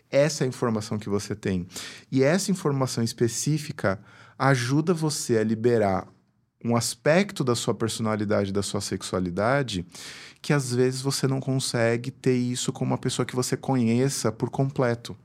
Essa 0.10 0.44
é 0.44 0.46
a 0.46 0.48
informação 0.48 0.98
que 0.98 1.08
você 1.08 1.36
tem. 1.36 1.68
E 2.12 2.24
essa 2.24 2.50
informação 2.50 3.04
específica 3.04 4.02
ajuda 4.40 4.92
você 4.92 5.38
a 5.38 5.44
liberar 5.44 6.08
um 6.64 6.76
aspecto 6.76 7.44
da 7.44 7.56
sua 7.56 7.74
personalidade, 7.74 8.52
da 8.52 8.62
sua 8.62 8.82
sexualidade, 8.82 9.86
que 10.42 10.54
às 10.54 10.74
vezes 10.74 11.02
você 11.02 11.28
não 11.28 11.40
consegue 11.40 12.12
ter 12.12 12.36
isso 12.36 12.72
com 12.72 12.86
uma 12.86 12.98
pessoa 12.98 13.26
que 13.26 13.36
você 13.36 13.58
conheça 13.58 14.32
por 14.32 14.50
completo. 14.50 15.16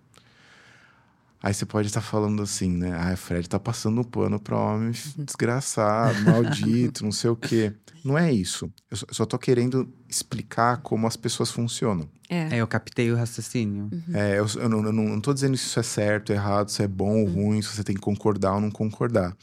Aí 1.43 1.53
você 1.53 1.67
pode 1.67 1.89
estar 1.89 2.01
falando 2.01 2.43
assim, 2.43 2.71
né? 2.71 2.97
Ah, 2.97 3.15
Fred 3.17 3.47
tá 3.47 3.59
passando 3.59 4.01
um 4.01 4.05
pano 4.05 4.41
para 4.41 4.57
homem 4.57 4.93
desgraçado, 5.19 6.19
maldito, 6.23 7.05
não 7.05 7.13
sei 7.13 7.29
o 7.29 7.37
quê. 7.37 7.75
Não 8.03 8.17
é 8.17 8.33
isso. 8.33 8.73
Eu 8.91 8.97
só, 8.97 9.07
eu 9.09 9.15
só 9.15 9.27
tô 9.27 9.39
querendo 9.39 9.87
explicar 10.15 10.79
como 10.79 11.07
as 11.07 11.17
pessoas 11.17 11.51
funcionam. 11.51 12.09
É, 12.29 12.57
é 12.57 12.57
eu 12.57 12.67
captei 12.67 13.11
o 13.11 13.17
raciocínio. 13.17 13.89
Uhum. 13.93 14.17
É, 14.17 14.39
eu, 14.39 14.47
eu, 14.57 14.69
não, 14.69 14.85
eu 14.85 14.93
não 14.93 15.21
tô 15.21 15.33
dizendo 15.35 15.57
se 15.57 15.67
isso 15.67 15.79
é 15.79 15.83
certo, 15.83 16.33
errado, 16.33 16.71
se 16.71 16.83
é 16.83 16.89
bom 16.89 17.21
ou 17.21 17.27
uhum. 17.27 17.47
ruim, 17.49 17.63
se 17.63 17.69
você 17.69 17.85
tem 17.85 17.95
que 17.95 18.01
concordar 18.01 18.55
ou 18.55 18.61
não 18.61 18.71
concordar. 18.71 19.37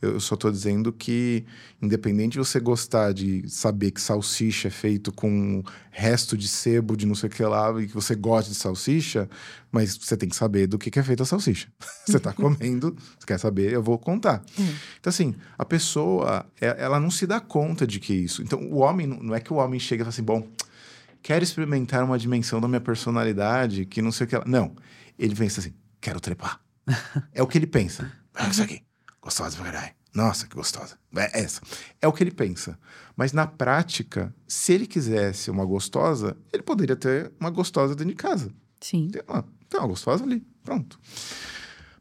Eu 0.00 0.20
só 0.20 0.36
tô 0.36 0.48
dizendo 0.48 0.92
que, 0.92 1.44
independente 1.82 2.34
de 2.34 2.38
você 2.38 2.60
gostar 2.60 3.12
de 3.12 3.42
saber 3.48 3.90
que 3.90 4.00
salsicha 4.00 4.68
é 4.68 4.70
feito 4.70 5.10
com 5.10 5.64
resto 5.90 6.36
de 6.36 6.46
sebo 6.46 6.96
de 6.96 7.04
não 7.04 7.16
sei 7.16 7.28
o 7.28 7.32
que 7.32 7.42
lá, 7.42 7.74
e 7.82 7.88
que 7.88 7.94
você 7.94 8.14
gosta 8.14 8.48
de 8.48 8.56
salsicha, 8.56 9.28
mas 9.72 9.96
você 9.96 10.16
tem 10.16 10.28
que 10.28 10.36
saber 10.36 10.68
do 10.68 10.78
que, 10.78 10.88
que 10.88 11.00
é 11.00 11.02
feita 11.02 11.24
a 11.24 11.26
salsicha. 11.26 11.66
você 12.06 12.20
tá 12.20 12.32
comendo, 12.32 12.96
você 13.18 13.26
quer 13.26 13.38
saber, 13.38 13.72
eu 13.72 13.82
vou 13.82 13.98
contar. 13.98 14.44
Uhum. 14.56 14.72
Então, 15.00 15.10
assim, 15.10 15.34
a 15.58 15.64
pessoa, 15.64 16.46
é, 16.60 16.76
ela 16.78 17.00
não 17.00 17.10
se 17.10 17.26
dá 17.26 17.40
conta 17.40 17.84
de 17.84 17.98
que 17.98 18.14
isso. 18.14 18.40
Então, 18.40 18.60
o 18.70 18.76
homem, 18.76 19.04
não 19.08 19.34
é 19.34 19.40
que 19.40 19.52
o 19.52 19.56
homem 19.56 19.80
chega 19.80 20.02
e 20.02 20.04
fala 20.04 20.10
assim, 20.10 20.17
bom, 20.22 20.48
quero 21.22 21.44
experimentar 21.44 22.04
uma 22.04 22.18
dimensão 22.18 22.60
da 22.60 22.68
minha 22.68 22.80
personalidade 22.80 23.84
que 23.86 24.02
não 24.02 24.12
sei 24.12 24.26
o 24.26 24.28
que 24.28 24.34
ela. 24.34 24.44
Não. 24.46 24.74
Ele 25.18 25.34
pensa 25.34 25.60
assim, 25.60 25.74
quero 26.00 26.20
trepar. 26.20 26.60
é 27.32 27.42
o 27.42 27.46
que 27.46 27.58
ele 27.58 27.66
pensa. 27.66 28.10
Ah, 28.34 28.48
isso 28.48 28.62
aqui. 28.62 28.82
Gostosa 29.20 29.56
pra 29.56 29.66
caralho. 29.66 29.92
Nossa, 30.14 30.46
que 30.46 30.54
gostosa. 30.54 30.98
É 31.16 31.42
essa. 31.42 31.60
É 32.00 32.08
o 32.08 32.12
que 32.12 32.22
ele 32.22 32.30
pensa. 32.30 32.78
Mas 33.16 33.32
na 33.32 33.46
prática, 33.46 34.34
se 34.46 34.72
ele 34.72 34.86
quisesse 34.86 35.50
uma 35.50 35.64
gostosa, 35.64 36.36
ele 36.52 36.62
poderia 36.62 36.96
ter 36.96 37.32
uma 37.38 37.50
gostosa 37.50 37.94
dentro 37.94 38.14
de 38.14 38.16
casa. 38.16 38.50
Sim. 38.80 39.08
Tem 39.08 39.22
uma, 39.28 39.42
tem 39.68 39.80
uma 39.80 39.88
gostosa 39.88 40.24
ali. 40.24 40.46
Pronto. 40.64 40.98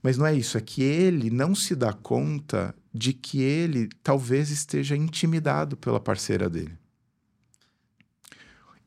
Mas 0.02 0.18
não 0.18 0.26
é 0.26 0.34
isso. 0.34 0.58
É 0.58 0.62
que 0.62 0.82
ele 0.82 1.30
não 1.30 1.54
se 1.54 1.76
dá 1.76 1.92
conta 1.92 2.74
de 2.94 3.14
que 3.14 3.42
ele 3.42 3.90
talvez 4.02 4.50
esteja 4.50 4.96
intimidado 4.96 5.76
pela 5.76 6.00
parceira 6.00 6.50
dele. 6.50 6.78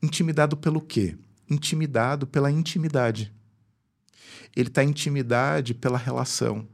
Intimidado 0.01 0.57
pelo 0.57 0.81
quê? 0.81 1.17
Intimidado 1.49 2.25
pela 2.25 2.49
intimidade. 2.49 3.31
Ele 4.55 4.67
está 4.67 4.83
intimidade 4.83 5.73
pela 5.73 5.97
relação. 5.97 6.67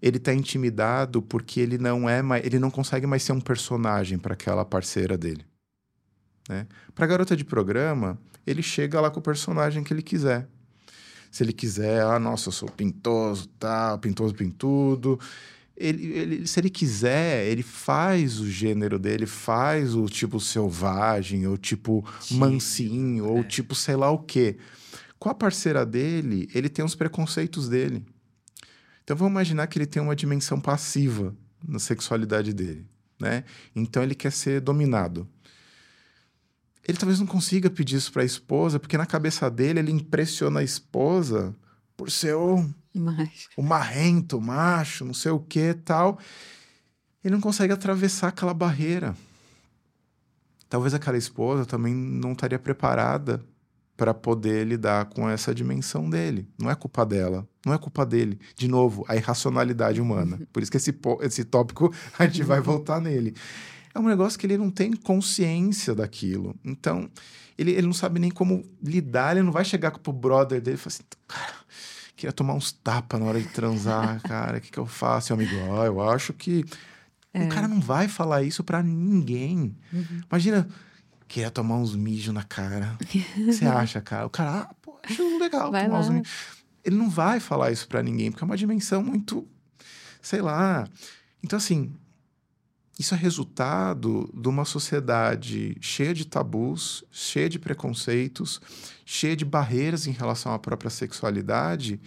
Ele 0.00 0.18
está 0.18 0.32
intimidado 0.34 1.22
porque 1.22 1.60
ele 1.60 1.78
não 1.78 2.08
é 2.08 2.22
mais, 2.22 2.44
ele 2.44 2.58
não 2.58 2.70
consegue 2.70 3.06
mais 3.06 3.22
ser 3.22 3.32
um 3.32 3.40
personagem 3.40 4.18
para 4.18 4.34
aquela 4.34 4.64
parceira 4.64 5.16
dele. 5.16 5.44
Né? 6.48 6.66
Para 6.94 7.06
garota 7.06 7.36
de 7.36 7.44
programa, 7.44 8.18
ele 8.46 8.62
chega 8.62 9.00
lá 9.00 9.10
com 9.10 9.20
o 9.20 9.22
personagem 9.22 9.82
que 9.82 9.92
ele 9.92 10.02
quiser. 10.02 10.46
Se 11.30 11.42
ele 11.42 11.52
quiser, 11.52 12.02
ah, 12.02 12.18
nossa, 12.18 12.48
eu 12.48 12.52
sou 12.52 12.68
pintoso, 12.68 13.48
tá, 13.58 13.98
pintoso, 13.98 14.34
pintudo. 14.34 15.18
Ele, 15.76 16.06
ele, 16.06 16.46
se 16.46 16.58
ele 16.58 16.70
quiser, 16.70 17.46
ele 17.46 17.62
faz 17.62 18.40
o 18.40 18.50
gênero 18.50 18.98
dele, 18.98 19.26
faz 19.26 19.94
o 19.94 20.06
tipo 20.06 20.40
selvagem, 20.40 21.46
ou 21.46 21.58
tipo 21.58 22.02
Sim, 22.20 22.38
mansinho, 22.38 23.26
é. 23.26 23.28
ou 23.28 23.44
tipo 23.44 23.74
sei 23.74 23.94
lá 23.94 24.10
o 24.10 24.18
quê. 24.18 24.56
Com 25.18 25.28
a 25.28 25.34
parceira 25.34 25.84
dele, 25.84 26.48
ele 26.54 26.68
tem 26.68 26.84
os 26.84 26.94
preconceitos 26.94 27.68
dele. 27.68 28.04
Então 29.04 29.16
vamos 29.16 29.32
imaginar 29.32 29.66
que 29.66 29.78
ele 29.78 29.86
tem 29.86 30.02
uma 30.02 30.16
dimensão 30.16 30.60
passiva 30.60 31.34
na 31.66 31.78
sexualidade 31.78 32.52
dele, 32.52 32.86
né? 33.20 33.44
Então 33.74 34.02
ele 34.02 34.14
quer 34.14 34.32
ser 34.32 34.60
dominado. 34.60 35.28
Ele 36.88 36.96
talvez 36.96 37.18
não 37.18 37.26
consiga 37.26 37.68
pedir 37.68 37.96
isso 37.96 38.12
para 38.12 38.22
a 38.22 38.26
esposa, 38.26 38.78
porque 38.78 38.96
na 38.96 39.06
cabeça 39.06 39.50
dele 39.50 39.80
ele 39.80 39.92
impressiona 39.92 40.60
a 40.60 40.64
esposa 40.64 41.54
por 41.96 42.10
ser 42.10 42.34
o, 42.34 42.64
macho. 43.00 43.48
o 43.56 43.62
marrento, 43.62 44.40
macho, 44.40 45.04
não 45.04 45.14
sei 45.14 45.32
o 45.32 45.40
que 45.40 45.74
tal. 45.74 46.18
Ele 47.24 47.34
não 47.34 47.40
consegue 47.40 47.72
atravessar 47.72 48.28
aquela 48.28 48.54
barreira. 48.54 49.16
Talvez 50.68 50.94
aquela 50.94 51.16
esposa 51.16 51.64
também 51.64 51.94
não 51.94 52.32
estaria 52.32 52.58
preparada 52.58 53.44
para 53.96 54.12
poder 54.12 54.66
lidar 54.66 55.06
com 55.06 55.28
essa 55.28 55.54
dimensão 55.54 56.10
dele. 56.10 56.46
Não 56.58 56.70
é 56.70 56.74
culpa 56.74 57.04
dela, 57.04 57.48
não 57.64 57.72
é 57.72 57.78
culpa 57.78 58.04
dele. 58.04 58.38
De 58.54 58.68
novo, 58.68 59.04
a 59.08 59.16
irracionalidade 59.16 60.00
humana. 60.00 60.40
Por 60.52 60.62
isso 60.62 60.70
que 60.70 60.76
esse, 60.76 60.94
esse 61.22 61.44
tópico 61.44 61.92
a 62.18 62.26
gente 62.26 62.42
vai 62.42 62.60
voltar 62.60 63.00
nele 63.00 63.34
é 63.96 63.98
um 63.98 64.06
negócio 64.06 64.38
que 64.38 64.46
ele 64.46 64.58
não 64.58 64.70
tem 64.70 64.92
consciência 64.92 65.94
daquilo. 65.94 66.54
Então, 66.62 67.10
ele, 67.56 67.70
ele 67.72 67.86
não 67.86 67.94
sabe 67.94 68.20
nem 68.20 68.30
como 68.30 68.62
lidar, 68.82 69.34
ele 69.34 69.44
não 69.44 69.52
vai 69.52 69.64
chegar 69.64 69.90
pro 69.90 70.12
brother 70.12 70.60
dele 70.60 70.76
e 70.76 70.78
falar 70.78 70.94
assim, 70.94 71.02
cara, 71.26 71.54
queria 72.16 72.32
tomar 72.32 72.54
uns 72.54 72.72
tapas 72.72 73.20
na 73.20 73.26
hora 73.26 73.40
de 73.40 73.48
transar, 73.48 74.20
cara, 74.26 74.58
o 74.58 74.60
que, 74.60 74.70
que 74.70 74.78
eu 74.78 74.86
faço? 74.86 75.30
E 75.30 75.32
o 75.32 75.34
amigo, 75.34 75.54
ah, 75.80 75.84
eu 75.84 76.00
acho 76.08 76.32
que. 76.32 76.64
É. 77.32 77.44
O 77.44 77.48
cara 77.48 77.68
não 77.68 77.80
vai 77.80 78.08
falar 78.08 78.42
isso 78.42 78.64
para 78.64 78.82
ninguém. 78.82 79.76
Uhum. 79.92 80.22
Imagina, 80.30 80.66
queria 81.28 81.50
tomar 81.50 81.76
uns 81.76 81.94
mijos 81.94 82.32
na 82.32 82.42
cara. 82.42 82.96
O 83.00 83.04
que 83.04 83.18
você 83.44 83.66
acha, 83.68 84.00
cara? 84.00 84.26
O 84.26 84.30
cara, 84.30 84.62
ah, 84.62 84.74
pô, 84.80 84.98
acho 85.02 85.38
legal 85.38 85.70
vai 85.70 85.84
tomar 85.84 85.98
lá. 85.98 86.00
uns 86.00 86.08
mijos. 86.08 86.30
Ele 86.82 86.96
não 86.96 87.10
vai 87.10 87.38
falar 87.38 87.70
isso 87.72 87.86
para 87.86 88.02
ninguém, 88.02 88.30
porque 88.30 88.42
é 88.42 88.46
uma 88.46 88.56
dimensão 88.56 89.02
muito. 89.02 89.46
Sei 90.22 90.40
lá. 90.40 90.88
Então, 91.42 91.58
assim, 91.58 91.92
isso 92.98 93.14
é 93.14 93.16
resultado 93.16 94.30
de 94.32 94.48
uma 94.48 94.64
sociedade 94.64 95.76
cheia 95.80 96.14
de 96.14 96.26
tabus, 96.26 97.04
cheia 97.10 97.48
de 97.48 97.58
preconceitos, 97.58 98.60
cheia 99.04 99.36
de 99.36 99.44
barreiras 99.44 100.06
em 100.06 100.12
relação 100.12 100.52
à 100.52 100.58
própria 100.58 100.90
sexualidade, 100.90 102.00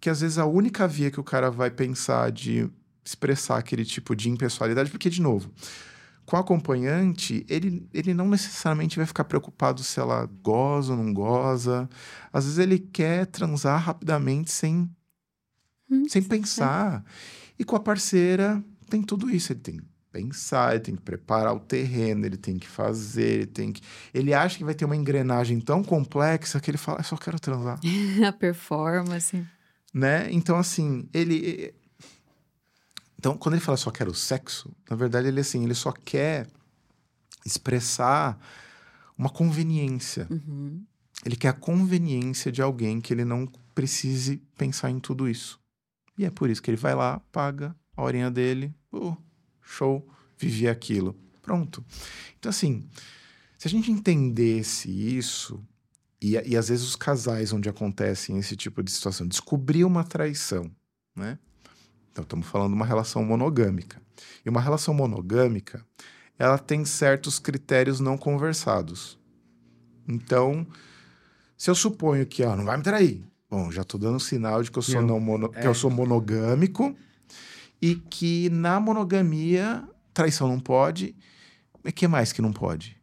que 0.00 0.08
às 0.08 0.22
vezes 0.22 0.38
a 0.38 0.46
única 0.46 0.88
via 0.88 1.10
que 1.10 1.20
o 1.20 1.24
cara 1.24 1.50
vai 1.50 1.70
pensar 1.70 2.32
de 2.32 2.70
expressar 3.04 3.58
aquele 3.58 3.84
tipo 3.84 4.16
de 4.16 4.30
impessoalidade, 4.30 4.90
porque, 4.90 5.10
de 5.10 5.20
novo, 5.20 5.50
com 6.24 6.36
a 6.36 6.40
acompanhante, 6.40 7.44
ele, 7.48 7.86
ele 7.92 8.14
não 8.14 8.28
necessariamente 8.28 8.96
vai 8.96 9.04
ficar 9.04 9.24
preocupado 9.24 9.82
se 9.82 10.00
ela 10.00 10.26
goza 10.42 10.92
ou 10.92 10.98
não 11.02 11.12
goza. 11.12 11.88
Às 12.32 12.44
vezes 12.44 12.58
ele 12.58 12.78
quer 12.78 13.26
transar 13.26 13.82
rapidamente 13.82 14.50
sem, 14.50 14.88
hum, 15.90 16.08
sem 16.08 16.22
pensar. 16.22 17.04
E 17.58 17.64
com 17.64 17.74
a 17.74 17.80
parceira 17.80 18.62
tem 18.88 19.02
tudo 19.02 19.28
isso. 19.28 19.52
Ele 19.52 19.60
tem 19.60 19.80
pensar, 20.12 20.74
ele 20.74 20.80
tem 20.80 20.96
que 20.96 21.02
preparar 21.02 21.54
o 21.54 21.60
terreno, 21.60 22.26
ele 22.26 22.36
tem 22.36 22.58
que 22.58 22.68
fazer, 22.68 23.22
ele 23.22 23.46
tem 23.46 23.72
que. 23.72 23.82
Ele 24.12 24.34
acha 24.34 24.58
que 24.58 24.64
vai 24.64 24.74
ter 24.74 24.84
uma 24.84 24.96
engrenagem 24.96 25.60
tão 25.60 25.82
complexa 25.82 26.60
que 26.60 26.70
ele 26.70 26.78
fala, 26.78 27.00
eu 27.00 27.04
só 27.04 27.16
quero 27.16 27.38
transar. 27.38 27.78
a 28.26 28.32
performance. 28.32 29.46
Né? 29.92 30.30
Então, 30.32 30.56
assim, 30.56 31.08
ele. 31.12 31.74
Então, 33.18 33.36
quando 33.36 33.54
ele 33.54 33.62
fala 33.62 33.76
só 33.76 33.90
quero 33.90 34.14
sexo, 34.14 34.74
na 34.88 34.96
verdade, 34.96 35.28
ele 35.28 35.40
assim, 35.40 35.64
ele 35.64 35.74
só 35.74 35.92
quer 35.92 36.46
expressar 37.44 38.38
uma 39.16 39.28
conveniência. 39.28 40.26
Uhum. 40.30 40.82
Ele 41.24 41.36
quer 41.36 41.48
a 41.48 41.52
conveniência 41.52 42.50
de 42.50 42.62
alguém 42.62 43.00
que 43.00 43.12
ele 43.12 43.24
não 43.24 43.46
precise 43.74 44.38
pensar 44.56 44.90
em 44.90 44.98
tudo 44.98 45.28
isso. 45.28 45.60
E 46.16 46.24
é 46.24 46.30
por 46.30 46.48
isso 46.48 46.62
que 46.62 46.70
ele 46.70 46.78
vai 46.78 46.94
lá, 46.94 47.20
paga 47.30 47.76
a 47.94 48.02
horinha 48.02 48.30
dele, 48.30 48.74
uh, 48.92 49.16
show, 49.70 50.06
vivi 50.36 50.68
aquilo. 50.68 51.16
Pronto. 51.42 51.84
Então, 52.38 52.50
assim, 52.50 52.88
se 53.58 53.68
a 53.68 53.70
gente 53.70 53.90
entendesse 53.90 54.90
isso, 54.90 55.62
e, 56.20 56.32
e 56.32 56.56
às 56.56 56.68
vezes 56.68 56.84
os 56.84 56.96
casais 56.96 57.52
onde 57.52 57.68
acontecem 57.68 58.38
esse 58.38 58.56
tipo 58.56 58.82
de 58.82 58.90
situação, 58.90 59.26
descobrir 59.26 59.84
uma 59.84 60.04
traição, 60.04 60.70
né? 61.14 61.38
Então, 62.10 62.22
estamos 62.22 62.46
falando 62.46 62.70
de 62.70 62.76
uma 62.76 62.86
relação 62.86 63.24
monogâmica. 63.24 64.02
E 64.44 64.48
uma 64.48 64.60
relação 64.60 64.92
monogâmica, 64.92 65.84
ela 66.38 66.58
tem 66.58 66.84
certos 66.84 67.38
critérios 67.38 68.00
não 68.00 68.18
conversados. 68.18 69.18
Então, 70.08 70.66
se 71.56 71.70
eu 71.70 71.74
suponho 71.74 72.26
que, 72.26 72.42
ó, 72.42 72.56
não 72.56 72.64
vai 72.64 72.76
me 72.76 72.82
trair. 72.82 73.24
Bom, 73.48 73.70
já 73.70 73.82
estou 73.82 73.98
dando 73.98 74.18
sinal 74.18 74.62
de 74.62 74.70
que 74.70 74.78
eu 74.78 74.82
sou, 74.82 74.96
eu, 74.96 75.02
não 75.02 75.20
mono, 75.20 75.50
é... 75.54 75.60
que 75.60 75.66
eu 75.66 75.74
sou 75.74 75.90
monogâmico 75.90 76.96
e 77.80 77.96
que 77.96 78.50
na 78.50 78.78
monogamia 78.78 79.88
traição 80.12 80.48
não 80.48 80.60
pode. 80.60 81.16
O 81.84 81.92
que 81.92 82.06
mais 82.06 82.32
que 82.32 82.42
não 82.42 82.52
pode? 82.52 83.00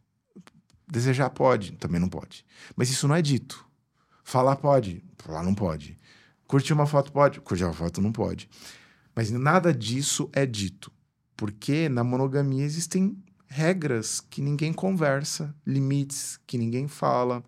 Desejar 0.86 1.30
pode, 1.30 1.72
também 1.72 2.00
não 2.00 2.08
pode. 2.08 2.44
Mas 2.76 2.90
isso 2.90 3.08
não 3.08 3.14
é 3.14 3.22
dito. 3.22 3.66
Falar 4.24 4.56
pode, 4.56 5.04
falar 5.18 5.42
não 5.42 5.54
pode. 5.54 5.96
Curtir 6.46 6.72
uma 6.72 6.86
foto 6.86 7.12
pode, 7.12 7.40
curtir 7.40 7.64
uma 7.64 7.72
foto 7.72 8.00
não 8.00 8.12
pode. 8.12 8.48
Mas 9.14 9.30
nada 9.30 9.74
disso 9.74 10.30
é 10.32 10.46
dito. 10.46 10.92
Porque 11.36 11.88
na 11.88 12.02
monogamia 12.02 12.64
existem 12.64 13.16
regras 13.46 14.20
que 14.20 14.40
ninguém 14.40 14.72
conversa, 14.72 15.54
limites 15.66 16.38
que 16.46 16.56
ninguém 16.56 16.86
fala. 16.88 17.42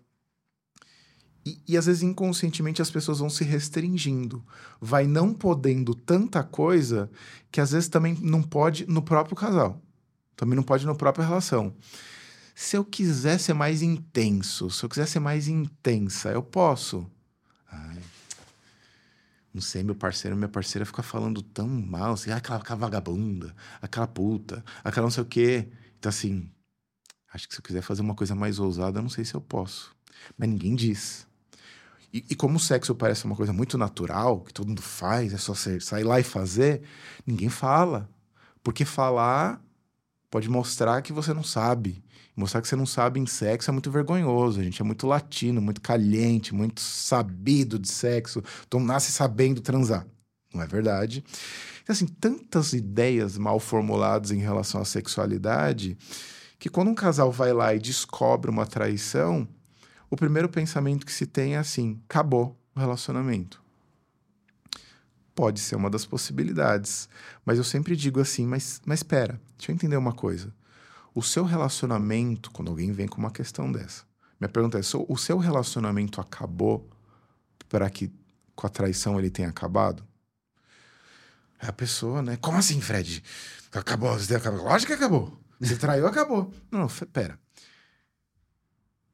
E, 1.45 1.59
e, 1.67 1.77
às 1.77 1.87
vezes 1.87 2.03
inconscientemente 2.03 2.81
as 2.81 2.91
pessoas 2.91 3.19
vão 3.19 3.29
se 3.29 3.43
restringindo, 3.43 4.43
vai 4.79 5.07
não 5.07 5.33
podendo 5.33 5.95
tanta 5.95 6.43
coisa 6.43 7.09
que 7.51 7.59
às 7.59 7.71
vezes 7.71 7.89
também 7.89 8.15
não 8.21 8.43
pode 8.43 8.85
no 8.87 9.01
próprio 9.01 9.35
casal, 9.35 9.81
também 10.35 10.55
não 10.55 10.63
pode 10.63 10.85
na 10.85 10.93
própria 10.93 11.25
relação. 11.25 11.73
Se 12.53 12.77
eu 12.77 12.85
quiser 12.85 13.39
ser 13.39 13.53
mais 13.53 13.81
intenso, 13.81 14.69
se 14.69 14.83
eu 14.83 14.89
quiser 14.89 15.07
ser 15.07 15.19
mais 15.19 15.47
intensa, 15.47 16.29
eu 16.29 16.43
posso. 16.43 17.09
Ai, 17.71 17.97
não 19.53 19.61
sei, 19.61 19.83
meu 19.83 19.95
parceiro, 19.95 20.37
minha 20.37 20.47
parceira 20.47 20.85
fica 20.85 21.03
falando 21.03 21.41
tão 21.41 21.67
mal, 21.67 22.13
assim, 22.13 22.31
ah, 22.31 22.37
aquela, 22.37 22.59
aquela 22.59 22.79
vagabunda, 22.79 23.53
aquela 23.81 24.07
puta, 24.07 24.63
aquela 24.83 25.05
não 25.05 25.11
sei 25.11 25.23
o 25.23 25.25
quê. 25.25 25.67
Então, 25.99 26.09
assim, 26.09 26.49
acho 27.33 27.47
que 27.47 27.55
se 27.55 27.59
eu 27.59 27.63
quiser 27.63 27.81
fazer 27.81 28.01
uma 28.01 28.15
coisa 28.15 28.35
mais 28.35 28.59
ousada, 28.59 28.99
eu 28.99 29.03
não 29.03 29.09
sei 29.09 29.25
se 29.25 29.33
eu 29.33 29.41
posso. 29.41 29.95
Mas 30.37 30.47
ninguém 30.47 30.75
diz. 30.75 31.27
E, 32.13 32.25
e, 32.29 32.35
como 32.35 32.57
o 32.57 32.59
sexo 32.59 32.93
parece 32.93 33.25
uma 33.25 33.35
coisa 33.35 33.53
muito 33.53 33.77
natural, 33.77 34.41
que 34.41 34.53
todo 34.53 34.67
mundo 34.67 34.81
faz, 34.81 35.33
é 35.33 35.37
só 35.37 35.53
você 35.53 35.79
sair 35.79 36.03
lá 36.03 36.19
e 36.19 36.23
fazer, 36.23 36.81
ninguém 37.25 37.49
fala. 37.49 38.09
Porque 38.63 38.83
falar 38.85 39.61
pode 40.29 40.49
mostrar 40.49 41.01
que 41.01 41.13
você 41.13 41.33
não 41.33 41.43
sabe. 41.43 42.03
Mostrar 42.35 42.61
que 42.61 42.67
você 42.67 42.75
não 42.75 42.85
sabe 42.85 43.19
em 43.19 43.25
sexo 43.25 43.69
é 43.69 43.73
muito 43.73 43.91
vergonhoso. 43.91 44.59
A 44.59 44.63
gente 44.63 44.81
é 44.81 44.85
muito 44.85 45.07
latino, 45.07 45.61
muito 45.61 45.81
caliente, 45.81 46.53
muito 46.53 46.81
sabido 46.81 47.79
de 47.79 47.89
sexo. 47.89 48.43
Então 48.67 48.79
nasce 48.79 49.11
sabendo 49.11 49.61
transar. 49.61 50.05
Não 50.53 50.61
é 50.61 50.67
verdade? 50.67 51.23
Então, 51.83 51.93
assim, 51.93 52.07
tantas 52.07 52.73
ideias 52.73 53.37
mal 53.37 53.59
formuladas 53.59 54.31
em 54.31 54.39
relação 54.39 54.81
à 54.81 54.85
sexualidade 54.85 55.97
que 56.59 56.69
quando 56.69 56.89
um 56.89 56.95
casal 56.95 57.31
vai 57.31 57.51
lá 57.51 57.73
e 57.73 57.79
descobre 57.79 58.51
uma 58.51 58.67
traição, 58.67 59.47
o 60.11 60.17
primeiro 60.17 60.49
pensamento 60.49 61.05
que 61.05 61.13
se 61.13 61.25
tem 61.25 61.55
é 61.55 61.57
assim: 61.57 61.99
acabou 62.09 62.59
o 62.75 62.79
relacionamento. 62.79 63.61
Pode 65.33 65.61
ser 65.61 65.77
uma 65.77 65.89
das 65.89 66.05
possibilidades, 66.05 67.07
mas 67.45 67.57
eu 67.57 67.63
sempre 67.63 67.95
digo 67.95 68.19
assim: 68.19 68.45
mas, 68.45 68.81
mas 68.85 68.99
espera, 68.99 69.39
deixa 69.57 69.71
eu 69.71 69.75
entender 69.75 69.95
uma 69.95 70.11
coisa. 70.11 70.53
O 71.15 71.23
seu 71.23 71.45
relacionamento, 71.45 72.51
quando 72.51 72.69
alguém 72.69 72.91
vem 72.91 73.07
com 73.07 73.17
uma 73.17 73.31
questão 73.31 73.71
dessa, 73.71 74.03
minha 74.39 74.49
pergunta 74.49 74.77
é: 74.77 74.81
o 75.07 75.17
seu 75.17 75.37
relacionamento 75.37 76.19
acabou 76.19 76.89
para 77.69 77.89
que 77.89 78.11
com 78.53 78.67
a 78.67 78.69
traição 78.69 79.17
ele 79.17 79.29
tenha 79.29 79.47
acabado? 79.47 80.05
É 81.57 81.67
a 81.67 81.73
pessoa, 81.73 82.21
né? 82.21 82.37
Como 82.37 82.57
assim, 82.57 82.81
Fred? 82.81 83.23
Acabou, 83.71 84.11
acabou. 84.11 84.65
Lógico 84.65 84.91
que 84.91 84.97
acabou. 84.97 85.39
Você 85.59 85.77
traiu, 85.77 86.05
acabou. 86.05 86.51
Não, 86.69 86.81
não, 86.81 86.87
pera 87.13 87.39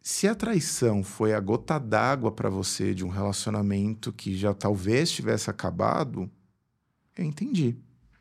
Se 0.09 0.25
a 0.25 0.33
traição 0.33 1.03
foi 1.03 1.33
a 1.33 1.39
gota 1.41 1.77
d'água 1.77 2.31
para 2.31 2.49
você 2.49 2.93
de 2.93 3.03
um 3.03 3.09
relacionamento 3.09 4.13
que 4.13 4.37
já 4.37 4.53
talvez 4.53 5.11
tivesse 5.11 5.49
acabado, 5.49 6.31
eu 7.13 7.25
entendi. 7.25 7.75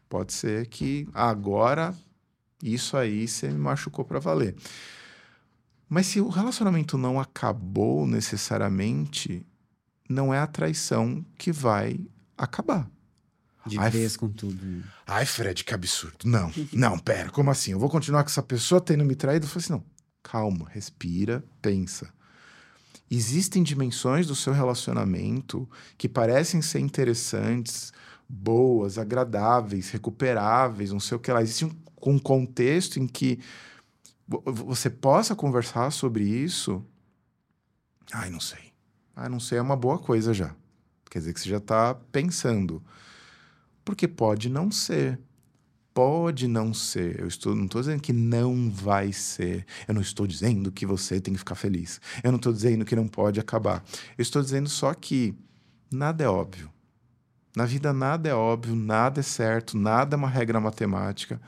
Pode 0.09 0.33
ser 0.33 0.67
que 0.67 1.09
agora 1.15 1.95
isso 2.61 2.97
aí 2.97 3.29
você 3.29 3.47
me 3.47 3.59
machucou 3.59 4.05
para 4.05 4.19
valer. 4.19 4.57
Mas 5.89 6.09
se 6.09 6.21
o 6.21 6.29
relacionamento 6.29 6.99
não 6.99 7.21
acabou 7.21 8.05
necessariamente, 8.05 9.47
não 10.11 10.35
é 10.35 10.41
a 10.41 10.47
traição 10.49 11.25
que 11.39 11.53
vai 11.53 12.01
acabar. 12.37 12.91
De 13.65 13.79
Ai, 13.79 13.91
vez 13.91 14.17
com 14.17 14.29
tudo. 14.29 14.61
né? 14.61 14.83
Ai, 15.07 15.25
Fred, 15.25 15.63
que 15.63 15.73
absurdo. 15.73 16.25
Não, 16.25 16.53
não, 16.73 16.99
pera, 16.99 17.31
como 17.31 17.49
assim? 17.49 17.71
Eu 17.71 17.79
vou 17.79 17.89
continuar 17.89 18.25
com 18.25 18.31
essa 18.31 18.43
pessoa 18.43 18.81
tendo 18.81 19.05
me 19.05 19.15
traído? 19.15 19.47
Eu 19.47 19.49
falei 19.49 19.65
assim, 19.65 19.73
não, 19.73 19.96
calma, 20.27 20.69
respira, 20.69 21.45
pensa. 21.63 22.13
Existem 23.09 23.63
dimensões 23.63 24.27
do 24.27 24.35
seu 24.35 24.53
relacionamento 24.53 25.69
que 25.97 26.09
parecem 26.09 26.61
ser 26.61 26.81
interessantes, 26.81 27.93
boas, 28.29 28.99
agradáveis, 28.99 29.91
recuperáveis, 29.91 30.91
não 30.91 30.99
sei 30.99 31.17
o 31.17 31.21
que 31.21 31.31
lá. 31.31 31.41
Existe 31.41 31.65
um, 31.65 31.71
um 32.05 32.19
contexto 32.19 32.99
em 32.99 33.07
que 33.07 33.39
vo- 34.27 34.43
você 34.45 34.91
possa 34.91 35.37
conversar 35.37 35.93
sobre 35.93 36.25
isso. 36.25 36.85
Ai, 38.13 38.29
não 38.29 38.41
sei. 38.41 38.73
Ai, 39.15 39.29
não 39.29 39.39
sei, 39.39 39.59
é 39.59 39.63
uma 39.63 39.77
boa 39.77 39.99
coisa 40.01 40.35
já. 40.35 40.55
Quer 41.09 41.21
dizer 41.21 41.33
que 41.35 41.41
você 41.41 41.49
já 41.49 41.59
está 41.59 41.95
pensando. 41.95 42.83
Porque 43.85 44.09
pode 44.09 44.49
não 44.49 44.71
ser. 44.73 45.21
Pode 45.97 46.47
não 46.47 46.75
ser. 46.75 47.19
Eu 47.19 47.27
estou, 47.27 47.55
não 47.55 47.65
estou 47.65 47.81
dizendo 47.81 48.03
que 48.03 48.13
não 48.13 48.71
vai 48.71 49.15
ser. 49.15 49.65
Eu 49.89 49.95
não 49.95 50.03
estou 50.03 50.27
dizendo 50.27 50.71
que 50.71 50.85
você 50.85 51.19
tem 51.19 51.33
que 51.33 51.39
ficar 51.39 51.55
feliz. 51.55 52.03
Eu 52.23 52.31
não 52.31 52.37
estou 52.37 52.53
dizendo 52.53 52.85
que 52.85 52.95
não 52.95 53.09
pode 53.09 53.41
acabar. 53.41 53.83
Eu 54.19 54.21
estou 54.21 54.43
dizendo 54.43 54.69
só 54.69 54.93
que 54.93 55.35
nada 55.91 56.23
é 56.23 56.29
óbvio. 56.29 56.71
Na 57.57 57.65
vida 57.65 57.95
nada 57.95 58.29
é 58.29 58.35
óbvio, 58.35 58.77
nada 58.77 59.21
é 59.21 59.23
certo, 59.23 59.79
nada 59.79 60.17
é 60.17 60.19
uma 60.19 60.29
regra 60.29 60.61
matemática. 60.61 61.41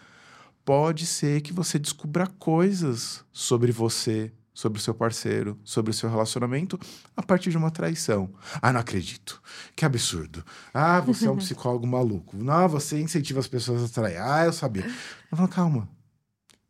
Pode 0.65 1.05
ser 1.05 1.43
que 1.43 1.53
você 1.53 1.79
descubra 1.79 2.27
coisas 2.27 3.23
sobre 3.31 3.71
você, 3.71 4.33
sobre 4.59 4.81
o 4.81 4.83
seu 4.83 4.93
parceiro, 4.93 5.57
sobre 5.63 5.93
o 5.93 5.95
seu 5.95 6.11
relacionamento 6.11 6.81
a 7.17 7.23
partir 7.23 7.49
de 7.49 7.57
uma 7.57 7.71
traição. 7.71 8.29
Ah, 8.61 8.73
não 8.73 8.81
acredito. 8.81 9.41
Que 9.77 9.85
absurdo. 9.85 10.45
Ah, 10.75 10.99
você 10.99 11.29
é 11.29 11.31
um 11.31 11.37
psicólogo 11.39 11.87
maluco. 11.87 12.37
Não, 12.37 12.69
você 12.69 13.01
incentiva 13.01 13.39
as 13.39 13.47
pessoas 13.47 13.85
a 13.85 13.89
trair. 13.89 14.21
Ah, 14.21 14.47
eu 14.47 14.53
sabia. 14.53 14.85
Eu 15.31 15.37
falo, 15.37 15.49
calma. 15.49 15.89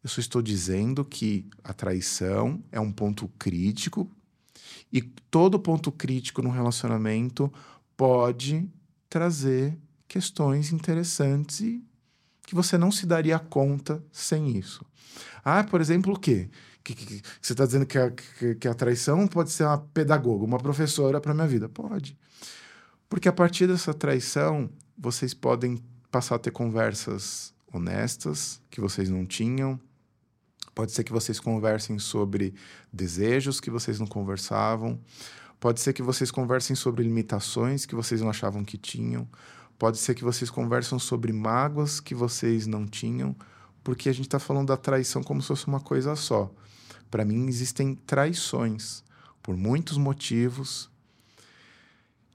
Eu 0.05 0.11
só 0.11 0.21
estou 0.21 0.43
dizendo 0.43 1.03
que 1.03 1.49
a 1.65 1.73
traição 1.73 2.63
é 2.71 2.79
um 2.79 2.93
ponto 2.93 3.27
crítico 3.39 4.07
e 4.93 5.01
todo 5.01 5.59
ponto 5.59 5.91
crítico 5.91 6.43
no 6.43 6.51
relacionamento 6.51 7.51
pode 7.97 8.69
trazer 9.09 9.75
questões 10.07 10.73
interessantes 10.73 11.61
e 11.61 11.83
que 12.47 12.55
você 12.55 12.77
não 12.77 12.93
se 12.93 13.07
daria 13.07 13.39
conta 13.39 14.05
sem 14.13 14.59
isso. 14.59 14.85
Ah, 15.43 15.65
por 15.65 15.81
exemplo, 15.81 16.13
o 16.13 16.19
quê? 16.19 16.51
Que, 16.89 16.95
que- 16.95 17.21
que- 17.21 17.23
você 17.43 17.53
está 17.53 17.67
dizendo 17.67 17.85
que 17.85 17.99
a, 17.99 18.11
que, 18.11 18.55
que 18.55 18.67
a 18.69 18.73
traição 18.73 19.27
pode 19.27 19.51
ser 19.51 19.65
uma 19.65 19.77
pedagoga, 19.77 20.43
uma 20.45 20.57
professora 20.59 21.21
para 21.21 21.35
minha 21.35 21.47
vida? 21.47 21.69
Pode. 21.69 22.17
Porque 23.11 23.29
a 23.29 23.33
partir 23.33 23.67
dessa 23.67 23.93
traição, 23.93 24.71
vocês 24.97 25.35
podem 25.35 25.83
passar 26.11 26.37
a 26.37 26.39
ter 26.39 26.51
conversas 26.51 27.53
honestas 27.71 28.63
que 28.71 28.81
vocês 28.81 29.11
não 29.11 29.27
tinham. 29.27 29.79
Pode 30.75 30.93
ser 30.93 31.05
que 31.05 31.13
vocês 31.13 31.39
conversem 31.39 31.99
sobre 31.99 32.55
desejos 32.91 33.61
que 33.61 33.71
vocês 33.71 33.99
não 34.01 34.07
conversavam. 34.07 34.99
Pode 35.61 35.81
ser 35.81 35.93
que 35.93 36.03
vocês 36.03 36.31
conversem 36.31 36.75
sobre 36.75 37.03
limitações 37.05 37.85
que 37.85 37.95
vocês 37.95 38.23
não 38.23 38.31
achavam 38.31 38.65
que 38.65 38.79
tinham. 38.79 39.29
Pode 39.79 39.99
ser 39.99 40.15
que 40.15 40.25
vocês 40.25 40.49
conversam 40.51 40.99
sobre 40.99 41.33
mágoas 41.35 42.01
que 42.01 42.15
vocês 42.15 42.67
não 42.67 42.87
tinham, 42.87 43.37
porque 43.85 44.09
a 44.09 44.13
gente 44.13 44.27
está 44.27 44.39
falando 44.39 44.69
da 44.69 44.77
traição 44.79 45.23
como 45.23 45.43
se 45.43 45.49
fosse 45.49 45.67
uma 45.67 45.81
coisa 45.81 46.17
só. 46.17 46.51
Para 47.11 47.25
mim, 47.25 47.47
existem 47.49 47.95
traições 47.95 49.03
por 49.43 49.57
muitos 49.57 49.97
motivos. 49.97 50.91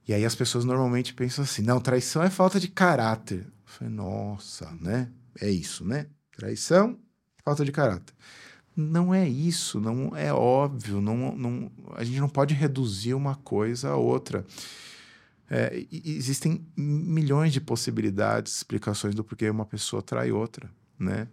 E 0.08 0.14
aí 0.14 0.26
as 0.26 0.36
pessoas 0.36 0.66
normalmente 0.66 1.14
pensam 1.14 1.44
assim: 1.44 1.62
não, 1.62 1.80
traição 1.80 2.24
é 2.24 2.30
falta 2.30 2.60
de 2.60 2.68
caráter. 2.68 3.40
Eu 3.46 3.52
falei, 3.66 3.94
nossa, 3.94 4.72
né? 4.82 5.10
É 5.40 5.50
isso, 5.50 5.86
né? 5.86 6.08
Traição, 6.36 6.98
falta 7.44 7.64
de 7.64 7.72
caráter. 7.72 8.14
Não 8.76 9.14
é 9.14 9.28
isso, 9.28 9.80
não 9.80 10.16
é 10.18 10.34
óbvio. 10.34 11.00
Não, 11.00 11.36
não, 11.36 11.72
a 11.96 12.04
gente 12.04 12.20
não 12.20 12.30
pode 12.30 12.54
reduzir 12.54 13.14
uma 13.14 13.36
coisa 13.36 13.90
a 13.90 13.96
outra. 13.96 14.46
É, 15.50 15.86
existem 15.92 16.66
milhões 16.76 17.54
de 17.54 17.62
possibilidades, 17.62 18.56
explicações 18.56 19.14
do 19.14 19.24
porquê 19.24 19.50
uma 19.50 19.66
pessoa 19.66 20.02
trai 20.02 20.32
outra, 20.32 20.68
né? 20.98 21.28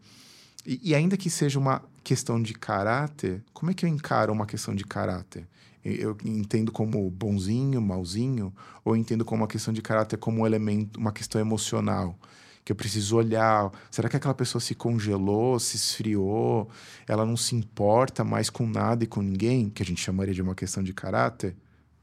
E, 0.67 0.91
e 0.91 0.95
ainda 0.95 1.17
que 1.17 1.31
seja 1.31 1.59
uma 1.59 1.83
questão 2.02 2.40
de 2.40 2.55
caráter, 2.55 3.43
como 3.52 3.70
é 3.70 3.74
que 3.74 3.85
eu 3.85 3.89
encaro 3.89 4.32
uma 4.32 4.47
questão 4.47 4.74
de 4.74 4.85
caráter? 4.85 5.47
Eu 5.82 6.16
entendo 6.24 6.70
como 6.70 7.09
bonzinho, 7.10 7.81
malzinho, 7.81 8.52
ou 8.85 8.97
entendo 8.97 9.24
como 9.24 9.43
uma 9.43 9.48
questão 9.48 9.72
de 9.72 9.81
caráter 9.81 10.18
como 10.18 10.43
um 10.43 10.47
elemento, 10.47 11.01
uma 11.01 11.12
questão 11.12 11.40
emocional? 11.40 12.18
Que 12.62 12.72
eu 12.72 12.77
preciso 12.77 13.16
olhar, 13.16 13.72
será 13.90 14.09
que 14.09 14.16
aquela 14.16 14.35
pessoa 14.35 14.60
se 14.60 14.74
congelou, 14.74 15.59
se 15.59 15.77
esfriou, 15.77 16.68
ela 17.09 17.24
não 17.24 17.36
se 17.36 17.56
importa 17.56 18.22
mais 18.22 18.51
com 18.51 18.66
nada 18.66 19.05
e 19.05 19.06
com 19.06 19.22
ninguém, 19.22 19.70
que 19.70 19.82
a 19.82 19.86
gente 19.86 20.02
chamaria 20.02 20.35
de 20.35 20.43
uma 20.43 20.55
questão 20.55 20.82
de 20.82 20.93
caráter? 20.93 21.56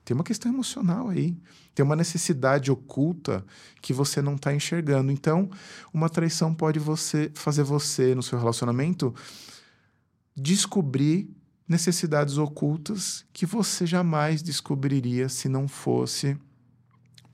Tem 0.03 0.15
uma 0.15 0.23
questão 0.23 0.51
emocional 0.51 1.09
aí. 1.09 1.37
Tem 1.75 1.85
uma 1.85 1.95
necessidade 1.95 2.71
oculta 2.71 3.45
que 3.81 3.93
você 3.93 4.21
não 4.21 4.35
está 4.35 4.51
enxergando. 4.51 5.11
Então, 5.11 5.49
uma 5.93 6.09
traição 6.09 6.51
pode 6.53 6.79
você 6.79 7.29
fazer 7.35 7.61
você, 7.61 8.15
no 8.15 8.23
seu 8.23 8.39
relacionamento, 8.39 9.13
descobrir 10.37 11.29
necessidades 11.67 12.37
ocultas 12.37 13.25
que 13.33 13.45
você 13.45 13.85
jamais 13.85 14.41
descobriria 14.41 15.27
se 15.27 15.49
não 15.49 15.67
fosse 15.67 16.37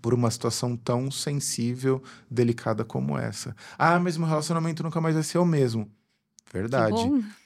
por 0.02 0.14
uma 0.14 0.32
situação 0.32 0.76
tão 0.76 1.12
sensível, 1.12 2.02
delicada 2.30 2.84
como 2.84 3.18
essa. 3.18 3.56
Ah, 3.78 4.00
mas 4.00 4.18
meu 4.18 4.28
relacionamento 4.28 4.84
nunca 4.84 5.00
mais 5.00 5.16
vai 5.16 5.24
ser 5.24 5.38
o 5.38 5.46
mesmo. 5.46 5.90
Verdade. 6.52 6.96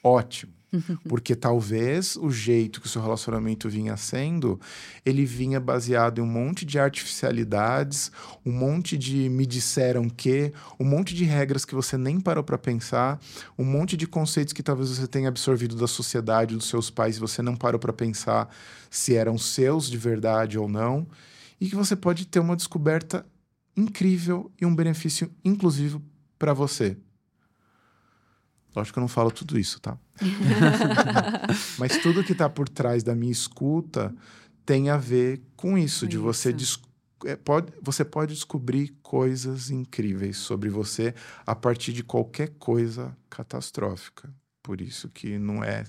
Ótimo. 0.02 0.57
Porque 1.08 1.34
talvez 1.34 2.16
o 2.16 2.30
jeito 2.30 2.80
que 2.80 2.86
o 2.86 2.90
seu 2.90 3.00
relacionamento 3.00 3.68
vinha 3.68 3.96
sendo, 3.96 4.60
ele 5.04 5.24
vinha 5.24 5.58
baseado 5.58 6.18
em 6.18 6.22
um 6.22 6.26
monte 6.26 6.64
de 6.64 6.78
artificialidades, 6.78 8.12
um 8.44 8.52
monte 8.52 8.96
de 8.98 9.28
me 9.28 9.46
disseram 9.46 10.08
que, 10.08 10.52
um 10.78 10.84
monte 10.84 11.14
de 11.14 11.24
regras 11.24 11.64
que 11.64 11.74
você 11.74 11.96
nem 11.96 12.20
parou 12.20 12.44
para 12.44 12.58
pensar, 12.58 13.18
um 13.58 13.64
monte 13.64 13.96
de 13.96 14.06
conceitos 14.06 14.52
que 14.52 14.62
talvez 14.62 14.90
você 14.90 15.06
tenha 15.06 15.28
absorvido 15.28 15.76
da 15.76 15.86
sociedade, 15.86 16.54
dos 16.54 16.68
seus 16.68 16.90
pais, 16.90 17.16
e 17.16 17.20
você 17.20 17.40
não 17.40 17.56
parou 17.56 17.78
para 17.78 17.92
pensar 17.92 18.48
se 18.90 19.14
eram 19.14 19.38
seus 19.38 19.88
de 19.88 19.96
verdade 19.96 20.58
ou 20.58 20.68
não, 20.68 21.06
e 21.60 21.68
que 21.68 21.76
você 21.76 21.96
pode 21.96 22.26
ter 22.26 22.40
uma 22.40 22.56
descoberta 22.56 23.26
incrível 23.76 24.50
e 24.60 24.66
um 24.66 24.74
benefício 24.74 25.30
inclusive 25.44 26.00
para 26.38 26.52
você. 26.52 26.96
Lógico 28.74 28.94
que 28.94 28.98
eu 28.98 29.02
não 29.02 29.08
falo 29.08 29.30
tudo 29.30 29.58
isso, 29.58 29.80
tá? 29.80 29.98
Mas 31.78 31.98
tudo 31.98 32.24
que 32.24 32.32
está 32.32 32.48
por 32.48 32.68
trás 32.68 33.02
da 33.02 33.14
minha 33.14 33.32
escuta 33.32 34.14
tem 34.64 34.90
a 34.90 34.96
ver 34.96 35.40
com 35.56 35.76
isso, 35.78 36.04
Com 36.06 36.10
de 36.10 36.18
você 36.18 36.52
isso. 36.52 36.80
é, 37.24 37.36
pode, 37.36 37.72
você 37.82 38.04
pode 38.04 38.34
descobrir 38.34 38.94
coisas 39.02 39.70
incríveis 39.70 40.36
sobre 40.36 40.68
você 40.68 41.14
a 41.46 41.54
partir 41.54 41.92
de 41.92 42.02
qualquer 42.04 42.50
coisa 42.58 43.16
catastrófica. 43.30 44.28
Por 44.62 44.80
isso 44.80 45.08
que 45.08 45.38
não 45.38 45.64
é 45.64 45.84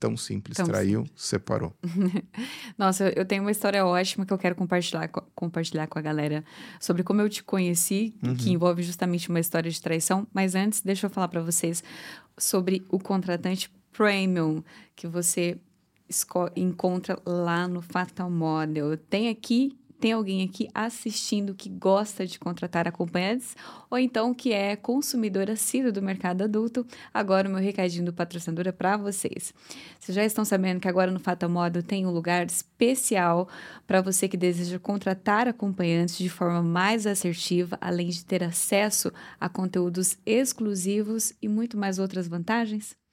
tão 0.00 0.16
simples. 0.16 0.56
Tão 0.56 0.66
Traiu, 0.66 1.06
separou. 1.16 1.74
Nossa, 2.76 3.04
eu- 3.08 3.12
eu 3.18 3.24
tenho 3.24 3.42
uma 3.42 3.50
história 3.50 3.84
ótima 3.86 4.26
que 4.26 4.32
eu 4.32 4.36
quero 4.38 4.54
compartilhar, 4.54 5.08
co- 5.08 5.22
compartilhar 5.34 5.86
com 5.86 5.98
a 5.98 6.02
galera 6.02 6.44
sobre 6.80 7.02
como 7.02 7.20
eu 7.20 7.28
te 7.30 7.42
conheci, 7.42 8.14
que 8.38 8.50
envolve 8.50 8.82
justamente 8.82 9.28
uma 9.30 9.40
história 9.40 9.70
de 9.70 9.80
traição. 9.80 10.26
Mas 10.34 10.54
antes, 10.54 10.80
deixa 10.82 11.06
eu 11.06 11.10
falar 11.10 11.28
para 11.28 11.40
vocês 11.42 11.82
sobre 12.38 12.84
o 12.88 12.98
contratante 12.98 13.70
premium 13.92 14.62
que 14.94 15.06
você 15.06 15.58
encontra 16.54 17.18
lá 17.24 17.66
no 17.66 17.80
Fatal 17.80 18.30
Model. 18.30 18.96
Tem 18.96 19.28
aqui. 19.28 19.76
Tem 19.98 20.12
alguém 20.12 20.42
aqui 20.42 20.68
assistindo 20.74 21.54
que 21.54 21.70
gosta 21.70 22.26
de 22.26 22.38
contratar 22.38 22.86
acompanhantes 22.86 23.56
ou 23.90 23.98
então 23.98 24.34
que 24.34 24.52
é 24.52 24.76
consumidor 24.76 25.50
assíduo 25.50 25.90
do 25.90 26.02
mercado 26.02 26.42
adulto? 26.42 26.86
Agora 27.14 27.48
o 27.48 27.52
meu 27.52 27.62
recadinho 27.62 28.04
do 28.04 28.12
patrocinador 28.12 28.68
é 28.68 28.72
para 28.72 28.98
vocês. 28.98 29.54
Vocês 29.98 30.14
já 30.14 30.24
estão 30.24 30.44
sabendo 30.44 30.80
que 30.80 30.88
agora 30.88 31.10
no 31.10 31.18
Fata 31.18 31.48
Modo 31.48 31.82
tem 31.82 32.06
um 32.06 32.10
lugar 32.10 32.44
especial 32.44 33.48
para 33.86 34.02
você 34.02 34.28
que 34.28 34.36
deseja 34.36 34.78
contratar 34.78 35.48
acompanhantes 35.48 36.18
de 36.18 36.28
forma 36.28 36.62
mais 36.62 37.06
assertiva, 37.06 37.78
além 37.80 38.08
de 38.08 38.24
ter 38.24 38.44
acesso 38.44 39.10
a 39.40 39.48
conteúdos 39.48 40.18
exclusivos 40.26 41.32
e 41.40 41.48
muito 41.48 41.78
mais 41.78 41.98
outras 41.98 42.28
vantagens? 42.28 43.05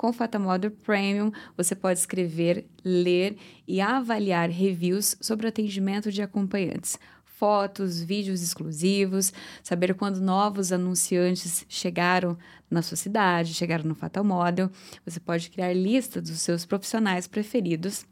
Com 0.00 0.14
Fata 0.14 0.38
Model 0.38 0.70
Premium, 0.70 1.30
você 1.54 1.74
pode 1.74 1.98
escrever, 1.98 2.64
ler 2.82 3.36
e 3.68 3.82
avaliar 3.82 4.48
reviews 4.48 5.14
sobre 5.20 5.44
o 5.44 5.50
atendimento 5.50 6.10
de 6.10 6.22
acompanhantes 6.22 6.98
fotos, 7.26 8.00
vídeos 8.02 8.40
exclusivos, 8.40 9.30
saber 9.62 9.94
quando 9.94 10.18
novos 10.18 10.72
anunciantes 10.72 11.66
chegaram 11.68 12.38
na 12.70 12.80
sua 12.80 12.96
cidade, 12.96 13.52
chegaram 13.52 13.84
no 13.84 13.94
Fatal 13.94 14.24
Model. 14.24 14.70
Você 15.04 15.20
pode 15.20 15.50
criar 15.50 15.74
lista 15.74 16.18
dos 16.18 16.40
seus 16.40 16.64
profissionais 16.64 17.26
preferidos 17.26 18.06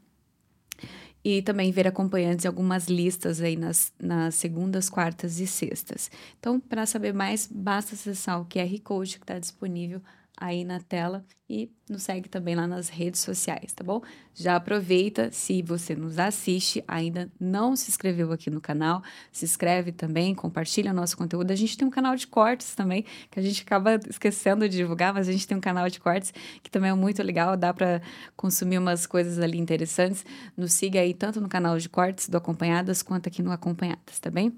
e 1.23 1.41
também 1.41 1.71
ver 1.71 1.87
acompanhantes 1.87 2.45
em 2.45 2.47
algumas 2.47 2.87
listas 2.87 3.41
aí 3.41 3.55
nas, 3.55 3.91
nas 3.99 4.35
segundas, 4.35 4.91
quartas 4.91 5.39
e 5.39 5.47
sextas. 5.47 6.11
Então, 6.39 6.59
para 6.59 6.85
saber 6.85 7.15
mais, 7.15 7.49
basta 7.51 7.95
acessar 7.95 8.39
o 8.39 8.45
QR 8.45 8.79
Code 8.83 9.17
que 9.17 9.23
está 9.23 9.39
disponível 9.39 10.03
aí 10.39 10.63
na 10.63 10.79
tela 10.79 11.25
e 11.49 11.69
nos 11.89 12.03
segue 12.03 12.29
também 12.29 12.55
lá 12.55 12.65
nas 12.65 12.87
redes 12.87 13.19
sociais, 13.19 13.73
tá 13.73 13.83
bom? 13.83 14.01
Já 14.33 14.55
aproveita, 14.55 15.31
se 15.31 15.61
você 15.61 15.95
nos 15.95 16.17
assiste, 16.17 16.83
ainda 16.87 17.29
não 17.39 17.75
se 17.75 17.89
inscreveu 17.89 18.31
aqui 18.31 18.49
no 18.49 18.61
canal, 18.61 19.03
se 19.31 19.43
inscreve 19.43 19.91
também, 19.91 20.33
compartilha 20.33 20.93
nosso 20.93 21.17
conteúdo. 21.17 21.51
A 21.51 21.55
gente 21.55 21.77
tem 21.77 21.85
um 21.87 21.91
canal 21.91 22.15
de 22.15 22.25
cortes 22.25 22.73
também, 22.73 23.03
que 23.29 23.39
a 23.39 23.43
gente 23.43 23.63
acaba 23.63 23.99
esquecendo 24.07 24.69
de 24.69 24.77
divulgar, 24.77 25.13
mas 25.13 25.27
a 25.27 25.31
gente 25.31 25.47
tem 25.47 25.57
um 25.57 25.61
canal 25.61 25.89
de 25.89 25.99
cortes 25.99 26.33
que 26.63 26.69
também 26.71 26.91
é 26.91 26.93
muito 26.93 27.21
legal, 27.21 27.57
dá 27.57 27.73
para 27.73 28.01
consumir 28.37 28.77
umas 28.77 29.05
coisas 29.05 29.39
ali 29.39 29.57
interessantes. 29.57 30.23
Nos 30.55 30.71
siga 30.71 31.01
aí 31.01 31.13
tanto 31.13 31.41
no 31.41 31.49
canal 31.49 31.77
de 31.77 31.89
cortes 31.89 32.29
do 32.29 32.37
Acompanhadas 32.37 33.03
quanto 33.03 33.27
aqui 33.27 33.41
no 33.41 33.51
Acompanhadas, 33.51 34.19
tá 34.19 34.29
bem? 34.29 34.57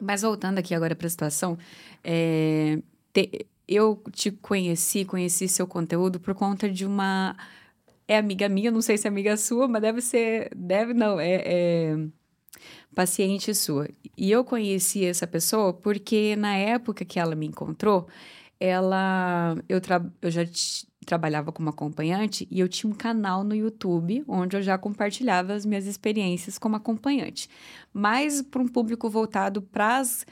Mas 0.00 0.22
voltando 0.22 0.58
aqui 0.58 0.74
agora 0.74 0.94
para 0.94 1.06
a 1.06 1.10
situação, 1.10 1.56
é, 2.02 2.80
te, 3.12 3.46
eu 3.68 4.02
te 4.12 4.30
conheci, 4.30 5.04
conheci 5.04 5.48
seu 5.48 5.66
conteúdo 5.66 6.20
por 6.20 6.34
conta 6.34 6.68
de 6.70 6.86
uma. 6.86 7.36
É 8.06 8.18
amiga 8.18 8.48
minha, 8.48 8.70
não 8.70 8.82
sei 8.82 8.98
se 8.98 9.06
é 9.06 9.10
amiga 9.10 9.36
sua, 9.36 9.66
mas 9.66 9.82
deve 9.82 10.00
ser. 10.00 10.50
Deve 10.54 10.94
não, 10.94 11.18
é, 11.18 11.42
é 11.44 11.96
paciente 12.94 13.54
sua. 13.54 13.88
E 14.16 14.30
eu 14.30 14.44
conheci 14.44 15.04
essa 15.04 15.26
pessoa 15.26 15.72
porque 15.72 16.36
na 16.36 16.56
época 16.56 17.04
que 17.04 17.18
ela 17.18 17.34
me 17.34 17.46
encontrou, 17.46 18.06
ela. 18.60 19.56
Eu, 19.68 19.80
tra, 19.80 20.04
eu 20.22 20.30
já 20.30 20.44
trabalhava 21.04 21.52
como 21.52 21.68
acompanhante 21.68 22.48
e 22.50 22.60
eu 22.60 22.68
tinha 22.68 22.90
um 22.90 22.96
canal 22.96 23.44
no 23.44 23.54
YouTube 23.54 24.24
onde 24.26 24.56
eu 24.56 24.62
já 24.62 24.78
compartilhava 24.78 25.52
as 25.52 25.66
minhas 25.66 25.86
experiências 25.86 26.58
como 26.58 26.76
acompanhante, 26.76 27.48
mas 27.92 28.40
para 28.40 28.62
um 28.62 28.68
público 28.68 29.10
voltado 29.10 29.60
para 29.60 29.98
as 29.98 30.24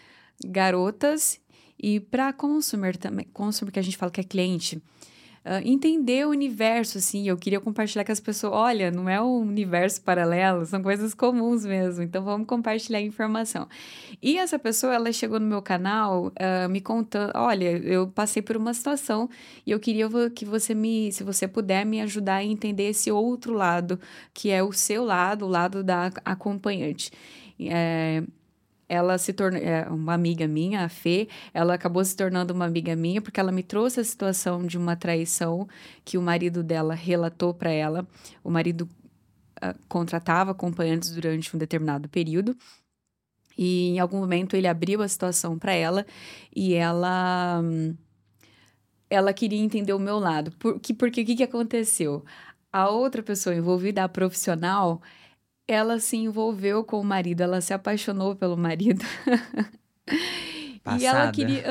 garotas 0.44 1.38
e 1.82 1.98
para 1.98 2.32
consumer 2.32 2.96
também, 2.96 3.26
consumer 3.32 3.72
que 3.72 3.78
a 3.80 3.82
gente 3.82 3.96
fala 3.96 4.12
que 4.12 4.20
é 4.20 4.24
cliente, 4.24 4.76
uh, 5.44 5.60
entender 5.64 6.24
o 6.24 6.30
universo, 6.30 6.98
assim, 6.98 7.28
eu 7.28 7.36
queria 7.36 7.60
compartilhar 7.60 8.04
com 8.04 8.12
as 8.12 8.20
pessoas, 8.20 8.52
olha, 8.52 8.90
não 8.90 9.08
é 9.08 9.20
um 9.20 9.40
universo 9.40 10.00
paralelo, 10.02 10.64
são 10.64 10.80
coisas 10.80 11.12
comuns 11.12 11.64
mesmo, 11.64 12.04
então 12.04 12.22
vamos 12.22 12.46
compartilhar 12.46 13.00
informação. 13.00 13.68
E 14.22 14.38
essa 14.38 14.58
pessoa, 14.60 14.94
ela 14.94 15.12
chegou 15.12 15.40
no 15.40 15.46
meu 15.46 15.60
canal 15.60 16.26
uh, 16.28 16.68
me 16.70 16.80
contando, 16.80 17.32
olha, 17.34 17.76
eu 17.78 18.06
passei 18.06 18.42
por 18.42 18.56
uma 18.56 18.72
situação 18.72 19.28
e 19.66 19.72
eu 19.72 19.80
queria 19.80 20.08
que 20.30 20.44
você 20.44 20.74
me, 20.74 21.10
se 21.12 21.24
você 21.24 21.48
puder 21.48 21.84
me 21.84 22.00
ajudar 22.00 22.36
a 22.36 22.44
entender 22.44 22.90
esse 22.90 23.10
outro 23.10 23.52
lado, 23.52 23.98
que 24.32 24.50
é 24.50 24.62
o 24.62 24.72
seu 24.72 25.04
lado, 25.04 25.46
o 25.46 25.48
lado 25.48 25.82
da 25.82 26.12
acompanhante. 26.24 27.10
É, 27.58 28.22
ela 28.92 29.16
se 29.16 29.32
tornou 29.32 29.58
é, 29.58 29.88
uma 29.88 30.12
amiga 30.12 30.46
minha, 30.46 30.84
a 30.84 30.88
Fê, 30.90 31.26
ela 31.54 31.72
acabou 31.72 32.04
se 32.04 32.14
tornando 32.14 32.52
uma 32.52 32.66
amiga 32.66 32.94
minha 32.94 33.22
porque 33.22 33.40
ela 33.40 33.50
me 33.50 33.62
trouxe 33.62 34.00
a 34.00 34.04
situação 34.04 34.66
de 34.66 34.76
uma 34.76 34.94
traição 34.94 35.66
que 36.04 36.18
o 36.18 36.22
marido 36.22 36.62
dela 36.62 36.92
relatou 36.92 37.54
para 37.54 37.70
ela. 37.70 38.06
O 38.44 38.50
marido 38.50 38.86
uh, 39.64 39.74
contratava 39.88 40.50
acompanhantes 40.50 41.10
durante 41.10 41.56
um 41.56 41.58
determinado 41.58 42.06
período. 42.06 42.54
E 43.56 43.88
em 43.88 43.98
algum 43.98 44.18
momento 44.18 44.56
ele 44.56 44.68
abriu 44.68 45.00
a 45.00 45.08
situação 45.08 45.58
para 45.58 45.72
ela 45.72 46.04
e 46.54 46.74
ela 46.74 47.62
ela 49.08 49.32
queria 49.32 49.58
entender 49.58 49.94
o 49.94 49.98
meu 49.98 50.18
lado. 50.18 50.52
Por, 50.58 50.78
que, 50.78 50.92
porque 50.92 51.22
o 51.22 51.24
que, 51.24 51.36
que 51.36 51.42
aconteceu? 51.42 52.24
A 52.70 52.90
outra 52.90 53.22
pessoa 53.22 53.54
envolvida, 53.54 54.04
a 54.04 54.08
profissional, 54.08 55.00
ela 55.66 55.98
se 55.98 56.16
envolveu 56.16 56.84
com 56.84 57.00
o 57.00 57.04
marido, 57.04 57.42
ela 57.42 57.60
se 57.60 57.72
apaixonou 57.72 58.34
pelo 58.36 58.56
marido. 58.56 59.04
E 60.98 61.06
ela, 61.06 61.30
queria, 61.30 61.62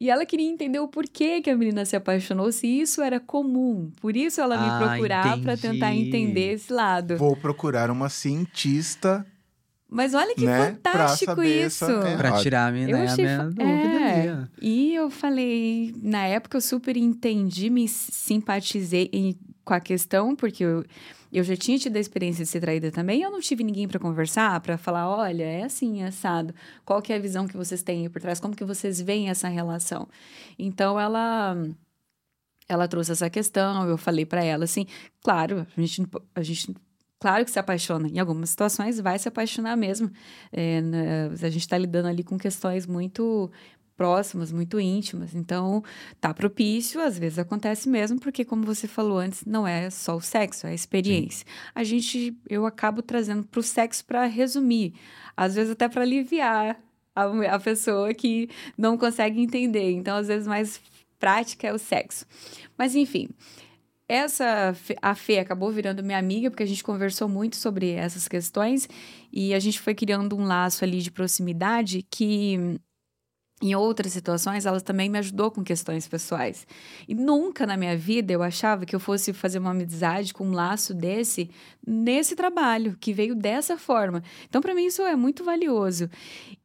e 0.00 0.08
ela 0.08 0.24
queria 0.24 0.48
entender 0.48 0.78
o 0.78 0.88
porquê 0.88 1.42
que 1.42 1.50
a 1.50 1.56
menina 1.56 1.84
se 1.84 1.94
apaixonou, 1.94 2.50
se 2.50 2.66
isso 2.66 3.02
era 3.02 3.20
comum. 3.20 3.92
Por 4.00 4.16
isso 4.16 4.40
ela 4.40 4.56
me 4.56 4.70
ah, 4.70 4.78
procurar 4.78 5.38
para 5.42 5.54
tentar 5.54 5.94
entender 5.94 6.54
esse 6.54 6.72
lado. 6.72 7.18
Vou 7.18 7.36
procurar 7.36 7.90
uma 7.90 8.08
cientista 8.08 9.22
mas 9.90 10.12
olha 10.12 10.34
que 10.34 10.44
né? 10.44 10.66
fantástico 10.66 11.34
pra 11.34 11.46
isso. 11.46 11.84
Essa... 11.84 12.08
É, 12.08 12.16
pra 12.16 12.32
tirar 12.40 12.66
a 12.66 12.72
minha, 12.72 13.04
achei... 13.04 13.24
minha 13.24 13.44
dúvida 13.44 13.62
é. 13.62 14.30
ali. 14.30 14.48
E 14.60 14.94
eu 14.94 15.08
falei, 15.08 15.94
na 16.02 16.26
época 16.26 16.58
eu 16.58 16.60
super 16.60 16.94
entendi, 16.96 17.70
me 17.70 17.88
simpatizei 17.88 19.38
com 19.64 19.72
a 19.72 19.80
questão, 19.80 20.36
porque 20.36 20.62
eu, 20.62 20.84
eu 21.32 21.44
já 21.44 21.56
tinha 21.56 21.78
tido 21.78 21.96
a 21.96 22.00
experiência 22.00 22.44
de 22.44 22.50
ser 22.50 22.60
traída 22.60 22.90
também, 22.90 23.22
eu 23.22 23.30
não 23.30 23.40
tive 23.40 23.62
ninguém 23.62 23.86
para 23.86 23.98
conversar, 23.98 24.60
para 24.60 24.78
falar, 24.78 25.08
olha, 25.08 25.44
é 25.44 25.64
assim, 25.64 26.02
é 26.02 26.06
assado. 26.06 26.54
Qual 26.84 27.02
que 27.02 27.12
é 27.12 27.16
a 27.16 27.20
visão 27.20 27.46
que 27.46 27.56
vocês 27.56 27.82
têm 27.82 28.08
por 28.08 28.20
trás? 28.20 28.40
Como 28.40 28.56
que 28.56 28.64
vocês 28.64 29.00
veem 29.00 29.28
essa 29.28 29.48
relação? 29.48 30.08
Então 30.58 30.98
ela 30.98 31.56
ela 32.68 32.86
trouxe 32.86 33.12
essa 33.12 33.30
questão, 33.30 33.88
eu 33.88 33.96
falei 33.96 34.26
para 34.26 34.44
ela 34.44 34.64
assim, 34.64 34.86
claro, 35.22 35.66
a 35.76 35.80
gente 35.80 36.06
a 36.34 36.42
gente 36.42 36.74
Claro 37.20 37.44
que 37.44 37.50
se 37.50 37.58
apaixona. 37.58 38.08
Em 38.08 38.20
algumas 38.20 38.50
situações 38.50 39.00
vai 39.00 39.18
se 39.18 39.28
apaixonar 39.28 39.76
mesmo. 39.76 40.10
É, 40.52 40.80
né, 40.80 41.26
a 41.26 41.50
gente 41.50 41.58
está 41.58 41.76
lidando 41.76 42.06
ali 42.08 42.22
com 42.22 42.38
questões 42.38 42.86
muito 42.86 43.50
próximas, 43.98 44.52
muito 44.52 44.78
íntimas. 44.78 45.34
Então, 45.34 45.82
tá 46.20 46.32
propício, 46.32 47.00
às 47.00 47.18
vezes 47.18 47.38
acontece 47.38 47.88
mesmo, 47.88 48.20
porque 48.20 48.44
como 48.44 48.64
você 48.64 48.86
falou 48.86 49.18
antes, 49.18 49.44
não 49.44 49.66
é 49.66 49.90
só 49.90 50.16
o 50.16 50.20
sexo, 50.20 50.68
é 50.68 50.70
a 50.70 50.74
experiência. 50.74 51.44
Sim. 51.44 51.70
A 51.74 51.82
gente, 51.82 52.38
eu 52.48 52.64
acabo 52.64 53.02
trazendo 53.02 53.44
para 53.44 53.58
o 53.58 53.62
sexo 53.62 54.04
para 54.04 54.24
resumir, 54.26 54.94
às 55.36 55.56
vezes 55.56 55.72
até 55.72 55.88
para 55.88 56.02
aliviar 56.02 56.80
a, 57.14 57.24
a 57.54 57.58
pessoa 57.58 58.14
que 58.14 58.48
não 58.76 58.96
consegue 58.96 59.42
entender. 59.42 59.90
Então, 59.90 60.16
às 60.16 60.28
vezes 60.28 60.46
mais 60.46 60.80
prática 61.18 61.66
é 61.66 61.72
o 61.72 61.78
sexo. 61.78 62.24
Mas 62.78 62.94
enfim, 62.94 63.28
essa 64.08 64.74
a 65.02 65.14
Fê 65.16 65.38
acabou 65.38 65.72
virando 65.72 66.04
minha 66.04 66.18
amiga 66.18 66.50
porque 66.50 66.62
a 66.62 66.66
gente 66.66 66.84
conversou 66.84 67.28
muito 67.28 67.56
sobre 67.56 67.90
essas 67.90 68.28
questões 68.28 68.88
e 69.32 69.52
a 69.52 69.58
gente 69.58 69.80
foi 69.80 69.94
criando 69.94 70.36
um 70.36 70.44
laço 70.44 70.84
ali 70.84 71.02
de 71.02 71.10
proximidade 71.10 72.06
que 72.08 72.80
em 73.60 73.74
outras 73.74 74.12
situações, 74.12 74.66
ela 74.66 74.80
também 74.80 75.08
me 75.08 75.18
ajudou 75.18 75.50
com 75.50 75.64
questões 75.64 76.06
pessoais. 76.06 76.66
E 77.08 77.14
nunca 77.14 77.66
na 77.66 77.76
minha 77.76 77.96
vida 77.96 78.32
eu 78.32 78.42
achava 78.42 78.86
que 78.86 78.94
eu 78.94 79.00
fosse 79.00 79.32
fazer 79.32 79.58
uma 79.58 79.70
amizade 79.70 80.32
com 80.32 80.46
um 80.46 80.52
laço 80.52 80.94
desse 80.94 81.50
nesse 81.84 82.36
trabalho, 82.36 82.96
que 83.00 83.14
veio 83.14 83.34
dessa 83.34 83.78
forma. 83.78 84.22
Então, 84.46 84.60
para 84.60 84.74
mim, 84.74 84.86
isso 84.86 85.02
é 85.02 85.16
muito 85.16 85.42
valioso. 85.42 86.08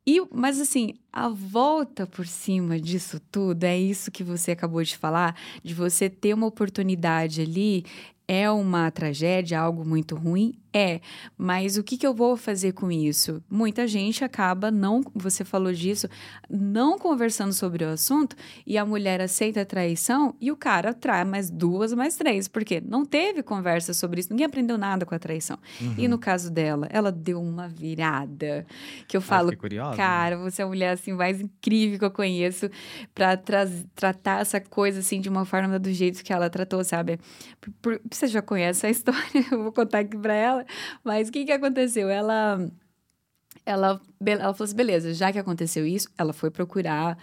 E, 0.05 0.21
mas 0.31 0.59
assim, 0.59 0.95
a 1.11 1.29
volta 1.29 2.05
por 2.05 2.27
cima 2.27 2.77
disso 2.77 3.21
tudo 3.31 3.63
é 3.63 3.77
isso 3.77 4.11
que 4.11 4.23
você 4.23 4.51
acabou 4.51 4.83
de 4.83 4.97
falar, 4.97 5.35
de 5.63 5.73
você 5.73 6.09
ter 6.09 6.33
uma 6.33 6.45
oportunidade 6.45 7.41
ali 7.41 7.85
é 8.27 8.49
uma 8.49 8.89
tragédia, 8.91 9.59
algo 9.59 9.85
muito 9.85 10.15
ruim? 10.15 10.53
É, 10.73 11.01
mas 11.37 11.77
o 11.77 11.83
que, 11.83 11.95
que 11.95 12.07
eu 12.07 12.15
vou 12.15 12.35
fazer 12.35 12.71
com 12.71 12.91
isso? 12.91 13.43
Muita 13.47 13.85
gente 13.87 14.23
acaba 14.23 14.71
não, 14.71 15.03
você 15.13 15.45
falou 15.45 15.71
disso, 15.71 16.09
não 16.49 16.97
conversando 16.97 17.53
sobre 17.53 17.85
o 17.85 17.89
assunto 17.89 18.35
e 18.65 18.75
a 18.75 18.83
mulher 18.83 19.21
aceita 19.21 19.61
a 19.61 19.65
traição 19.65 20.35
e 20.41 20.51
o 20.51 20.55
cara 20.55 20.91
trai 20.91 21.23
mais 21.25 21.51
duas, 21.51 21.93
mais 21.93 22.15
três, 22.15 22.47
porque 22.47 22.81
não 22.81 23.05
teve 23.05 23.43
conversa 23.43 23.93
sobre 23.93 24.19
isso, 24.19 24.31
ninguém 24.31 24.47
aprendeu 24.47 24.75
nada 24.75 25.05
com 25.05 25.13
a 25.13 25.19
traição. 25.19 25.59
Uhum. 25.79 25.93
E 25.95 26.07
no 26.07 26.17
caso 26.17 26.49
dela, 26.49 26.87
ela 26.89 27.11
deu 27.11 27.39
uma 27.39 27.67
virada 27.67 28.65
que 29.07 29.15
eu 29.15 29.21
falo, 29.21 29.55
curiosa, 29.55 29.95
cara, 29.95 30.37
né? 30.37 30.49
você 30.49 30.63
é 30.63 30.65
a 30.65 30.67
mulher 30.67 30.93
assim 30.93 31.13
mais 31.13 31.39
incrível 31.39 31.99
que 31.99 32.05
eu 32.05 32.11
conheço 32.11 32.67
para 33.13 33.37
tra 33.37 33.67
tratar 33.93 34.41
essa 34.41 34.59
coisa 34.59 35.01
assim 35.01 35.21
de 35.21 35.29
uma 35.29 35.45
forma 35.45 35.77
do 35.77 35.91
jeito 35.91 36.23
que 36.23 36.33
ela 36.33 36.49
tratou, 36.49 36.83
sabe? 36.83 37.19
Por, 37.61 37.71
por, 37.73 38.01
você 38.09 38.25
já 38.25 38.41
conhece 38.41 38.87
a 38.87 38.89
história, 38.91 39.21
eu 39.51 39.61
vou 39.61 39.71
contar 39.71 39.99
aqui 39.99 40.17
para 40.17 40.33
ela 40.33 40.62
mas 41.03 41.29
o 41.29 41.31
que, 41.31 41.45
que 41.45 41.51
aconteceu? 41.51 42.09
Ela, 42.09 42.69
ela, 43.65 44.01
ela 44.25 44.53
falou 44.53 44.65
assim: 44.65 44.75
beleza, 44.75 45.13
já 45.13 45.31
que 45.31 45.39
aconteceu 45.39 45.85
isso, 45.85 46.09
ela 46.17 46.33
foi 46.33 46.49
procurar 46.51 47.17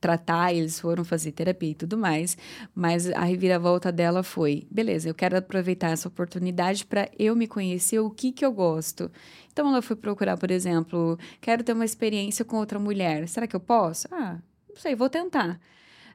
tratar, 0.00 0.52
eles 0.52 0.78
foram 0.78 1.04
fazer 1.04 1.32
terapia 1.32 1.70
e 1.70 1.74
tudo 1.74 1.96
mais, 1.96 2.36
mas 2.74 3.10
a 3.10 3.24
reviravolta 3.24 3.90
dela 3.90 4.22
foi: 4.22 4.66
beleza, 4.70 5.08
eu 5.08 5.14
quero 5.14 5.36
aproveitar 5.36 5.90
essa 5.90 6.08
oportunidade 6.08 6.84
para 6.86 7.10
eu 7.18 7.34
me 7.34 7.46
conhecer 7.46 7.98
o 7.98 8.10
que 8.10 8.32
que 8.32 8.44
eu 8.44 8.52
gosto. 8.52 9.10
Então 9.52 9.68
ela 9.68 9.82
foi 9.82 9.96
procurar, 9.96 10.36
por 10.36 10.50
exemplo, 10.50 11.18
quero 11.40 11.64
ter 11.64 11.72
uma 11.72 11.84
experiência 11.84 12.44
com 12.44 12.56
outra 12.56 12.78
mulher. 12.78 13.26
Será 13.28 13.46
que 13.46 13.56
eu 13.56 13.60
posso? 13.60 14.06
Ah, 14.12 14.38
não 14.68 14.76
sei, 14.76 14.94
vou 14.94 15.08
tentar. 15.08 15.58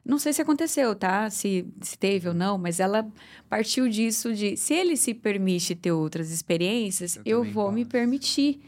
Não 0.04 0.18
sei 0.18 0.32
se 0.32 0.42
aconteceu, 0.42 0.94
tá? 0.96 1.30
Se, 1.30 1.64
se 1.80 1.96
teve 1.96 2.28
ou 2.28 2.34
não, 2.34 2.58
mas 2.58 2.80
ela 2.80 3.06
partiu 3.48 3.88
disso 3.88 4.34
de 4.34 4.56
se 4.56 4.74
ele 4.74 4.96
se 4.96 5.14
permite 5.14 5.74
ter 5.76 5.92
outras 5.92 6.30
experiências, 6.30 7.16
eu, 7.24 7.44
Eu 7.44 7.44
vou 7.44 7.66
também 7.66 7.84
me 7.84 7.84
posso. 7.84 7.92
permitir 7.92 8.60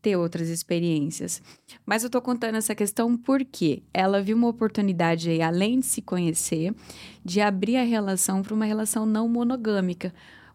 ter 0.00 0.16
outras 0.16 0.48
experiências. 0.48 1.40
Mas 1.86 2.02
eu 2.02 2.10
tô 2.10 2.20
contando 2.20 2.56
essa 2.56 2.74
questão 2.74 3.16
porque 3.16 3.84
ela 3.94 4.20
viu 4.20 4.36
uma 4.36 4.48
oportunidade 4.48 5.30
aí, 5.30 5.40
além 5.40 5.78
de 5.78 5.86
se 5.86 6.02
conhecer, 6.02 6.74
de 7.24 7.40
abrir 7.40 7.76
a 7.76 7.84
relação 7.84 8.42
para 8.42 8.52
uma 8.52 8.64
relação 8.64 9.06
não 9.06 9.28
monogâmica. 9.28 10.12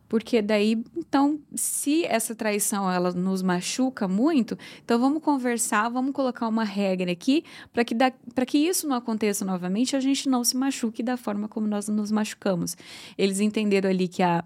Porque 0.07 0.41
daí, 0.41 0.83
então, 0.95 1.39
se 1.55 2.05
essa 2.05 2.33
traição 2.33 2.89
ela 2.89 3.11
nos 3.11 3.41
machuca 3.41 4.07
muito, 4.07 4.57
então 4.83 4.99
vamos 4.99 5.21
conversar, 5.21 5.89
vamos 5.89 6.13
colocar 6.13 6.47
uma 6.47 6.63
regra 6.63 7.11
aqui 7.11 7.43
para 7.73 7.83
que, 7.83 7.95
pra 8.33 8.45
que 8.45 8.57
isso 8.57 8.87
não 8.87 8.95
aconteça 8.95 9.43
novamente, 9.43 9.95
a 9.95 9.99
gente 9.99 10.29
não 10.29 10.43
se 10.43 10.55
machuque 10.55 11.03
da 11.03 11.17
forma 11.17 11.47
como 11.47 11.67
nós 11.67 11.87
nos 11.87 12.11
machucamos. 12.11 12.77
Eles 13.17 13.39
entenderam 13.39 13.89
ali 13.89 14.07
que 14.07 14.23
a, 14.23 14.43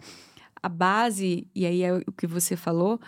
a 0.62 0.70
base, 0.70 1.48
e 1.54 1.66
aí 1.66 1.84
é 1.84 1.94
o 1.94 2.12
que 2.12 2.26
você 2.26 2.56
falou, 2.56 3.00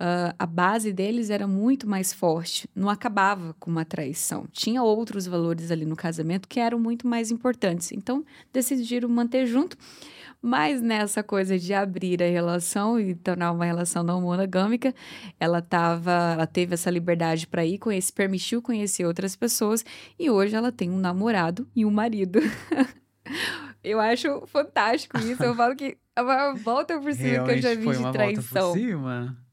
ah, 0.00 0.32
a 0.38 0.46
base 0.46 0.92
deles 0.92 1.28
era 1.28 1.46
muito 1.46 1.88
mais 1.88 2.12
forte, 2.12 2.68
não 2.74 2.88
acabava 2.88 3.54
com 3.58 3.70
uma 3.70 3.84
traição. 3.84 4.46
Tinha 4.52 4.82
outros 4.82 5.26
valores 5.26 5.70
ali 5.70 5.84
no 5.84 5.96
casamento 5.96 6.48
que 6.48 6.60
eram 6.60 6.78
muito 6.78 7.06
mais 7.06 7.30
importantes. 7.30 7.90
Então, 7.92 8.24
decidiram 8.52 9.08
manter 9.08 9.46
junto. 9.46 9.76
Mas 10.40 10.80
nessa 10.80 11.22
coisa 11.22 11.58
de 11.58 11.74
abrir 11.74 12.22
a 12.22 12.26
relação 12.26 12.98
e 12.98 13.14
tornar 13.14 13.50
uma 13.50 13.64
relação 13.64 14.02
não 14.04 14.20
monogâmica, 14.20 14.94
ela 15.38 15.60
tava, 15.60 16.12
ela 16.34 16.46
teve 16.46 16.74
essa 16.74 16.90
liberdade 16.90 17.46
para 17.46 17.64
ir 17.64 17.78
conhecer, 17.78 18.12
permitiu 18.12 18.62
conhecer 18.62 19.04
outras 19.04 19.34
pessoas 19.34 19.84
e 20.18 20.30
hoje 20.30 20.54
ela 20.54 20.70
tem 20.70 20.90
um 20.90 20.98
namorado 20.98 21.68
e 21.74 21.84
um 21.84 21.90
marido. 21.90 22.38
Eu 23.82 24.00
acho 24.00 24.46
fantástico 24.46 25.18
isso. 25.18 25.42
Eu 25.42 25.54
falo 25.54 25.74
que 25.76 25.96
é 26.16 26.22
uma 26.22 26.54
volta 26.54 26.98
por 26.98 27.12
cima 27.12 27.44
que 27.44 27.50
eu 27.52 27.62
já 27.62 27.68
Realmente 27.68 27.76
vi 27.78 27.84
foi 27.84 27.94
de 27.94 28.00
uma 28.00 28.12
traição 28.12 28.42
volta 28.42 28.78
por 28.78 28.78
cima. 28.78 29.47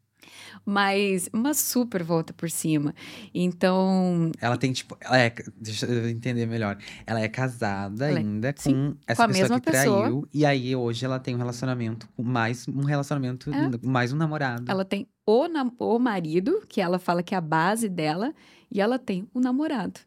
Mas 0.66 1.30
uma 1.32 1.54
super 1.54 2.02
volta 2.04 2.34
por 2.34 2.50
cima. 2.50 2.94
Então, 3.34 4.32
Ela 4.42 4.58
tem, 4.58 4.74
tipo, 4.74 4.98
ela 5.00 5.18
é, 5.20 5.34
deixa 5.62 5.86
eu 5.86 6.10
entender 6.10 6.46
melhor. 6.46 6.78
Ela 7.06 7.22
é 7.22 7.28
casada 7.28 8.08
Ela 8.10 8.18
é- 8.18 8.22
ainda 8.22 8.54
com 8.54 8.62
sim, 8.62 8.98
essa 9.06 9.18
com 9.18 9.24
a 9.24 9.28
pessoa 9.28 9.44
mesma 9.50 9.60
que 9.60 9.72
pessoa. 9.72 10.00
traiu. 10.02 10.28
E 10.34 10.46
aí 10.46 10.76
hoje 10.76 11.06
ela 11.06 11.20
tem 11.20 11.36
um 11.36 11.38
relacionamento 11.38 12.10
com 12.16 12.24
mais 12.24 12.68
um 12.68 12.84
relacionamento, 12.84 13.52
É. 13.52 13.88
mais 13.88 14.12
um 14.12 14.16
namorado. 14.18 14.66
ela 14.70 14.84
tem 14.84 15.08
o, 15.26 15.46
o 15.80 16.00
marido, 16.00 16.64
que 16.68 16.82
ela 16.82 16.98
fala 17.00 17.22
que 17.24 17.34
é 17.36 17.38
a 17.38 17.42
base 17.42 17.88
dela, 17.90 18.34
e 18.72 18.82
ela 18.82 18.98
tem 19.00 19.28
o 19.34 19.40
namorado. 19.40 20.00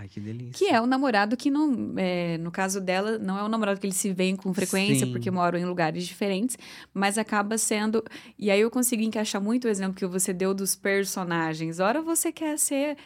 Ai, 0.00 0.08
que 0.08 0.18
delícia. 0.18 0.52
Que 0.54 0.72
é 0.72 0.80
o 0.80 0.86
namorado 0.86 1.36
que 1.36 1.50
não, 1.50 1.92
é, 1.98 2.38
no 2.38 2.50
caso 2.50 2.80
dela, 2.80 3.18
não 3.18 3.38
é 3.38 3.44
um 3.44 3.48
namorado 3.48 3.78
que 3.78 3.86
eles 3.86 3.98
se 3.98 4.10
veem 4.14 4.34
com 4.34 4.54
frequência, 4.54 5.04
Sim. 5.04 5.12
porque 5.12 5.30
moram 5.30 5.58
em 5.58 5.66
lugares 5.66 6.06
diferentes, 6.06 6.56
mas 6.94 7.18
acaba 7.18 7.58
sendo. 7.58 8.02
E 8.38 8.50
aí 8.50 8.62
eu 8.62 8.70
consigo 8.70 9.02
encaixar 9.02 9.42
muito 9.42 9.66
o 9.66 9.68
exemplo 9.68 9.94
que 9.94 10.06
você 10.06 10.32
deu 10.32 10.54
dos 10.54 10.74
personagens. 10.74 11.80
Ora 11.80 12.00
você 12.00 12.32
quer 12.32 12.58
ser 12.58 12.96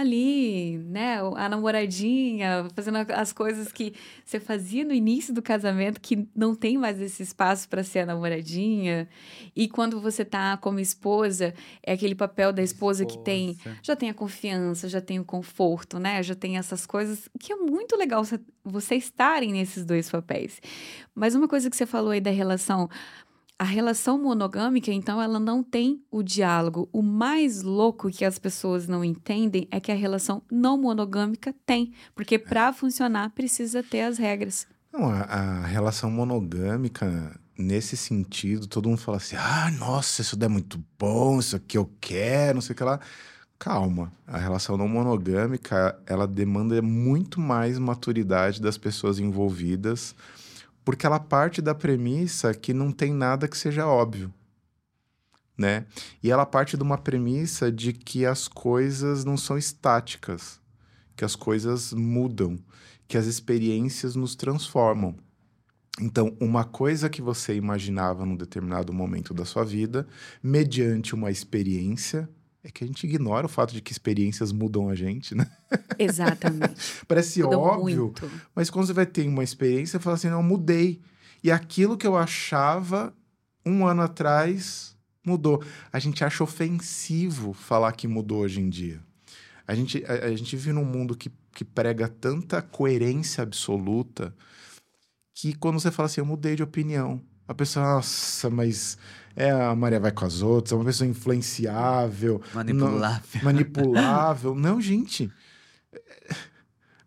ali, 0.00 0.78
né, 0.78 1.18
a 1.36 1.48
namoradinha, 1.48 2.68
fazendo 2.74 2.98
as 3.12 3.32
coisas 3.32 3.72
que 3.72 3.92
você 4.24 4.38
fazia 4.38 4.84
no 4.84 4.92
início 4.92 5.34
do 5.34 5.42
casamento, 5.42 6.00
que 6.00 6.28
não 6.36 6.54
tem 6.54 6.78
mais 6.78 7.00
esse 7.00 7.22
espaço 7.22 7.68
para 7.68 7.82
ser 7.82 8.00
a 8.00 8.06
namoradinha. 8.06 9.08
E 9.56 9.68
quando 9.68 10.00
você 10.00 10.24
tá 10.24 10.56
como 10.56 10.78
esposa, 10.78 11.52
é 11.82 11.92
aquele 11.92 12.14
papel 12.14 12.52
da 12.52 12.62
esposa 12.62 13.04
que 13.04 13.18
tem 13.18 13.50
Esposa. 13.50 13.76
já 13.82 13.96
tem 13.96 14.08
a 14.10 14.14
confiança, 14.14 14.88
já 14.88 15.00
tem 15.00 15.18
o 15.18 15.24
conforto, 15.24 15.98
né? 15.98 16.22
Já 16.22 16.34
tem 16.36 16.56
essas 16.58 16.86
coisas 16.86 17.28
que 17.40 17.52
é 17.52 17.56
muito 17.56 17.96
legal 17.96 18.24
você- 18.24 18.40
você 18.64 18.94
estarem 18.94 19.52
nesses 19.52 19.84
dois 19.84 20.08
papéis. 20.08 20.60
Mas 21.14 21.34
uma 21.34 21.48
coisa 21.48 21.68
que 21.68 21.76
você 21.76 21.86
falou 21.86 22.10
aí 22.12 22.20
da 22.20 22.30
relação, 22.30 22.88
a 23.58 23.64
relação 23.64 24.22
monogâmica, 24.22 24.92
então, 24.92 25.20
ela 25.20 25.40
não 25.40 25.64
tem 25.64 26.00
o 26.12 26.22
diálogo. 26.22 26.88
O 26.92 27.02
mais 27.02 27.62
louco 27.62 28.08
que 28.08 28.24
as 28.24 28.38
pessoas 28.38 28.86
não 28.86 29.02
entendem 29.04 29.66
é 29.70 29.80
que 29.80 29.90
a 29.90 29.96
relação 29.96 30.42
não 30.50 30.78
monogâmica 30.78 31.52
tem, 31.66 31.92
porque 32.14 32.38
para 32.38 32.72
funcionar 32.72 33.30
precisa 33.30 33.82
ter 33.82 34.02
as 34.02 34.16
regras. 34.16 34.66
Não, 34.92 35.10
a, 35.10 35.22
a 35.22 35.66
relação 35.66 36.08
monogâmica, 36.08 37.38
nesse 37.58 37.96
sentido, 37.96 38.68
todo 38.68 38.88
mundo 38.88 39.00
fala 39.00 39.16
assim: 39.16 39.34
ah, 39.36 39.70
nossa, 39.72 40.22
isso 40.22 40.36
é 40.40 40.48
muito 40.48 40.80
bom, 40.96 41.40
isso 41.40 41.56
aqui 41.56 41.76
eu 41.76 41.90
quero, 42.00 42.54
não 42.54 42.62
sei 42.62 42.74
o 42.74 42.76
que 42.76 42.84
lá. 42.84 43.00
Calma, 43.58 44.12
a 44.24 44.38
relação 44.38 44.76
não 44.76 44.86
monogâmica, 44.86 46.00
ela 46.06 46.28
demanda 46.28 46.80
muito 46.80 47.40
mais 47.40 47.76
maturidade 47.76 48.62
das 48.62 48.78
pessoas 48.78 49.18
envolvidas, 49.18 50.14
porque 50.88 51.04
ela 51.04 51.20
parte 51.20 51.60
da 51.60 51.74
premissa 51.74 52.54
que 52.54 52.72
não 52.72 52.90
tem 52.90 53.12
nada 53.12 53.46
que 53.46 53.58
seja 53.58 53.86
óbvio, 53.86 54.32
né? 55.54 55.84
E 56.22 56.30
ela 56.30 56.46
parte 56.46 56.78
de 56.78 56.82
uma 56.82 56.96
premissa 56.96 57.70
de 57.70 57.92
que 57.92 58.24
as 58.24 58.48
coisas 58.48 59.22
não 59.22 59.36
são 59.36 59.58
estáticas, 59.58 60.58
que 61.14 61.26
as 61.26 61.36
coisas 61.36 61.92
mudam, 61.92 62.58
que 63.06 63.18
as 63.18 63.26
experiências 63.26 64.16
nos 64.16 64.34
transformam. 64.34 65.14
Então, 66.00 66.34
uma 66.40 66.64
coisa 66.64 67.10
que 67.10 67.20
você 67.20 67.54
imaginava 67.54 68.24
num 68.24 68.34
determinado 68.34 68.90
momento 68.90 69.34
da 69.34 69.44
sua 69.44 69.64
vida, 69.64 70.08
mediante 70.42 71.14
uma 71.14 71.30
experiência, 71.30 72.26
é 72.68 72.72
que 72.72 72.84
a 72.84 72.86
gente 72.86 73.04
ignora 73.06 73.46
o 73.46 73.48
fato 73.48 73.72
de 73.72 73.80
que 73.80 73.92
experiências 73.92 74.52
mudam 74.52 74.88
a 74.88 74.94
gente, 74.94 75.34
né? 75.34 75.50
Exatamente. 75.98 76.74
Parece 77.08 77.42
Mudam 77.42 77.60
óbvio, 77.60 78.04
muito. 78.04 78.30
mas 78.54 78.68
quando 78.68 78.86
você 78.86 78.92
vai 78.92 79.06
ter 79.06 79.26
uma 79.26 79.42
experiência, 79.42 79.98
você 79.98 80.02
fala 80.02 80.16
assim: 80.16 80.28
não, 80.28 80.42
mudei. 80.42 81.00
E 81.42 81.50
aquilo 81.50 81.96
que 81.96 82.06
eu 82.06 82.16
achava 82.16 83.14
um 83.64 83.86
ano 83.86 84.02
atrás 84.02 84.96
mudou. 85.24 85.62
A 85.92 85.98
gente 85.98 86.24
acha 86.24 86.42
ofensivo 86.44 87.52
falar 87.52 87.92
que 87.92 88.08
mudou 88.08 88.40
hoje 88.40 88.60
em 88.60 88.68
dia. 88.68 89.00
A 89.66 89.74
gente, 89.74 90.04
a, 90.06 90.26
a 90.26 90.36
gente 90.36 90.56
vive 90.56 90.72
num 90.72 90.84
mundo 90.84 91.16
que, 91.16 91.30
que 91.52 91.64
prega 91.64 92.08
tanta 92.08 92.60
coerência 92.62 93.42
absoluta 93.42 94.34
que 95.34 95.54
quando 95.54 95.78
você 95.78 95.90
fala 95.90 96.06
assim, 96.06 96.20
eu 96.20 96.26
mudei 96.26 96.56
de 96.56 96.62
opinião, 96.62 97.22
a 97.48 97.54
pessoa, 97.54 97.94
nossa, 97.94 98.50
mas 98.50 98.98
é 99.34 99.50
a 99.50 99.74
Maria 99.74 99.98
vai 99.98 100.12
com 100.12 100.26
as 100.26 100.42
outras, 100.42 100.72
é 100.72 100.76
uma 100.76 100.84
pessoa 100.84 101.08
influenciável, 101.08 102.42
Manipulável. 102.52 103.40
manipulável. 103.42 104.54
Não, 104.54 104.78
gente. 104.80 105.32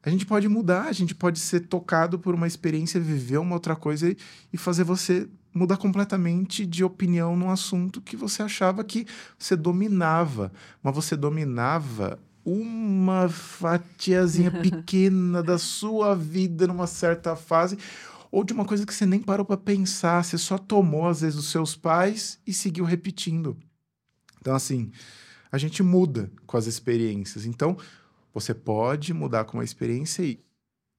A 0.03 0.09
gente 0.09 0.25
pode 0.25 0.47
mudar, 0.47 0.87
a 0.87 0.91
gente 0.91 1.13
pode 1.13 1.37
ser 1.37 1.59
tocado 1.61 2.17
por 2.17 2.33
uma 2.33 2.47
experiência, 2.47 2.99
viver 2.99 3.37
uma 3.37 3.53
outra 3.53 3.75
coisa 3.75 4.09
e, 4.09 4.17
e 4.51 4.57
fazer 4.57 4.83
você 4.83 5.29
mudar 5.53 5.77
completamente 5.77 6.65
de 6.65 6.83
opinião 6.83 7.35
num 7.35 7.51
assunto 7.51 8.01
que 8.01 8.15
você 8.15 8.41
achava 8.41 8.83
que 8.83 9.05
você 9.37 9.55
dominava, 9.55 10.51
mas 10.81 10.95
você 10.95 11.15
dominava 11.15 12.17
uma 12.43 13.29
fatiazinha 13.29 14.49
pequena 14.61 15.43
da 15.43 15.57
sua 15.57 16.15
vida 16.15 16.65
numa 16.65 16.87
certa 16.87 17.35
fase 17.35 17.77
ou 18.31 18.43
de 18.43 18.53
uma 18.53 18.65
coisa 18.65 18.85
que 18.85 18.93
você 18.93 19.05
nem 19.05 19.19
parou 19.19 19.45
para 19.45 19.57
pensar, 19.57 20.23
você 20.23 20.37
só 20.37 20.57
tomou 20.57 21.07
às 21.07 21.21
vezes 21.21 21.37
os 21.37 21.51
seus 21.51 21.75
pais 21.75 22.39
e 22.47 22.53
seguiu 22.53 22.85
repetindo. 22.85 23.57
Então 24.39 24.55
assim, 24.55 24.91
a 25.51 25.57
gente 25.57 25.83
muda 25.83 26.31
com 26.47 26.55
as 26.55 26.65
experiências. 26.65 27.45
Então, 27.45 27.77
você 28.33 28.53
pode 28.53 29.13
mudar 29.13 29.43
com 29.43 29.57
uma 29.57 29.63
experiência 29.63 30.23
e, 30.23 30.39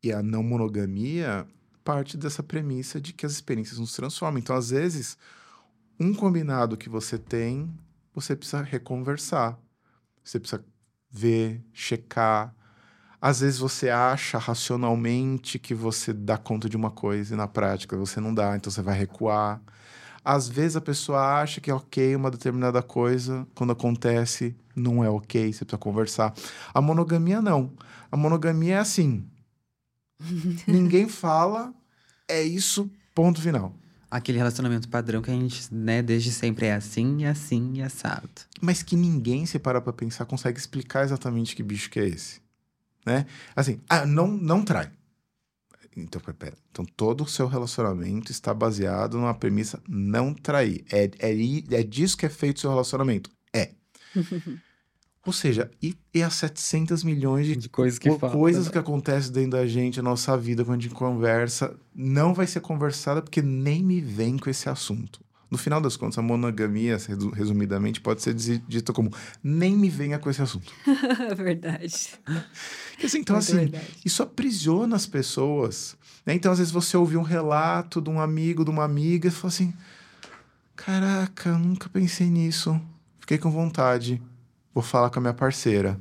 e 0.02 0.12
a 0.12 0.22
não 0.22 0.42
monogamia 0.42 1.46
parte 1.82 2.16
dessa 2.16 2.42
premissa 2.42 3.00
de 3.00 3.12
que 3.12 3.24
as 3.24 3.32
experiências 3.32 3.78
nos 3.78 3.94
transformam. 3.94 4.38
Então, 4.38 4.54
às 4.54 4.70
vezes, 4.70 5.16
um 5.98 6.12
combinado 6.12 6.76
que 6.76 6.88
você 6.88 7.18
tem, 7.18 7.72
você 8.14 8.36
precisa 8.36 8.62
reconversar. 8.62 9.58
Você 10.22 10.38
precisa 10.38 10.64
ver, 11.10 11.64
checar. 11.72 12.54
Às 13.22 13.38
vezes 13.38 13.60
você 13.60 13.88
acha 13.88 14.36
racionalmente 14.36 15.56
que 15.56 15.76
você 15.76 16.12
dá 16.12 16.36
conta 16.36 16.68
de 16.68 16.76
uma 16.76 16.90
coisa 16.90 17.34
e 17.34 17.36
na 17.36 17.46
prática 17.46 17.96
você 17.96 18.18
não 18.18 18.34
dá, 18.34 18.56
então 18.56 18.68
você 18.68 18.82
vai 18.82 18.98
recuar. 18.98 19.62
Às 20.24 20.48
vezes 20.48 20.74
a 20.74 20.80
pessoa 20.80 21.40
acha 21.40 21.60
que 21.60 21.70
é 21.70 21.74
ok 21.74 22.16
uma 22.16 22.32
determinada 22.32 22.82
coisa, 22.82 23.46
quando 23.54 23.72
acontece, 23.72 24.56
não 24.74 25.04
é 25.04 25.08
ok, 25.08 25.52
você 25.52 25.64
precisa 25.64 25.78
conversar. 25.78 26.34
A 26.74 26.80
monogamia 26.80 27.40
não. 27.40 27.72
A 28.10 28.16
monogamia 28.16 28.74
é 28.74 28.78
assim. 28.78 29.24
Ninguém 30.66 31.08
fala, 31.08 31.72
é 32.26 32.42
isso, 32.42 32.90
ponto 33.14 33.40
final. 33.40 33.72
Aquele 34.10 34.38
relacionamento 34.38 34.88
padrão 34.88 35.22
que 35.22 35.30
a 35.30 35.34
gente, 35.34 35.72
né, 35.72 36.02
desde 36.02 36.32
sempre 36.32 36.66
é 36.66 36.74
assim, 36.74 37.20
e 37.20 37.26
assim, 37.26 37.74
e 37.74 37.82
assado. 37.82 38.28
Mas 38.60 38.82
que 38.82 38.96
ninguém, 38.96 39.46
se 39.46 39.60
parar 39.60 39.80
pra 39.80 39.92
pensar, 39.92 40.24
consegue 40.24 40.58
explicar 40.58 41.04
exatamente 41.04 41.54
que 41.54 41.62
bicho 41.62 41.88
que 41.88 42.00
é 42.00 42.08
esse. 42.08 42.42
Né? 43.04 43.26
Assim, 43.54 43.80
ah, 43.88 44.06
não, 44.06 44.28
não 44.28 44.62
trai. 44.62 44.90
Então, 45.96 46.20
pera. 46.20 46.56
Então, 46.70 46.84
todo 46.84 47.22
o 47.24 47.28
seu 47.28 47.46
relacionamento 47.46 48.32
está 48.32 48.54
baseado 48.54 49.18
numa 49.18 49.34
premissa 49.34 49.80
não 49.86 50.32
trair. 50.32 50.84
É, 50.90 51.10
é, 51.18 51.32
é 51.70 51.82
disso 51.82 52.16
que 52.16 52.24
é 52.24 52.30
feito 52.30 52.56
o 52.56 52.60
seu 52.60 52.70
relacionamento? 52.70 53.30
É. 53.52 53.72
Ou 55.24 55.32
seja, 55.32 55.70
e, 55.80 55.96
e 56.12 56.20
as 56.22 56.34
700 56.34 57.04
milhões 57.04 57.46
de, 57.46 57.54
De 57.54 57.68
coisas 57.68 57.98
que 57.98 58.10
coisas 58.10 58.66
né? 58.66 58.72
que 58.72 58.78
acontecem 58.78 59.32
dentro 59.32 59.52
da 59.52 59.66
gente, 59.66 60.00
a 60.00 60.02
nossa 60.02 60.36
vida, 60.36 60.64
quando 60.64 60.80
a 60.80 60.82
gente 60.82 60.94
conversa, 60.94 61.76
não 61.94 62.34
vai 62.34 62.46
ser 62.46 62.60
conversada 62.60 63.22
porque 63.22 63.40
nem 63.40 63.84
me 63.84 64.00
vem 64.00 64.36
com 64.36 64.50
esse 64.50 64.68
assunto. 64.68 65.20
No 65.52 65.58
final 65.58 65.82
das 65.82 65.98
contas, 65.98 66.16
a 66.18 66.22
monogamia, 66.22 66.96
resu- 66.96 67.28
resumidamente, 67.28 68.00
pode 68.00 68.22
ser 68.22 68.32
dita 68.32 68.90
como 68.90 69.12
nem 69.44 69.76
me 69.76 69.90
venha 69.90 70.18
com 70.18 70.30
esse 70.30 70.40
assunto. 70.40 70.72
verdade. 71.36 72.08
Quer 72.96 73.04
dizer, 73.06 73.18
então, 73.18 73.36
Muito 73.36 73.44
assim, 73.48 73.56
verdade. 73.58 73.84
isso 74.02 74.22
aprisiona 74.22 74.96
as 74.96 75.04
pessoas. 75.04 75.94
né? 76.24 76.32
Então, 76.32 76.50
às 76.52 76.56
vezes, 76.58 76.72
você 76.72 76.96
ouve 76.96 77.18
um 77.18 77.22
relato 77.22 78.00
de 78.00 78.08
um 78.08 78.18
amigo, 78.18 78.64
de 78.64 78.70
uma 78.70 78.82
amiga, 78.82 79.28
e 79.28 79.30
fala 79.30 79.48
assim: 79.48 79.74
Caraca, 80.74 81.50
eu 81.50 81.58
nunca 81.58 81.88
pensei 81.90 82.28
nisso. 82.30 82.80
Fiquei 83.20 83.36
com 83.36 83.50
vontade. 83.50 84.22
Vou 84.74 84.82
falar 84.82 85.10
com 85.10 85.18
a 85.18 85.22
minha 85.22 85.34
parceira. 85.34 86.00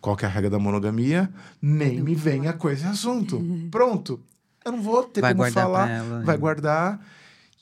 Qual 0.00 0.14
que 0.16 0.24
é 0.26 0.28
a 0.28 0.30
regra 0.30 0.50
da 0.50 0.58
monogamia? 0.58 1.32
Nem 1.62 2.02
me 2.02 2.14
venha 2.14 2.52
com 2.52 2.68
esse 2.68 2.84
assunto. 2.84 3.42
Pronto. 3.70 4.20
Eu 4.64 4.72
não 4.72 4.82
vou 4.82 5.02
ter 5.04 5.20
Vai 5.22 5.34
como 5.34 5.50
falar. 5.50 5.86
Vai 6.24 6.34
né? 6.36 6.40
guardar. 6.40 7.00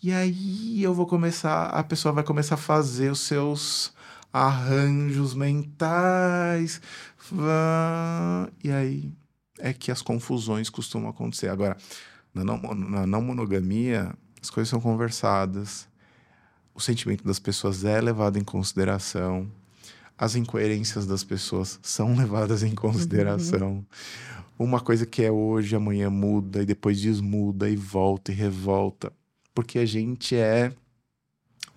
E 0.02 0.12
aí 0.12 0.82
eu 0.82 0.94
vou 0.94 1.06
começar, 1.06 1.66
a 1.66 1.84
pessoa 1.84 2.12
vai 2.12 2.24
começar 2.24 2.54
a 2.54 2.58
fazer 2.58 3.10
os 3.10 3.20
seus 3.20 3.92
arranjos 4.32 5.34
mentais. 5.34 6.80
E 8.64 8.70
aí 8.70 9.12
é 9.58 9.72
que 9.72 9.90
as 9.90 10.00
confusões 10.00 10.70
costumam 10.70 11.10
acontecer. 11.10 11.48
Agora, 11.48 11.76
na 12.34 12.42
não, 12.44 12.58
na 12.74 13.06
não 13.06 13.20
monogamia, 13.20 14.14
as 14.40 14.48
coisas 14.48 14.70
são 14.70 14.80
conversadas, 14.80 15.86
o 16.74 16.80
sentimento 16.80 17.24
das 17.24 17.38
pessoas 17.38 17.84
é 17.84 18.00
levado 18.00 18.38
em 18.38 18.44
consideração, 18.44 19.50
as 20.16 20.34
incoerências 20.34 21.06
das 21.06 21.22
pessoas 21.22 21.78
são 21.82 22.16
levadas 22.16 22.62
em 22.62 22.74
consideração. 22.74 23.84
Uma 24.58 24.80
coisa 24.80 25.06
que 25.06 25.22
é 25.22 25.30
hoje, 25.30 25.76
amanhã 25.76 26.10
muda, 26.10 26.62
e 26.62 26.66
depois 26.66 27.00
desmuda, 27.00 27.68
e 27.68 27.76
volta 27.76 28.32
e 28.32 28.34
revolta. 28.34 29.12
Porque 29.54 29.78
a 29.78 29.86
gente 29.86 30.36
é 30.36 30.72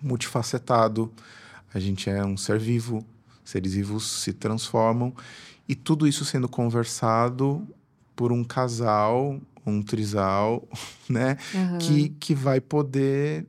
multifacetado, 0.00 1.12
a 1.72 1.80
gente 1.80 2.08
é 2.10 2.24
um 2.24 2.36
ser 2.36 2.58
vivo, 2.58 3.04
seres 3.44 3.74
vivos 3.74 4.22
se 4.22 4.32
transformam, 4.32 5.14
e 5.68 5.74
tudo 5.74 6.06
isso 6.06 6.24
sendo 6.24 6.48
conversado 6.48 7.66
por 8.14 8.32
um 8.32 8.44
casal, 8.44 9.40
um 9.66 9.82
trisal, 9.82 10.68
né? 11.08 11.36
Aham. 11.54 11.78
que, 11.78 12.08
que 12.10 12.34
vai 12.34 12.60
poder 12.60 13.46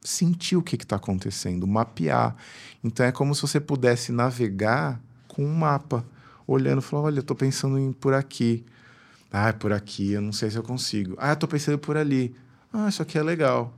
sentir 0.00 0.56
o 0.56 0.62
que 0.62 0.76
está 0.76 0.96
acontecendo, 0.96 1.66
mapear. 1.66 2.36
Então 2.82 3.06
é 3.06 3.10
como 3.10 3.34
se 3.34 3.40
você 3.40 3.58
pudesse 3.58 4.12
navegar 4.12 5.00
com 5.26 5.44
um 5.44 5.54
mapa, 5.54 6.04
olhando, 6.46 6.82
falando, 6.82 7.06
olha, 7.06 7.18
eu 7.18 7.22
estou 7.22 7.34
pensando 7.34 7.78
em 7.78 7.92
por 7.92 8.12
aqui. 8.12 8.64
Ah, 9.32 9.52
por 9.52 9.72
aqui, 9.72 10.12
eu 10.12 10.20
não 10.20 10.32
sei 10.32 10.50
se 10.50 10.56
eu 10.56 10.62
consigo. 10.62 11.16
Ah, 11.18 11.30
eu 11.30 11.36
tô 11.36 11.48
pensando 11.48 11.78
por 11.78 11.96
ali. 11.96 12.36
Ah, 12.76 12.88
isso 12.88 13.00
aqui 13.00 13.16
é 13.16 13.22
legal. 13.22 13.72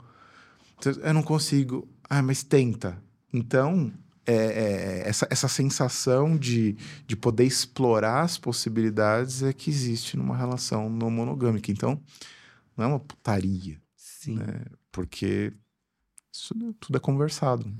Eu 1.02 1.12
não 1.12 1.22
consigo. 1.22 1.86
Ah, 2.08 2.22
mas 2.22 2.42
tenta. 2.42 2.96
Então, 3.30 3.92
é, 4.24 4.34
é, 4.34 5.02
essa, 5.08 5.28
essa 5.30 5.48
sensação 5.48 6.34
de, 6.34 6.78
de 7.06 7.14
poder 7.14 7.44
explorar 7.44 8.22
as 8.22 8.38
possibilidades 8.38 9.42
é 9.42 9.52
que 9.52 9.68
existe 9.68 10.16
numa 10.16 10.34
relação 10.34 10.88
não 10.88 11.10
monogâmica. 11.10 11.70
Então, 11.70 12.00
não 12.74 12.84
é 12.86 12.88
uma 12.88 12.98
putaria, 13.00 13.78
Sim. 13.94 14.36
né? 14.36 14.62
Porque 14.90 15.52
isso 16.32 16.54
tudo 16.80 16.96
é 16.96 17.00
conversado. 17.00 17.70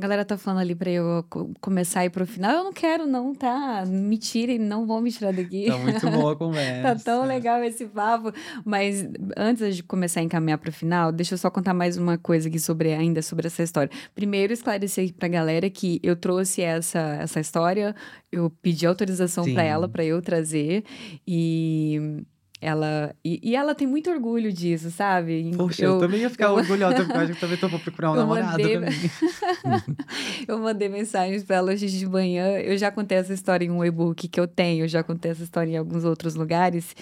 A 0.00 0.02
galera 0.02 0.24
tá 0.24 0.38
falando 0.38 0.60
ali 0.60 0.74
pra 0.74 0.88
eu 0.90 1.22
co- 1.28 1.50
começar 1.60 2.00
a 2.00 2.04
ir 2.06 2.10
pro 2.10 2.26
final. 2.26 2.50
Eu 2.52 2.64
não 2.64 2.72
quero, 2.72 3.04
não, 3.06 3.34
tá? 3.34 3.84
Me 3.86 4.16
tirem, 4.16 4.58
não 4.58 4.86
vão 4.86 4.98
me 5.02 5.12
tirar 5.12 5.30
daqui. 5.30 5.66
Tá 5.66 5.76
muito 5.76 6.10
boa 6.10 6.32
a 6.32 6.36
conversa. 6.36 6.82
Tá 6.82 6.94
tão 7.04 7.26
legal 7.26 7.62
esse 7.62 7.84
papo. 7.84 8.32
Mas 8.64 9.06
antes 9.36 9.76
de 9.76 9.82
começar 9.82 10.20
a 10.20 10.22
encaminhar 10.22 10.56
para 10.56 10.70
o 10.70 10.72
final, 10.72 11.12
deixa 11.12 11.34
eu 11.34 11.38
só 11.38 11.50
contar 11.50 11.74
mais 11.74 11.98
uma 11.98 12.16
coisa 12.16 12.48
aqui 12.48 12.58
sobre 12.58 12.94
ainda 12.94 13.20
sobre 13.20 13.46
essa 13.46 13.62
história. 13.62 13.90
Primeiro, 14.14 14.54
esclarecer 14.54 15.12
para 15.12 15.26
a 15.26 15.30
galera 15.30 15.68
que 15.68 16.00
eu 16.02 16.16
trouxe 16.16 16.62
essa, 16.62 16.98
essa 17.20 17.38
história, 17.38 17.94
eu 18.32 18.48
pedi 18.62 18.86
autorização 18.86 19.44
para 19.52 19.62
ela 19.64 19.86
para 19.86 20.02
eu 20.02 20.22
trazer 20.22 20.82
e 21.26 22.22
ela 22.60 23.14
e, 23.24 23.40
e 23.42 23.56
ela 23.56 23.74
tem 23.74 23.86
muito 23.86 24.10
orgulho 24.10 24.52
disso, 24.52 24.90
sabe? 24.90 25.50
Poxa, 25.56 25.84
eu, 25.84 25.98
também 25.98 26.20
ia 26.20 26.30
ficar 26.30 26.46
eu- 26.46 26.54
orgulhosa, 26.54 26.96
porque 27.04 27.12
eu 27.16 27.20
acho 27.20 27.32
que 27.34 27.40
talvez 27.40 27.62
eu 27.62 27.68
vou 27.68 27.80
procurar 27.80 28.10
um 28.12 28.14
Eu 28.14 28.20
namorado 28.20 28.50
mandei- 28.52 28.78
pra. 28.78 28.88
Eu 30.46 30.58
mandei 30.58 30.88
mensagens 30.88 31.44
para 31.44 31.56
ela 31.56 31.72
hoje 31.72 31.86
de 31.88 32.06
manhã. 32.06 32.58
Eu 32.58 32.76
já 32.76 32.90
contei 32.90 33.18
essa 33.18 33.32
história 33.32 33.64
em 33.64 33.70
um 33.70 33.84
e-book 33.84 34.28
que 34.28 34.38
eu 34.40 34.46
tenho, 34.46 34.84
eu 34.84 34.88
já 34.88 35.02
contei 35.02 35.30
essa 35.30 35.42
história 35.42 35.70
em 35.72 35.76
alguns 35.76 36.04
outros 36.04 36.34
lugares. 36.34 36.94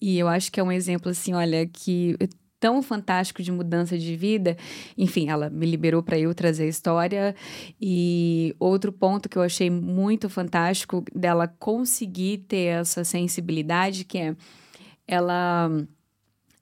E 0.00 0.18
eu 0.18 0.28
acho 0.28 0.50
que 0.52 0.60
é 0.60 0.62
um 0.62 0.72
exemplo, 0.72 1.10
assim, 1.10 1.32
olha, 1.34 1.66
que 1.66 2.16
é 2.20 2.28
tão 2.58 2.82
fantástico 2.82 3.42
de 3.42 3.50
mudança 3.50 3.98
de 3.98 4.14
vida. 4.16 4.56
Enfim, 4.96 5.28
ela 5.30 5.48
me 5.48 5.64
liberou 5.66 6.02
para 6.02 6.18
eu 6.18 6.34
trazer 6.34 6.64
a 6.64 6.68
história. 6.68 7.34
E 7.80 8.54
outro 8.58 8.92
ponto 8.92 9.28
que 9.28 9.38
eu 9.38 9.42
achei 9.42 9.70
muito 9.70 10.28
fantástico 10.28 11.02
dela 11.14 11.48
conseguir 11.48 12.38
ter 12.48 12.66
essa 12.80 13.02
sensibilidade, 13.04 14.04
que 14.04 14.18
é 14.18 14.36
ela. 15.10 15.70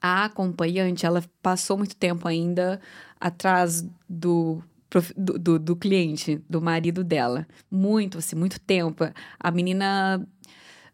A 0.00 0.26
acompanhante, 0.26 1.04
ela 1.04 1.24
passou 1.42 1.76
muito 1.76 1.96
tempo 1.96 2.28
ainda 2.28 2.80
atrás 3.20 3.84
do 4.08 4.62
do, 4.90 5.38
do, 5.38 5.58
do 5.58 5.76
cliente, 5.76 6.42
do 6.48 6.60
marido 6.60 7.04
dela. 7.04 7.46
Muito, 7.70 8.18
assim, 8.18 8.36
muito 8.36 8.58
tempo. 8.60 9.04
A 9.38 9.50
menina, 9.50 10.26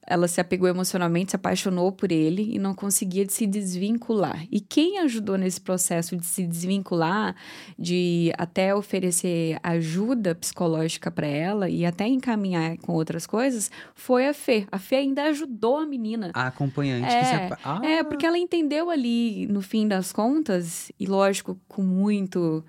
ela 0.07 0.29
se 0.29 0.41
apegou 0.41 0.69
emocionalmente, 0.69 1.31
se 1.31 1.37
apaixonou 1.37 1.91
por 1.91 2.13
ele 2.13 2.55
e 2.55 2.59
não 2.59 2.75
conseguia 2.75 3.27
se 3.29 3.47
desvincular. 3.47 4.47
E 4.51 4.61
quem 4.61 4.99
ajudou 5.01 5.37
nesse 5.39 5.61
processo 5.61 6.17
de 6.17 6.27
se 6.27 6.47
desvincular, 6.47 7.35
de 7.79 8.33
até 8.37 8.75
oferecer 8.75 9.59
ajuda 9.63 10.35
psicológica 10.35 11.11
para 11.11 11.27
ela 11.27 11.69
e 11.69 11.87
até 11.87 12.07
encaminhar 12.07 12.77
com 12.79 12.93
outras 12.93 13.27
coisas, 13.27 13.71
foi 13.95 14.29
a 14.29 14.35
Fê. 14.35 14.67
A 14.71 14.79
Fê 14.79 14.97
ainda 14.97 15.25
ajudou 15.25 15.79
a 15.79 15.87
menina. 15.87 16.31
A 16.35 16.49
acompanhante 16.49 17.07
que 17.07 17.11
se 17.25 17.35
É, 17.35 17.47
apa... 17.47 17.59
ah, 17.65 17.81
É, 17.85 18.03
porque 18.05 18.27
ela 18.27 18.39
entendeu 18.39 18.91
ali, 18.91 19.47
no 19.47 19.63
fim 19.63 19.89
das 19.89 20.13
contas, 20.13 20.93
e 20.99 21.07
lógico, 21.07 21.59
com 21.67 21.83
muito 21.83 22.65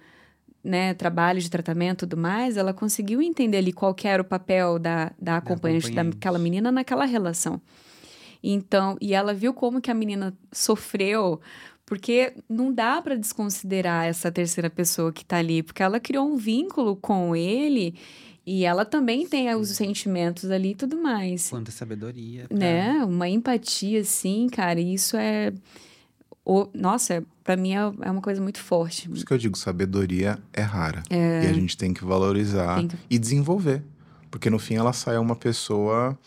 né, 0.66 0.96
trabalho 0.96 1.40
de 1.40 1.50
tratamento 1.50 2.04
e 2.04 2.08
tudo 2.08 2.18
mais, 2.18 2.58
ela 2.58 2.74
conseguiu 2.74 3.22
entender 3.22 3.58
ali 3.58 3.72
qual 3.72 3.96
era 4.04 4.22
o 4.22 4.26
papel 4.26 4.80
da, 4.80 5.12
da 5.22 5.38
acompanhante, 5.38 5.86
acompanhante. 5.86 6.16
daquela 6.16 6.40
menina 6.40 6.72
naquela 6.72 7.06
relação. 7.06 7.62
Então, 8.44 8.98
e 9.00 9.14
ela 9.14 9.34
viu 9.34 9.54
como 9.54 9.80
que 9.80 9.92
a 9.92 9.94
menina 9.94 10.36
sofreu, 10.52 11.40
porque 11.86 12.34
não 12.50 12.74
dá 12.74 13.02
para 13.02 13.16
desconsiderar 13.16 14.06
essa 14.06 14.32
terceira 14.32 14.70
pessoa 14.70 15.14
que 15.14 15.24
tá 15.24 15.38
ali, 15.38 15.62
porque 15.62 15.84
ela 15.84 16.00
criou 16.00 16.28
um 16.28 16.36
vínculo 16.36 16.96
com 16.96 17.36
ele 17.36 17.96
e 18.46 18.64
ela 18.64 18.86
também 18.86 19.28
tem 19.28 19.54
os 19.56 19.70
sentimentos 19.70 20.52
ali 20.52 20.72
e 20.72 20.76
tudo 20.76 20.98
mais 20.98 21.50
Quanta 21.50 21.72
sabedoria. 21.72 22.48
né? 22.52 23.04
Uma 23.04 23.28
empatia, 23.28 24.02
assim, 24.02 24.48
cara, 24.48 24.80
e 24.80 24.94
isso 24.94 25.16
é. 25.16 25.54
O- 26.46 26.70
Nossa, 26.74 27.24
pra 27.44 27.58
mim 27.58 27.74
é, 27.74 27.80
é 28.04 28.12
uma 28.12 28.22
coisa 28.22 28.40
muito 28.42 28.60
forte. 28.60 29.10
Por 29.10 29.16
isso 29.18 29.26
que 29.26 29.34
eu 29.34 29.38
digo, 29.38 29.58
sabedoria 29.58 30.38
é 30.54 30.62
rara. 30.62 31.04
E 31.10 31.48
a 31.48 31.52
gente 31.54 31.76
tem 31.76 31.94
que 31.94 32.06
valorizar 32.06 32.76
Tem 32.78 32.88
que- 32.88 32.98
e 33.10 33.18
desenvolver. 33.18 33.84
Porque 34.32 34.50
no 34.50 34.60
fim 34.60 34.76
ela 34.76 34.94
sai 34.94 35.18
uma 35.18 35.36
pessoa. 35.36 36.18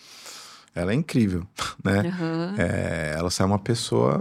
Ela 0.74 0.92
é 0.92 0.94
incrível, 0.94 1.46
né? 1.84 2.08
Aham. 2.08 2.54
É, 2.58 3.14
ela 3.18 3.30
sai 3.30 3.46
uma 3.46 3.58
pessoa 3.58 4.20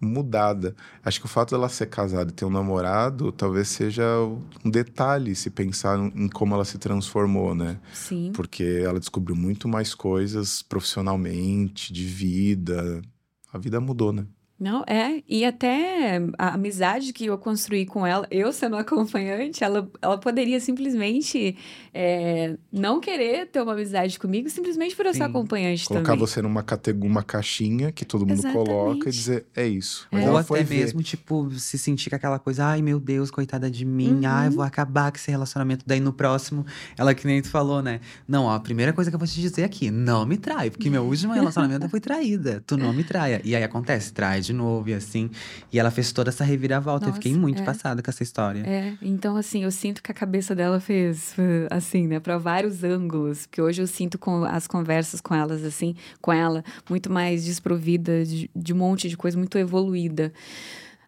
mudada. 0.00 0.76
Acho 1.04 1.18
que 1.20 1.26
o 1.26 1.28
fato 1.28 1.50
dela 1.50 1.68
ser 1.68 1.86
casada 1.86 2.30
e 2.30 2.34
ter 2.34 2.44
um 2.44 2.50
namorado 2.50 3.32
talvez 3.32 3.68
seja 3.68 4.04
um 4.64 4.70
detalhe 4.70 5.34
se 5.34 5.50
pensar 5.50 5.98
em 5.98 6.28
como 6.28 6.54
ela 6.54 6.64
se 6.64 6.78
transformou, 6.78 7.54
né? 7.54 7.78
Sim. 7.92 8.30
Porque 8.32 8.62
ela 8.84 9.00
descobriu 9.00 9.34
muito 9.34 9.66
mais 9.68 9.94
coisas 9.94 10.62
profissionalmente, 10.62 11.92
de 11.92 12.04
vida. 12.04 13.02
A 13.52 13.58
vida 13.58 13.80
mudou, 13.80 14.12
né? 14.12 14.24
Não, 14.60 14.82
é. 14.88 15.22
E 15.28 15.44
até 15.44 16.20
a 16.36 16.54
amizade 16.54 17.12
que 17.12 17.26
eu 17.26 17.38
construí 17.38 17.86
com 17.86 18.04
ela, 18.06 18.26
eu 18.30 18.52
sendo 18.52 18.76
acompanhante, 18.76 19.62
ela, 19.62 19.88
ela 20.02 20.18
poderia 20.18 20.58
simplesmente 20.58 21.56
é, 21.94 22.56
não 22.72 23.00
querer 23.00 23.46
ter 23.46 23.62
uma 23.62 23.72
amizade 23.72 24.18
comigo 24.18 24.48
simplesmente 24.50 24.96
por 24.96 25.06
eu 25.06 25.12
ser 25.12 25.18
Sim. 25.18 25.24
acompanhante 25.24 25.84
Colocar 25.86 26.04
também. 26.12 26.18
você 26.18 26.42
numa 26.42 26.62
categoria, 26.62 27.08
uma 27.10 27.22
caixinha 27.22 27.92
que 27.92 28.04
todo 28.04 28.26
mundo 28.26 28.42
coloca 28.42 28.50
e 29.06 29.08
Exatamente. 29.08 29.10
dizer, 29.12 29.46
é 29.54 29.66
isso. 29.66 30.08
Mas 30.10 30.22
Ou 30.22 30.28
ela 30.30 30.40
até 30.40 30.48
foi 30.48 30.64
ver. 30.64 30.76
mesmo, 30.78 31.02
tipo, 31.04 31.50
se 31.52 31.78
sentir 31.78 32.10
com 32.10 32.16
aquela 32.16 32.38
coisa, 32.40 32.64
ai 32.66 32.82
meu 32.82 32.98
Deus, 32.98 33.30
coitada 33.30 33.70
de 33.70 33.84
mim, 33.84 34.26
ai, 34.26 34.48
Uhum. 34.48 34.54
vou 34.56 34.64
acabar 34.64 35.12
com 35.12 35.18
esse 35.18 35.30
relacionamento. 35.30 35.84
Daí 35.86 36.00
no 36.00 36.12
próximo, 36.12 36.66
ela 36.96 37.14
que 37.14 37.26
nem 37.26 37.40
tu 37.40 37.48
falou, 37.48 37.80
né? 37.80 38.00
Não, 38.26 38.44
ó, 38.44 38.54
a 38.54 38.60
primeira 38.60 38.92
coisa 38.92 39.08
que 39.10 39.14
eu 39.14 39.18
vou 39.20 39.28
te 39.28 39.40
dizer 39.40 39.62
aqui, 39.62 39.90
não 39.90 40.26
me 40.26 40.36
trai, 40.36 40.68
porque 40.70 40.90
meu 40.90 41.04
último 41.04 41.32
relacionamento 41.32 41.86
eu 41.86 41.90
fui 41.90 42.00
traída. 42.00 42.62
Tu 42.66 42.76
não 42.76 42.92
me 42.92 43.04
traia. 43.04 43.40
E 43.44 43.54
aí 43.54 43.62
acontece, 43.62 44.12
trai 44.12 44.40
de 44.48 44.52
novo 44.52 44.88
e 44.88 44.94
assim. 44.94 45.30
E 45.72 45.78
ela 45.78 45.90
fez 45.90 46.12
toda 46.12 46.30
essa 46.30 46.44
reviravolta. 46.44 47.08
eu 47.08 47.12
fiquei 47.12 47.32
Nossa, 47.32 47.40
muito 47.40 47.62
é. 47.62 47.64
passada 47.64 48.02
com 48.02 48.10
essa 48.10 48.22
história. 48.22 48.62
É, 48.66 48.94
então 49.02 49.36
assim, 49.36 49.64
eu 49.64 49.70
sinto 49.70 50.02
que 50.02 50.10
a 50.10 50.14
cabeça 50.14 50.54
dela 50.54 50.80
fez 50.80 51.34
assim, 51.70 52.06
né, 52.06 52.18
para 52.18 52.38
vários 52.38 52.82
ângulos, 52.82 53.46
porque 53.46 53.60
hoje 53.60 53.82
eu 53.82 53.86
sinto 53.86 54.18
com 54.18 54.44
as 54.44 54.66
conversas 54.66 55.20
com 55.20 55.34
elas 55.34 55.64
assim, 55.64 55.94
com 56.20 56.32
ela, 56.32 56.64
muito 56.88 57.10
mais 57.12 57.44
desprovida 57.44 58.24
de, 58.24 58.50
de 58.54 58.72
um 58.72 58.76
monte 58.76 59.08
de 59.08 59.16
coisa, 59.16 59.36
muito 59.36 59.58
evoluída. 59.58 60.32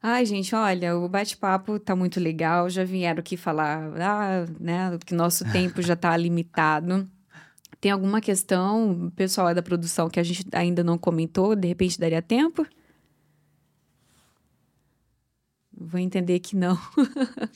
Ai, 0.03 0.25
gente, 0.25 0.55
olha, 0.55 0.97
o 0.97 1.07
bate-papo 1.09 1.79
tá 1.79 1.95
muito 1.95 2.19
legal. 2.19 2.71
Já 2.71 2.85
vieram 2.85 3.21
aqui 3.21 3.37
falar, 3.37 3.93
ah, 4.01 4.47
né, 4.59 4.99
que 5.05 5.15
nosso 5.15 5.45
tempo 5.53 5.83
já 5.83 5.95
tá 5.95 6.17
limitado. 6.17 7.07
Tem 7.81 7.91
alguma 7.91 8.21
questão, 8.21 9.11
pessoal 9.17 9.49
é 9.49 9.55
da 9.55 9.63
produção, 9.63 10.09
que 10.09 10.21
a 10.21 10.23
gente 10.23 10.47
ainda 10.53 10.85
não 10.85 10.99
comentou, 10.99 11.57
de 11.57 11.69
repente 11.69 11.99
daria 11.99 12.21
tempo? 12.21 12.67
Vou 15.81 15.99
entender 15.99 16.39
que 16.41 16.55
não. 16.55 16.79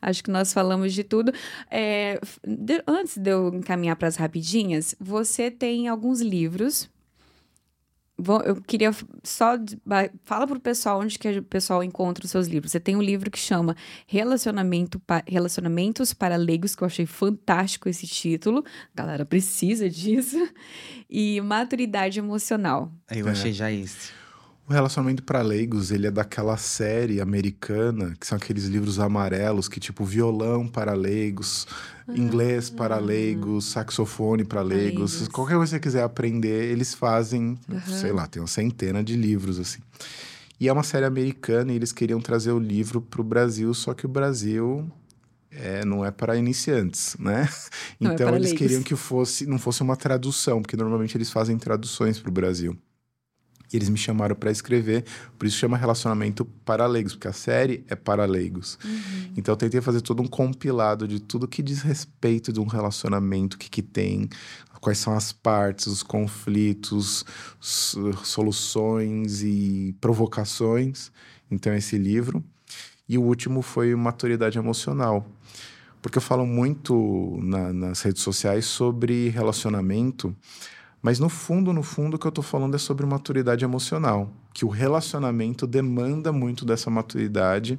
Acho 0.00 0.22
que 0.22 0.30
nós 0.30 0.52
falamos 0.52 0.92
de 0.92 1.02
tudo. 1.04 1.32
É, 1.70 2.20
de- 2.46 2.82
antes 2.86 3.16
de 3.16 3.30
eu 3.30 3.48
encaminhar 3.54 3.96
para 3.96 4.08
as 4.08 4.16
rapidinhas, 4.16 4.94
você 5.00 5.50
tem 5.50 5.88
alguns 5.88 6.20
livros. 6.20 6.90
Vou- 8.18 8.42
eu 8.42 8.56
queria 8.60 8.90
só. 9.24 9.54
Fala 10.24 10.46
para 10.46 10.58
o 10.58 10.60
pessoal 10.60 11.00
onde 11.00 11.18
que 11.18 11.38
o 11.38 11.42
pessoal 11.42 11.82
encontra 11.82 12.24
os 12.24 12.30
seus 12.30 12.46
livros. 12.46 12.70
Você 12.72 12.78
tem 12.80 12.94
um 12.94 13.02
livro 13.02 13.30
que 13.30 13.38
chama 13.38 13.74
Relacionamento 14.06 15.00
pa- 15.00 15.24
Relacionamentos 15.26 16.12
para 16.12 16.36
Leigos, 16.36 16.74
que 16.76 16.82
eu 16.82 16.86
achei 16.86 17.06
fantástico 17.06 17.88
esse 17.88 18.06
título. 18.06 18.62
A 18.94 19.02
galera 19.02 19.24
precisa 19.24 19.88
disso. 19.90 20.36
E 21.08 21.40
Maturidade 21.40 22.18
Emocional. 22.18 22.92
Eu 23.10 23.28
É. 23.28 23.30
achei 23.30 23.52
já 23.52 23.72
esse. 23.72 24.10
O 24.68 24.72
relacionamento 24.72 25.22
para 25.24 25.42
leigos, 25.42 25.90
ele 25.90 26.06
é 26.06 26.10
daquela 26.10 26.56
série 26.56 27.20
americana, 27.20 28.14
que 28.18 28.26
são 28.26 28.36
aqueles 28.38 28.64
livros 28.66 28.98
amarelos, 29.00 29.68
que 29.68 29.80
tipo 29.80 30.04
violão 30.04 30.68
para 30.68 30.94
leigos, 30.94 31.66
inglês 32.08 32.70
para 32.70 32.96
leigos, 32.98 33.66
saxofone 33.66 34.44
para 34.44 34.62
leigos. 34.62 35.12
leigos. 35.14 35.28
Qualquer 35.28 35.56
coisa 35.56 35.70
que 35.72 35.76
você 35.76 35.80
quiser 35.80 36.04
aprender, 36.04 36.70
eles 36.70 36.94
fazem, 36.94 37.58
Uhum. 37.68 37.80
sei 37.86 38.12
lá, 38.12 38.26
tem 38.26 38.40
uma 38.40 38.46
centena 38.48 39.02
de 39.02 39.16
livros 39.16 39.58
assim. 39.58 39.80
E 40.60 40.68
é 40.68 40.72
uma 40.72 40.84
série 40.84 41.04
americana 41.06 41.72
e 41.72 41.76
eles 41.76 41.92
queriam 41.92 42.20
trazer 42.20 42.52
o 42.52 42.58
livro 42.58 43.02
para 43.02 43.20
o 43.20 43.24
Brasil, 43.24 43.74
só 43.74 43.92
que 43.94 44.06
o 44.06 44.08
Brasil 44.08 44.88
é, 45.50 45.84
não 45.84 46.04
é 46.04 46.12
para 46.12 46.36
iniciantes, 46.36 47.16
né? 47.18 47.48
Não 48.00 48.12
é 48.12 48.14
Então 48.14 48.26
para 48.28 48.36
eles 48.36 48.50
leigos. 48.50 48.58
queriam 48.58 48.82
que 48.82 48.94
fosse, 48.94 49.44
não 49.44 49.58
fosse 49.58 49.82
uma 49.82 49.96
tradução, 49.96 50.62
porque 50.62 50.76
normalmente 50.76 51.16
eles 51.16 51.30
fazem 51.30 51.58
traduções 51.58 52.20
para 52.20 52.30
o 52.30 52.32
Brasil. 52.32 52.78
E 53.72 53.76
eles 53.76 53.88
me 53.88 53.96
chamaram 53.96 54.36
para 54.36 54.50
escrever, 54.50 55.04
por 55.38 55.46
isso 55.46 55.56
chama 55.56 55.76
Relacionamento 55.76 56.44
para 56.64 56.86
Leigos, 56.86 57.14
porque 57.14 57.28
a 57.28 57.32
série 57.32 57.84
é 57.88 57.94
para 57.96 58.24
leigos. 58.26 58.78
Então 59.36 59.52
eu 59.52 59.56
tentei 59.56 59.80
fazer 59.80 60.02
todo 60.02 60.22
um 60.22 60.26
compilado 60.26 61.08
de 61.08 61.18
tudo 61.20 61.48
que 61.48 61.62
diz 61.62 61.80
respeito 61.80 62.52
de 62.52 62.60
um 62.60 62.66
relacionamento, 62.66 63.54
o 63.54 63.58
que, 63.58 63.70
que 63.70 63.82
tem, 63.82 64.28
quais 64.80 64.98
são 64.98 65.14
as 65.14 65.32
partes, 65.32 65.86
os 65.86 66.02
conflitos, 66.02 67.24
soluções 68.22 69.42
e 69.42 69.94
provocações. 70.00 71.10
Então 71.50 71.72
esse 71.74 71.96
livro. 71.96 72.44
E 73.08 73.18
o 73.18 73.22
último 73.22 73.62
foi 73.62 73.94
Maturidade 73.94 74.58
Emocional. 74.58 75.26
Porque 76.00 76.18
eu 76.18 76.22
falo 76.22 76.44
muito 76.46 77.38
na- 77.42 77.72
nas 77.72 78.02
redes 78.02 78.22
sociais 78.22 78.64
sobre 78.64 79.28
relacionamento, 79.28 80.34
mas 81.02 81.18
no 81.18 81.28
fundo, 81.28 81.72
no 81.72 81.82
fundo, 81.82 82.14
o 82.14 82.18
que 82.18 82.26
eu 82.26 82.32
tô 82.32 82.42
falando 82.42 82.76
é 82.76 82.78
sobre 82.78 83.04
maturidade 83.04 83.64
emocional. 83.64 84.30
Que 84.54 84.64
o 84.64 84.68
relacionamento 84.68 85.66
demanda 85.66 86.30
muito 86.32 86.64
dessa 86.64 86.88
maturidade. 86.88 87.76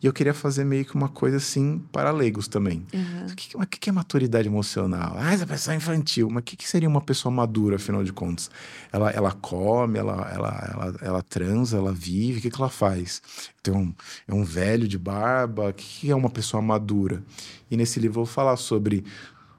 E 0.00 0.06
eu 0.06 0.12
queria 0.12 0.34
fazer 0.34 0.62
meio 0.62 0.84
que 0.84 0.94
uma 0.94 1.08
coisa 1.08 1.38
assim 1.38 1.82
para 1.90 2.10
leigos 2.12 2.46
também. 2.46 2.86
Uhum. 2.92 3.26
O 3.32 3.34
que, 3.34 3.48
que- 3.48 3.56
o 3.56 3.62
é 3.88 3.92
maturidade 3.92 4.46
emocional? 4.46 5.16
Ah, 5.18 5.32
essa 5.32 5.46
pessoa 5.46 5.74
é 5.74 5.78
infantil. 5.78 6.28
Mas 6.30 6.42
o 6.42 6.44
que, 6.44 6.68
seria 6.68 6.88
uma 6.88 7.00
pessoa 7.00 7.32
madura, 7.32 7.76
afinal 7.76 8.04
de 8.04 8.12
contas? 8.12 8.48
Ela, 8.92 9.10
ela 9.10 9.32
come, 9.32 9.98
ela, 9.98 10.30
ela, 10.32 10.70
ela, 10.72 10.94
ela 11.00 11.22
transa, 11.22 11.78
ela 11.78 11.92
vive, 11.92 12.38
o 12.38 12.42
que, 12.42 12.50
que 12.50 12.60
ela 12.60 12.68
faz? 12.70 13.20
Tem 13.62 13.74
um, 13.74 13.92
é 14.28 14.34
um 14.34 14.44
velho 14.44 14.86
de 14.86 14.98
barba, 14.98 15.70
o 15.70 15.72
que, 15.72 15.84
que 15.84 16.10
é 16.10 16.14
uma 16.14 16.30
pessoa 16.30 16.62
madura? 16.62 17.24
E 17.70 17.76
nesse 17.76 17.98
livro 17.98 18.20
eu 18.20 18.24
vou 18.26 18.32
falar 18.32 18.56
sobre 18.56 18.98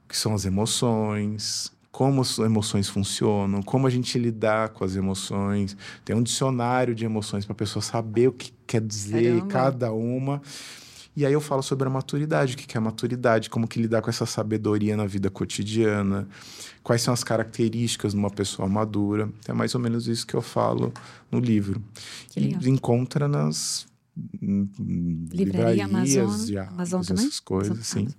o 0.06 0.08
que 0.08 0.16
são 0.16 0.36
as 0.36 0.46
emoções, 0.46 1.72
como 1.98 2.22
as 2.22 2.38
emoções 2.38 2.88
funcionam, 2.88 3.64
como 3.64 3.88
a 3.88 3.90
gente 3.90 4.20
lidar 4.20 4.70
com 4.70 4.84
as 4.86 4.96
emoções. 4.96 5.76
Tem 6.06 6.16
um 6.16 6.22
dicionário 6.22 6.94
de 6.94 7.04
emoções 7.04 7.44
para 7.44 7.54
a 7.54 7.56
pessoa 7.56 7.82
saber 7.82 8.28
o 8.28 8.32
que 8.32 8.54
quer 8.68 8.82
dizer 8.82 9.32
Caramba. 9.42 9.48
cada 9.48 9.92
uma. 9.92 10.40
E 11.16 11.26
aí 11.26 11.34
eu 11.34 11.42
falo 11.42 11.64
sobre 11.64 11.88
a 11.88 11.90
maturidade, 11.90 12.54
o 12.54 12.56
que 12.58 12.78
é 12.78 12.80
a 12.80 12.82
maturidade, 12.82 13.50
como 13.50 13.68
que 13.68 13.82
lidar 13.82 14.04
com 14.04 14.12
essa 14.12 14.28
sabedoria 14.28 14.96
na 14.96 15.08
vida 15.08 15.32
cotidiana, 15.32 16.28
quais 16.84 17.02
são 17.02 17.12
as 17.16 17.24
características 17.24 18.12
de 18.14 18.20
uma 18.20 18.30
pessoa 18.30 18.70
madura. 18.70 19.28
É 19.48 19.52
mais 19.54 19.74
ou 19.74 19.82
menos 19.82 20.08
isso 20.08 20.28
que 20.28 20.36
eu 20.36 20.42
falo 20.44 20.94
no 21.32 21.40
livro. 21.40 21.82
E 22.36 22.70
encontra 22.70 23.28
nas 23.28 23.88
Livraria 24.40 25.86
livrarias, 25.86 26.18
Amazon. 26.20 26.46
de 26.46 26.58
Amazon 26.60 27.02
essas 27.02 27.08
também? 27.18 27.32
coisas, 27.44 27.72
Amazon- 27.96 28.08
sim. 28.12 28.16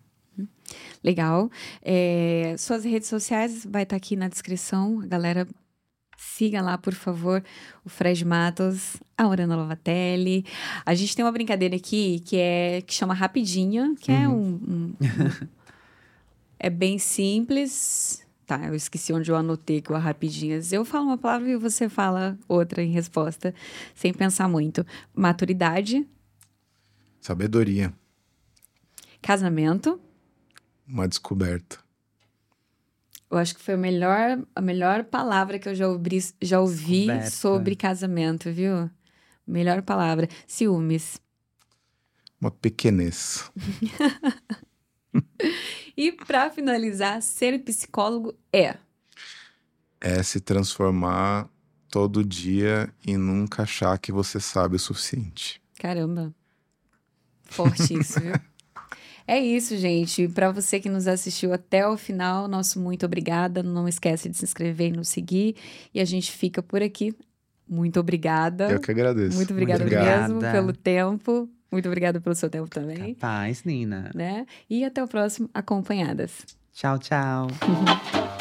Legal. 1.02 1.50
É, 1.82 2.54
suas 2.58 2.84
redes 2.84 3.08
sociais 3.08 3.66
vai 3.68 3.82
estar 3.84 3.96
aqui 3.96 4.14
na 4.16 4.28
descrição. 4.28 4.98
Galera, 5.06 5.46
siga 6.16 6.60
lá, 6.60 6.76
por 6.76 6.94
favor, 6.94 7.42
o 7.84 7.88
Fred 7.88 8.24
Matos, 8.24 8.96
a 9.16 9.26
Orana 9.28 9.56
Lovatelli. 9.56 10.44
A 10.84 10.94
gente 10.94 11.14
tem 11.16 11.24
uma 11.24 11.32
brincadeira 11.32 11.76
aqui 11.76 12.20
que 12.20 12.36
é 12.36 12.82
que 12.82 12.92
chama 12.92 13.14
Rapidinha, 13.14 13.94
que 14.00 14.10
é 14.12 14.28
um, 14.28 14.34
um- 14.34 14.94
um- 15.00 15.48
é 16.58 16.68
bem 16.70 16.98
simples. 16.98 18.26
Tá, 18.46 18.64
eu 18.66 18.74
esqueci 18.74 19.12
onde 19.12 19.30
eu 19.30 19.36
anotei 19.36 19.80
que 19.82 19.92
o 19.92 19.96
Rapidinhas. 19.98 20.72
Eu 20.72 20.82
falo 20.84 21.04
uma 21.06 21.18
palavra 21.18 21.50
e 21.50 21.56
você 21.56 21.86
fala 21.88 22.36
outra 22.48 22.82
em 22.82 22.90
resposta, 22.90 23.54
sem 23.94 24.12
pensar 24.12 24.48
muito. 24.48 24.84
Maturidade, 25.14 26.06
Sabedoria, 27.20 27.92
casamento. 29.20 30.00
Uma 30.88 31.06
descoberta. 31.06 31.78
Eu 33.30 33.36
acho 33.36 33.54
que 33.54 33.60
foi 33.60 33.74
a 33.74 33.78
melhor, 33.78 34.42
a 34.54 34.60
melhor 34.60 35.04
palavra 35.04 35.58
que 35.58 35.68
eu 35.68 35.74
já 35.74 35.86
ouvi, 35.86 36.18
já 36.40 36.60
ouvi 36.60 37.06
Descoberta. 37.06 37.30
sobre 37.30 37.76
casamento, 37.76 38.50
viu? 38.50 38.90
Melhor 39.46 39.82
palavra. 39.82 40.28
Ciúmes. 40.46 41.20
Uma 42.40 42.50
pequenez. 42.50 43.50
E 45.96 46.12
para 46.12 46.48
finalizar, 46.48 47.20
ser 47.20 47.58
psicólogo 47.64 48.32
é. 48.52 48.76
É 50.00 50.22
se 50.22 50.38
transformar 50.38 51.48
todo 51.90 52.24
dia 52.24 52.88
e 53.04 53.16
nunca 53.16 53.62
achar 53.64 53.98
que 53.98 54.12
você 54.12 54.38
sabe 54.38 54.76
o 54.76 54.78
suficiente. 54.78 55.60
Caramba. 55.76 56.32
Forte 57.42 57.94
isso, 57.94 58.20
viu? 58.20 58.34
É 59.28 59.38
isso, 59.38 59.76
gente. 59.76 60.26
Para 60.26 60.50
você 60.50 60.80
que 60.80 60.88
nos 60.88 61.06
assistiu 61.06 61.52
até 61.52 61.86
o 61.86 61.98
final, 61.98 62.48
nosso 62.48 62.80
muito 62.80 63.04
obrigada. 63.04 63.62
Não 63.62 63.86
esquece 63.86 64.26
de 64.30 64.38
se 64.38 64.44
inscrever 64.46 64.88
e 64.88 64.96
nos 64.96 65.10
seguir. 65.10 65.54
E 65.92 66.00
a 66.00 66.04
gente 66.06 66.32
fica 66.32 66.62
por 66.62 66.82
aqui. 66.82 67.14
Muito 67.68 68.00
obrigada. 68.00 68.70
Eu 68.70 68.80
que 68.80 68.90
agradeço. 68.90 69.36
Muito 69.36 69.52
obrigada 69.52 69.84
Muito 69.84 69.94
mesmo 69.94 70.36
obrigada. 70.36 70.52
pelo 70.58 70.72
tempo. 70.72 71.46
Muito 71.70 71.86
obrigada 71.86 72.18
pelo 72.22 72.34
seu 72.34 72.48
tempo 72.48 72.70
também. 72.70 73.12
Capaz, 73.12 73.64
Nina. 73.64 74.10
Né? 74.14 74.46
E 74.70 74.82
até 74.82 75.04
o 75.04 75.06
próximo 75.06 75.50
Acompanhadas. 75.52 76.46
Tchau, 76.72 76.98
tchau. 76.98 77.48